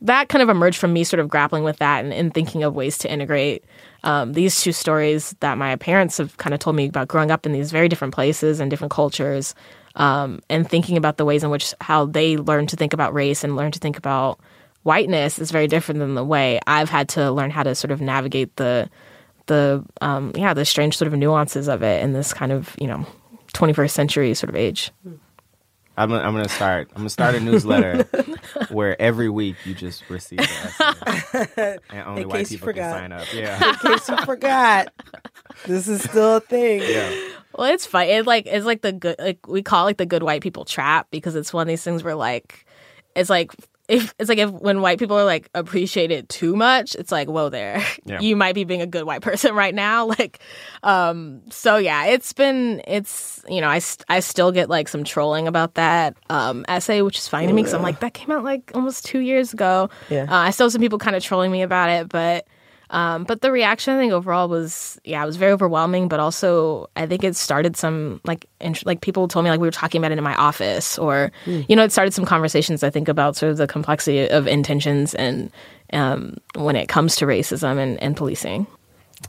That 0.02 0.30
kind 0.30 0.44
of 0.44 0.50
emerged 0.50 0.78
from 0.78 0.94
me 0.94 1.04
sort 1.04 1.20
of 1.20 1.30
grappling 1.30 1.64
with 1.64 1.78
that 1.78 2.04
and, 2.04 2.14
and 2.14 2.34
thinking 2.34 2.64
of 2.64 2.76
ways 2.76 2.98
to 3.00 3.12
integrate 3.12 3.64
um, 4.04 4.34
these 4.34 4.62
two 4.62 4.72
stories 4.72 5.36
that 5.40 5.58
my 5.58 5.78
parents 5.78 6.18
have 6.20 6.38
kind 6.38 6.54
of 6.54 6.60
told 6.60 6.76
me 6.76 6.88
about 6.88 7.08
growing 7.08 7.32
up 7.32 7.46
in 7.46 7.54
these 7.54 7.72
very 7.72 7.90
different 7.90 8.14
places 8.14 8.60
and 8.60 8.70
different 8.70 8.92
cultures, 8.92 9.56
um, 9.96 10.42
and 10.50 10.70
thinking 10.70 10.96
about 10.96 11.18
the 11.18 11.26
ways 11.26 11.44
in 11.44 11.50
which 11.50 11.74
how 11.82 12.06
they 12.06 12.38
learn 12.38 12.68
to 12.68 12.76
think 12.76 12.94
about 12.94 13.14
race 13.14 13.44
and 13.44 13.56
learn 13.56 13.72
to 13.72 13.80
think 13.80 13.98
about 13.98 14.40
whiteness 14.84 15.40
is 15.40 15.50
very 15.50 15.68
different 15.68 16.00
than 16.00 16.14
the 16.14 16.24
way 16.24 16.60
I've 16.68 16.90
had 16.90 17.10
to 17.10 17.32
learn 17.32 17.50
how 17.50 17.64
to 17.64 17.74
sort 17.74 17.92
of 17.92 18.02
navigate 18.02 18.56
the 18.58 18.90
the 19.48 19.84
um, 20.02 20.32
yeah 20.36 20.54
the 20.54 20.66
strange 20.66 20.98
sort 20.98 21.12
of 21.12 21.18
nuances 21.18 21.68
of 21.68 21.84
it 21.84 22.04
in 22.04 22.14
this 22.14 22.34
kind 22.34 22.52
of 22.52 22.76
you 22.80 22.88
know 22.88 23.06
21st 23.54 23.92
century 23.92 24.34
sort 24.34 24.50
of 24.50 24.56
age. 24.56 24.92
I'm 25.98 26.10
gonna, 26.10 26.24
I'm 26.24 26.34
gonna 26.34 26.50
start. 26.50 26.90
I'm 26.92 26.98
gonna 27.04 27.10
start 27.10 27.36
a 27.36 27.40
newsletter 27.40 28.04
where 28.70 29.02
every 29.02 29.30
week 29.30 29.56
you 29.64 29.74
just 29.74 30.10
receive 30.10 30.40
an 30.40 30.46
essay, 30.46 31.78
and 31.90 32.06
only 32.06 32.24
In 32.24 32.28
white 32.28 32.38
case 32.40 32.52
you 32.52 32.58
people 32.58 32.74
can 32.74 32.92
sign 32.92 33.12
up. 33.14 33.26
Yeah, 33.34 33.70
In 33.70 33.76
case 33.76 34.10
you 34.10 34.18
forgot, 34.18 34.92
this 35.66 35.88
is 35.88 36.04
still 36.04 36.36
a 36.36 36.42
thing. 36.42 36.82
yeah. 36.82 37.16
Well, 37.58 37.72
it's 37.72 37.86
fun. 37.86 38.08
It's 38.08 38.28
like 38.28 38.46
it's 38.46 38.66
like 38.66 38.82
the 38.82 38.92
good 38.92 39.16
like 39.20 39.48
we 39.48 39.62
call 39.64 39.84
it 39.84 39.86
like 39.92 39.98
the 39.98 40.06
good 40.06 40.22
white 40.22 40.42
people 40.42 40.66
trap 40.66 41.08
because 41.12 41.34
it's 41.36 41.54
one 41.54 41.62
of 41.62 41.70
these 41.70 41.82
things 41.84 42.04
where 42.04 42.16
like 42.16 42.66
it's 43.16 43.30
like 43.30 43.54
if 43.88 44.14
it's 44.20 44.30
like 44.30 44.38
if 44.40 44.50
when 44.50 44.82
white 44.82 44.98
people 45.00 45.18
are 45.18 45.24
like 45.26 45.50
appreciated 45.54 46.28
too 46.30 46.56
much, 46.56 46.96
it's 46.96 47.12
like 47.12 47.28
whoa 47.30 47.50
there, 47.50 47.84
Yeah. 48.06 48.20
you 48.20 48.36
might 48.36 48.56
be 48.56 48.64
being 48.64 48.82
a 48.82 48.88
good 48.88 49.04
white 49.04 49.22
person 49.30 49.54
right 49.56 49.74
now. 49.76 50.08
Like, 50.08 50.40
um, 50.84 51.42
so 51.50 51.78
yeah, 51.78 52.06
it's 52.06 52.34
been 52.34 52.82
it's 52.88 53.44
you 53.48 53.62
know 53.62 53.68
I 53.70 53.82
I 54.10 54.20
still 54.22 54.52
get 54.52 54.70
like 54.70 54.88
some 54.88 55.04
trolling 55.04 55.48
about 55.48 55.76
that 55.76 56.16
um 56.30 56.66
essay, 56.68 57.02
which 57.02 57.18
is 57.18 57.28
fine 57.28 57.48
to 57.48 57.54
me 57.54 57.62
because 57.62 57.74
I'm 57.74 57.82
like 57.84 58.00
that 58.00 58.14
came 58.14 58.32
out 58.32 58.44
like 58.44 58.72
almost 58.74 59.06
two 59.06 59.20
years 59.20 59.54
ago. 59.54 59.90
Yeah. 60.10 60.24
uh, 60.24 60.36
I 60.36 60.50
still 60.52 60.66
have 60.66 60.72
some 60.74 60.82
people 60.82 61.00
kind 61.00 61.16
of 61.16 61.24
trolling 61.24 61.52
me 61.52 61.62
about 61.62 61.90
it, 61.90 62.10
but. 62.10 62.48
Um, 62.96 63.26
but 63.26 63.42
the 63.42 63.52
reaction 63.52 63.94
I 63.94 64.00
think 64.00 64.14
overall 64.14 64.48
was 64.48 64.98
yeah, 65.04 65.22
it 65.22 65.26
was 65.26 65.36
very 65.36 65.52
overwhelming. 65.52 66.08
But 66.08 66.22
also, 66.22 66.90
I 66.96 67.06
think 67.06 67.26
it 67.26 67.36
started 67.36 67.76
some 67.76 68.22
like 68.24 68.46
int- 68.62 68.86
like 68.86 69.02
people 69.02 69.28
told 69.28 69.44
me 69.44 69.52
like 69.52 69.60
we 69.60 69.68
were 69.68 69.72
talking 69.72 70.00
about 70.00 70.14
it 70.14 70.18
in 70.18 70.24
my 70.24 70.34
office, 70.36 70.98
or 70.98 71.30
you 71.46 71.76
know, 71.76 71.84
it 71.84 71.92
started 71.92 72.14
some 72.14 72.24
conversations. 72.24 72.84
I 72.84 72.90
think 72.90 73.10
about 73.10 73.36
sort 73.36 73.52
of 73.52 73.58
the 73.58 73.68
complexity 73.68 74.30
of 74.30 74.48
intentions 74.48 75.14
and 75.14 75.52
um, 75.92 76.38
when 76.56 76.78
it 76.78 76.88
comes 76.88 77.18
to 77.18 77.26
racism 77.26 77.78
and, 77.80 78.02
and 78.02 78.16
policing. 78.16 78.66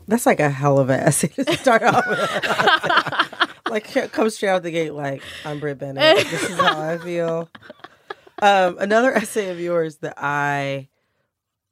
That's 0.07 0.27
like 0.27 0.39
a 0.39 0.49
hell 0.49 0.79
of 0.79 0.89
an 0.89 1.01
essay 1.01 1.29
to 1.29 1.57
start 1.57 1.83
off 1.83 2.07
with. 2.07 3.61
like, 3.71 4.13
come 4.13 4.31
straight 4.31 4.51
out 4.51 4.63
the 4.63 4.71
gate, 4.71 4.95
like, 4.95 5.23
I'm 5.45 5.59
Brit 5.59 5.79
Bennett. 5.79 6.29
This 6.29 6.51
is 6.51 6.59
how 6.59 6.81
I 6.81 6.99
feel. 6.99 7.49
Um, 8.41 8.79
another 8.79 9.13
essay 9.13 9.51
of 9.51 9.59
yours 9.59 9.97
that 9.99 10.15
I 10.19 10.89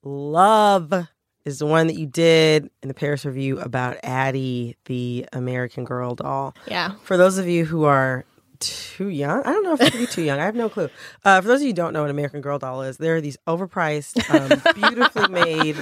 love 0.03 1.09
is 1.45 1.59
the 1.59 1.67
one 1.67 1.87
that 1.89 1.95
you 1.97 2.07
did 2.07 2.71
in 2.83 2.89
the 2.89 2.95
Paris 2.95 3.25
Review 3.25 3.59
about 3.61 3.99
Addy, 4.03 4.77
the 4.87 5.27
American 5.33 5.85
Girl 5.85 6.15
doll. 6.15 6.55
Yeah. 6.67 6.93
For 7.03 7.17
those 7.17 7.39
of 7.39 7.47
you 7.47 7.65
who 7.65 7.85
are 7.85 8.25
too 8.61 9.09
young, 9.09 9.41
I 9.45 9.53
don't 9.53 9.63
know 9.63 9.75
if 9.75 9.81
it 9.83 9.93
could 9.93 10.01
be 10.01 10.07
too 10.07 10.23
young. 10.23 10.41
I 10.41 10.45
have 10.45 10.55
no 10.55 10.71
clue. 10.71 10.89
Uh, 11.23 11.41
for 11.41 11.49
those 11.49 11.61
of 11.61 11.63
you 11.63 11.69
who 11.69 11.75
don't 11.75 11.93
know 11.93 12.01
what 12.01 12.07
an 12.07 12.13
American 12.13 12.41
Girl 12.41 12.59
doll 12.59 12.83
is, 12.83 12.97
there 12.97 13.17
are 13.17 13.21
these 13.21 13.37
overpriced, 13.47 14.31
um, 14.31 14.63
beautifully 14.75 15.29
made 15.29 15.77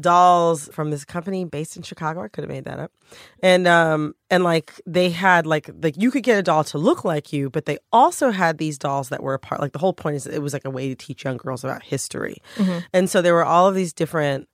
dolls 0.00 0.68
from 0.72 0.90
this 0.90 1.04
company 1.04 1.44
based 1.44 1.76
in 1.76 1.82
Chicago. 1.82 2.22
I 2.22 2.28
could 2.28 2.44
have 2.44 2.50
made 2.50 2.64
that 2.64 2.78
up, 2.78 2.92
and 3.42 3.66
um, 3.66 4.14
and 4.30 4.44
like 4.44 4.80
they 4.86 5.10
had 5.10 5.46
like 5.46 5.68
like 5.82 5.96
you 5.98 6.10
could 6.10 6.22
get 6.22 6.38
a 6.38 6.42
doll 6.42 6.64
to 6.64 6.78
look 6.78 7.04
like 7.04 7.34
you, 7.34 7.50
but 7.50 7.66
they 7.66 7.78
also 7.92 8.30
had 8.30 8.56
these 8.56 8.78
dolls 8.78 9.10
that 9.10 9.22
were 9.22 9.34
a 9.34 9.38
part. 9.38 9.60
Like 9.60 9.72
the 9.72 9.78
whole 9.78 9.92
point 9.92 10.16
is 10.16 10.26
it 10.26 10.40
was 10.40 10.54
like 10.54 10.64
a 10.64 10.70
way 10.70 10.88
to 10.88 10.94
teach 10.94 11.24
young 11.24 11.36
girls 11.36 11.64
about 11.64 11.82
history, 11.82 12.38
and 12.94 13.10
so 13.10 13.20
there 13.20 13.34
were 13.34 13.44
all 13.44 13.68
of 13.68 13.74
these 13.74 13.92
different 13.92 14.48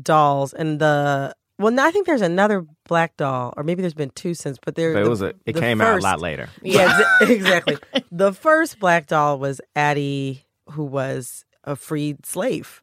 dolls, 0.00 0.52
and 0.52 0.78
the 0.80 1.34
well, 1.58 1.72
now 1.72 1.86
I 1.86 1.90
think 1.90 2.06
there's 2.06 2.20
another 2.22 2.66
black 2.86 3.16
doll, 3.16 3.54
or 3.56 3.62
maybe 3.62 3.80
there's 3.80 3.94
been 3.94 4.10
two 4.10 4.34
since, 4.34 4.58
but 4.62 4.74
there 4.74 4.92
But 4.92 5.04
it 5.04 5.08
was 5.08 5.22
a, 5.22 5.28
it 5.46 5.54
the 5.54 5.60
came 5.60 5.80
out 5.80 5.98
a 5.98 6.02
lot 6.02 6.20
later. 6.20 6.48
yeah, 6.62 7.02
exa- 7.20 7.30
exactly. 7.30 7.78
The 8.10 8.32
first 8.32 8.78
black 8.78 9.06
doll 9.06 9.38
was 9.38 9.60
Addy, 9.74 10.44
who 10.70 10.84
was 10.84 11.44
a 11.64 11.74
freed 11.76 12.24
slave. 12.26 12.82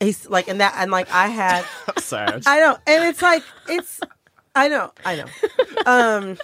He's 0.00 0.28
like, 0.28 0.48
and 0.48 0.60
that, 0.60 0.74
and 0.76 0.90
like, 0.90 1.10
I 1.12 1.28
had, 1.28 1.64
Sorry. 1.98 2.40
I 2.46 2.60
know, 2.60 2.76
and 2.86 3.04
it's 3.04 3.20
like, 3.22 3.42
it's, 3.68 4.00
I 4.54 4.68
know, 4.68 4.92
I 5.04 5.16
know. 5.16 5.24
Um, 5.86 6.38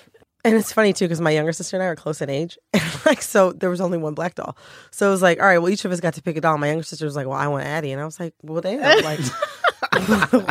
and 0.45 0.55
it's 0.57 0.73
funny 0.73 0.93
too 0.93 1.05
because 1.07 1.21
my 1.21 1.31
younger 1.31 1.53
sister 1.53 1.77
and 1.77 1.83
I 1.83 1.87
are 1.87 1.97
close 1.97 2.21
in 2.23 2.31
age, 2.31 2.57
and 2.73 2.83
like, 3.05 3.21
so 3.21 3.53
there 3.53 3.69
was 3.71 3.81
only 3.83 3.99
one 3.99 4.14
black 4.14 4.35
doll. 4.35 4.57
So 4.93 5.09
it 5.09 5.11
was 5.11 5.21
like, 5.23 5.41
all 5.41 5.47
right, 5.47 5.59
well, 5.59 5.71
each 5.71 5.85
of 5.85 5.93
us 5.93 6.01
got 6.01 6.14
to 6.14 6.23
pick 6.23 6.37
a 6.37 6.41
doll. 6.41 6.57
My 6.57 6.69
younger 6.69 6.85
sister 6.85 7.05
was 7.05 7.17
like, 7.17 7.27
well, 7.27 7.37
I 7.39 7.49
want 7.49 7.64
Addy, 7.67 7.93
and 7.93 8.01
I 8.01 8.05
was 8.07 8.19
like, 8.19 8.33
well, 8.43 8.62
damn, 8.62 9.05
like. 9.05 9.21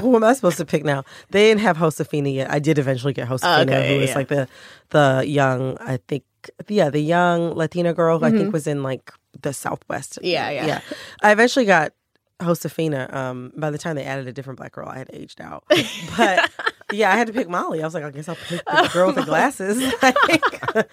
who 0.01 0.15
am 0.15 0.23
I 0.23 0.33
supposed 0.33 0.57
to 0.57 0.65
pick 0.65 0.83
now? 0.83 1.03
They 1.31 1.49
didn't 1.49 1.61
have 1.61 1.77
Josefina 1.77 2.29
yet. 2.29 2.51
I 2.51 2.59
did 2.59 2.77
eventually 2.77 3.13
get 3.13 3.27
Josefina, 3.27 3.71
Okay, 3.71 3.93
who 3.93 4.01
was 4.01 4.09
yeah. 4.09 4.15
like 4.15 4.27
the 4.27 4.47
the 4.89 5.23
young, 5.27 5.77
I 5.79 5.97
think, 6.07 6.23
yeah, 6.67 6.89
the 6.89 6.99
young 6.99 7.55
Latina 7.55 7.93
girl 7.93 8.19
who 8.19 8.25
I 8.25 8.31
think 8.31 8.53
was 8.53 8.67
in 8.67 8.83
like 8.83 9.11
the 9.41 9.53
Southwest. 9.53 10.13
Mm-hmm. 10.17 10.25
Yeah, 10.25 10.49
yeah. 10.49 10.65
yeah. 10.65 10.81
I 11.21 11.31
eventually 11.31 11.65
got 11.65 11.93
Josefina. 12.41 13.09
Um, 13.11 13.51
by 13.55 13.71
the 13.71 13.77
time 13.77 13.95
they 13.95 14.03
added 14.03 14.27
a 14.27 14.33
different 14.33 14.57
black 14.57 14.73
girl, 14.73 14.87
I 14.87 14.97
had 14.97 15.09
aged 15.13 15.41
out. 15.41 15.63
But 16.17 16.51
yeah, 16.91 17.11
I 17.11 17.15
had 17.15 17.27
to 17.27 17.33
pick 17.33 17.49
Molly. 17.49 17.81
I 17.81 17.85
was 17.85 17.93
like, 17.93 18.03
I 18.03 18.11
guess 18.11 18.29
I'll 18.29 18.35
pick 18.35 18.63
the 18.65 18.89
girl 18.93 19.07
with 19.07 19.15
the 19.15 19.23
glasses. 19.23 19.93
like, 20.03 20.91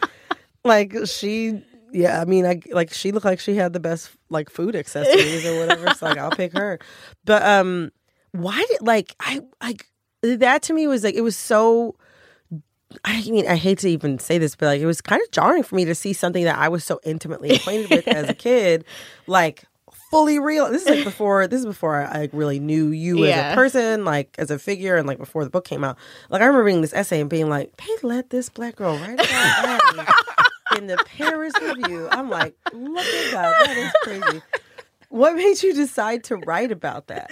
like 0.65 1.07
she. 1.07 1.63
Yeah, 1.95 2.23
I 2.23 2.25
mean, 2.25 2.47
I 2.47 2.63
like 2.71 2.91
she 2.91 3.13
looked 3.13 3.27
like 3.27 3.39
she 3.39 3.55
had 3.55 3.75
the 3.75 3.81
best 3.81 4.11
like 4.31 4.49
food 4.49 4.75
accessories 4.75 5.45
or 5.45 5.59
whatever. 5.59 5.93
so 5.93 6.07
like, 6.07 6.17
I'll 6.17 6.31
pick 6.31 6.55
her. 6.55 6.79
But 7.27 7.43
um, 7.43 7.93
why 8.33 8.65
did 8.69 8.83
like 8.83 9.15
I 9.21 9.41
like 9.63 9.87
that 10.23 10.63
to 10.65 10.73
me 10.73 10.87
was 10.87 11.05
like 11.05 11.15
it 11.15 11.21
was 11.21 11.37
so 11.37 11.97
I 13.05 13.23
mean, 13.23 13.49
I 13.49 13.57
hate 13.57 13.79
to 13.79 13.89
even 13.89 14.19
say 14.19 14.39
this, 14.39 14.57
but 14.57 14.67
like 14.67 14.81
it 14.81 14.87
was 14.87 15.01
kind 15.01 15.23
of 15.23 15.31
jarring 15.31 15.63
for 15.63 15.77
me 15.77 15.85
to 15.87 15.95
see 15.95 16.13
something 16.13 16.45
that 16.45 16.59
I 16.59 16.69
was 16.69 16.85
so 16.85 17.01
intimately 17.05 17.51
acquainted 17.51 17.91
with 17.91 18.09
as 18.09 18.29
a 18.29 18.35
kid, 18.39 18.85
like 19.27 19.65
fully 20.11 20.39
real. 20.39 20.71
This 20.71 20.83
is 20.83 20.89
like 20.89 21.05
before 21.05 21.47
this 21.47 21.61
is 21.61 21.67
before 21.67 22.03
I 22.03 22.21
like, 22.21 22.31
really 22.33 22.61
knew 22.61 22.89
you 22.89 23.25
as 23.25 23.53
a 23.53 23.55
person, 23.55 24.05
like 24.05 24.35
as 24.39 24.51
a 24.51 24.59
figure, 24.59 24.97
and 24.97 25.07
like 25.07 25.19
before 25.19 25.45
the 25.45 25.51
book 25.51 25.65
came 25.65 25.85
out. 25.85 25.97
Like 26.29 26.43
I 26.43 26.45
remember 26.45 26.65
reading 26.65 26.83
this 26.83 26.93
essay 26.93 27.21
and 27.21 27.31
being 27.31 27.49
like, 27.49 27.75
they 27.77 28.07
let 28.07 28.31
this 28.31 28.49
black 28.49 28.77
girl 28.77 28.97
write 28.99 29.15
about 29.15 30.09
in 30.77 30.87
the 30.87 30.99
Paris 31.17 31.55
Review. 31.61 32.09
I'm 32.11 32.29
like, 32.29 32.55
look 32.73 33.07
at 33.07 33.33
that, 33.33 33.67
that 33.67 33.77
is 33.77 33.93
crazy. 34.03 34.43
What 35.09 35.35
made 35.35 35.63
you 35.63 35.75
decide 35.75 36.25
to 36.25 36.37
write 36.37 36.73
about 36.73 37.09
that? 37.09 37.31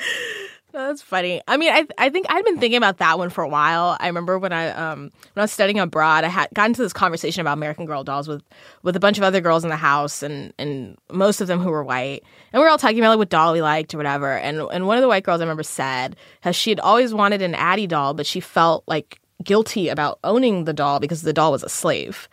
That's 0.72 1.02
funny. 1.02 1.42
I 1.48 1.56
mean, 1.56 1.72
I 1.72 1.86
I 1.98 2.10
think 2.10 2.26
I'd 2.28 2.44
been 2.44 2.58
thinking 2.60 2.76
about 2.76 2.98
that 2.98 3.18
one 3.18 3.30
for 3.30 3.42
a 3.42 3.48
while. 3.48 3.96
I 3.98 4.06
remember 4.06 4.38
when 4.38 4.52
I 4.52 4.68
um 4.70 5.10
when 5.32 5.40
I 5.40 5.42
was 5.42 5.52
studying 5.52 5.80
abroad, 5.80 6.24
I 6.24 6.28
had 6.28 6.48
got 6.54 6.66
into 6.66 6.82
this 6.82 6.92
conversation 6.92 7.40
about 7.40 7.54
American 7.54 7.86
Girl 7.86 8.04
dolls 8.04 8.28
with 8.28 8.42
with 8.82 8.94
a 8.94 9.00
bunch 9.00 9.18
of 9.18 9.24
other 9.24 9.40
girls 9.40 9.64
in 9.64 9.70
the 9.70 9.76
house, 9.76 10.22
and 10.22 10.52
and 10.58 10.96
most 11.10 11.40
of 11.40 11.48
them 11.48 11.58
who 11.58 11.70
were 11.70 11.82
white, 11.82 12.22
and 12.52 12.60
we 12.60 12.64
were 12.64 12.70
all 12.70 12.78
talking 12.78 12.98
about 13.00 13.10
like 13.10 13.18
what 13.18 13.30
doll 13.30 13.52
we 13.52 13.62
liked 13.62 13.94
or 13.94 13.96
whatever. 13.96 14.36
And 14.38 14.60
and 14.60 14.86
one 14.86 14.96
of 14.96 15.02
the 15.02 15.08
white 15.08 15.24
girls 15.24 15.40
I 15.40 15.44
remember 15.44 15.64
said 15.64 16.16
how 16.40 16.52
she 16.52 16.70
had 16.70 16.80
always 16.80 17.12
wanted 17.12 17.42
an 17.42 17.56
Addy 17.56 17.88
doll, 17.88 18.14
but 18.14 18.26
she 18.26 18.38
felt 18.40 18.84
like 18.86 19.20
guilty 19.42 19.88
about 19.88 20.20
owning 20.22 20.64
the 20.64 20.72
doll 20.72 21.00
because 21.00 21.22
the 21.22 21.32
doll 21.32 21.50
was 21.50 21.64
a 21.64 21.68
slave. 21.68 22.28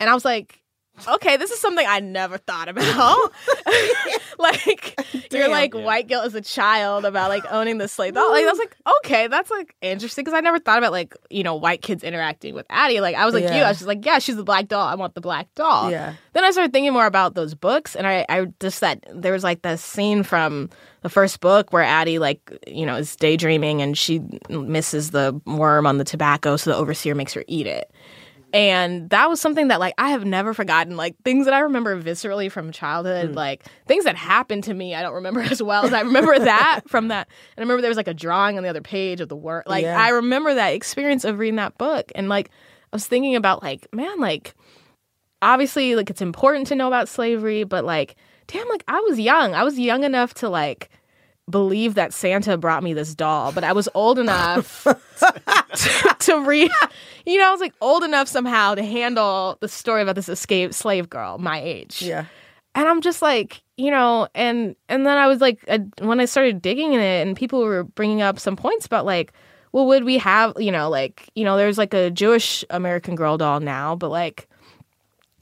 And 0.00 0.08
I 0.08 0.14
was 0.14 0.24
like, 0.24 0.63
okay, 1.08 1.36
this 1.36 1.50
is 1.50 1.60
something 1.60 1.84
I 1.88 2.00
never 2.00 2.38
thought 2.38 2.68
about. 2.68 3.32
like 4.38 4.98
you're 5.30 5.42
Damn. 5.42 5.50
like 5.50 5.74
white 5.74 6.06
guilt 6.06 6.24
as 6.26 6.34
a 6.34 6.40
child 6.40 7.04
about 7.04 7.30
like 7.30 7.44
owning 7.50 7.78
the 7.78 7.88
slave 7.88 8.14
doll. 8.14 8.30
Like 8.30 8.44
I 8.44 8.50
was 8.50 8.58
like, 8.58 8.76
okay, 8.98 9.26
that's 9.26 9.50
like 9.50 9.74
interesting 9.80 10.24
because 10.24 10.36
I 10.36 10.40
never 10.40 10.58
thought 10.58 10.78
about 10.78 10.92
like 10.92 11.14
you 11.30 11.42
know 11.42 11.54
white 11.54 11.82
kids 11.82 12.04
interacting 12.04 12.54
with 12.54 12.66
Addy. 12.70 13.00
Like 13.00 13.16
I 13.16 13.24
was 13.24 13.34
like 13.34 13.44
you, 13.44 13.50
Yeah. 13.50 13.66
I 13.66 13.68
was 13.68 13.78
just 13.78 13.88
like, 13.88 14.04
yeah, 14.04 14.18
she's 14.18 14.36
the 14.36 14.44
black 14.44 14.68
doll. 14.68 14.86
I 14.86 14.94
want 14.94 15.14
the 15.14 15.20
black 15.20 15.48
doll. 15.54 15.90
Yeah. 15.90 16.14
Then 16.32 16.44
I 16.44 16.50
started 16.50 16.72
thinking 16.72 16.92
more 16.92 17.06
about 17.06 17.34
those 17.34 17.54
books, 17.54 17.94
and 17.96 18.06
I, 18.06 18.24
I 18.28 18.46
just 18.60 18.80
that 18.80 19.04
there 19.14 19.32
was 19.32 19.44
like 19.44 19.62
this 19.62 19.82
scene 19.82 20.22
from 20.22 20.70
the 21.02 21.08
first 21.08 21.40
book 21.40 21.72
where 21.72 21.82
Addy 21.82 22.18
like 22.18 22.40
you 22.66 22.86
know 22.86 22.96
is 22.96 23.14
daydreaming 23.16 23.82
and 23.82 23.96
she 23.96 24.20
misses 24.48 25.10
the 25.10 25.40
worm 25.46 25.86
on 25.86 25.98
the 25.98 26.04
tobacco, 26.04 26.56
so 26.56 26.70
the 26.70 26.76
overseer 26.76 27.14
makes 27.14 27.32
her 27.34 27.44
eat 27.46 27.66
it. 27.66 27.90
And 28.54 29.10
that 29.10 29.28
was 29.28 29.40
something 29.40 29.66
that 29.68 29.80
like 29.80 29.94
I 29.98 30.10
have 30.10 30.24
never 30.24 30.54
forgotten. 30.54 30.96
Like 30.96 31.16
things 31.24 31.46
that 31.46 31.54
I 31.54 31.58
remember 31.58 32.00
viscerally 32.00 32.50
from 32.50 32.70
childhood, 32.70 33.30
hmm. 33.30 33.34
like 33.34 33.64
things 33.86 34.04
that 34.04 34.14
happened 34.14 34.62
to 34.64 34.74
me, 34.74 34.94
I 34.94 35.02
don't 35.02 35.14
remember 35.14 35.40
as 35.50 35.60
well 35.60 35.84
as 35.84 35.92
I 35.92 36.02
remember 36.02 36.38
that 36.38 36.82
from 36.86 37.08
that. 37.08 37.28
And 37.56 37.62
I 37.62 37.62
remember 37.62 37.82
there 37.82 37.90
was 37.90 37.96
like 37.96 38.06
a 38.06 38.14
drawing 38.14 38.56
on 38.56 38.62
the 38.62 38.68
other 38.68 38.80
page 38.80 39.20
of 39.20 39.28
the 39.28 39.36
work. 39.36 39.68
Like 39.68 39.82
Yeah. 39.82 40.00
I 40.00 40.10
remember 40.10 40.54
that 40.54 40.68
experience 40.68 41.24
of 41.24 41.40
reading 41.40 41.56
that 41.56 41.76
book, 41.78 42.12
and 42.14 42.28
like 42.28 42.50
I 42.92 42.96
was 42.96 43.06
thinking 43.08 43.34
about 43.34 43.60
like 43.60 43.92
man, 43.92 44.20
like 44.20 44.54
obviously 45.42 45.96
like 45.96 46.08
it's 46.08 46.22
important 46.22 46.68
to 46.68 46.76
know 46.76 46.86
about 46.86 47.08
slavery, 47.08 47.64
but 47.64 47.84
like 47.84 48.14
damn, 48.46 48.68
like 48.68 48.84
I 48.86 49.00
was 49.00 49.18
young. 49.18 49.54
I 49.54 49.64
was 49.64 49.80
young 49.80 50.04
enough 50.04 50.32
to 50.34 50.48
like 50.48 50.90
believe 51.50 51.94
that 51.94 52.12
Santa 52.12 52.56
brought 52.56 52.82
me 52.82 52.94
this 52.94 53.14
doll, 53.14 53.52
but 53.52 53.64
I 53.64 53.72
was 53.72 53.88
old 53.94 54.18
enough 54.18 54.84
to, 55.74 56.16
to 56.18 56.44
read. 56.44 56.70
You 57.26 57.38
know, 57.38 57.48
I 57.48 57.50
was 57.50 57.60
like 57.60 57.74
old 57.80 58.02
enough 58.02 58.28
somehow 58.28 58.74
to 58.74 58.82
handle 58.82 59.58
the 59.60 59.68
story 59.68 60.02
about 60.02 60.14
this 60.14 60.28
escaped 60.28 60.74
slave 60.74 61.08
girl 61.08 61.38
my 61.38 61.60
age. 61.60 62.02
Yeah. 62.02 62.26
And 62.74 62.88
I'm 62.88 63.00
just 63.00 63.22
like, 63.22 63.62
you 63.76 63.90
know, 63.90 64.28
and 64.34 64.74
and 64.88 65.06
then 65.06 65.16
I 65.16 65.26
was 65.28 65.40
like, 65.40 65.64
uh, 65.68 65.78
when 66.00 66.18
I 66.20 66.24
started 66.24 66.60
digging 66.60 66.92
in 66.92 67.00
it, 67.00 67.26
and 67.26 67.36
people 67.36 67.62
were 67.62 67.84
bringing 67.84 68.20
up 68.20 68.38
some 68.38 68.56
points 68.56 68.86
about 68.86 69.04
like, 69.04 69.32
well, 69.72 69.86
would 69.86 70.04
we 70.04 70.18
have, 70.18 70.54
you 70.58 70.72
know, 70.72 70.88
like, 70.88 71.28
you 71.34 71.44
know, 71.44 71.56
there's 71.56 71.78
like 71.78 71.94
a 71.94 72.10
Jewish 72.10 72.64
American 72.70 73.14
Girl 73.16 73.36
doll 73.36 73.60
now, 73.60 73.94
but 73.96 74.10
like, 74.10 74.48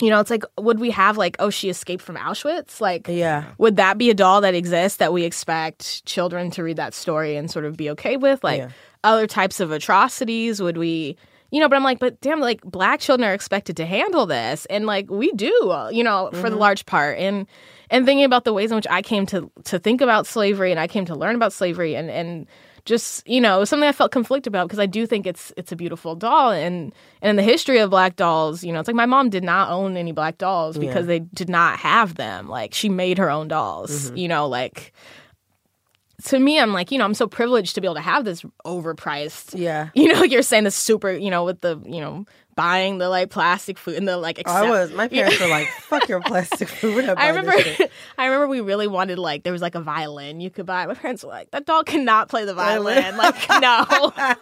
you 0.01 0.11
know, 0.11 0.20
it's 0.20 0.30
like, 0.30 0.45
would 0.59 0.80
we 0.80 0.90
have 0.90 1.16
like, 1.16 1.36
oh, 1.38 1.51
she 1.51 1.68
escaped 1.68 2.03
from 2.03 2.16
Auschwitz? 2.16 2.80
Like, 2.80 3.07
Yeah. 3.09 3.45
would 3.59 3.76
that 3.76 3.99
be 3.99 4.11
a 4.11 4.14
doll 4.14 4.40
that 4.40 4.55
exists 4.55 4.99
that 4.99 5.12
we 5.12 5.24
expect 5.24 6.05
children 6.07 6.51
to 6.53 6.62
read 6.62 6.76
that 6.76 6.95
story 6.95 7.36
and 7.36 7.51
sort 7.51 7.64
of 7.64 7.76
be 7.76 7.90
okay 7.90 8.16
with? 8.16 8.43
Like 8.43 8.61
Yeah. 8.61 8.68
other 9.05 9.26
types 9.26 9.61
of 9.61 9.70
atrocities, 9.70 10.61
would 10.61 10.76
we? 10.76 11.16
You 11.51 11.61
know, 11.61 11.68
but 11.68 11.76
I'm 11.76 11.84
like, 11.84 11.99
but 11.99 12.20
damn, 12.22 12.40
like 12.40 12.62
black 12.62 12.99
children 13.01 13.28
are 13.28 13.34
expected 13.34 13.76
to 13.76 13.84
handle 13.84 14.24
this, 14.24 14.64
and 14.66 14.86
like 14.86 15.11
we 15.11 15.30
do, 15.32 15.53
you 15.93 16.03
know, 16.03 16.30
for 16.32 16.45
the 16.45 16.49
mm-hmm. 16.49 16.59
large 16.59 16.86
part, 16.86 17.18
and 17.18 17.47
and 17.90 18.07
thinking 18.07 18.24
about 18.24 18.45
the 18.45 18.55
ways 18.55 18.70
in 18.70 18.76
which 18.76 18.86
I 18.88 19.03
came 19.03 19.26
to 19.26 19.51
to 19.64 19.78
think 19.78 20.01
about 20.01 20.26
slavery, 20.26 20.70
and 20.70 20.80
I 20.80 20.86
came 20.88 21.05
to 21.05 21.14
learn 21.14 21.34
about 21.36 21.53
slavery, 21.53 21.95
and 21.95 22.11
and 22.11 22.47
just 22.84 23.26
you 23.28 23.40
know, 23.40 23.64
something 23.64 23.88
I 23.88 23.92
felt 23.92 24.12
conflicted 24.12 24.50
about 24.50 24.68
because 24.68 24.78
I 24.78 24.86
do 24.86 25.06
think 25.06 25.26
it's 25.26 25.52
it's 25.56 25.72
a 25.72 25.76
beautiful 25.76 26.14
doll, 26.14 26.50
and 26.50 26.92
and 27.20 27.30
in 27.30 27.36
the 27.36 27.42
history 27.42 27.78
of 27.78 27.90
black 27.90 28.16
dolls, 28.16 28.64
you 28.64 28.72
know, 28.72 28.80
it's 28.80 28.88
like 28.88 28.96
my 28.96 29.06
mom 29.06 29.30
did 29.30 29.44
not 29.44 29.70
own 29.70 29.96
any 29.96 30.12
black 30.12 30.38
dolls 30.38 30.78
because 30.78 31.06
they 31.06 31.20
did 31.20 31.48
not 31.48 31.78
have 31.78 32.16
them. 32.16 32.48
Like 32.48 32.74
she 32.74 32.88
made 32.88 33.18
her 33.18 33.30
own 33.30 33.48
dolls, 33.48 34.06
mm-hmm. 34.06 34.16
you 34.16 34.28
know, 34.28 34.48
like 34.48 34.92
to 36.24 36.38
me, 36.38 36.58
I'm 36.58 36.72
like, 36.72 36.90
you 36.90 36.98
know, 36.98 37.04
I'm 37.04 37.14
so 37.14 37.26
privileged 37.26 37.74
to 37.74 37.80
be 37.80 37.86
able 37.86 37.96
to 37.96 38.00
have 38.00 38.24
this 38.24 38.44
overpriced 38.64 39.58
Yeah. 39.58 39.88
you 39.94 40.12
know, 40.12 40.22
you're 40.24 40.42
saying 40.42 40.64
the 40.64 40.70
super, 40.70 41.12
you 41.12 41.30
know, 41.30 41.44
with 41.44 41.60
the, 41.60 41.80
you 41.84 42.00
know, 42.00 42.26
buying 42.55 42.98
the 42.98 43.09
like 43.09 43.30
plastic 43.30 43.78
food 43.78 43.94
and 43.96 44.07
the 44.07 44.16
like. 44.16 44.40
Oh, 44.46 44.50
I 44.53 44.68
was. 44.68 44.92
My 44.92 45.09
parents 45.09 45.40
were 45.40 45.48
like, 45.48 45.68
"Fuck 45.82 46.09
your 46.09 46.20
plastic 46.20 46.68
food." 46.68 47.05
I 47.05 47.28
remember. 47.28 47.53
I 48.18 48.26
remember 48.26 48.48
we 48.48 48.61
really 48.61 48.86
wanted 48.86 49.18
like 49.18 49.42
there 49.42 49.53
was 49.53 49.62
like 49.62 49.74
a 49.74 49.80
violin 49.80 50.40
you 50.40 50.50
could 50.50 50.66
buy. 50.66 50.86
My 50.86 50.94
parents 50.94 51.22
were 51.24 51.30
like, 51.30 51.50
that 51.53 51.66
doll 51.66 51.84
cannot 51.84 52.28
play 52.28 52.44
the 52.44 52.55
Violin? 52.62 53.03
violin. 53.03 53.16
Like 53.16 53.48
no. 53.61 54.34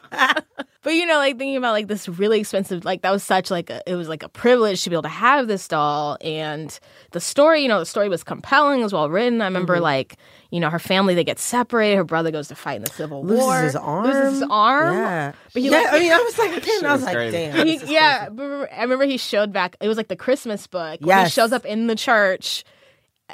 but 0.83 0.95
you 0.95 1.07
know, 1.07 1.17
like 1.19 1.39
thinking 1.39 1.57
about 1.57 1.73
like 1.73 1.89
this 1.89 2.09
really 2.09 2.41
expensive, 2.41 2.85
like 2.85 3.03
that 3.03 3.11
was 3.11 3.23
such 3.23 3.51
like 3.51 3.71
a, 3.71 3.83
it 3.87 3.95
was 3.97 4.09
like 4.09 4.23
a 4.23 4.29
privilege 4.29 4.83
to 4.85 4.91
be 4.91 4.95
able 4.95 5.03
to 5.03 5.09
have 5.09 5.47
this 5.47 5.67
doll, 5.69 6.17
and 6.21 6.79
the 7.13 7.21
story, 7.21 7.63
you 7.63 7.69
know, 7.69 7.79
the 7.81 7.87
story 7.87 8.09
was 8.09 8.25
compelling, 8.25 8.81
it 8.81 8.85
was 8.85 8.93
well 8.93 9.11
written. 9.11 9.41
I 9.41 9.45
remember 9.47 9.75
Mm-hmm. 9.75 9.83
like 9.83 10.17
you 10.51 10.61
know 10.61 10.69
her 10.71 10.79
family 10.79 11.15
they 11.15 11.25
get 11.25 11.39
separated. 11.39 11.97
Her 11.97 12.05
brother 12.05 12.31
goes 12.31 12.49
to 12.49 12.55
fight 12.55 12.77
in 12.77 12.83
the 12.85 12.91
Civil 12.91 13.23
Loses 13.25 13.45
War, 13.45 13.63
his 13.63 13.77
arm. 13.77 14.05
loses 14.07 14.33
his 14.41 14.49
arm. 14.51 14.95
Yeah. 14.95 15.33
But 15.53 15.63
he 15.63 15.71
yeah. 15.71 15.79
like- 15.79 15.93
I 15.93 15.99
mean, 16.01 16.13
I 16.13 16.19
was 16.19 16.39
like, 16.39 16.65
damn. 16.65 16.87
I 16.87 16.93
was 16.93 17.01
was 17.01 17.03
like, 17.05 17.15
crazy. 17.15 17.33
damn. 17.37 17.67
He, 17.67 17.93
yeah, 17.95 18.29
but 18.31 18.43
remember- 18.43 18.69
I 18.73 18.83
remember 18.83 19.05
he 19.07 19.17
showed 19.17 19.53
back. 19.53 19.77
It 19.81 19.89
was 19.89 19.97
like 19.97 20.09
the 20.09 20.17
Christmas 20.17 20.67
book. 20.67 21.01
where 21.01 21.19
Yes. 21.19 21.29
he 21.29 21.41
shows 21.41 21.53
up 21.53 21.65
in 21.65 21.87
the 21.87 21.95
church, 21.97 22.65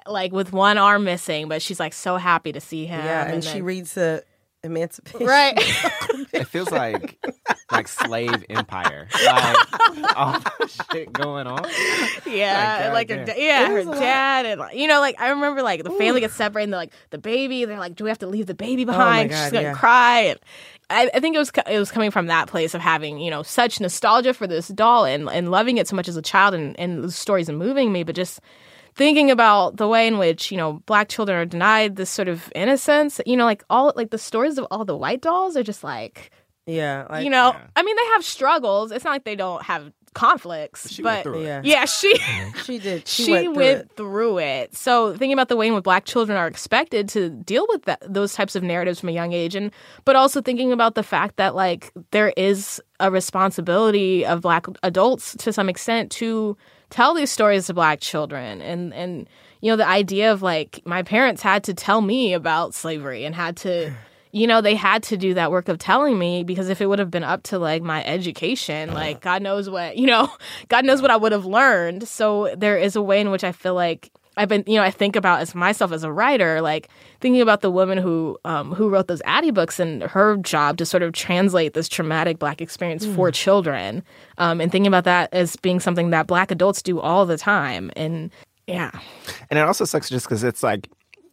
like 0.06 0.32
with 0.32 0.52
one 0.52 0.76
arm 0.78 1.04
missing, 1.04 1.48
but 1.48 1.62
she's 1.62 1.80
like 1.80 1.92
so 1.94 2.16
happy 2.16 2.52
to 2.52 2.60
see 2.60 2.84
him. 2.86 3.02
Yeah, 3.04 3.26
and, 3.26 3.42
she 3.42 3.54
then- 3.54 3.64
reads 3.64 3.94
the 3.94 4.22
Emancipation. 4.62 5.26
right. 5.26 5.58
It 6.32 6.48
feels 6.48 6.70
like 6.70 7.18
like 7.70 7.88
slave 7.88 8.44
empire. 8.50 9.08
Like 9.24 10.16
all 10.16 10.38
the 10.38 10.84
shit 10.92 11.10
going 11.12 11.46
on. 11.46 11.64
yeah, 12.26 12.84
God 12.88 12.92
like 12.92 13.08
her, 13.08 13.24
yeah, 13.36 13.68
her 13.68 13.74
was 13.74 13.86
a 13.86 13.90
lot. 13.90 14.00
dad, 14.00 14.46
and 14.46 14.62
you 14.78 14.86
know, 14.86 15.00
like 15.00 15.18
I 15.20 15.30
remember 15.30 15.62
like 15.62 15.82
the 15.82 15.90
family 15.92 16.20
gets 16.20 16.34
separated, 16.34 16.64
and 16.64 16.72
they're 16.74 16.80
like 16.80 16.92
the 17.10 17.18
baby. 17.18 17.64
They're 17.64 17.78
like, 17.78 17.94
do 17.94 18.04
we 18.04 18.10
have 18.10 18.18
to 18.18 18.26
leave 18.26 18.46
the 18.46 18.54
baby 18.54 18.82
oh 18.82 18.86
behind? 18.86 19.30
Oh 19.30 19.34
God, 19.34 19.42
she's 19.44 19.52
gonna 19.52 19.68
yeah. 19.68 19.74
cry. 19.74 20.20
And 20.20 20.40
I, 20.90 21.10
I 21.14 21.20
think 21.20 21.36
it 21.36 21.38
was 21.38 21.50
it 21.70 21.78
was 21.78 21.90
coming 21.90 22.10
from 22.10 22.26
that 22.26 22.48
place 22.48 22.74
of 22.74 22.80
having 22.80 23.18
you 23.18 23.30
know 23.30 23.42
such 23.42 23.80
nostalgia 23.80 24.34
for 24.34 24.46
this 24.46 24.68
doll 24.68 25.04
and 25.04 25.28
and 25.30 25.50
loving 25.50 25.78
it 25.78 25.88
so 25.88 25.96
much 25.96 26.08
as 26.08 26.16
a 26.16 26.22
child, 26.22 26.54
and 26.54 26.78
and 26.78 27.02
the 27.04 27.10
stories 27.10 27.48
and 27.48 27.58
moving 27.58 27.92
me, 27.92 28.02
but 28.02 28.14
just 28.14 28.40
thinking 28.96 29.30
about 29.30 29.76
the 29.76 29.86
way 29.86 30.06
in 30.06 30.18
which 30.18 30.50
you 30.50 30.56
know 30.56 30.82
black 30.86 31.08
children 31.08 31.38
are 31.38 31.44
denied 31.44 31.96
this 31.96 32.10
sort 32.10 32.28
of 32.28 32.50
innocence 32.54 33.20
you 33.26 33.36
know 33.36 33.44
like 33.44 33.62
all 33.70 33.92
like 33.94 34.10
the 34.10 34.18
stories 34.18 34.58
of 34.58 34.66
all 34.70 34.84
the 34.84 34.96
white 34.96 35.20
dolls 35.20 35.56
are 35.56 35.62
just 35.62 35.84
like 35.84 36.30
Yeah. 36.66 37.06
Like, 37.08 37.24
you 37.24 37.30
know 37.30 37.54
i 37.76 37.82
mean 37.82 37.96
they 37.96 38.06
have 38.14 38.24
struggles 38.24 38.90
it's 38.90 39.04
not 39.04 39.12
like 39.12 39.24
they 39.24 39.36
don't 39.36 39.62
have 39.62 39.92
conflicts 40.14 40.90
She 40.90 41.02
went 41.02 41.24
but 41.24 41.30
through 41.30 41.42
it. 41.42 41.44
Yeah. 41.44 41.60
yeah 41.62 41.84
she 41.98 42.16
she 42.64 42.78
did. 42.78 43.06
She, 43.06 43.24
she, 43.24 43.30
went, 43.32 43.44
through 43.44 43.54
went 43.54 43.78
it. 43.80 43.90
through 43.98 44.38
it. 44.38 44.74
So 44.74 45.10
thinking 45.12 45.34
about 45.34 45.48
the 45.48 45.56
way 45.56 45.68
in 45.68 45.74
which 45.74 45.84
black 45.84 46.06
children 46.06 46.38
are 46.38 46.46
expected 46.46 47.06
to 47.10 47.28
deal 47.28 47.66
with 47.68 47.82
that, 47.82 48.00
those 48.02 48.32
types 48.32 48.56
of 48.56 48.62
narratives 48.62 48.98
from 48.98 49.10
a 49.10 49.12
young 49.12 49.34
age, 49.34 49.54
and 49.54 49.70
but 50.06 50.16
also 50.16 50.40
thinking 50.40 50.72
about 50.72 50.94
the 50.94 51.02
fact 51.02 51.36
that 51.36 51.54
like 51.54 51.92
there 52.12 52.32
is 52.34 52.80
a 52.98 53.10
responsibility 53.10 54.24
of 54.24 54.40
black 54.40 54.64
adults 54.82 55.36
to 55.36 55.52
some 55.52 55.68
extent 55.68 56.10
to 56.12 56.56
tell 56.90 57.14
these 57.14 57.30
stories 57.30 57.66
to 57.66 57.74
black 57.74 58.00
children, 58.00 58.60
and 58.60 58.92
and 58.94 59.28
you 59.60 59.70
know 59.70 59.76
the 59.76 59.86
idea 59.86 60.32
of 60.32 60.42
like 60.42 60.80
my 60.84 61.02
parents 61.02 61.42
had 61.42 61.64
to 61.64 61.74
tell 61.74 62.00
me 62.00 62.32
about 62.32 62.74
slavery 62.74 63.24
and 63.24 63.34
had 63.34 63.56
to. 63.58 63.92
You 64.32 64.46
know, 64.46 64.60
they 64.60 64.74
had 64.74 65.02
to 65.04 65.16
do 65.16 65.32
that 65.32 65.50
work 65.50 65.66
of 65.68 65.78
telling 65.78 66.18
me 66.18 66.44
because 66.44 66.68
if 66.68 66.82
it 66.82 66.86
would 66.86 66.98
have 66.98 67.10
been 67.10 67.24
up 67.24 67.44
to 67.44 67.58
like 67.58 67.80
my 67.80 68.04
education, 68.04 68.92
like 68.92 69.22
God 69.22 69.40
knows 69.40 69.70
what, 69.70 69.96
you 69.96 70.06
know, 70.06 70.30
God 70.68 70.84
knows 70.84 71.00
what 71.00 71.10
I 71.10 71.16
would 71.16 71.32
have 71.32 71.46
learned. 71.46 72.06
So 72.06 72.54
there 72.54 72.76
is 72.76 72.96
a 72.96 73.00
way 73.02 73.18
in 73.18 73.30
which 73.30 73.44
I 73.44 73.52
feel 73.52 73.72
like 73.72 74.10
I've 74.36 74.48
been, 74.48 74.64
you 74.66 74.74
know, 74.74 74.82
I 74.82 74.90
think 74.90 75.16
about 75.16 75.40
as 75.40 75.54
myself 75.54 75.92
as 75.92 76.04
a 76.04 76.12
writer, 76.12 76.60
like 76.60 76.88
thinking 77.20 77.40
about 77.40 77.62
the 77.62 77.70
woman 77.70 77.96
who 77.98 78.38
um, 78.44 78.72
who 78.74 78.88
wrote 78.88 79.06
those 79.06 79.22
Addy 79.24 79.50
books 79.50 79.80
and 79.80 80.02
her 80.02 80.36
job 80.36 80.76
to 80.78 80.86
sort 80.86 81.02
of 81.02 81.12
translate 81.12 81.74
this 81.74 81.88
traumatic 81.88 82.38
Black 82.38 82.60
experience 82.60 83.06
for 83.06 83.30
children, 83.30 84.02
um, 84.38 84.60
and 84.60 84.70
thinking 84.70 84.88
about 84.88 85.04
that 85.04 85.32
as 85.32 85.56
being 85.56 85.80
something 85.80 86.10
that 86.10 86.26
Black 86.26 86.50
adults 86.50 86.82
do 86.82 87.00
all 87.00 87.24
the 87.24 87.38
time. 87.38 87.90
And 87.96 88.30
yeah, 88.66 88.90
And 89.48 89.58
it 89.58 89.62
also 89.62 89.84
sucks 89.84 90.10
just 90.10 90.26
because 90.26 90.42
it's 90.42 90.62
like 90.62 90.88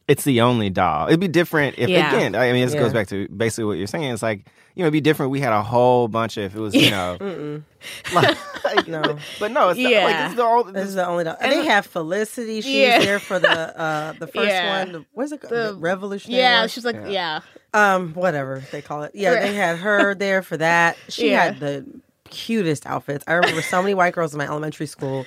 it's 0.07 0.23
the 0.23 0.41
only 0.41 0.69
doll. 0.69 1.07
It'd 1.07 1.19
be 1.19 1.27
different 1.27 1.77
if 1.77 1.89
Yeah. 1.89 2.13
again. 2.15 2.35
I 2.35 2.51
mean, 2.51 2.65
this 2.65 2.73
Yeah. 2.73 2.81
goes 2.81 2.93
back 2.93 3.07
to 3.07 3.27
basically 3.29 3.65
what 3.65 3.77
you're 3.77 3.87
saying. 3.87 4.11
It's 4.11 4.23
like 4.23 4.45
you 4.75 4.81
know, 4.81 4.85
it'd 4.87 4.93
be 4.93 5.01
different. 5.01 5.31
We 5.31 5.39
had 5.39 5.53
a 5.53 5.61
whole 5.61 6.07
bunch 6.07 6.35
of 6.37 6.55
it 6.55 6.59
was 6.59 6.73
you 6.73 6.89
know, 6.89 7.17
like, 8.13 8.37
No. 8.87 9.17
but 9.39 9.51
no, 9.51 9.69
it's 9.69 9.79
Yeah. 9.79 10.03
like 10.05 10.25
it's 10.27 10.35
the 10.35 10.43
all. 10.43 10.63
This 10.63 10.87
is 10.87 10.95
the 10.95 11.05
only. 11.07 11.23
Dog. 11.25 11.37
they 11.39 11.65
have 11.65 11.85
Felicity. 11.85 12.61
She 12.61 12.81
Yeah. 12.81 12.97
was 12.97 13.05
there 13.05 13.19
for 13.19 13.39
the 13.39 13.49
uh 13.79 14.13
the 14.19 14.27
first 14.27 14.47
Yeah. 14.49 14.79
one. 14.83 14.91
The, 14.93 15.05
what's 15.13 15.31
it 15.31 15.41
called? 15.41 15.53
The- 15.53 15.73
The, 15.73 15.77
Revolutionary. 15.79 16.41
yeah, 16.41 16.61
War? 16.61 16.67
she's 16.69 16.85
like, 16.85 16.97
yeah, 17.07 17.41
um 17.73 18.13
whatever 18.13 18.63
they 18.71 18.81
call 18.81 19.03
it. 19.03 19.11
Yeah, 19.13 19.39
they 19.39 19.53
had 19.53 19.77
her 19.77 20.15
there 20.15 20.41
for 20.41 20.57
that. 20.57 20.97
She 21.07 21.29
had 21.29 21.59
the 21.59 21.85
cutest 22.29 22.87
outfits. 22.87 23.23
I 23.27 23.33
remember 23.33 23.61
so 23.61 23.79
many 23.81 23.93
white 23.93 24.13
girls 24.15 24.33
in 24.33 24.39
my 24.39 24.47
elementary 24.47 24.87
school 24.87 25.25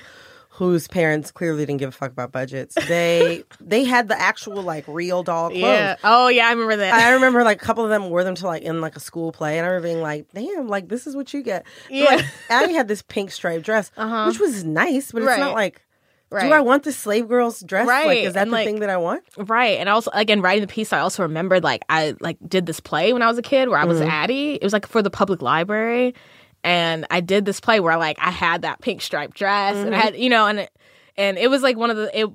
whose 0.57 0.87
parents 0.87 1.29
clearly 1.29 1.65
didn't 1.67 1.77
give 1.77 1.89
a 1.89 1.91
fuck 1.91 2.11
about 2.11 2.31
budgets. 2.31 2.73
They 2.87 3.43
they 3.61 3.83
had 3.83 4.07
the 4.07 4.19
actual 4.19 4.63
like 4.63 4.85
real 4.87 5.21
doll 5.21 5.49
clothes. 5.49 5.61
yeah. 5.61 5.95
Oh 6.03 6.29
yeah, 6.29 6.47
I 6.47 6.51
remember 6.51 6.77
that. 6.77 6.93
I 6.93 7.11
remember 7.13 7.43
like 7.43 7.61
a 7.61 7.65
couple 7.65 7.83
of 7.83 7.89
them 7.91 8.09
wore 8.09 8.23
them 8.23 8.33
to 8.35 8.47
like 8.47 8.63
in 8.63 8.81
like 8.81 8.95
a 8.95 8.99
school 8.99 9.31
play, 9.31 9.57
and 9.59 9.65
I 9.65 9.69
remember 9.69 9.87
being 9.89 10.01
like, 10.01 10.25
"Damn, 10.33 10.67
like 10.67 10.89
this 10.89 11.05
is 11.05 11.15
what 11.15 11.31
you 11.33 11.43
get." 11.43 11.63
But, 11.87 11.93
Yeah. 11.95 12.05
Like, 12.15 12.25
Addy 12.49 12.73
had 12.73 12.87
this 12.87 13.03
pink 13.03 13.31
striped 13.31 13.65
dress, 13.65 13.91
uh-huh. 13.97 14.25
which 14.27 14.39
was 14.39 14.63
nice, 14.63 15.11
but 15.11 15.19
it's 15.21 15.27
Right. 15.27 15.39
not 15.39 15.53
like. 15.53 15.83
Right. 16.29 16.45
Do 16.49 16.51
I 16.53 16.59
want 16.59 16.83
the 16.83 16.91
slave 16.91 17.29
girl's 17.29 17.61
dress? 17.61 17.87
Right. 17.87 18.05
Like, 18.05 18.17
is 18.25 18.33
that 18.33 18.41
and, 18.41 18.51
the 18.51 18.55
like- 18.55 18.65
thing 18.67 18.79
that 18.81 18.89
I 18.89 18.97
want? 18.97 19.23
Right. 19.37 19.79
And 19.79 19.87
also 19.87 20.11
again 20.13 20.41
writing 20.41 20.59
the 20.59 20.67
piece 20.67 20.91
I 20.91 20.99
also 20.99 21.23
remembered 21.23 21.63
like 21.63 21.83
I 21.87 22.15
like 22.19 22.35
did 22.45 22.65
this 22.65 22.81
play 22.81 23.13
when 23.13 23.21
I 23.21 23.27
was 23.29 23.37
a 23.37 23.41
kid 23.41 23.69
where 23.69 23.77
I 23.79 23.85
was 23.85 24.01
Mm-hmm. 24.01 24.09
Addy. 24.09 24.53
It 24.55 24.63
was 24.63 24.73
like 24.73 24.87
for 24.87 25.01
the 25.01 25.09
public 25.09 25.41
library. 25.41 26.15
And 26.63 27.05
I 27.09 27.21
did 27.21 27.45
this 27.45 27.59
play 27.59 27.79
where 27.79 27.97
like 27.97 28.17
I 28.19 28.31
had 28.31 28.63
that 28.63 28.81
pink 28.81 29.01
striped 29.01 29.37
dress 29.37 29.75
and 29.75 29.93
I 29.93 29.97
mm-hmm. 29.97 30.01
had 30.01 30.17
you 30.17 30.29
know 30.29 30.47
and 30.47 30.59
it, 30.59 30.71
and 31.15 31.37
it 31.37 31.49
was 31.49 31.61
like 31.61 31.77
one 31.77 31.89
of 31.89 31.97
the 31.97 32.19
it 32.19 32.29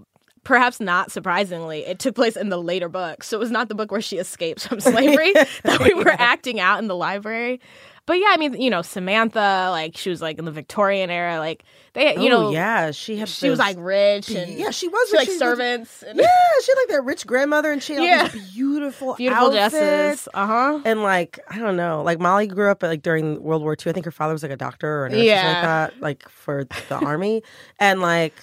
perhaps 0.45 0.81
not 0.81 1.13
surprisingly 1.13 1.81
it 1.87 1.99
took 1.99 2.15
place 2.15 2.37
in 2.37 2.49
the 2.49 2.61
later 2.61 2.89
book. 2.89 3.23
So 3.23 3.37
it 3.37 3.41
was 3.41 3.51
not 3.51 3.69
the 3.69 3.75
book 3.75 3.91
where 3.91 4.01
she 4.01 4.19
escapes 4.19 4.67
from 4.67 4.81
slavery 4.81 5.33
that 5.63 5.81
we 5.83 5.95
were 5.95 6.11
acting 6.11 6.61
out 6.61 6.79
in 6.79 6.89
the 6.89 6.97
library 6.97 7.61
but 8.07 8.15
yeah 8.15 8.29
I 8.31 8.37
mean 8.37 8.61
you 8.61 8.71
know 8.71 8.83
Samantha 8.83 9.69
like 9.71 9.97
she 9.97 10.11
was 10.11 10.21
like 10.23 10.39
in 10.39 10.45
the 10.45 10.51
Victorian 10.51 11.11
era 11.11 11.39
like 11.39 11.65
they 11.95 12.15
you 12.17 12.29
oh 12.33 12.45
know 12.45 12.51
yeah, 12.51 12.91
she 12.91 13.17
had. 13.19 13.29
she 13.29 13.51
was 13.51 13.59
like 13.59 13.77
rich 13.79 14.31
and 14.31 14.53
yeah, 14.55 14.71
she 14.71 14.89
was 14.89 15.09
she 15.11 15.17
like 15.17 15.27
She 15.27 15.33
was- 15.33 15.39
servants 15.39 16.03
and 16.03 16.19
Yeah, 16.19 16.27
she 16.65 16.73
had 16.73 16.77
like 16.81 16.89
that 16.89 17.05
rich 17.05 17.27
grandmother, 17.27 17.71
and 17.71 17.83
she 17.83 17.93
had 17.95 18.03
Yeah. 18.05 18.23
all 18.23 18.29
these 18.29 18.53
beautiful, 18.55 19.15
beautiful 19.19 19.47
outfits. 19.49 19.73
dresses 19.75 20.29
uh-huh 20.33 20.81
And 20.87 21.03
like 21.03 21.39
I 21.51 21.59
don't 21.59 21.77
know, 21.77 22.03
like 22.03 22.19
Molly 22.19 22.47
grew 22.47 22.71
up 22.71 22.83
like 22.83 23.03
during 23.03 23.43
World 23.43 23.63
War 23.63 23.73
II. 23.79 23.91
I 23.91 23.93
think 23.93 24.07
her 24.07 24.11
father 24.11 24.33
was 24.33 24.43
like 24.43 24.53
a 24.53 24.57
doctor 24.57 24.89
or 25.03 25.07
a 25.07 25.11
nurse 25.11 25.21
or 25.21 25.25
Yeah. 25.25 25.43
something 25.43 25.55
like 25.55 25.63
that, 25.93 26.01
like 26.03 26.29
for 26.31 26.65
the 26.89 26.97
army. 26.97 27.43
And 27.79 28.01
like, 28.01 28.35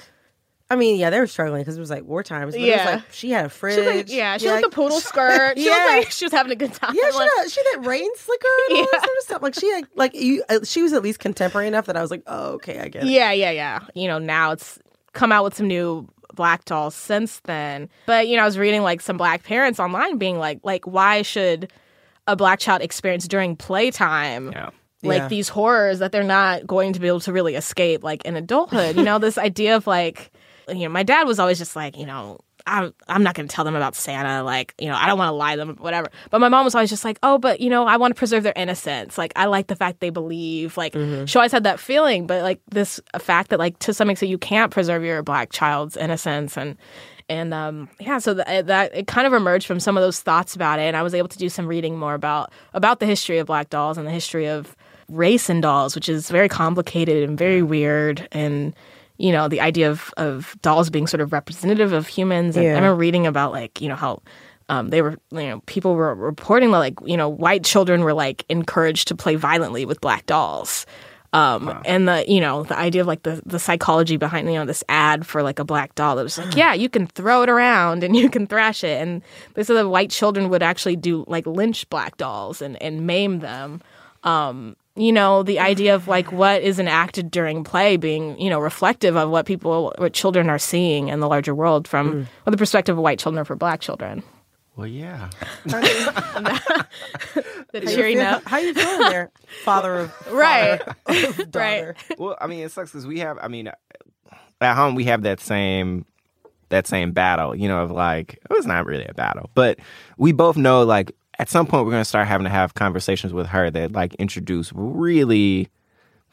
I 0.71 0.75
mean, 0.75 0.99
yeah, 0.99 1.09
they 1.09 1.19
were 1.19 1.25
struggling 1.27 1.61
because 1.61 1.77
it 1.77 1.79
was 1.79 1.89
like 1.89 2.03
war 2.03 2.21
times. 2.21 2.53
But 2.53 2.61
it 2.61 2.67
Yeah. 2.67 2.85
was 2.93 3.01
like 3.03 3.11
she 3.11 3.31
had 3.31 3.45
a 3.45 3.49
fridge. 3.49 3.75
She 3.75 3.81
was 3.81 3.95
like, 3.95 4.09
yeah, 4.11 4.37
she 4.37 4.45
had 4.45 4.53
like, 4.55 4.63
like 4.63 4.71
the 4.71 4.75
poodle 4.75 4.99
skirt. 4.99 5.57
She 5.57 5.65
Yeah. 5.65 5.71
looked 5.71 5.87
like 6.05 6.11
she 6.11 6.25
was 6.25 6.31
having 6.31 6.51
a 6.51 6.55
good 6.55 6.73
time. 6.73 6.93
Yeah, 6.95 7.09
she 7.09 7.17
Like, 7.17 7.29
had, 7.37 7.49
she 7.51 7.59
had 7.61 7.81
that 7.81 7.87
rain 7.87 8.09
slicker 8.15 8.47
and 8.69 8.77
all 8.77 8.83
that 8.83 8.89
Yeah. 8.93 8.99
sort 8.99 9.17
of 9.17 9.23
stuff. 9.23 9.41
Like 9.41 9.53
she 9.55 9.69
had, 9.71 9.83
like 9.95 10.13
you, 10.13 10.43
uh, 10.49 10.59
she 10.63 10.83
was 10.83 10.93
at 10.93 11.01
least 11.01 11.19
contemporary 11.19 11.67
enough 11.67 11.87
that 11.87 11.97
I 11.97 12.01
was 12.01 12.11
like, 12.11 12.21
oh, 12.27 12.53
okay, 12.53 12.79
I 12.79 12.87
get 12.87 13.03
it. 13.03 13.09
yeah, 13.09 13.31
yeah, 13.31 13.49
yeah. 13.51 13.79
You 13.95 14.07
know, 14.07 14.19
now 14.19 14.51
it's 14.51 14.77
come 15.13 15.31
out 15.31 15.43
with 15.43 15.55
some 15.55 15.67
new 15.67 16.07
black 16.35 16.65
dolls 16.65 16.93
since 16.93 17.39
then. 17.45 17.89
But 18.05 18.27
you 18.27 18.37
know, 18.37 18.43
I 18.43 18.45
was 18.45 18.57
reading 18.59 18.83
like 18.83 19.01
some 19.01 19.17
black 19.17 19.41
parents 19.43 19.79
online 19.79 20.17
being 20.19 20.37
like, 20.37 20.59
like, 20.63 20.85
why 20.85 21.23
should 21.23 21.71
a 22.27 22.35
black 22.35 22.59
child 22.59 22.83
experience 22.83 23.27
during 23.27 23.55
playtime? 23.55 24.51
Yeah. 24.51 24.69
Like 25.01 25.17
Yeah. 25.23 25.27
these 25.29 25.49
horrors 25.49 25.97
that 25.99 26.11
they're 26.11 26.23
not 26.23 26.67
going 26.67 26.93
to 26.93 26.99
be 26.99 27.07
able 27.07 27.21
to 27.21 27.33
really 27.33 27.55
escape, 27.55 28.03
like 28.03 28.23
in 28.25 28.35
adulthood. 28.35 28.97
You 28.97 29.03
know, 29.03 29.17
this 29.17 29.37
idea 29.37 29.75
of 29.75 29.87
like, 29.87 30.29
you 30.73 30.83
know, 30.83 30.89
my 30.89 31.03
dad 31.03 31.23
was 31.23 31.39
always 31.39 31.57
just 31.57 31.75
like, 31.75 31.97
you 31.97 32.05
know, 32.05 32.39
I'm 32.65 32.93
I'm 33.07 33.23
not 33.23 33.35
going 33.35 33.47
to 33.47 33.53
tell 33.53 33.65
them 33.65 33.75
about 33.75 33.95
Santa. 33.95 34.43
Like, 34.43 34.73
you 34.77 34.87
know, 34.87 34.95
I 34.95 35.07
don't 35.07 35.17
want 35.17 35.29
to 35.29 35.33
lie 35.33 35.55
to 35.55 35.59
them, 35.59 35.77
whatever. 35.77 36.09
But 36.29 36.39
my 36.39 36.49
mom 36.49 36.65
was 36.65 36.75
always 36.75 36.89
just 36.89 37.03
like, 37.03 37.17
oh, 37.23 37.37
but 37.37 37.59
you 37.59 37.69
know, 37.69 37.85
I 37.85 37.97
want 37.97 38.11
to 38.11 38.17
preserve 38.17 38.43
their 38.43 38.53
innocence. 38.55 39.17
Like, 39.17 39.33
I 39.35 39.45
like 39.45 39.67
the 39.67 39.75
fact 39.75 39.99
they 39.99 40.09
believe. 40.09 40.77
Like, 40.77 40.93
she 41.27 41.37
always 41.37 41.51
had 41.51 41.63
that 41.63 41.79
feeling. 41.79 42.27
But 42.27 42.43
like 42.43 42.59
this 42.69 42.99
fact 43.19 43.49
that 43.49 43.59
like 43.59 43.79
to 43.79 43.93
some 43.93 44.09
extent 44.09 44.29
you 44.29 44.37
can't 44.37 44.71
preserve 44.71 45.03
your 45.03 45.23
black 45.23 45.51
child's 45.51 45.97
innocence 45.97 46.57
and. 46.57 46.77
And 47.31 47.53
um, 47.53 47.89
yeah, 47.99 48.17
so 48.17 48.33
that, 48.33 48.65
that 48.65 48.95
it 48.95 49.05
kind 49.05 49.27
of 49.27 49.33
emerged 49.33 49.67
from 49.67 49.79
some 49.79 49.95
of 49.95 50.01
those 50.01 50.19
thoughts 50.19 50.55
about 50.55 50.79
it, 50.79 50.85
and 50.85 50.97
I 50.97 51.03
was 51.03 51.13
able 51.13 51.27
to 51.27 51.37
do 51.37 51.47
some 51.47 51.67
reading 51.67 51.95
more 51.95 52.15
about 52.15 52.51
about 52.73 52.99
the 52.99 53.05
history 53.05 53.37
of 53.37 53.45
black 53.45 53.69
dolls 53.69 53.99
and 53.99 54.07
the 54.07 54.11
history 54.11 54.47
of 54.47 54.75
race 55.09 55.47
in 55.47 55.61
dolls, 55.61 55.93
which 55.93 56.09
is 56.09 56.31
very 56.31 56.49
complicated 56.49 57.29
and 57.29 57.37
very 57.37 57.61
weird, 57.61 58.27
and 58.31 58.75
you 59.19 59.31
know 59.31 59.47
the 59.47 59.61
idea 59.61 59.91
of 59.91 60.11
of 60.17 60.55
dolls 60.63 60.89
being 60.89 61.05
sort 61.05 61.21
of 61.21 61.31
representative 61.31 61.93
of 61.93 62.07
humans. 62.07 62.55
And 62.57 62.65
Yeah. 62.65 62.71
I 62.71 62.75
remember 62.75 62.95
reading 62.95 63.27
about 63.27 63.51
like 63.51 63.79
you 63.81 63.89
know 63.89 63.95
how 63.95 64.21
um, 64.69 64.89
they 64.89 65.01
were 65.01 65.17
you 65.31 65.41
know 65.49 65.61
people 65.67 65.93
were 65.95 66.15
reporting 66.15 66.71
that 66.71 66.79
like 66.79 66.95
you 67.05 67.17
know 67.17 67.29
white 67.29 67.63
children 67.63 68.01
were 68.01 68.13
like 68.13 68.45
encouraged 68.49 69.07
to 69.09 69.15
play 69.15 69.35
violently 69.35 69.85
with 69.85 70.01
black 70.01 70.25
dolls. 70.25 70.85
Um, 71.31 71.81
and 71.85 72.07
the 72.07 72.25
you 72.27 72.41
know 72.41 72.63
the 72.63 72.75
idea 72.75 73.01
of 73.01 73.07
like 73.07 73.21
the 73.21 73.39
the 73.45 73.59
psychology 73.59 74.17
behind 74.17 74.47
you 74.47 74.55
know 74.55 74.65
this 74.65 74.83
ad 74.89 75.27
for 75.27 75.43
like 75.43 75.59
a 75.59 75.63
black 75.63 75.93
doll 75.93 76.15
that 76.15 76.23
was 76.23 76.39
like 76.39 76.55
yeah 76.63 76.73
you 76.73 76.89
can 76.89 77.05
throw 77.05 77.43
it 77.43 77.49
around 77.49 78.03
and 78.03 78.15
you 78.21 78.31
can 78.31 78.47
thrash 78.47 78.83
it 78.83 78.99
and 78.99 79.21
they 79.53 79.63
said 79.63 79.75
that 79.75 79.89
white 79.89 80.09
children 80.09 80.49
would 80.49 80.63
actually 80.63 80.95
do 80.95 81.23
like 81.27 81.45
lynch 81.45 81.87
black 81.91 82.17
dolls 82.17 82.63
and 82.63 82.81
and 82.81 83.05
maim 83.05 83.39
them 83.41 83.79
um 84.23 84.75
you 84.95 85.11
know 85.11 85.43
the 85.43 85.59
idea 85.59 85.95
of 85.95 86.07
like 86.07 86.31
what 86.31 86.61
is 86.61 86.79
enacted 86.79 87.31
during 87.31 87.63
play 87.63 87.95
being 87.97 88.39
you 88.39 88.49
know 88.49 88.59
reflective 88.59 89.15
of 89.15 89.29
what 89.29 89.45
people 89.45 89.93
what 89.97 90.13
children 90.13 90.49
are 90.49 90.59
seeing 90.59 91.07
in 91.09 91.19
the 91.19 91.27
larger 91.27 91.53
world 91.55 91.87
from 91.87 92.11
mm. 92.11 92.27
from 92.43 92.51
the 92.51 92.57
perspective 92.57 92.97
of 92.97 93.03
white 93.03 93.19
children 93.19 93.39
or 93.41 93.45
for 93.45 93.55
black 93.55 93.79
children 93.81 94.23
Well, 94.75 94.87
yeah. 94.87 95.29
the 95.65 96.59
How 97.73 97.79
you 97.81 97.87
cheery 97.87 98.15
note 98.15 98.43
How 98.45 98.57
you 98.57 98.73
feeling 98.73 99.09
there, 99.09 99.31
father 99.63 99.99
of 99.99 100.27
Right. 100.31 100.81
father 101.05 101.27
of 101.27 101.51
daughter? 101.51 101.95
well, 102.17 102.37
I 102.41 102.47
mean, 102.47 102.59
it 102.61 102.71
sucks 102.71 102.91
because 102.91 103.05
we 103.07 103.19
have. 103.19 103.37
I 103.41 103.47
mean, 103.47 103.69
at 104.61 104.75
home 104.75 104.95
we 104.95 105.05
have 105.05 105.23
that 105.23 105.39
same 105.39 106.05
that 106.69 106.87
same 106.87 107.11
battle. 107.11 107.55
You 107.55 107.67
know, 107.67 107.81
of 107.83 107.91
like 107.91 108.39
it 108.49 108.53
was 108.53 108.65
not 108.65 108.85
really 108.85 109.05
a 109.05 109.13
battle, 109.13 109.49
but 109.53 109.79
we 110.17 110.31
both 110.31 110.57
know 110.57 110.83
like 110.83 111.11
at 111.39 111.49
some 111.49 111.65
point 111.65 111.85
we're 111.85 111.91
gonna 111.91 112.05
start 112.05 112.27
having 112.27 112.43
to 112.45 112.51
have 112.51 112.73
conversations 112.75 113.33
with 113.33 113.47
her 113.47 113.71
that 113.71 113.93
like 113.93 114.13
introduce 114.15 114.71
really, 114.73 115.69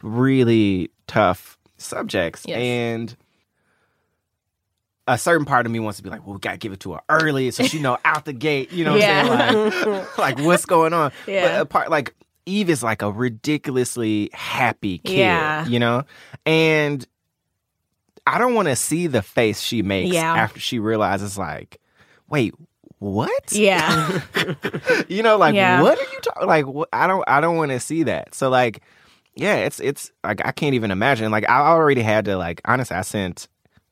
really 0.03 0.91
tough 1.07 1.57
subjects 1.79 2.43
Yes. 2.47 2.59
and. 2.59 3.17
A 5.09 5.17
certain 5.17 5.45
part 5.47 5.67
of 5.67 5.73
me 5.73 5.79
wants 5.79 5.99
to 5.99 6.03
be 6.03 6.11
like, 6.11 6.27
well, 6.27 6.35
we 6.35 6.41
gotta 6.41 6.57
give 6.57 6.73
it 6.73 6.81
to 6.81 6.95
her 6.95 7.01
early, 7.09 7.53
so 7.53 7.63
she 7.63 7.79
know 7.81 7.97
out 8.05 8.25
the 8.25 8.33
gate. 8.33 8.73
You 8.73 8.85
know, 8.85 8.95
what 8.95 9.05
I'm 9.05 9.71
saying? 9.71 9.89
like, 9.93 10.19
like 10.19 10.39
what's 10.41 10.65
going 10.67 10.93
on? 10.93 11.13
But 11.27 11.33
Yeah. 11.33 11.61
a 11.61 11.65
part 11.65 11.91
like 11.93 12.13
Eve 12.45 12.69
is 12.71 12.83
like 12.83 13.03
a 13.03 13.13
ridiculously 13.13 14.31
happy 14.33 14.99
kid, 14.99 15.19
Yeah. 15.19 15.65
you 15.69 15.79
know? 15.79 16.03
And 16.45 17.07
I 18.27 18.39
don't 18.39 18.55
want 18.55 18.67
to 18.67 18.75
see 18.75 19.07
the 19.07 19.23
face 19.23 19.61
she 19.61 19.81
makes 19.83 20.13
Yeah. 20.13 20.35
after 20.35 20.59
she 20.59 20.81
realizes 20.81 21.39
like, 21.39 21.81
wait, 22.29 22.55
what? 22.99 23.53
yeah 23.53 24.21
you 25.09 25.23
know, 25.23 25.37
like 25.37 25.55
Yeah. 25.55 25.83
what 25.83 25.99
are 25.99 26.03
you 26.13 26.21
talking 26.21 26.49
like 26.49 26.67
what? 26.67 26.89
I 26.93 27.07
don't 27.07 27.25
I 27.29 27.41
don't 27.41 27.57
want 27.57 27.71
to 27.73 27.81
see 27.81 28.05
that. 28.05 28.35
So 28.35 28.49
like 28.49 28.83
yeah, 29.35 29.57
it's 29.57 29.81
it's 29.81 30.11
like 30.25 30.41
I 30.47 30.53
can't 30.53 30.75
even 30.75 30.91
imagine. 30.91 31.31
Like 31.31 31.49
I 31.49 31.59
already 31.61 32.01
had 32.03 32.25
to 32.25 32.37
like 32.39 32.61
honestly 32.65 32.97
I 32.97 33.03
sent 33.03 33.49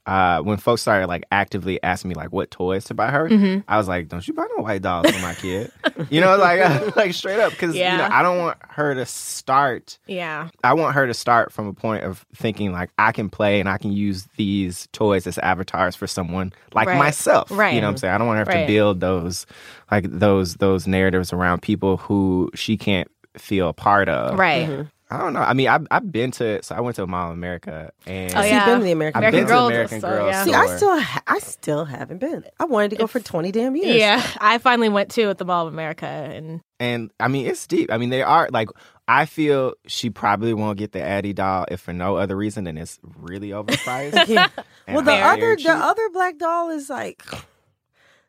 uh 0.07 0.41
when 0.43 0.59
folks 0.59 0.83
started 0.83 1.07
like 1.07 1.25
actively 1.33 1.83
asking 1.83 2.11
me 2.11 2.15
like 2.15 2.31
what 2.33 2.51
toys 2.51 2.85
to 2.85 2.95
buy 2.95 3.11
her, 3.11 3.29
Mm-hmm. 3.29 3.61
I 3.67 3.79
was 3.79 3.89
like, 3.89 4.09
"Don't 4.09 4.27
you 4.29 4.35
buy 4.35 4.47
no 4.57 4.63
white 4.63 4.83
dolls 4.83 5.11
for 5.11 5.19
my 5.21 5.35
kid?" 5.35 5.71
you 6.11 6.21
know, 6.21 6.37
like 6.37 6.95
like 6.97 7.15
straight 7.15 7.41
up 7.41 7.53
because 7.53 7.75
you 7.75 7.83
know 7.83 8.09
I 8.11 8.23
don't 8.23 8.39
want 8.39 8.59
her 8.69 8.95
to 8.95 9.07
start 9.07 9.99
yeah 10.07 10.49
I 10.63 10.75
want 10.75 10.95
her 10.95 11.07
to 11.07 11.15
start 11.15 11.53
from 11.53 11.67
a 11.69 11.73
point 11.73 12.05
of 12.05 12.27
thinking 12.35 12.73
like 12.73 12.91
I 12.99 13.13
can 13.13 13.31
play 13.31 13.61
and 13.61 13.69
I 13.69 13.79
can 13.79 13.93
use 13.93 14.29
these 14.37 14.89
toys 14.93 15.27
as 15.27 15.39
avatars 15.39 15.97
for 15.97 16.07
someone 16.07 16.53
like 16.75 16.89
Right. 16.89 16.99
myself. 16.99 17.51
Right. 17.51 17.75
You 17.75 17.81
know 17.81 17.87
what 17.87 17.93
I'm 17.93 17.97
saying? 17.99 18.15
I 18.15 18.19
don't 18.19 18.27
want 18.27 18.39
her 18.41 18.45
Right. 18.45 18.63
to 18.63 18.67
build 18.67 19.01
those 19.01 19.47
like 19.91 20.05
those 20.11 20.57
those 20.57 20.87
narratives 20.87 21.33
around 21.33 21.63
people 21.63 21.97
who 21.97 22.51
she 22.55 22.77
can't 22.77 23.11
feel 23.39 23.69
a 23.69 23.73
part 23.73 24.09
of. 24.09 24.39
right 24.39 24.87
I 25.11 25.19
don't 25.19 25.33
know. 25.35 25.41
I 25.41 25.53
mean, 25.53 25.69
I've 25.69 25.87
I've 25.91 26.11
been 26.11 26.31
to 26.33 26.63
so 26.63 26.75
I 26.75 26.81
went 26.81 26.97
to 26.97 27.07
Mall 27.07 27.29
of 27.31 27.35
America 27.35 27.93
and 28.07 28.35
Oh, 28.35 28.43
See, 28.43 28.49
yeah. 28.49 28.65
been 28.67 28.79
to 28.79 28.85
the 28.85 28.93
American. 28.93 29.23
I've 29.23 29.29
American 29.35 29.41
been 29.41 29.47
Girl 29.55 29.69
to 29.69 29.75
American 29.75 30.01
so, 30.01 30.09
Girl. 30.09 30.27
yeah. 30.27 30.45
See, 30.45 30.53
I 30.55 30.77
still, 30.77 30.99
ha- 31.01 31.23
I 31.27 31.39
still 31.41 31.85
haven't 31.85 32.19
been. 32.19 32.45
I 32.59 32.65
wanted 32.65 32.91
to 32.93 32.97
go 32.97 33.07
for 33.07 33.21
twenty 33.21 33.53
damn 33.53 33.77
years. 33.77 33.97
yeah 33.97 34.27
i 34.41 34.59
finally 34.59 34.89
went 34.89 35.11
to 35.13 35.25
at 35.29 35.39
the 35.39 35.45
mall 35.45 35.67
of 35.67 35.73
america 35.75 36.07
and 36.07 36.63
And 36.81 37.11
I 37.21 37.29
mean, 37.29 37.47
it's 37.47 37.67
deep. 37.67 37.93
I 37.93 37.99
mean, 37.99 38.09
they 38.11 38.23
are 38.23 38.49
like, 38.51 38.69
I 39.07 39.27
feel 39.27 39.75
she 39.87 40.09
probably 40.11 40.55
won't 40.55 40.79
get 40.79 40.93
the 40.93 41.03
Addy 41.03 41.35
doll 41.35 41.67
if 41.71 41.81
for 41.83 41.93
no 41.93 42.17
other 42.17 42.35
reason 42.37 42.65
than 42.65 42.79
it's 42.79 42.99
really 43.21 43.51
overpriced. 43.51 44.27
Yeah. 44.29 44.49
Well, 44.89 45.03
the 45.03 45.13
other, 45.13 45.57
cheap. 45.57 45.67
the 45.67 45.73
other 45.73 46.09
black 46.11 46.37
doll 46.39 46.69
is 46.71 46.91
like 46.91 47.23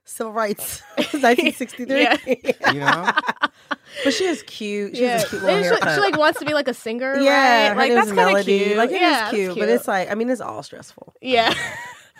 civil 0.05 0.31
rights, 0.33 0.81
nineteen 1.13 1.51
sixty 1.53 1.83
three. 1.85 2.01
Yeah. 2.03 2.17
you 2.73 2.79
know? 2.79 3.11
But 4.03 4.13
she 4.13 4.25
is 4.25 4.43
cute. 4.43 4.95
She 4.95 5.03
yeah 5.03 5.11
has 5.13 5.23
a 5.25 5.27
cute 5.29 5.41
little 5.43 5.55
And 5.57 5.65
she, 5.65 5.69
haircut. 5.69 5.95
she 5.95 5.99
like 6.01 6.17
wants 6.17 6.39
to 6.39 6.45
be 6.45 6.53
like 6.53 6.67
a 6.67 6.73
singer 6.73 7.17
yeah, 7.19 7.67
right? 7.67 7.69
her 7.69 7.75
like 7.75 7.89
name's 7.91 7.95
that's 7.95 8.07
kind 8.09 8.19
of 8.19 8.25
Melody. 8.33 8.63
cute 8.65 8.77
Like 8.77 8.89
it 8.91 8.95
is 8.95 9.01
yeah, 9.01 9.09
that's 9.19 9.31
cute, 9.35 9.57
but 9.57 9.69
it's 9.69 9.87
like 9.87 10.11
I 10.11 10.15
mean, 10.15 10.29
it's 10.29 10.41
all 10.41 10.63
stressful. 10.63 11.13
yeah 11.21 11.53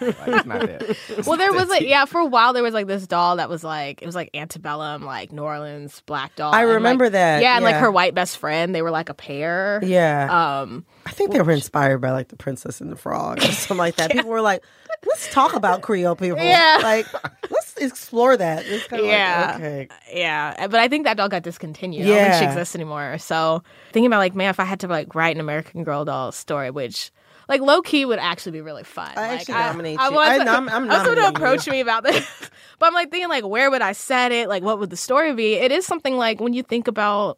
Like, 0.01 0.15
it's 0.27 0.45
not 0.45 0.59
that. 0.59 1.23
well 1.25 1.37
there 1.37 1.53
was 1.53 1.69
like 1.69 1.83
yeah 1.83 2.03
for 2.03 2.19
a 2.19 2.25
while 2.25 2.51
there 2.51 2.63
was 2.63 2.73
like 2.73 2.85
this 2.85 3.07
doll 3.07 3.38
that 3.38 3.47
was 3.47 3.63
like 3.63 4.01
it 4.01 4.05
was 4.05 4.13
like 4.13 4.30
antebellum 4.34 5.05
like 5.05 5.31
new 5.31 5.41
orleans 5.41 6.01
black 6.05 6.35
doll 6.35 6.53
I 6.53 6.59
and, 6.63 6.67
like- 6.69 6.76
remember 6.76 7.09
that, 7.09 7.41
yeah 7.41 7.55
and 7.55 7.63
like 7.63 7.76
her 7.77 7.89
white 7.89 8.13
best 8.13 8.38
friend 8.38 8.76
they 8.76 8.81
were 8.81 8.91
like 8.91 9.07
a 9.07 9.13
pair 9.13 9.80
Yeah, 9.84 10.61
um 10.61 10.85
I 11.05 11.11
think 11.11 11.31
they 11.31 11.41
were 11.41 11.51
inspired 11.53 11.99
by 11.99 12.11
like 12.11 12.27
the 12.27 12.35
Princess 12.35 12.81
and 12.81 12.91
the 12.91 12.95
Frog 12.97 13.38
or 13.38 13.41
something 13.43 13.77
like 13.77 13.95
that. 13.97 14.11
People 14.11 14.31
were 14.31 14.41
like, 14.41 14.63
"Let's 15.05 15.31
talk 15.34 15.53
about 15.55 15.81
Creole 15.81 16.15
people." 16.15 16.38
Yeah. 16.43 16.80
like 16.84 17.05
let's 17.49 17.76
explore 17.77 18.38
that. 18.38 18.65
It's 18.65 18.88
kind 18.88 19.01
of 19.01 19.07
Yeah. 19.07 19.45
like, 19.47 19.55
okay. 19.55 19.88
Yeah, 20.13 20.67
but 20.67 20.80
I 20.80 20.88
think 20.88 21.05
that 21.05 21.17
doll 21.17 21.30
got 21.30 21.43
discontinued. 21.43 22.05
I 22.05 22.09
don't 22.09 22.17
think 22.31 22.34
she 22.35 22.45
exists 22.45 22.76
anymore. 22.76 23.17
So 23.17 23.63
thinking 23.91 24.07
about 24.07 24.19
like, 24.19 24.35
man, 24.35 24.49
if 24.49 24.59
I 24.59 24.63
had 24.65 24.80
to 24.81 24.88
like 24.88 25.15
write 25.15 25.35
an 25.35 25.39
American 25.41 25.84
Girl 25.84 26.05
doll 26.05 26.31
story, 26.31 26.72
which 26.72 27.11
like 27.47 27.61
low 27.61 27.81
key 27.81 28.05
would 28.05 28.17
actually 28.19 28.53
be 28.53 28.61
really 28.61 28.84
fun. 28.84 29.11
I 29.15 29.27
like, 29.27 29.39
actually 29.41 29.53
nominate 29.55 29.99
I, 29.99 30.09
you. 30.09 30.17
I 30.17 30.38
nom- 30.43 30.69
I'm 30.69 30.84
I 30.89 30.95
want 30.95 31.05
someone 31.05 31.15
to 31.17 31.22
you. 31.22 31.27
approach 31.27 31.67
me 31.67 31.80
about 31.80 32.03
this, 32.03 32.27
but 32.80 32.88
I'm 32.88 32.93
like 32.93 33.11
thinking 33.11 33.30
like, 33.30 33.45
where 33.45 33.69
would 33.69 33.81
I 33.84 33.91
set 33.91 34.31
it? 34.31 34.49
Like, 34.49 34.63
what 34.63 34.80
would 34.80 34.89
the 34.89 34.97
story 34.97 35.34
be? 35.35 35.53
It 35.53 35.72
is 35.72 35.85
something 35.85 36.17
like 36.17 36.39
when 36.41 36.53
you 36.53 36.63
think 36.63 36.88
about, 36.88 37.38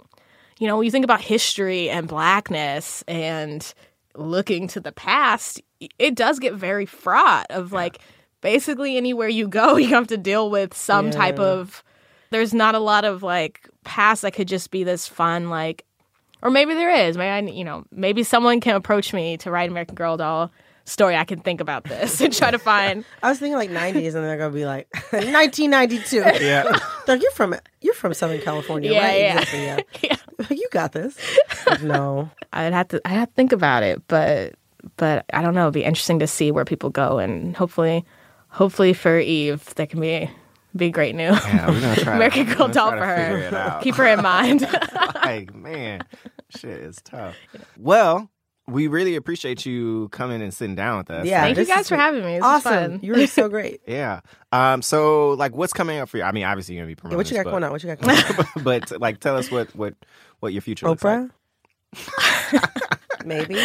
you 0.59 0.67
know, 0.67 0.77
when 0.77 0.85
you 0.85 0.91
think 0.91 1.03
about 1.03 1.19
history 1.21 1.89
and 1.89 2.07
blackness 2.07 3.03
and 3.07 3.73
looking 4.15 4.67
to 4.69 4.79
the 4.79 4.91
past, 4.93 5.61
it 5.99 6.15
does 6.15 6.39
get 6.39 6.53
very 6.53 6.85
fraught 6.85 7.47
of 7.49 7.71
like 7.71 7.99
basically 8.41 8.97
anywhere 8.97 9.27
you 9.27 9.47
go, 9.47 9.75
you 9.77 9.89
have 9.89 10.07
to 10.07 10.17
deal 10.17 10.49
with 10.49 10.75
some 10.75 11.11
type 11.11 11.39
of 11.39 11.83
there's 12.29 12.53
not 12.53 12.75
a 12.75 12.79
lot 12.79 13.05
of 13.05 13.23
like 13.23 13.67
past 13.83 14.21
that 14.23 14.31
could 14.33 14.47
just 14.47 14.69
be 14.71 14.83
this 14.83 15.07
fun 15.07 15.49
like 15.49 15.85
or 16.41 16.51
maybe 16.51 16.73
there 16.75 16.91
is. 17.07 17.17
Maybe 17.17 17.29
I, 17.29 17.51
you 17.51 17.63
know, 17.63 17.85
maybe 17.91 18.21
someone 18.23 18.59
can 18.61 18.75
approach 18.75 19.11
me 19.13 19.37
to 19.37 19.49
write 19.49 19.69
American 19.71 19.95
Girl 19.95 20.17
doll 20.17 20.51
story. 20.85 21.15
I 21.15 21.25
can 21.25 21.39
think 21.39 21.61
about 21.61 21.83
this 21.85 22.21
and 22.21 22.31
try 22.31 22.51
to 22.51 22.59
find. 22.59 23.03
I 23.23 23.29
was 23.29 23.39
thinking 23.39 23.55
like 23.57 23.71
90s, 23.71 24.13
and 24.13 24.23
they're 24.23 24.37
gonna 24.37 24.53
be 24.53 24.65
like 24.65 24.87
1992. 25.11 26.17
Yeah. 26.45 26.77
like 27.07 27.21
you're 27.23 27.31
from 27.31 27.55
you're 27.81 27.95
from 27.95 28.13
Southern 28.13 28.39
California, 28.41 28.91
Yeah, 28.91 29.03
right? 29.07 29.19
yeah. 29.19 29.37
Exactly, 29.39 30.09
yeah. 30.09 30.17
You 30.51 30.67
got 30.71 30.91
this. 30.91 31.17
Like, 31.65 31.81
no, 31.81 32.29
I'd 32.53 32.71
have 32.73 32.89
to. 32.89 33.01
I 33.03 33.09
have 33.13 33.29
to 33.29 33.33
think 33.33 33.51
about 33.51 33.81
it, 33.81 34.03
but 34.07 34.53
but 34.97 35.25
I 35.33 35.41
don't 35.41 35.53
know. 35.53 35.63
It'd 35.63 35.73
be 35.73 35.83
interesting 35.83 36.19
to 36.19 36.27
see 36.27 36.51
where 36.51 36.65
people 36.65 36.89
go, 36.89 37.19
and 37.19 37.55
hopefully, 37.55 38.05
hopefully 38.49 38.93
for 38.93 39.19
Eve, 39.19 39.65
that 39.75 39.89
can 39.89 39.99
be 39.99 40.29
be 40.75 40.89
great 40.91 41.15
new 41.15 41.23
Yeah, 41.23 41.67
we're 41.69 41.81
gonna 41.81 41.95
try. 41.95 42.15
American 42.17 42.45
we're 42.45 42.53
Girl 42.55 42.57
gonna 42.67 42.73
doll 42.73 42.91
try 42.91 42.99
for 42.99 43.05
to 43.15 43.21
figure 43.33 43.47
it 43.47 43.53
her. 43.53 43.79
Keep 43.81 43.95
her 43.95 44.05
in 44.05 44.21
mind. 44.21 44.61
like, 45.15 45.53
man, 45.55 46.01
shit 46.49 46.69
is 46.79 46.97
tough. 47.03 47.35
Well, 47.77 48.29
we 48.67 48.87
really 48.87 49.15
appreciate 49.15 49.65
you 49.65 50.09
coming 50.09 50.41
and 50.41 50.53
sitting 50.53 50.75
down 50.75 50.97
with 50.97 51.09
us. 51.09 51.25
Yeah, 51.25 51.41
Thank 51.41 51.57
you 51.57 51.65
guys 51.65 51.87
for 51.87 51.95
having 51.95 52.23
me. 52.25 52.33
This 52.35 52.43
awesome. 52.43 52.73
fun. 52.73 52.99
You 53.01 53.13
were 53.13 53.25
so 53.27 53.47
great. 53.49 53.81
Yeah. 53.87 54.19
Um. 54.51 54.81
So, 54.81 55.31
like, 55.31 55.55
what's 55.55 55.73
coming 55.73 55.99
up 55.99 56.09
for 56.09 56.17
you? 56.17 56.23
I 56.23 56.31
mean, 56.33 56.43
obviously, 56.43 56.75
you're 56.75 56.83
gonna 56.83 56.87
be 56.87 56.91
Yeah, 56.91 57.01
promoting. 57.01 57.17
what 57.17 57.31
you 57.31 57.37
this 57.37 57.43
got 57.45 57.49
going 57.49 57.61
book. 57.61 57.67
on? 57.67 57.71
What 57.71 57.83
you 57.83 57.95
got 57.95 57.99
going 58.35 58.47
on? 58.57 58.63
but 58.63 59.01
like, 59.01 59.19
tell 59.19 59.37
us 59.37 59.49
what 59.49 59.73
what 59.75 59.93
what 60.41 60.51
your 60.53 60.61
future 60.61 60.87
looks 60.87 61.03
like. 61.03 61.19
Oprah? 61.21 61.31
Maybe. 63.25 63.57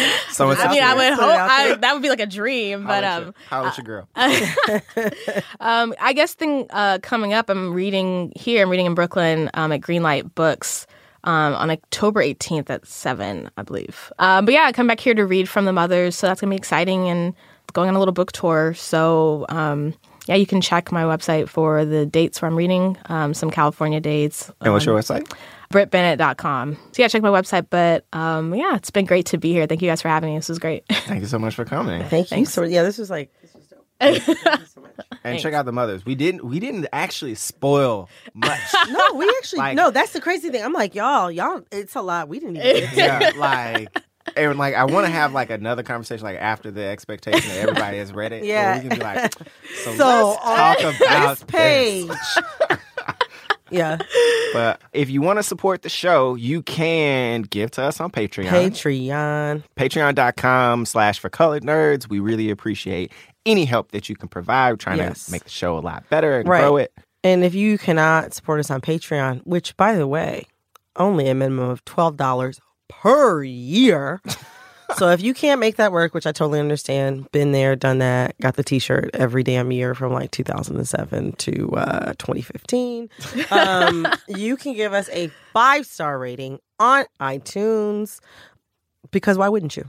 I 0.59 0.71
mean, 0.71 0.83
I 0.83 0.93
would 0.93 1.01
there. 1.01 1.15
Put 1.15 1.23
it 1.23 1.39
hope 1.39 1.51
I, 1.51 1.75
that 1.75 1.93
would 1.93 2.01
be 2.01 2.09
like 2.09 2.19
a 2.19 2.25
dream, 2.25 2.85
but 2.85 3.03
Holla 3.03 3.15
at 3.15 3.23
um, 3.23 3.35
holla 3.49 3.67
at 3.69 3.77
your 3.77 3.85
girl. 3.85 4.09
um, 5.59 5.93
I 6.01 6.13
guess 6.13 6.33
thing 6.33 6.67
uh, 6.69 6.99
coming 7.01 7.33
up, 7.33 7.49
I'm 7.49 7.73
reading 7.73 8.33
here. 8.35 8.63
I'm 8.63 8.69
reading 8.69 8.87
in 8.87 8.95
Brooklyn 8.95 9.49
um, 9.53 9.71
at 9.71 9.81
Greenlight 9.81 10.35
Books 10.35 10.85
um, 11.23 11.53
on 11.53 11.69
October 11.69 12.21
18th 12.21 12.69
at 12.69 12.85
seven, 12.85 13.49
I 13.55 13.63
believe. 13.63 14.11
Um, 14.19 14.45
but 14.45 14.53
yeah, 14.53 14.63
I 14.63 14.71
come 14.73 14.87
back 14.87 14.99
here 14.99 15.13
to 15.13 15.25
read 15.25 15.47
from 15.47 15.65
the 15.65 15.73
mothers, 15.73 16.15
so 16.15 16.27
that's 16.27 16.41
gonna 16.41 16.51
be 16.51 16.57
exciting 16.57 17.07
and 17.09 17.33
going 17.71 17.89
on 17.89 17.95
a 17.95 17.99
little 17.99 18.13
book 18.13 18.31
tour. 18.31 18.73
So 18.73 19.45
um, 19.49 19.93
yeah, 20.27 20.35
you 20.35 20.45
can 20.45 20.61
check 20.61 20.91
my 20.91 21.03
website 21.03 21.49
for 21.49 21.85
the 21.85 22.05
dates 22.05 22.41
where 22.41 22.49
I'm 22.49 22.57
reading. 22.57 22.97
Um, 23.05 23.33
some 23.33 23.51
California 23.51 23.99
dates. 23.99 24.51
and 24.61 24.73
what's 24.73 24.87
um, 24.87 24.93
your 24.93 25.01
website? 25.01 25.31
BritBennett.com. 25.73 26.75
So 26.93 27.01
yeah, 27.01 27.07
check 27.07 27.21
my 27.21 27.29
website. 27.29 27.67
But 27.69 28.05
um, 28.13 28.53
yeah, 28.55 28.75
it's 28.75 28.91
been 28.91 29.05
great 29.05 29.25
to 29.27 29.37
be 29.37 29.51
here. 29.51 29.65
Thank 29.67 29.81
you 29.81 29.89
guys 29.89 30.01
for 30.01 30.07
having 30.09 30.29
me. 30.31 30.37
This 30.37 30.49
was 30.49 30.59
great. 30.59 30.85
Thank 30.91 31.21
you 31.21 31.27
so 31.27 31.39
much 31.39 31.55
for 31.55 31.65
coming. 31.65 32.03
Thank 32.05 32.31
you. 32.31 32.45
So 32.45 32.63
yeah, 32.63 32.83
this 32.83 32.97
was 32.97 33.09
like 33.09 33.31
this 33.41 33.53
was 33.53 33.67
dope. 33.67 33.85
Thank 33.99 34.27
you 34.27 34.65
so 34.67 34.81
much. 34.81 34.91
And 35.23 35.39
check 35.39 35.53
out 35.53 35.65
the 35.65 35.71
mothers. 35.71 36.05
We 36.05 36.15
didn't 36.15 36.43
we 36.45 36.59
didn't 36.59 36.87
actually 36.93 37.35
spoil 37.35 38.09
much. 38.33 38.59
No, 38.89 38.99
we 39.15 39.27
actually 39.39 39.59
Like- 39.59 39.75
no. 39.75 39.89
That's 39.91 40.13
the 40.13 40.21
crazy 40.21 40.49
thing. 40.49 40.63
I'm 40.63 40.73
like 40.73 40.95
y'all, 40.95 41.31
y'all. 41.31 41.61
It's 41.71 41.95
a 41.95 42.01
lot. 42.01 42.27
We 42.29 42.39
didn't 42.39 42.57
even. 42.57 42.81
Get 42.81 42.89
to. 42.91 42.95
yeah, 42.95 43.31
like 43.37 43.97
and 44.37 44.57
like 44.57 44.75
I 44.75 44.85
want 44.85 45.05
to 45.05 45.11
have 45.11 45.33
like 45.33 45.49
another 45.49 45.83
conversation 45.83 46.23
like 46.23 46.37
after 46.37 46.71
the 46.71 46.83
expectation 46.83 47.49
that 47.49 47.59
everybody 47.59 47.97
has 47.97 48.11
read 48.13 48.31
it. 48.33 48.45
Yeah. 48.45 48.75
we 48.81 48.87
can 48.87 48.97
be 48.97 49.03
like, 49.03 49.33
so, 49.83 49.95
So 49.95 50.29
let's 50.29 50.43
talk 50.43 50.79
about 51.01 51.29
this 51.37 51.43
page. 51.45 52.07
this. 52.07 52.37
Yeah, 53.73 53.97
But 54.53 54.81
if 54.93 55.09
you 55.09 55.21
want 55.21 55.39
to 55.39 55.43
support 55.43 55.81
the 55.81 55.89
show, 55.89 56.35
you 56.35 56.61
can 56.61 57.41
give 57.41 57.71
to 57.71 57.83
us 57.83 57.99
on 57.99 58.11
Patreon. 58.11 58.47
Patreon. 58.49 59.63
Patreon.com 59.75 60.85
slash 60.85 61.19
for 61.19 61.29
colored 61.29 61.63
nerds. 61.63 62.07
We 62.09 62.19
really 62.19 62.49
appreciate 62.49 63.11
any 63.45 63.65
help 63.65 63.91
that 63.91 64.07
you 64.09 64.15
can 64.15 64.29
provide. 64.29 64.71
We're 64.71 64.77
trying 64.77 64.97
Yes. 64.99 65.25
to 65.25 65.31
make 65.31 65.43
the 65.43 65.49
show 65.49 65.77
a 65.77 65.81
lot 65.81 66.07
better 66.09 66.39
and 66.39 66.47
Right. 66.47 66.61
grow 66.61 66.77
it. 66.77 66.93
And 67.23 67.43
if 67.43 67.53
you 67.55 67.77
cannot 67.77 68.33
support 68.33 68.59
us 68.59 68.69
on 68.69 68.81
Patreon, 68.81 69.41
which 69.45 69.75
by 69.77 69.93
the 69.95 70.07
way, 70.07 70.45
only 70.97 71.27
a 71.29 71.33
minimum 71.35 71.69
of 71.69 71.83
twelve 71.85 72.15
dollars 72.17 72.59
per 72.89 73.43
year. 73.43 74.21
so 74.97 75.09
if 75.09 75.21
you 75.21 75.33
can't 75.33 75.59
make 75.59 75.77
that 75.77 75.91
work, 75.91 76.13
which 76.13 76.25
I 76.25 76.31
totally 76.31 76.59
understand, 76.59 77.31
been 77.31 77.51
there, 77.51 77.75
done 77.75 77.99
that, 77.99 78.37
got 78.39 78.55
the 78.55 78.63
T-shirt 78.63 79.11
every 79.13 79.43
damn 79.43 79.71
year 79.71 79.93
from 79.95 80.13
like 80.13 80.31
2007 80.31 81.33
to 81.33 81.69
uh, 81.75 82.13
2015, 82.19 83.09
um, 83.51 84.07
you 84.27 84.57
can 84.57 84.73
give 84.73 84.93
us 84.93 85.09
a 85.09 85.29
five 85.53 85.85
star 85.85 86.17
rating 86.17 86.59
on 86.79 87.05
iTunes. 87.19 88.19
Because 89.11 89.37
why 89.37 89.49
wouldn't 89.49 89.77
you? 89.77 89.85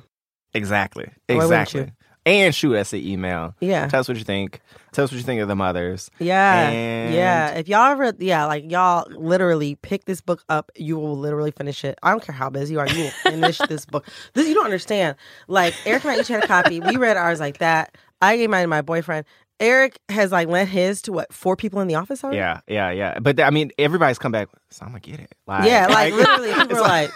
Exactly. 0.52 1.10
Exactly. 1.28 1.92
And 2.26 2.54
shoot 2.54 2.74
us 2.76 2.92
an 2.92 3.00
email. 3.00 3.54
Yeah. 3.60 3.86
Tell 3.88 4.00
us 4.00 4.08
what 4.08 4.16
you 4.16 4.24
think. 4.24 4.60
Tell 4.92 5.04
us 5.04 5.10
what 5.12 5.18
you 5.18 5.24
think 5.24 5.42
of 5.42 5.48
the 5.48 5.56
mothers. 5.56 6.10
Yeah. 6.18 6.68
And- 6.70 7.14
Yeah. 7.14 7.50
If 7.50 7.68
y'all 7.68 7.90
ever, 7.92 8.14
yeah, 8.18 8.46
like 8.46 8.70
y'all 8.70 9.06
literally 9.10 9.74
pick 9.76 10.06
this 10.06 10.20
book 10.22 10.42
up, 10.48 10.72
you 10.74 10.96
will 10.96 11.18
literally 11.18 11.50
finish 11.50 11.84
it. 11.84 11.98
I 12.02 12.10
don't 12.10 12.22
care 12.24 12.34
how 12.34 12.48
busy 12.48 12.74
you 12.74 12.80
are, 12.80 12.88
you 12.88 13.04
will 13.04 13.10
finish 13.30 13.58
this 13.58 13.84
book. 13.84 14.06
This 14.32 14.48
you 14.48 14.54
don't 14.54 14.64
understand. 14.64 15.16
Like 15.48 15.74
Eric 15.84 16.04
and 16.04 16.12
I 16.12 16.20
each 16.20 16.28
had 16.28 16.44
a 16.44 16.46
copy. 16.46 16.80
We 16.80 16.96
read 16.96 17.16
ours 17.16 17.40
like 17.40 17.58
that. 17.58 17.94
I 18.22 18.36
gave 18.38 18.48
mine 18.48 18.62
to 18.62 18.68
my 18.68 18.80
boyfriend. 18.82 19.26
Eric 19.60 19.98
has 20.08 20.32
like 20.32 20.48
lent 20.48 20.68
his 20.70 21.02
to 21.02 21.12
what 21.12 21.32
four 21.32 21.56
people 21.56 21.80
in 21.80 21.88
the 21.88 21.94
office 21.96 22.24
already. 22.24 22.38
Yeah, 22.38 22.60
yeah, 22.66 22.90
yeah. 22.90 23.18
But 23.20 23.38
I 23.40 23.50
mean, 23.50 23.70
everybody's 23.78 24.18
come 24.18 24.32
back. 24.32 24.48
So 24.70 24.84
I'm 24.84 24.88
gonna 24.92 25.00
get 25.00 25.20
it. 25.20 25.32
Like, 25.46 25.68
yeah, 25.68 25.86
like 25.88 26.12
literally, 26.12 26.48
people 26.54 26.62
it's 26.62 26.74
were 26.74 26.80
like, 26.80 27.10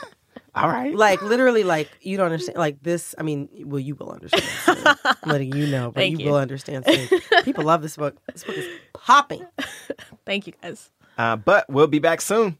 all 0.63 0.69
right. 0.69 0.95
like 0.95 1.23
literally, 1.23 1.65
like 1.65 1.89
you 2.01 2.17
don't 2.17 2.27
understand. 2.27 2.59
Like 2.59 2.83
this, 2.83 3.15
I 3.19 3.23
mean, 3.23 3.49
well, 3.65 3.79
you 3.81 3.95
will 3.95 4.11
understand. 4.11 4.45
soon. 4.65 4.77
I'm 5.05 5.17
letting 5.27 5.55
you 5.55 5.67
know, 5.67 5.91
but 5.91 6.01
Thank 6.01 6.19
you, 6.19 6.27
you. 6.27 6.31
will 6.33 6.39
understand. 6.39 6.85
Soon. 6.87 7.21
People 7.45 7.65
love 7.65 7.83
this 7.83 7.97
book. 7.97 8.17
This 8.33 8.45
book 8.45 8.57
is 8.57 8.67
popping. 8.93 9.47
Thank 10.27 10.47
you 10.47 10.53
guys. 10.63 10.91
Uh, 11.17 11.37
but 11.37 11.69
we'll 11.69 11.87
be 11.87 11.99
back 11.99 12.21
soon. 12.21 12.59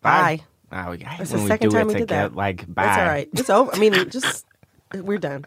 Bye. 0.00 0.40
Oh, 0.70 0.90
we, 0.90 1.04
I 1.04 1.08
hate 1.08 1.18
That's 1.18 1.30
when 1.32 1.38
the 1.40 1.44
we 1.44 1.48
second 1.48 1.70
do 1.70 1.76
time 1.76 1.82
it 1.82 1.86
we 1.88 1.94
did 1.94 2.00
together. 2.08 2.28
that. 2.28 2.36
Like, 2.36 2.66
bye. 2.74 2.84
That's 2.84 2.98
all 2.98 3.06
right. 3.06 3.28
It's 3.32 3.50
over. 3.50 3.74
I 3.74 3.78
mean, 3.78 4.10
just 4.10 4.44
we're 4.94 5.18
done. 5.18 5.46